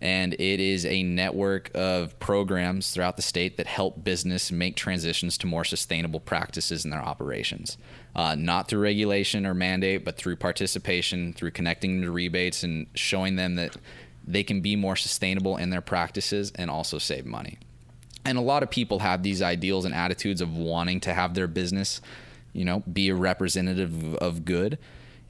And 0.00 0.34
it 0.34 0.60
is 0.60 0.86
a 0.86 1.02
network 1.02 1.70
of 1.74 2.18
programs 2.20 2.92
throughout 2.92 3.16
the 3.16 3.22
state 3.22 3.56
that 3.56 3.66
help 3.66 4.04
business 4.04 4.52
make 4.52 4.76
transitions 4.76 5.36
to 5.38 5.46
more 5.46 5.64
sustainable 5.64 6.20
practices 6.20 6.84
in 6.84 6.90
their 6.90 7.02
operations. 7.02 7.78
Uh, 8.14 8.36
not 8.36 8.68
through 8.68 8.80
regulation 8.80 9.44
or 9.44 9.54
mandate, 9.54 10.04
but 10.04 10.16
through 10.16 10.36
participation, 10.36 11.32
through 11.32 11.50
connecting 11.50 12.00
to 12.02 12.10
rebates 12.10 12.62
and 12.62 12.86
showing 12.94 13.36
them 13.36 13.56
that 13.56 13.76
they 14.24 14.44
can 14.44 14.60
be 14.60 14.76
more 14.76 14.94
sustainable 14.94 15.56
in 15.56 15.70
their 15.70 15.80
practices 15.80 16.52
and 16.54 16.70
also 16.70 16.98
save 16.98 17.26
money. 17.26 17.58
And 18.24 18.36
a 18.36 18.42
lot 18.42 18.62
of 18.62 18.70
people 18.70 18.98
have 18.98 19.22
these 19.22 19.40
ideals 19.40 19.84
and 19.84 19.94
attitudes 19.94 20.40
of 20.40 20.54
wanting 20.54 21.00
to 21.00 21.14
have 21.14 21.34
their 21.34 21.46
business, 21.46 22.00
you 22.52 22.64
know, 22.64 22.80
be 22.80 23.08
a 23.08 23.14
representative 23.14 24.14
of 24.16 24.44
good. 24.44 24.78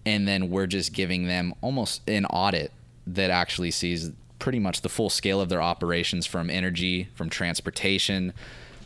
And 0.05 0.27
then 0.27 0.51
we're 0.51 0.67
just 0.67 0.93
giving 0.93 1.27
them 1.27 1.55
almost 1.61 2.09
an 2.09 2.27
audit 2.27 2.73
that 3.07 3.31
actually 3.31 3.71
sees 3.71 4.11
pretty 4.39 4.59
much 4.59 4.83
the 4.83 4.89
full 4.89 5.11
scale 5.11 5.41
of 5.41 5.49
their 5.49 5.63
operations 5.63 6.27
from 6.27 6.51
energy, 6.51 7.09
from 7.15 7.29
transportation, 7.29 8.33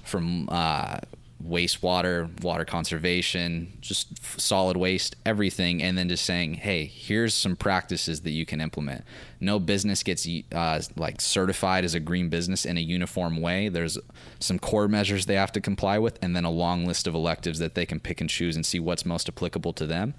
from 0.05 0.49
uh, 0.51 0.99
wastewater, 1.47 2.41
water 2.43 2.65
conservation, 2.65 3.77
just 3.81 4.13
f- 4.13 4.39
solid 4.39 4.77
waste, 4.77 5.17
everything, 5.27 5.83
and 5.83 5.99
then 5.99 6.09
just 6.09 6.25
saying, 6.25 6.55
hey, 6.55 6.85
here's 6.85 7.35
some 7.35 7.57
practices 7.57 8.21
that 8.23 8.31
you 8.31 8.47
can 8.47 8.61
implement. 8.61 9.05
No 9.41 9.59
business 9.59 10.03
gets 10.03 10.27
uh, 10.53 10.81
like 10.97 11.21
certified 11.21 11.85
as 11.85 11.95
a 11.95 12.01
green 12.01 12.29
business 12.29 12.65
in 12.65 12.77
a 12.77 12.81
uniform 12.81 13.41
way. 13.41 13.69
There's 13.69 13.99
some 14.39 14.59
core 14.59 14.89
measures 14.89 15.27
they 15.27 15.35
have 15.35 15.53
to 15.53 15.61
comply 15.61 15.99
with, 15.99 16.19
and 16.23 16.37
then 16.37 16.45
a 16.45 16.51
long 16.51 16.87
list 16.87 17.07
of 17.07 17.15
electives 17.15 17.59
that 17.59 17.75
they 17.75 17.87
can 17.87 17.99
pick 17.99 18.21
and 18.21 18.31
choose 18.31 18.55
and 18.55 18.65
see 18.65 18.79
what's 18.79 19.05
most 19.05 19.29
applicable 19.29 19.73
to 19.75 19.87
them. 19.87 20.15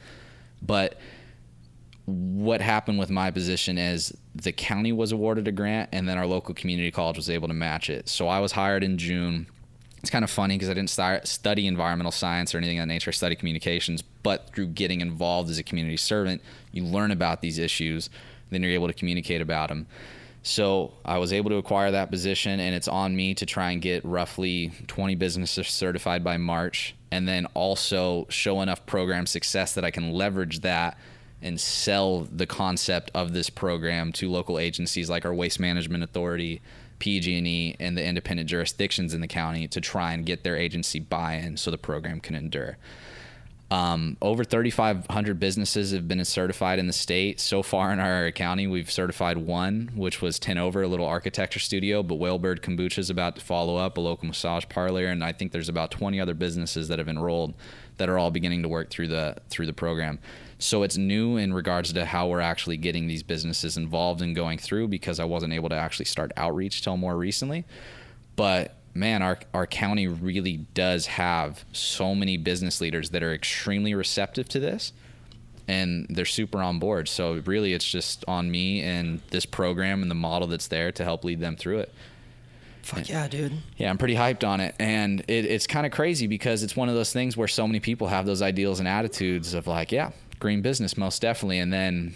But 0.62 0.98
what 2.06 2.60
happened 2.62 2.99
with 2.99 3.10
my 3.10 3.32
position 3.32 3.78
is 3.78 4.16
the 4.36 4.51
county 4.51 4.91
was 4.91 5.12
awarded 5.12 5.47
a 5.47 5.51
grant 5.51 5.89
and 5.93 6.08
then 6.08 6.18
our 6.18 6.26
local 6.26 6.54
community 6.54 6.91
college 6.91 7.16
was 7.16 7.30
able 7.30 7.47
to 7.47 7.54
match 7.54 7.89
it. 7.89 8.10
So 8.10 8.28
I 8.28 8.39
was 8.39 8.51
hired 8.51 8.84
in 8.84 8.97
June. 8.97 9.47
It's 9.99 10.10
kind 10.10 10.26
of 10.26 10.30
funny 10.30 10.56
because 10.56 10.70
I 10.70 10.74
didn't 10.74 10.89
study 11.26 11.66
environmental 11.66 12.12
science 12.12 12.54
or 12.54 12.58
anything 12.58 12.78
of 12.78 12.84
that 12.84 12.93
nature. 12.93 13.10
I 13.10 13.14
studied 13.14 13.39
communications, 13.39 14.01
but 14.01 14.49
through 14.54 14.68
getting 14.68 14.99
involved 14.99 15.49
as 15.49 15.58
a 15.60 15.64
community 15.64 15.95
servant, 15.95 16.41
you 16.74 16.84
learn 16.84 17.12
about 17.12 17.41
these 17.41 17.58
issues, 17.58 18.10
then 18.49 18.62
you're 18.62 18.74
able 18.74 18.88
to 18.88 18.93
communicate 18.93 19.41
about 19.41 19.70
them. 19.70 19.88
So 20.45 20.91
I 21.06 21.20
was 21.20 21.32
able 21.32 21.51
to 21.51 21.56
acquire 21.56 21.91
that 21.91 22.12
position, 22.12 22.60
and 22.60 22.76
it's 22.76 22.89
on 22.89 23.16
me 23.16 23.34
to 23.36 23.45
try 23.45 23.72
and 23.72 23.82
get 23.82 24.04
roughly 24.04 24.74
20 24.88 25.16
businesses 25.16 25.70
certified 25.70 26.22
by 26.22 26.36
March, 26.36 26.95
and 27.12 27.26
then 27.26 27.45
also 27.54 28.28
show 28.28 28.60
enough 28.60 28.86
program 28.86 29.26
success 29.26 29.74
that 29.76 29.86
I 29.86 29.91
can 29.91 30.12
leverage 30.12 30.60
that 30.60 30.97
and 31.44 31.60
sell 31.60 32.22
the 32.32 32.46
concept 32.46 33.12
of 33.14 33.34
this 33.34 33.50
program 33.50 34.12
to 34.14 34.30
local 34.30 34.58
agencies 34.58 35.10
like 35.10 35.26
our 35.26 35.34
Waste 35.34 35.60
Management 35.60 36.04
Authority, 36.04 36.62
PG&E, 37.00 37.76
and 37.80 37.98
the 37.98 38.04
independent 38.04 38.50
jurisdictions 38.50 39.14
in 39.14 39.22
the 39.22 39.28
county 39.28 39.68
to 39.68 39.82
try 39.82 40.14
and 40.14 40.26
get 40.26 40.44
their 40.44 40.56
agency 40.56 41.00
buy-in 41.00 41.58
so 41.58 41.70
the 41.70 41.78
program 41.78 42.20
can 42.20 42.34
endure. 42.34 42.78
Um, 43.74 44.18
over 44.22 44.44
3,500 44.44 45.39
businesses 45.39 45.94
have 45.94 46.08
been 46.08 46.24
certified 46.26 46.78
in 46.78 46.86
the 46.86 46.94
state. 46.94 47.39
So 47.39 47.64
far 47.64 47.91
in 47.91 48.00
our 48.00 48.30
county, 48.32 48.68
we've 48.68 48.91
certified 48.91 49.38
one, 49.38 49.89
which 49.96 50.22
was 50.22 50.39
Tenover, 50.39 50.84
a 50.84 50.88
little 50.88 51.08
architecture 51.08 51.60
studio. 51.60 52.04
But 52.04 52.20
Whalebird 52.20 52.60
Kombucha 52.60 53.00
is 53.00 53.10
about 53.10 53.36
to 53.38 53.41
follow 53.41 53.78
up, 53.78 53.98
a 53.98 54.02
local 54.02 54.28
massage 54.28 54.66
parlor, 54.70 55.08
and 55.08 55.24
I 55.24 55.32
think 55.32 55.52
there's 55.52 55.70
about 55.70 55.89
20 55.89 56.20
other 56.20 56.36
businesses 56.36 56.88
that 56.89 57.00
have 57.00 57.08
enrolled 57.08 57.56
that 57.98 58.10
are 58.10 58.20
all 58.20 58.30
beginning 58.30 58.62
to 58.62 58.70
work 58.70 58.91
through 58.91 59.08
the 59.08 59.38
through 59.50 59.66
the 59.66 59.74
program. 59.74 60.20
So 60.64 60.84
it's 60.84 60.95
new 60.95 61.36
in 61.36 61.53
regards 61.53 61.91
to 61.91 62.05
how 62.05 62.28
we're 62.28 62.39
actually 62.39 62.78
getting 62.78 63.07
these 63.07 63.22
businesses 63.22 63.76
involved 63.76 64.22
and 64.22 64.34
going 64.34 64.57
through 64.57 64.88
because 64.88 65.20
I 65.20 65.26
wasn't 65.26 65.51
able 65.51 65.68
to 65.68 65.76
actually 65.76 66.05
start 66.05 66.32
outreach 66.38 66.82
till 66.82 66.95
more 66.95 67.18
recently. 67.18 67.66
But 68.38 68.78
man, 68.93 69.22
our 69.22 69.39
our 69.53 69.68
county 69.68 70.07
really 70.07 70.66
does 70.74 71.07
have 71.07 71.66
so 71.74 72.16
many 72.16 72.38
business 72.38 72.80
leaders 72.80 73.09
that 73.09 73.22
are 73.22 73.34
extremely 73.34 73.93
receptive 73.93 74.47
to 74.49 74.59
this 74.61 74.93
and 75.68 76.07
they're 76.09 76.24
super 76.24 76.59
on 76.59 76.80
board. 76.80 77.09
So 77.09 77.41
really 77.45 77.74
it's 77.74 77.89
just 77.89 78.24
on 78.26 78.49
me 78.49 78.82
and 78.82 79.20
this 79.32 79.45
program 79.45 80.01
and 80.01 80.09
the 80.09 80.16
model 80.16 80.47
that's 80.47 80.68
there 80.68 80.93
to 80.93 81.03
help 81.03 81.26
lead 81.26 81.41
them 81.41 81.57
through 81.57 81.80
it. 81.80 81.93
Fuck 82.84 83.07
yeah, 83.07 83.28
dude. 83.30 83.53
Yeah, 83.78 83.89
I'm 83.89 83.97
pretty 83.97 84.16
hyped 84.16 84.45
on 84.45 84.59
it. 84.59 84.76
And 84.78 85.22
it, 85.22 85.45
it's 85.45 85.68
kind 85.68 85.86
of 85.86 85.91
crazy 85.91 86.28
because 86.28 86.64
it's 86.64 86.76
one 86.76 86.89
of 86.89 86.95
those 86.95 87.14
things 87.14 87.38
where 87.38 87.47
so 87.47 87.66
many 87.66 87.80
people 87.80 88.07
have 88.07 88.26
those 88.26 88.41
ideals 88.41 88.80
and 88.80 88.88
attitudes 88.88 89.53
of 89.53 89.68
like, 89.68 89.91
yeah, 89.91 90.11
green 90.44 90.62
business, 90.62 90.96
most 90.96 91.24
definitely. 91.24 91.58
And 91.58 91.74
then 91.74 92.14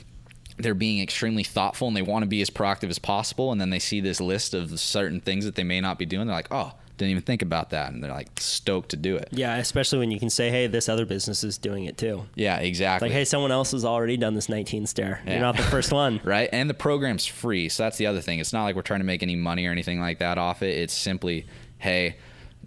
they're 0.58 0.76
being 0.76 1.02
extremely 1.02 1.44
thoughtful 1.44 1.88
and 1.88 1.98
they 1.98 2.04
want 2.04 2.22
to 2.24 2.28
be 2.28 2.42
as 2.42 2.52
proactive 2.52 2.90
as 2.90 3.00
possible. 3.00 3.52
And 3.52 3.60
then 3.60 3.72
they 3.72 3.80
see 3.80 4.02
this 4.02 4.22
list 4.22 4.54
of 4.54 4.80
certain 4.80 5.20
things 5.20 5.46
that 5.46 5.56
they 5.56 5.64
may 5.64 5.82
not 5.82 5.98
be 5.98 6.06
doing. 6.06 6.28
They're 6.28 6.36
like, 6.36 6.52
oh, 6.52 6.74
didn't 6.98 7.12
even 7.12 7.24
think 7.24 7.42
about 7.42 7.70
that. 7.70 7.92
And 7.92 8.04
they're 8.04 8.12
like 8.12 8.40
stoked 8.40 8.90
to 8.90 8.98
do 8.98 9.16
it. 9.16 9.30
Yeah, 9.32 9.56
especially 9.58 10.00
when 10.00 10.12
you 10.12 10.20
can 10.20 10.30
say, 10.30 10.50
"Hey, 10.50 10.66
this 10.66 10.90
other 10.90 11.06
business 11.06 11.44
is 11.44 11.58
doing 11.60 11.86
it 11.86 11.96
too." 11.96 12.26
Yeah, 12.34 12.58
exactly. 12.58 13.10
Like, 13.10 13.14
hey, 13.14 13.24
someone 13.24 13.52
else 13.52 13.72
has 13.72 13.86
already 13.86 14.18
done 14.18 14.34
this 14.34 14.50
19 14.50 14.88
stair. 14.88 15.22
Yeah. 15.24 15.34
You're 15.34 15.42
not 15.42 15.58
the 15.58 15.64
first 15.64 15.94
one. 15.94 16.20
right? 16.24 16.50
And 16.52 16.68
the 16.68 16.74
program's 16.74 17.26
free. 17.26 17.70
So 17.70 17.84
that's 17.84 17.98
the 17.98 18.08
other 18.08 18.22
thing. 18.22 18.40
It's 18.40 18.52
not 18.52 18.64
like 18.64 18.76
we're 18.76 18.82
trying 18.82 19.02
to 19.02 19.06
make 19.06 19.22
any 19.22 19.36
money 19.36 19.68
or 19.68 19.72
anything 19.72 20.00
like 20.00 20.20
that 20.20 20.40
off 20.40 20.64
it. 20.64 20.76
It's 20.76 20.94
simply, 20.94 21.46
hey, 21.78 22.18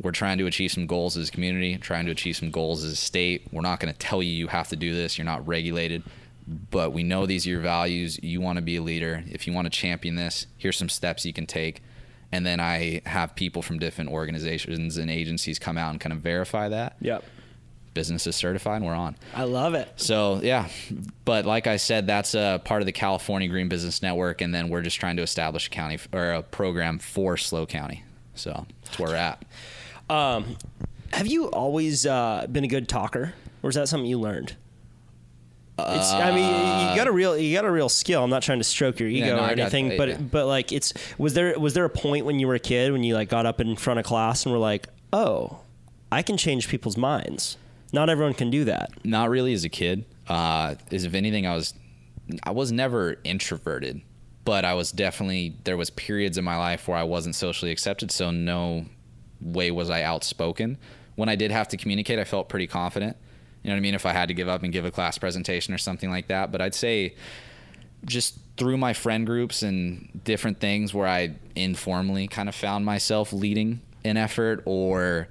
we're 0.01 0.13
trying 0.13 0.39
to 0.39 0.47
achieve 0.47 0.73
some 0.73 0.87
goals 0.87 1.17
as 1.17 1.29
a 1.29 1.33
community, 1.33 1.77
trying 1.77 2.07
to 2.07 2.13
achieve 2.13 2.37
some 2.37 2.51
goals 2.51 2.85
as 2.85 2.93
a 2.93 2.97
state. 2.97 3.49
We're 3.53 3.61
not 3.63 3.81
going 3.81 3.93
to 3.93 3.99
tell 3.99 4.23
you 4.23 4.33
you 4.33 4.49
have 4.49 4.69
to 4.69 4.77
do 4.77 4.95
this. 4.95 5.19
You're 5.19 5.25
not 5.25 5.47
regulated. 5.47 6.03
But 6.71 6.93
we 6.93 7.03
know 7.03 7.27
these 7.27 7.47
are 7.47 7.51
your 7.51 7.61
values. 7.61 8.19
You 8.23 8.41
want 8.41 8.57
to 8.57 8.63
be 8.63 8.77
a 8.77 8.83
leader. 8.83 9.23
If 9.31 9.47
you 9.47 9.53
want 9.53 9.67
to 9.67 9.71
champion 9.71 10.17
this, 10.17 10.47
here's 10.57 10.77
some 10.77 10.89
steps 10.89 11.25
you 11.25 11.33
can 11.33 11.47
take. 11.47 11.83
And 12.33 12.47
then 12.47 12.61
I 12.61 13.03
have 13.07 13.35
people 13.35 13.61
from 13.63 13.79
different 13.79 14.11
organizations 14.11 14.97
and 14.97 15.11
agencies 15.11 15.59
come 15.59 15.77
out 15.77 15.91
and 15.91 16.01
kind 16.01 16.13
of 16.13 16.21
verify 16.21 16.69
that. 16.69 16.97
Yep. 17.01 17.25
Business 17.93 18.27
is 18.27 18.37
certified 18.37 18.77
and 18.77 18.87
we're 18.87 18.95
on. 18.95 19.17
I 19.35 19.45
love 19.45 19.75
it. 19.75 19.93
So 19.97 20.41
yeah, 20.43 20.69
but 21.25 21.45
like 21.45 21.67
I 21.67 21.77
said, 21.77 22.07
that's 22.07 22.35
a 22.35 22.61
part 22.65 22.83
of 22.83 22.87
the 22.87 22.93
California 22.93 23.49
Green 23.49 23.69
Business 23.69 24.01
Network, 24.01 24.41
and 24.43 24.55
then 24.55 24.69
we're 24.69 24.83
just 24.83 25.01
trying 25.01 25.17
to 25.17 25.23
establish 25.23 25.67
a 25.67 25.71
county 25.71 25.99
or 26.13 26.33
a 26.33 26.43
program 26.43 27.01
for 27.01 27.37
SLO 27.37 27.67
County. 27.67 28.05
So 28.37 28.65
that's 28.85 28.99
where 28.99 29.11
we're 29.11 29.17
at. 29.17 29.45
Um, 30.11 30.57
have 31.13 31.27
you 31.27 31.47
always 31.51 32.07
uh, 32.07 32.47
been 32.51 32.65
a 32.65 32.69
good 32.69 32.89
talker, 32.89 33.35
or 33.63 33.71
is 33.71 33.77
that 33.77 33.89
something 33.89 34.09
you 34.09 34.19
learned? 34.21 34.57
It's, 35.79 36.13
I 36.13 36.31
mean, 36.35 36.91
you 36.91 36.97
got 36.97 37.07
a 37.07 37.13
real, 37.13 37.39
you 37.39 37.57
got 37.57 37.65
a 37.65 37.71
real 37.71 37.89
skill. 37.89 38.23
I'm 38.23 38.29
not 38.29 38.43
trying 38.43 38.59
to 38.59 38.65
stroke 38.65 39.01
your 39.01 39.09
ego 39.09 39.27
Yeah, 39.29 39.33
no, 39.37 39.39
or 39.39 39.45
I 39.45 39.55
got- 39.55 39.73
anything, 39.73 39.97
but 39.97 40.09
yeah. 40.11 40.17
but 40.19 40.47
like, 40.47 40.73
it's 40.73 40.93
was 41.17 41.33
there 41.33 41.59
was 41.59 41.73
there 41.73 41.87
a 41.87 41.91
point 41.91 42.27
when 42.27 42.39
you 42.39 42.47
were 42.49 42.55
a 42.55 42.59
kid 42.61 42.93
when 42.93 43.03
you 43.03 43.15
like 43.15 43.31
got 43.31 43.47
up 43.47 43.61
in 43.63 43.77
front 43.77 43.99
of 43.99 44.05
class 44.05 44.45
and 44.45 44.53
were 44.53 44.59
like, 44.59 44.89
oh, 45.15 45.61
I 46.13 46.21
can 46.23 46.37
change 46.37 46.69
people's 46.69 46.99
minds. 46.99 47.57
Not 47.95 48.11
everyone 48.11 48.35
can 48.35 48.51
do 48.51 48.65
that. 48.65 48.91
Not 49.07 49.31
really 49.31 49.55
as 49.55 49.65
a 49.65 49.71
kid. 49.71 50.05
Uh, 50.29 50.75
as 50.93 51.05
if 51.05 51.15
anything, 51.15 51.47
I 51.47 51.55
was, 51.57 51.73
I 52.45 52.51
was 52.51 52.71
never 52.71 53.17
introverted, 53.25 54.03
but 54.45 54.67
I 54.67 54.75
was 54.75 54.93
definitely 54.93 55.57
there 55.65 55.79
was 55.79 55.89
periods 55.89 56.37
in 56.37 56.45
my 56.45 56.59
life 56.59 56.89
where 56.89 56.99
I 56.99 57.05
wasn't 57.05 57.37
socially 57.37 57.71
accepted. 57.73 58.11
So 58.11 58.31
no 58.31 58.85
way 59.41 59.71
was 59.71 59.91
I 59.91 60.03
outspoken. 60.03 60.79
When 61.17 61.29
I 61.29 61.37
did 61.37 61.51
have 61.51 61.69
to 61.69 61.77
communicate, 61.77 62.19
I 62.19 62.25
felt 62.25 62.49
pretty 62.49 62.67
confident. 62.67 63.17
You 63.63 63.69
know 63.69 63.75
what 63.75 63.79
I 63.79 63.81
mean? 63.81 63.95
If 63.95 64.07
I 64.07 64.13
had 64.13 64.29
to 64.29 64.35
give 64.35 64.49
up 64.49 64.63
and 64.63 64.73
give 64.73 64.85
a 64.85 64.91
class 64.91 65.19
presentation 65.19 65.75
or 65.75 65.79
something 65.79 66.11
like 66.11 66.29
that, 66.29 66.51
but 66.51 66.61
I'd 66.61 66.75
say 66.75 67.15
just 68.05 68.39
through 68.57 68.77
my 68.77 68.93
friend 68.93 69.27
groups 69.27 69.63
and 69.63 70.21
different 70.25 70.61
things 70.61 70.95
where 70.95 71.07
I 71.07 71.35
informally 71.55 72.27
kind 72.29 72.49
of 72.49 72.55
found 72.55 72.85
myself 72.85 73.33
leading 73.33 73.81
an 74.05 74.17
effort 74.17 74.63
or 74.65 75.29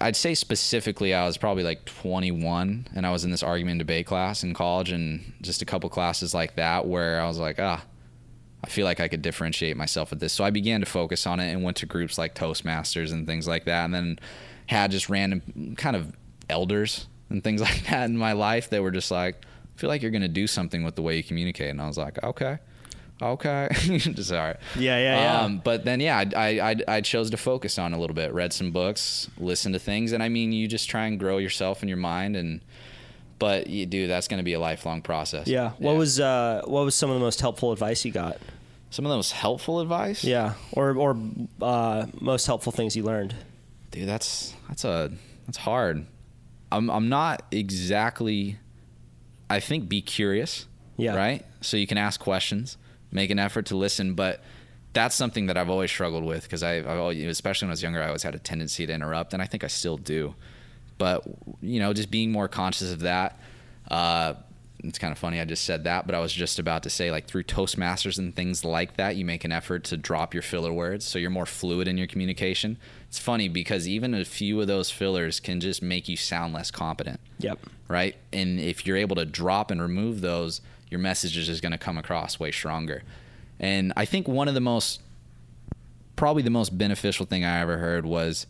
I'd 0.00 0.16
say 0.16 0.34
specifically 0.34 1.12
I 1.12 1.26
was 1.26 1.36
probably 1.36 1.64
like 1.64 1.84
21 1.84 2.88
and 2.94 3.06
I 3.06 3.10
was 3.10 3.24
in 3.24 3.30
this 3.30 3.42
argument 3.42 3.72
and 3.72 3.78
debate 3.80 4.06
class 4.06 4.42
in 4.42 4.54
college 4.54 4.90
and 4.90 5.34
just 5.42 5.60
a 5.60 5.64
couple 5.64 5.90
classes 5.90 6.32
like 6.32 6.56
that 6.56 6.86
where 6.86 7.20
I 7.20 7.26
was 7.26 7.38
like, 7.38 7.58
ah, 7.58 7.82
I 8.64 8.68
feel 8.68 8.84
like 8.84 9.00
I 9.00 9.08
could 9.08 9.22
differentiate 9.22 9.76
myself 9.76 10.10
with 10.10 10.20
this. 10.20 10.32
So 10.32 10.44
I 10.44 10.50
began 10.50 10.80
to 10.80 10.86
focus 10.86 11.26
on 11.26 11.38
it 11.40 11.52
and 11.52 11.62
went 11.62 11.76
to 11.78 11.86
groups 11.86 12.18
like 12.18 12.34
Toastmasters 12.34 13.12
and 13.12 13.26
things 13.26 13.46
like 13.46 13.64
that 13.64 13.84
and 13.84 13.94
then 13.94 14.18
had 14.66 14.90
just 14.90 15.08
random 15.08 15.74
kind 15.76 15.94
of 15.94 16.12
elders 16.50 17.06
and 17.30 17.42
things 17.42 17.60
like 17.68 17.86
that 17.86 18.04
in 18.10 18.16
my 18.16 18.32
life 18.32 18.70
that 18.70 18.82
were 18.82 18.90
just 18.90 19.10
like, 19.10 19.36
I 19.76 19.80
feel 19.80 19.88
like 19.88 20.02
you're 20.02 20.10
going 20.10 20.22
to 20.22 20.28
do 20.28 20.46
something 20.46 20.82
with 20.82 20.96
the 20.96 21.02
way 21.02 21.16
you 21.16 21.22
communicate. 21.22 21.70
And 21.70 21.80
I 21.80 21.86
was 21.86 21.96
like, 21.96 22.22
okay. 22.22 22.58
Okay, 23.20 23.68
just 23.74 24.30
all 24.30 24.38
right. 24.38 24.56
Yeah, 24.76 24.96
yeah, 24.98 25.20
yeah. 25.20 25.40
Um, 25.40 25.60
but 25.64 25.84
then, 25.84 25.98
yeah, 25.98 26.22
I, 26.36 26.60
I, 26.60 26.76
I 26.86 27.00
chose 27.00 27.30
to 27.30 27.36
focus 27.36 27.76
on 27.76 27.92
a 27.92 27.98
little 27.98 28.14
bit. 28.14 28.32
Read 28.32 28.52
some 28.52 28.70
books, 28.70 29.28
listen 29.38 29.72
to 29.72 29.80
things, 29.80 30.12
and 30.12 30.22
I 30.22 30.28
mean, 30.28 30.52
you 30.52 30.68
just 30.68 30.88
try 30.88 31.06
and 31.06 31.18
grow 31.18 31.38
yourself 31.38 31.82
and 31.82 31.88
your 31.88 31.98
mind. 31.98 32.36
And 32.36 32.60
but 33.38 33.66
you 33.68 33.86
do 33.86 34.06
that's 34.06 34.28
going 34.28 34.38
to 34.38 34.44
be 34.44 34.54
a 34.54 34.60
lifelong 34.60 35.02
process. 35.02 35.46
Yeah. 35.46 35.70
What 35.78 35.96
was 35.96 36.20
uh, 36.20 36.62
what 36.64 36.84
was 36.84 36.94
some 36.94 37.10
of 37.10 37.14
the 37.14 37.20
most 37.20 37.40
helpful 37.40 37.72
advice 37.72 38.04
you 38.04 38.12
got? 38.12 38.38
some 38.90 39.04
of 39.04 39.10
the 39.10 39.16
most 39.16 39.32
helpful 39.32 39.80
advice? 39.80 40.24
Yeah, 40.24 40.54
or 40.72 40.96
or 40.96 41.16
uh, 41.60 42.06
most 42.20 42.46
helpful 42.46 42.72
things 42.72 42.96
you 42.96 43.02
learned. 43.02 43.34
dude, 43.90 44.08
that's 44.08 44.54
that's 44.68 44.84
a 44.84 45.12
that's 45.46 45.58
hard. 45.58 46.06
I'm 46.72 46.90
I'm 46.90 47.08
not 47.08 47.42
exactly. 47.50 48.58
I 49.50 49.60
think 49.60 49.88
be 49.88 50.02
curious. 50.02 50.66
Yeah. 50.96 51.14
Right. 51.16 51.44
So 51.60 51.76
you 51.76 51.86
can 51.86 51.96
ask 51.96 52.20
questions, 52.20 52.76
make 53.12 53.30
an 53.30 53.38
effort 53.38 53.66
to 53.66 53.76
listen, 53.76 54.14
but 54.14 54.42
that's 54.92 55.14
something 55.14 55.46
that 55.46 55.56
I've 55.56 55.70
always 55.70 55.90
struggled 55.90 56.24
with 56.24 56.42
because 56.42 56.62
I, 56.62 56.78
I've 56.78 56.88
always, 56.88 57.24
especially 57.24 57.66
when 57.66 57.70
I 57.70 57.74
was 57.74 57.82
younger, 57.82 58.02
I 58.02 58.08
always 58.08 58.24
had 58.24 58.34
a 58.34 58.38
tendency 58.38 58.84
to 58.84 58.92
interrupt, 58.92 59.32
and 59.32 59.40
I 59.40 59.46
think 59.46 59.62
I 59.64 59.68
still 59.68 59.96
do. 59.96 60.34
But 60.98 61.22
you 61.62 61.80
know, 61.80 61.92
just 61.92 62.10
being 62.10 62.30
more 62.32 62.48
conscious 62.48 62.92
of 62.92 63.00
that. 63.00 63.38
Uh, 63.90 64.34
it's 64.84 64.98
kind 64.98 65.10
of 65.10 65.18
funny 65.18 65.40
I 65.40 65.44
just 65.44 65.64
said 65.64 65.82
that, 65.84 66.06
but 66.06 66.14
I 66.14 66.20
was 66.20 66.32
just 66.32 66.60
about 66.60 66.84
to 66.84 66.90
say 66.90 67.10
like 67.10 67.26
through 67.26 67.42
Toastmasters 67.44 68.16
and 68.16 68.34
things 68.36 68.64
like 68.64 68.96
that, 68.96 69.16
you 69.16 69.24
make 69.24 69.44
an 69.44 69.50
effort 69.50 69.82
to 69.84 69.96
drop 69.96 70.32
your 70.34 70.42
filler 70.42 70.72
words 70.72 71.04
so 71.04 71.18
you're 71.18 71.30
more 71.30 71.46
fluid 71.46 71.88
in 71.88 71.98
your 71.98 72.06
communication. 72.06 72.78
It's 73.08 73.18
funny 73.18 73.48
because 73.48 73.88
even 73.88 74.14
a 74.14 74.24
few 74.24 74.60
of 74.60 74.68
those 74.68 74.88
fillers 74.88 75.40
can 75.40 75.58
just 75.58 75.82
make 75.82 76.08
you 76.08 76.16
sound 76.16 76.54
less 76.54 76.70
competent, 76.70 77.18
Yep. 77.40 77.58
right? 77.88 78.14
And 78.32 78.60
if 78.60 78.86
you're 78.86 78.96
able 78.96 79.16
to 79.16 79.24
drop 79.24 79.72
and 79.72 79.82
remove 79.82 80.20
those, 80.20 80.60
your 80.90 81.00
message 81.00 81.36
is 81.36 81.46
just 81.46 81.60
going 81.60 81.72
to 81.72 81.78
come 81.78 81.98
across 81.98 82.38
way 82.38 82.52
stronger. 82.52 83.02
And 83.58 83.92
I 83.96 84.04
think 84.04 84.28
one 84.28 84.46
of 84.46 84.54
the 84.54 84.60
most 84.60 85.00
probably 86.14 86.42
the 86.42 86.50
most 86.50 86.76
beneficial 86.78 87.26
thing 87.26 87.44
I 87.44 87.60
ever 87.60 87.78
heard 87.78 88.06
was 88.06 88.46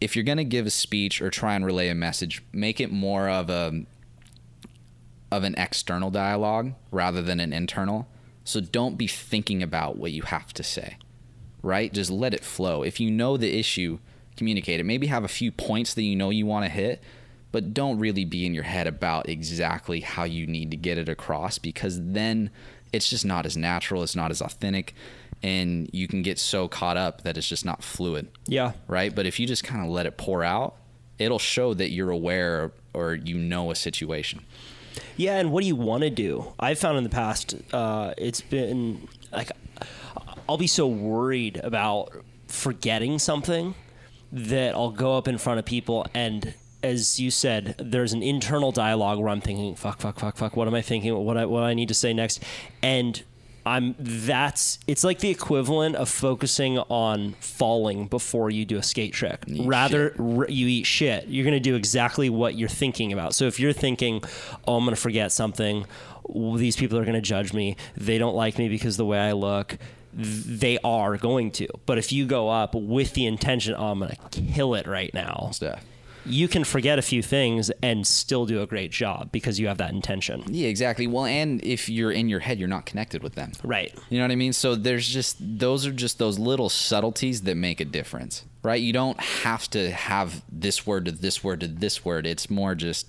if 0.00 0.14
you're 0.14 0.24
going 0.24 0.38
to 0.38 0.44
give 0.44 0.66
a 0.66 0.70
speech 0.70 1.22
or 1.22 1.30
try 1.30 1.54
and 1.54 1.64
relay 1.64 1.88
a 1.88 1.94
message, 1.94 2.42
make 2.52 2.80
it 2.80 2.92
more 2.92 3.28
of 3.28 3.50
a 3.50 3.84
of 5.32 5.42
an 5.42 5.54
external 5.56 6.10
dialogue 6.10 6.72
rather 6.90 7.20
than 7.20 7.40
an 7.40 7.52
internal. 7.52 8.06
So 8.44 8.60
don't 8.60 8.96
be 8.96 9.08
thinking 9.08 9.62
about 9.62 9.96
what 9.96 10.12
you 10.12 10.22
have 10.22 10.52
to 10.54 10.62
say, 10.62 10.98
right? 11.62 11.92
Just 11.92 12.10
let 12.10 12.32
it 12.32 12.44
flow. 12.44 12.84
If 12.84 13.00
you 13.00 13.10
know 13.10 13.36
the 13.36 13.58
issue, 13.58 13.98
communicate 14.36 14.78
it. 14.78 14.86
Maybe 14.86 15.08
have 15.08 15.24
a 15.24 15.28
few 15.28 15.50
points 15.50 15.94
that 15.94 16.02
you 16.02 16.14
know 16.14 16.30
you 16.30 16.46
want 16.46 16.64
to 16.64 16.70
hit, 16.70 17.02
but 17.50 17.74
don't 17.74 17.98
really 17.98 18.24
be 18.24 18.46
in 18.46 18.54
your 18.54 18.64
head 18.64 18.86
about 18.86 19.28
exactly 19.28 20.00
how 20.00 20.24
you 20.24 20.46
need 20.46 20.70
to 20.70 20.76
get 20.76 20.98
it 20.98 21.08
across 21.08 21.58
because 21.58 22.00
then 22.00 22.50
it's 22.92 23.08
just 23.08 23.24
not 23.24 23.46
as 23.46 23.56
natural, 23.56 24.02
it's 24.02 24.16
not 24.16 24.30
as 24.30 24.40
authentic, 24.40 24.94
and 25.42 25.88
you 25.92 26.08
can 26.08 26.22
get 26.22 26.38
so 26.38 26.68
caught 26.68 26.96
up 26.96 27.22
that 27.22 27.36
it's 27.36 27.48
just 27.48 27.64
not 27.64 27.82
fluid 27.84 28.28
Yeah. 28.46 28.72
right? 28.88 29.14
But 29.14 29.26
if 29.26 29.38
you 29.38 29.46
just 29.46 29.64
kind 29.64 29.82
of 29.84 29.88
let 29.90 30.06
it 30.06 30.16
pour 30.16 30.42
out, 30.42 30.74
it'll 31.18 31.38
show 31.38 31.74
that 31.74 31.90
you're 31.90 32.10
aware 32.10 32.72
or 32.94 33.14
you 33.14 33.36
know 33.36 33.70
a 33.70 33.74
situation. 33.74 34.40
Yeah, 35.16 35.38
and 35.38 35.52
what 35.52 35.60
do 35.62 35.66
you 35.66 35.76
want 35.76 36.02
to 36.04 36.10
do? 36.10 36.52
I've 36.58 36.78
found 36.78 36.96
in 36.98 37.04
the 37.04 37.10
past, 37.10 37.54
uh, 37.72 38.14
it's 38.16 38.40
been 38.40 39.08
like 39.32 39.52
I'll 40.48 40.56
be 40.58 40.66
so 40.66 40.86
worried 40.86 41.56
about 41.62 42.12
forgetting 42.48 43.18
something 43.18 43.74
that 44.32 44.74
I'll 44.74 44.90
go 44.90 45.16
up 45.18 45.28
in 45.28 45.38
front 45.38 45.58
of 45.58 45.64
people 45.64 46.06
and. 46.14 46.54
As 46.82 47.18
you 47.18 47.32
said, 47.32 47.74
there's 47.78 48.12
an 48.12 48.22
internal 48.22 48.70
dialogue 48.70 49.18
where 49.18 49.30
I'm 49.30 49.40
thinking, 49.40 49.74
"Fuck, 49.74 49.98
fuck, 49.98 50.20
fuck, 50.20 50.36
fuck." 50.36 50.54
What 50.56 50.68
am 50.68 50.74
I 50.74 50.82
thinking? 50.82 51.12
What 51.16 51.36
I 51.36 51.44
what 51.44 51.64
I 51.64 51.74
need 51.74 51.88
to 51.88 51.94
say 51.94 52.12
next? 52.12 52.40
And 52.80 53.20
I'm 53.66 53.96
that's 53.98 54.78
it's 54.86 55.02
like 55.02 55.18
the 55.18 55.28
equivalent 55.28 55.96
of 55.96 56.08
focusing 56.08 56.78
on 56.78 57.32
falling 57.40 58.06
before 58.06 58.48
you 58.48 58.64
do 58.64 58.78
a 58.78 58.82
skate 58.82 59.12
trick. 59.12 59.44
Rather, 59.48 60.14
r- 60.18 60.48
you 60.48 60.68
eat 60.68 60.86
shit. 60.86 61.26
You're 61.26 61.44
going 61.44 61.54
to 61.54 61.60
do 61.60 61.74
exactly 61.74 62.30
what 62.30 62.54
you're 62.54 62.68
thinking 62.68 63.12
about. 63.12 63.34
So 63.34 63.46
if 63.46 63.58
you're 63.58 63.72
thinking, 63.72 64.22
"Oh, 64.68 64.76
I'm 64.76 64.84
going 64.84 64.94
to 64.94 65.00
forget 65.00 65.32
something. 65.32 65.84
These 66.32 66.76
people 66.76 66.96
are 66.96 67.04
going 67.04 67.14
to 67.14 67.20
judge 67.20 67.52
me. 67.52 67.76
They 67.96 68.18
don't 68.18 68.36
like 68.36 68.56
me 68.56 68.68
because 68.68 68.94
of 68.94 68.98
the 68.98 69.06
way 69.06 69.18
I 69.18 69.32
look." 69.32 69.76
They 70.18 70.78
are 70.82 71.18
going 71.18 71.50
to. 71.52 71.68
But 71.84 71.98
if 71.98 72.10
you 72.10 72.24
go 72.24 72.48
up 72.48 72.74
with 72.74 73.12
the 73.12 73.26
intention, 73.26 73.74
oh, 73.76 73.88
I'm 73.88 73.98
going 73.98 74.16
to 74.30 74.40
kill 74.40 74.74
it 74.74 74.86
right 74.86 75.12
now, 75.12 75.50
Stuff. 75.52 75.84
You 76.26 76.48
can 76.48 76.64
forget 76.64 76.98
a 76.98 77.02
few 77.02 77.22
things 77.22 77.70
and 77.82 78.06
still 78.06 78.46
do 78.46 78.62
a 78.62 78.66
great 78.66 78.90
job 78.90 79.30
because 79.32 79.58
you 79.58 79.68
have 79.68 79.78
that 79.78 79.92
intention. 79.92 80.42
Yeah, 80.48 80.68
exactly. 80.68 81.06
Well, 81.06 81.24
and 81.24 81.62
if 81.64 81.88
you're 81.88 82.12
in 82.12 82.28
your 82.28 82.40
head, 82.40 82.58
you're 82.58 82.68
not 82.68 82.86
connected 82.86 83.22
with 83.22 83.34
them. 83.34 83.52
Right. 83.62 83.94
You 84.10 84.18
know 84.18 84.24
what 84.24 84.32
I 84.32 84.36
mean? 84.36 84.52
So 84.52 84.74
there's 84.74 85.08
just 85.08 85.36
those 85.40 85.86
are 85.86 85.92
just 85.92 86.18
those 86.18 86.38
little 86.38 86.68
subtleties 86.68 87.42
that 87.42 87.56
make 87.56 87.80
a 87.80 87.84
difference, 87.84 88.44
right? 88.62 88.80
You 88.80 88.92
don't 88.92 89.20
have 89.20 89.68
to 89.70 89.90
have 89.90 90.42
this 90.50 90.86
word 90.86 91.06
to 91.06 91.12
this 91.12 91.42
word 91.42 91.60
to 91.60 91.68
this 91.68 92.04
word. 92.04 92.26
It's 92.26 92.50
more 92.50 92.74
just 92.74 93.06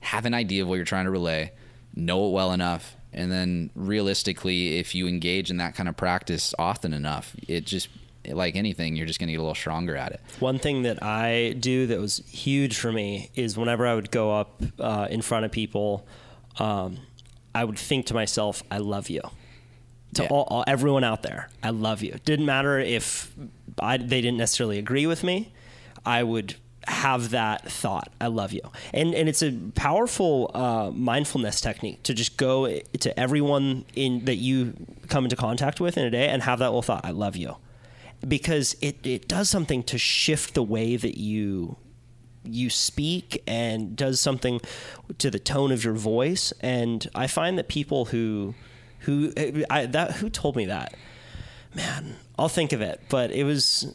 have 0.00 0.26
an 0.26 0.34
idea 0.34 0.62
of 0.62 0.68
what 0.68 0.76
you're 0.76 0.84
trying 0.84 1.06
to 1.06 1.10
relay, 1.10 1.52
know 1.94 2.26
it 2.26 2.32
well 2.32 2.52
enough, 2.52 2.96
and 3.12 3.30
then 3.30 3.70
realistically, 3.74 4.78
if 4.78 4.94
you 4.94 5.06
engage 5.06 5.50
in 5.50 5.56
that 5.58 5.74
kind 5.74 5.88
of 5.88 5.96
practice 5.96 6.52
often 6.58 6.92
enough, 6.92 7.34
it 7.48 7.64
just 7.64 7.88
like 8.32 8.56
anything, 8.56 8.96
you're 8.96 9.06
just 9.06 9.18
going 9.18 9.28
to 9.28 9.32
get 9.32 9.38
a 9.38 9.42
little 9.42 9.54
stronger 9.54 9.96
at 9.96 10.12
it. 10.12 10.20
One 10.40 10.58
thing 10.58 10.82
that 10.82 11.02
I 11.02 11.54
do 11.58 11.86
that 11.88 12.00
was 12.00 12.22
huge 12.28 12.76
for 12.78 12.92
me 12.92 13.30
is 13.34 13.56
whenever 13.56 13.86
I 13.86 13.94
would 13.94 14.10
go 14.10 14.32
up 14.32 14.62
uh, 14.78 15.08
in 15.10 15.22
front 15.22 15.44
of 15.44 15.50
people, 15.52 16.06
um, 16.58 16.98
I 17.54 17.64
would 17.64 17.78
think 17.78 18.06
to 18.06 18.14
myself, 18.14 18.62
"I 18.70 18.78
love 18.78 19.08
you." 19.10 19.20
To 20.14 20.22
Yeah. 20.22 20.28
all, 20.28 20.42
all 20.48 20.64
everyone 20.66 21.02
out 21.04 21.22
there, 21.22 21.48
I 21.62 21.70
love 21.70 22.02
you. 22.02 22.16
Didn't 22.24 22.46
matter 22.46 22.78
if 22.78 23.34
I, 23.80 23.96
they 23.96 24.20
didn't 24.20 24.38
necessarily 24.38 24.78
agree 24.78 25.06
with 25.06 25.24
me. 25.24 25.52
I 26.06 26.22
would 26.22 26.54
have 26.86 27.30
that 27.30 27.70
thought, 27.72 28.10
"I 28.20 28.26
love 28.26 28.52
you," 28.52 28.60
and 28.92 29.14
and 29.14 29.28
it's 29.28 29.42
a 29.42 29.52
powerful 29.74 30.50
uh, 30.54 30.90
mindfulness 30.94 31.60
technique 31.60 32.02
to 32.04 32.12
just 32.14 32.36
go 32.36 32.68
to 33.00 33.18
everyone 33.18 33.84
in 33.96 34.24
that 34.26 34.36
you 34.36 34.74
come 35.08 35.24
into 35.24 35.34
contact 35.36 35.80
with 35.80 35.96
in 35.96 36.04
a 36.04 36.10
day 36.10 36.28
and 36.28 36.42
have 36.42 36.58
that 36.58 36.66
little 36.66 36.82
thought, 36.82 37.04
"I 37.04 37.10
love 37.10 37.36
you." 37.36 37.56
Because 38.28 38.76
it, 38.80 39.06
it 39.06 39.28
does 39.28 39.48
something 39.50 39.82
to 39.84 39.98
shift 39.98 40.54
the 40.54 40.62
way 40.62 40.96
that 40.96 41.18
you 41.18 41.76
you 42.46 42.68
speak 42.68 43.42
and 43.46 43.96
does 43.96 44.20
something 44.20 44.60
to 45.16 45.30
the 45.30 45.38
tone 45.38 45.72
of 45.72 45.82
your 45.82 45.94
voice 45.94 46.52
and 46.60 47.08
i 47.14 47.26
find 47.26 47.56
that 47.58 47.68
people 47.68 48.06
who 48.06 48.54
who 49.00 49.32
I, 49.70 49.86
that 49.86 50.12
who 50.16 50.28
told 50.28 50.54
me 50.54 50.66
that 50.66 50.94
man 51.74 52.16
i'll 52.38 52.50
think 52.50 52.72
of 52.74 52.82
it 52.82 53.00
but 53.08 53.30
it 53.30 53.44
was 53.44 53.86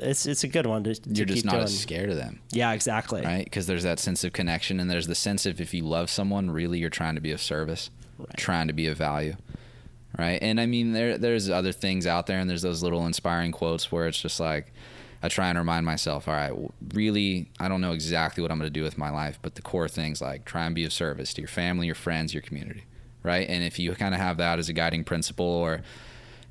it's 0.00 0.26
it's 0.26 0.42
a 0.42 0.48
good 0.48 0.66
one 0.66 0.82
to, 0.84 0.94
to 0.96 1.10
You're 1.10 1.26
just 1.26 1.44
not 1.44 1.52
doing. 1.52 1.64
as 1.64 1.78
scared 1.78 2.10
of 2.10 2.16
them. 2.16 2.40
yeah 2.50 2.72
exactly 2.72 3.22
right? 3.22 3.44
Because 3.44 3.66
there's 3.66 3.84
that 3.84 4.00
sense 4.00 4.24
of 4.24 4.32
connection, 4.32 4.80
and 4.80 4.90
there's 4.90 5.06
the 5.06 5.14
sense 5.14 5.46
of 5.46 5.60
if 5.60 5.72
you 5.72 5.84
love 5.84 6.10
someone, 6.10 6.50
really, 6.50 6.78
you're 6.80 6.90
trying 6.90 7.14
to 7.14 7.20
be 7.20 7.30
of 7.30 7.40
service, 7.40 7.88
trying 8.36 8.66
to 8.66 8.72
be 8.72 8.88
of 8.88 8.96
value, 8.98 9.36
right? 10.18 10.38
And 10.42 10.60
I 10.60 10.66
mean, 10.66 10.92
there 10.92 11.18
there's 11.18 11.48
other 11.48 11.72
things 11.72 12.06
out 12.06 12.26
there, 12.26 12.38
and 12.38 12.48
there's 12.48 12.62
those 12.62 12.82
little 12.82 13.06
inspiring 13.06 13.52
quotes 13.52 13.90
where 13.90 14.06
it's 14.06 14.20
just 14.20 14.40
like, 14.40 14.72
I 15.22 15.28
try 15.28 15.48
and 15.48 15.58
remind 15.58 15.86
myself, 15.86 16.26
all 16.26 16.34
right, 16.34 16.52
really, 16.94 17.50
I 17.60 17.68
don't 17.68 17.80
know 17.80 17.92
exactly 17.92 18.42
what 18.42 18.50
I'm 18.50 18.58
going 18.58 18.72
to 18.72 18.78
do 18.78 18.82
with 18.82 18.98
my 18.98 19.10
life, 19.10 19.38
but 19.40 19.54
the 19.54 19.62
core 19.62 19.88
things 19.88 20.20
like 20.20 20.44
try 20.44 20.66
and 20.66 20.74
be 20.74 20.84
of 20.84 20.92
service 20.92 21.32
to 21.34 21.40
your 21.40 21.48
family, 21.48 21.86
your 21.86 21.94
friends, 21.94 22.34
your 22.34 22.42
community, 22.42 22.84
right? 23.22 23.48
And 23.48 23.62
if 23.62 23.78
you 23.78 23.92
kind 23.94 24.14
of 24.14 24.20
have 24.20 24.36
that 24.38 24.58
as 24.58 24.68
a 24.68 24.72
guiding 24.72 25.04
principle, 25.04 25.46
or 25.46 25.82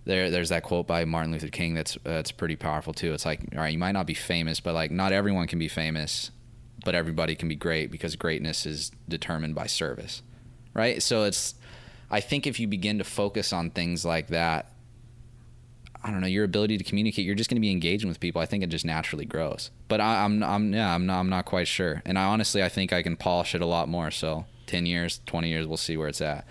there, 0.06 0.32
there's 0.32 0.50
that 0.50 0.64
quote 0.64 0.88
by 0.88 1.06
Martin 1.06 1.32
Luther 1.32 1.50
King 1.50 1.74
that's 1.74 1.98
uh, 1.98 2.00
that's 2.06 2.32
pretty 2.32 2.56
powerful 2.56 2.94
too. 2.94 3.14
It's 3.14 3.26
like, 3.26 3.42
all 3.54 3.60
right, 3.60 3.74
you 3.74 3.78
might 3.78 3.92
not 3.92 4.08
be 4.08 4.14
famous, 4.14 4.60
but 4.60 4.74
like, 4.74 4.90
not 4.90 5.12
everyone 5.12 5.48
can 5.48 5.60
be 5.60 5.68
famous, 5.68 6.32
but 6.84 6.96
everybody 6.96 7.36
can 7.36 7.50
be 7.50 7.56
great 7.56 7.92
because 7.92 8.16
greatness 8.16 8.66
is 8.66 8.92
determined 9.08 9.54
by 9.54 9.68
service, 9.68 10.24
right? 10.74 11.04
So 11.04 11.24
it's, 11.26 11.56
I 12.12 12.20
think 12.20 12.46
if 12.46 12.60
you 12.60 12.68
begin 12.68 12.98
to 12.98 13.04
focus 13.04 13.54
on 13.54 13.70
things 13.72 14.04
like 14.06 14.28
that, 14.28 14.72
I 16.04 16.10
don't 16.12 16.20
know, 16.22 16.28
your 16.28 16.44
ability 16.44 16.78
to 16.78 16.84
communicate, 16.84 17.26
you're 17.26 17.36
just 17.36 17.50
going 17.50 17.58
to 17.58 17.62
be 17.62 17.72
engaging 17.72 18.10
with 18.10 18.20
people. 18.20 18.42
I 18.42 18.46
think 18.46 18.64
it 18.64 18.68
just 18.68 18.86
naturally 18.86 19.26
grows. 19.26 19.70
But 19.88 20.02
I, 20.02 20.24
I'm, 20.26 20.44
I'm, 20.44 20.74
yeah, 20.74 20.94
I'm 20.94 21.06
not, 21.06 21.20
I'm 21.20 21.30
not 21.30 21.46
quite 21.46 21.68
sure. 21.68 22.02
And 22.06 22.18
I 22.18 22.24
honestly, 22.26 22.64
I 22.64 22.70
think 22.70 22.92
I 22.92 23.02
can 23.04 23.16
polish 23.16 23.54
it 23.56 23.62
a 23.62 23.66
lot 23.68 23.88
more. 23.88 24.10
So 24.12 24.46
10 24.68 24.86
years, 24.88 25.22
20 25.28 25.48
years, 25.50 25.68
we'll 25.68 25.78
see 25.78 25.98
where 25.98 26.08
it's 26.08 26.22
at. 26.22 26.46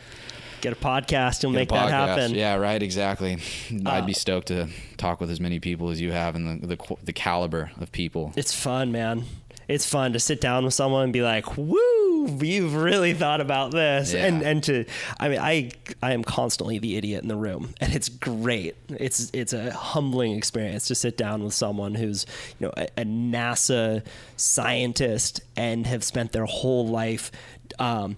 Get 0.60 0.72
a 0.72 0.76
podcast. 0.76 1.42
You'll 1.42 1.52
Get 1.52 1.58
make 1.58 1.68
that 1.70 1.90
happen. 1.90 2.34
Yeah, 2.34 2.54
right. 2.56 2.82
Exactly. 2.82 3.38
I'd 3.70 3.86
Uh, 3.86 4.06
be 4.06 4.12
stoked 4.12 4.48
to 4.48 4.68
talk 4.98 5.20
with 5.20 5.30
as 5.30 5.40
many 5.40 5.58
people 5.58 5.88
as 5.90 6.00
you 6.00 6.12
have 6.12 6.34
and 6.36 6.62
the 6.62 6.76
the, 6.76 6.96
the 7.02 7.12
caliber 7.14 7.70
of 7.80 7.90
people. 7.92 8.32
It's 8.36 8.52
fun, 8.54 8.92
man. 8.92 9.24
It's 9.68 9.86
fun 9.86 10.12
to 10.12 10.20
sit 10.20 10.38
down 10.40 10.64
with 10.66 10.74
someone 10.74 11.04
and 11.04 11.12
be 11.14 11.22
like, 11.22 11.56
"Woo, 11.56 12.09
you've 12.42 12.74
really 12.74 13.14
thought 13.14 13.40
about 13.40 13.70
this," 13.72 14.12
Yeah. 14.12 14.26
and 14.26 14.42
and 14.42 14.62
to, 14.64 14.84
I 15.18 15.28
mean, 15.28 15.38
I 15.38 15.70
I 16.02 16.12
am 16.12 16.22
constantly 16.24 16.78
the 16.78 16.96
idiot 16.96 17.22
in 17.22 17.28
the 17.28 17.36
room, 17.36 17.74
and 17.80 17.94
it's 17.94 18.08
great. 18.08 18.76
It's 18.88 19.30
it's 19.32 19.52
a 19.52 19.72
humbling 19.72 20.36
experience 20.36 20.86
to 20.88 20.94
sit 20.94 21.16
down 21.16 21.42
with 21.44 21.54
someone 21.54 21.94
who's 21.94 22.26
you 22.58 22.66
know 22.66 22.72
a, 22.76 22.88
a 22.98 23.04
NASA 23.04 24.02
scientist 24.36 25.40
and 25.56 25.86
have 25.86 26.04
spent 26.04 26.32
their 26.32 26.46
whole 26.46 26.86
life. 26.88 27.30
Um, 27.78 28.16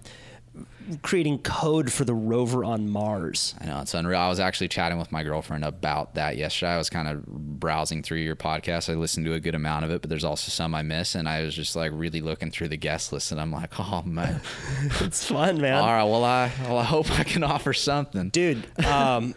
creating 1.01 1.39
code 1.39 1.91
for 1.91 2.05
the 2.05 2.13
rover 2.13 2.63
on 2.63 2.89
Mars. 2.89 3.55
I 3.61 3.65
know 3.65 3.79
it's 3.81 3.93
unreal. 3.93 4.19
I 4.19 4.29
was 4.29 4.39
actually 4.39 4.67
chatting 4.67 4.97
with 4.97 5.11
my 5.11 5.23
girlfriend 5.23 5.63
about 5.63 6.15
that 6.15 6.37
yesterday. 6.37 6.71
I 6.73 6.77
was 6.77 6.89
kind 6.89 7.07
of 7.07 7.25
browsing 7.25 8.03
through 8.03 8.17
your 8.19 8.35
podcast. 8.35 8.91
I 8.91 8.95
listened 8.95 9.25
to 9.25 9.33
a 9.33 9.39
good 9.39 9.55
amount 9.55 9.85
of 9.85 9.91
it, 9.91 10.01
but 10.01 10.09
there's 10.09 10.23
also 10.23 10.49
some 10.49 10.75
I 10.75 10.81
miss, 10.81 11.15
and 11.15 11.27
I 11.29 11.41
was 11.43 11.55
just 11.55 11.75
like 11.75 11.91
really 11.93 12.21
looking 12.21 12.51
through 12.51 12.67
the 12.69 12.77
guest 12.77 13.11
list, 13.13 13.31
and 13.31 13.39
I'm 13.39 13.51
like, 13.51 13.79
oh 13.79 14.03
man, 14.05 14.41
It's 15.01 15.25
fun, 15.27 15.59
man. 15.61 15.75
all 15.75 15.87
right. 15.87 16.03
Well, 16.03 16.23
I 16.23 16.51
well 16.67 16.77
I 16.77 16.83
hope 16.83 17.09
I 17.19 17.23
can 17.23 17.43
offer 17.43 17.73
something. 17.73 18.29
dude 18.29 18.63
um 18.85 19.35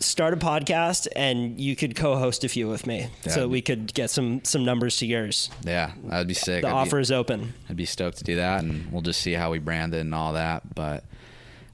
start 0.00 0.32
a 0.34 0.36
podcast 0.36 1.06
and 1.14 1.60
you 1.60 1.76
could 1.76 1.94
co-host 1.94 2.42
a 2.42 2.48
few 2.48 2.66
with 2.68 2.86
me 2.86 3.06
so 3.22 3.30
That'd 3.30 3.42
be- 3.44 3.52
we 3.52 3.60
could 3.62 3.92
get 3.94 4.10
some 4.10 4.42
some 4.44 4.64
numbers 4.64 4.96
to 4.98 5.06
yours 5.06 5.50
Yeah, 5.64 5.92
that'd 6.04 6.26
be 6.26 6.34
sick. 6.34 6.62
the 6.62 6.68
I'd 6.68 6.72
be- 6.72 6.76
offer 6.76 6.98
is 6.98 7.12
open 7.12 7.52
I'd 7.68 7.76
be 7.76 7.84
stoked 7.84 8.18
to 8.18 8.24
do 8.24 8.36
that, 8.36 8.62
and 8.64 8.90
we'll 8.90 9.02
just 9.02 9.20
see 9.20 9.34
how 9.34 9.50
we 9.50 9.58
brand 9.58 9.94
it 9.94 10.00
and 10.00 10.14
all 10.14 10.32
that. 10.32 10.74
But 10.74 11.04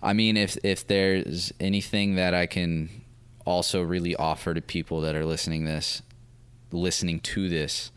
I 0.03 0.13
mean, 0.13 0.37
if 0.37 0.57
if 0.65 0.87
there's 0.87 1.53
anything 1.61 2.17
that 2.17 2.35
I 2.35 2.47
can 2.47 2.91
also 3.45 3.81
really 3.83 4.15
offer 4.17 4.55
to 4.55 4.61
people 4.61 5.01
that 5.03 5.15
are 5.15 5.25
listening 5.25 5.65
this, 5.65 6.03
listening 6.73 7.21
to 7.21 7.49
this, 7.49 7.91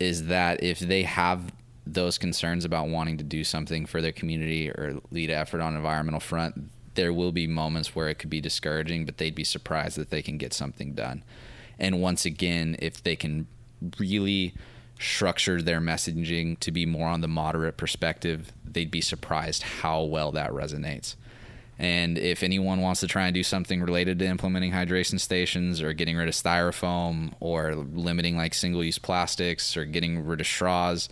is 0.00 0.26
that 0.26 0.62
if 0.62 0.78
they 0.78 1.02
have 1.02 1.52
those 1.86 2.16
concerns 2.18 2.64
about 2.64 2.88
wanting 2.88 3.18
to 3.18 3.24
do 3.24 3.44
something 3.44 3.86
for 3.86 4.00
their 4.00 4.12
community 4.12 4.70
or 4.70 5.00
lead 5.10 5.30
effort 5.30 5.60
on 5.60 5.76
environmental 5.76 6.20
front, 6.20 6.70
there 6.94 7.12
will 7.12 7.32
be 7.32 7.46
moments 7.46 7.94
where 7.94 8.08
it 8.08 8.18
could 8.18 8.30
be 8.30 8.40
discouraging, 8.40 9.04
but 9.04 9.18
they'd 9.18 9.34
be 9.34 9.44
surprised 9.44 9.96
that 9.98 10.10
they 10.10 10.22
can 10.22 10.38
get 10.38 10.52
something 10.52 10.92
done. 10.92 11.22
And 11.78 12.00
once 12.00 12.24
again, 12.24 12.76
if 12.78 13.02
they 13.02 13.16
can 13.16 13.46
really 13.98 14.54
structure 14.98 15.60
their 15.60 15.80
messaging 15.80 16.58
to 16.60 16.70
be 16.70 16.86
more 16.86 17.08
on 17.08 17.20
the 17.20 17.28
moderate 17.28 17.76
perspective, 17.76 18.52
they'd 18.64 18.90
be 18.90 19.00
surprised 19.00 19.62
how 19.62 20.02
well 20.02 20.32
that 20.32 20.50
resonates. 20.50 21.16
And 21.78 22.16
if 22.16 22.44
anyone 22.44 22.80
wants 22.80 23.00
to 23.00 23.08
try 23.08 23.26
and 23.26 23.34
do 23.34 23.42
something 23.42 23.82
related 23.82 24.20
to 24.20 24.26
implementing 24.26 24.70
hydration 24.70 25.18
stations 25.18 25.82
or 25.82 25.92
getting 25.92 26.16
rid 26.16 26.28
of 26.28 26.34
styrofoam 26.34 27.32
or 27.40 27.74
limiting 27.74 28.36
like 28.36 28.54
single 28.54 28.84
use 28.84 28.98
plastics 28.98 29.76
or 29.76 29.84
getting 29.84 30.24
rid 30.24 30.40
of 30.40 30.46
straws, 30.46 31.08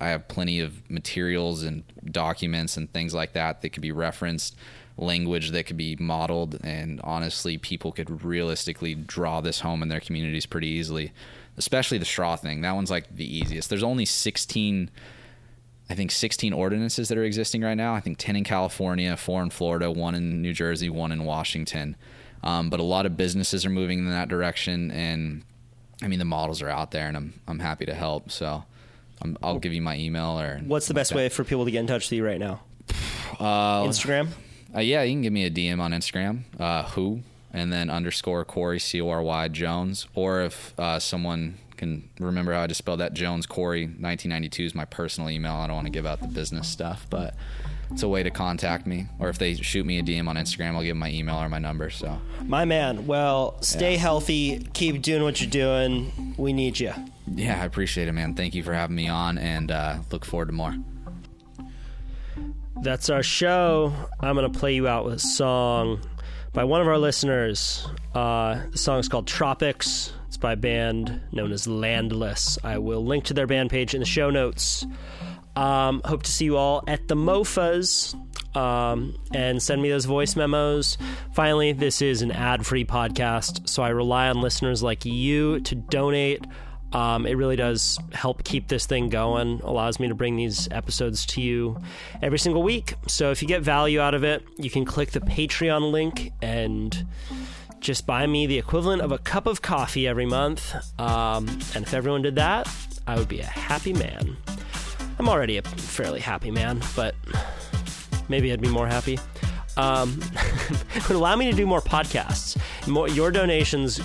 I 0.00 0.08
have 0.08 0.28
plenty 0.28 0.60
of 0.60 0.88
materials 0.90 1.62
and 1.62 1.82
documents 2.10 2.76
and 2.76 2.90
things 2.90 3.12
like 3.12 3.34
that 3.34 3.60
that 3.60 3.70
could 3.70 3.82
be 3.82 3.92
referenced, 3.92 4.56
language 4.98 5.50
that 5.52 5.64
could 5.64 5.76
be 5.76 5.96
modeled, 5.96 6.58
and 6.62 7.00
honestly, 7.02 7.56
people 7.56 7.92
could 7.92 8.24
realistically 8.24 8.94
draw 8.94 9.40
this 9.40 9.60
home 9.60 9.82
in 9.82 9.88
their 9.88 10.00
communities 10.00 10.46
pretty 10.46 10.68
easily, 10.68 11.12
especially 11.56 11.98
the 11.98 12.04
straw 12.04 12.36
thing. 12.36 12.60
That 12.62 12.74
one's 12.74 12.90
like 12.90 13.14
the 13.14 13.36
easiest. 13.36 13.70
There's 13.70 13.82
only 13.82 14.04
16 14.04 14.90
I 15.90 15.94
think 15.94 16.10
16 16.10 16.52
ordinances 16.52 17.08
that 17.08 17.16
are 17.16 17.24
existing 17.24 17.62
right 17.62 17.76
now. 17.76 17.94
I 17.94 18.00
think 18.00 18.18
10 18.18 18.36
in 18.36 18.44
California, 18.44 19.16
four 19.16 19.42
in 19.42 19.48
Florida, 19.48 19.90
one 19.90 20.14
in 20.14 20.42
New 20.42 20.52
Jersey, 20.52 20.90
one 20.90 21.12
in 21.12 21.24
Washington. 21.24 21.96
Um, 22.42 22.68
but 22.68 22.78
a 22.78 22.82
lot 22.82 23.06
of 23.06 23.16
businesses 23.16 23.64
are 23.64 23.70
moving 23.70 24.00
in 24.00 24.10
that 24.10 24.28
direction, 24.28 24.90
and 24.90 25.44
I 26.02 26.08
mean 26.08 26.18
the 26.18 26.26
models 26.26 26.60
are 26.60 26.68
out 26.68 26.90
there, 26.90 27.08
and 27.08 27.16
I'm 27.16 27.40
I'm 27.48 27.58
happy 27.58 27.86
to 27.86 27.94
help. 27.94 28.30
So 28.30 28.64
I'm, 29.22 29.36
I'll 29.42 29.58
give 29.58 29.72
you 29.72 29.82
my 29.82 29.96
email 29.96 30.38
or 30.38 30.60
what's 30.64 30.88
the 30.88 30.94
best 30.94 31.14
way 31.14 31.28
for 31.28 31.44
people 31.44 31.64
to 31.64 31.70
get 31.70 31.80
in 31.80 31.86
touch 31.86 32.06
with 32.06 32.16
you 32.16 32.24
right 32.24 32.38
now 32.38 32.60
Uh, 33.38 33.84
instagram 33.84 34.28
uh, 34.74 34.80
yeah, 34.80 35.02
you 35.02 35.12
can 35.12 35.22
give 35.22 35.32
me 35.32 35.44
a 35.44 35.50
DM 35.50 35.80
on 35.80 35.92
Instagram, 35.92 36.40
uh, 36.60 36.84
who, 36.84 37.20
and 37.52 37.72
then 37.72 37.90
underscore 37.90 38.44
Cory 38.44 38.78
C 38.78 39.00
O 39.00 39.08
R 39.08 39.22
Y 39.22 39.48
Jones, 39.48 40.06
or 40.14 40.42
if 40.42 40.78
uh, 40.78 40.98
someone 40.98 41.56
can 41.76 42.08
remember 42.18 42.52
how 42.52 42.62
I 42.62 42.66
just 42.66 42.78
spelled 42.78 43.00
that 43.00 43.14
Jones 43.14 43.46
Cory 43.46 43.82
1992 43.84 44.64
is 44.64 44.74
my 44.74 44.84
personal 44.84 45.30
email. 45.30 45.54
I 45.54 45.66
don't 45.68 45.76
want 45.76 45.86
to 45.86 45.92
give 45.92 46.06
out 46.06 46.20
the 46.20 46.26
business 46.26 46.66
stuff, 46.68 47.06
but 47.08 47.34
it's 47.92 48.02
a 48.02 48.08
way 48.08 48.22
to 48.24 48.30
contact 48.30 48.84
me. 48.86 49.06
Or 49.20 49.28
if 49.28 49.38
they 49.38 49.54
shoot 49.54 49.86
me 49.86 49.98
a 50.00 50.02
DM 50.02 50.26
on 50.28 50.34
Instagram, 50.36 50.74
I'll 50.74 50.82
give 50.82 50.90
them 50.90 50.98
my 50.98 51.10
email 51.12 51.36
or 51.36 51.48
my 51.48 51.60
number. 51.60 51.88
So 51.88 52.20
my 52.44 52.64
man 52.64 53.06
well 53.06 53.62
stay 53.62 53.92
Yeah. 53.92 53.98
healthy 54.00 54.66
keep 54.74 55.00
doing 55.02 55.22
what 55.22 55.40
you're 55.40 55.48
doing 55.50 56.34
we 56.36 56.52
need 56.52 56.78
you 56.80 56.92
yeah, 57.34 57.60
I 57.62 57.66
appreciate 57.66 58.08
it, 58.08 58.12
man. 58.12 58.32
Thank 58.34 58.54
you 58.54 58.62
for 58.62 58.72
having 58.72 58.96
me 58.96 59.06
on, 59.06 59.36
and 59.36 59.70
uh, 59.70 59.98
look 60.10 60.24
forward 60.24 60.46
to 60.46 60.52
more. 60.52 60.74
That's 62.82 63.10
our 63.10 63.22
show 63.22 63.92
i'm 64.20 64.34
gonna 64.34 64.48
play 64.50 64.74
you 64.74 64.86
out 64.86 65.04
with 65.04 65.14
a 65.14 65.18
song 65.18 66.00
by 66.52 66.64
one 66.64 66.80
of 66.80 66.86
our 66.88 66.98
listeners 66.98 67.86
uh, 68.14 68.60
the 68.70 68.78
song 68.78 68.98
is 68.98 69.08
called 69.08 69.26
tropics 69.26 70.12
it's 70.26 70.36
by 70.36 70.52
a 70.52 70.56
band 70.56 71.20
known 71.32 71.52
as 71.52 71.66
landless 71.66 72.58
i 72.64 72.78
will 72.78 73.04
link 73.04 73.24
to 73.24 73.34
their 73.34 73.46
band 73.46 73.70
page 73.70 73.94
in 73.94 74.00
the 74.00 74.06
show 74.06 74.30
notes 74.30 74.86
Um, 75.56 76.02
hope 76.04 76.22
to 76.22 76.30
see 76.30 76.44
you 76.44 76.56
all 76.56 76.84
at 76.86 77.08
the 77.08 77.16
MOFAs. 77.16 78.14
Um, 78.56 79.16
and 79.34 79.60
send 79.60 79.82
me 79.82 79.88
those 79.90 80.04
voice 80.04 80.36
memos. 80.36 80.96
Finally, 81.34 81.72
this 81.72 82.00
is 82.00 82.22
an 82.22 82.30
ad 82.30 82.64
free 82.64 82.84
podcast, 82.84 83.68
so 83.68 83.82
I 83.82 83.88
rely 83.88 84.28
on 84.28 84.40
listeners 84.40 84.82
like 84.84 85.04
you 85.04 85.58
to 85.60 85.74
donate. 85.74 86.44
Um, 86.92 87.26
it 87.26 87.34
really 87.34 87.56
does 87.56 87.98
help 88.12 88.44
keep 88.44 88.68
this 88.68 88.86
thing 88.86 89.10
going, 89.10 89.60
allows 89.62 90.00
me 90.00 90.08
to 90.08 90.14
bring 90.14 90.36
these 90.36 90.68
episodes 90.70 91.26
to 91.26 91.40
you 91.42 91.78
every 92.22 92.38
single 92.38 92.62
week. 92.62 92.94
So 93.06 93.30
if 93.30 93.42
you 93.42 93.48
get 93.48 93.62
value 93.62 94.00
out 94.00 94.14
of 94.14 94.24
it, 94.24 94.42
you 94.56 94.70
can 94.70 94.84
click 94.84 95.10
the 95.10 95.20
Patreon 95.20 95.92
link 95.92 96.32
and 96.40 97.06
just 97.80 98.06
buy 98.06 98.26
me 98.26 98.46
the 98.46 98.58
equivalent 98.58 99.02
of 99.02 99.12
a 99.12 99.18
cup 99.18 99.46
of 99.46 99.60
coffee 99.60 100.08
every 100.08 100.26
month. 100.26 100.74
Um, 100.98 101.46
and 101.74 101.84
if 101.84 101.92
everyone 101.92 102.22
did 102.22 102.36
that, 102.36 102.68
I 103.06 103.16
would 103.16 103.28
be 103.28 103.40
a 103.40 103.46
happy 103.46 103.92
man. 103.92 104.36
I'm 105.18 105.28
already 105.28 105.58
a 105.58 105.62
fairly 105.62 106.20
happy 106.20 106.50
man, 106.50 106.80
but 106.96 107.14
maybe 108.28 108.52
I'd 108.52 108.60
be 108.60 108.68
more 108.68 108.86
happy. 108.86 109.18
Um, 109.76 110.20
would 111.08 111.16
allow 111.16 111.36
me 111.36 111.50
to 111.50 111.56
do 111.56 111.66
more 111.66 111.80
podcasts. 111.80 112.56
More, 112.86 113.08
your 113.08 113.30
donations 113.30 114.00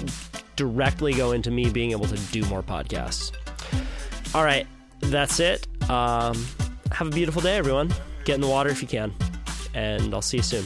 directly 0.56 1.14
go 1.14 1.32
into 1.32 1.52
me 1.52 1.70
being 1.70 1.92
able 1.92 2.06
to 2.06 2.18
do 2.32 2.44
more 2.46 2.64
podcasts. 2.64 3.32
All 4.36 4.44
right, 4.44 4.68
that's 5.00 5.40
it. 5.40 5.68
Um, 5.90 6.46
have 6.92 7.08
a 7.08 7.12
beautiful 7.12 7.42
day, 7.42 7.58
everyone. 7.58 7.94
Get 8.26 8.36
in 8.36 8.42
the 8.42 8.48
water 8.48 8.70
if 8.70 8.82
you 8.82 8.88
can, 8.88 9.14
and 9.74 10.14
I'll 10.14 10.22
see 10.22 10.38
you 10.38 10.44
soon. 10.44 10.66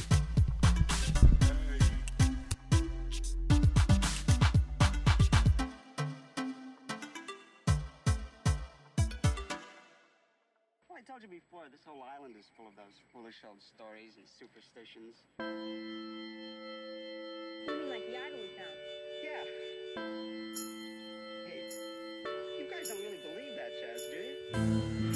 Well, 10.87 10.97
I 10.97 11.01
told 11.05 11.23
you 11.23 11.29
before, 11.29 11.63
this 11.71 11.81
whole 11.85 12.03
island 12.03 12.35
is 12.39 12.45
full 12.55 12.67
of 12.67 12.75
those 12.75 13.01
foolish 13.11 13.43
old 13.47 13.61
stories 13.61 14.17
and 14.17 14.27
superstitions. 14.27 15.23
You 15.39 15.45
mean 17.73 17.89
like 17.89 18.05
the 18.05 18.17
idol 18.17 18.39
we 18.39 18.47
found? 18.55 18.86
Hey, 21.47 21.61
you 22.59 22.65
guys 22.69 22.89
don't 22.89 23.01
really 23.03 23.19
believe 23.23 23.55
that, 23.55 23.71
Chaz, 23.81 24.01
do 24.11 24.17
you? 24.17 25.06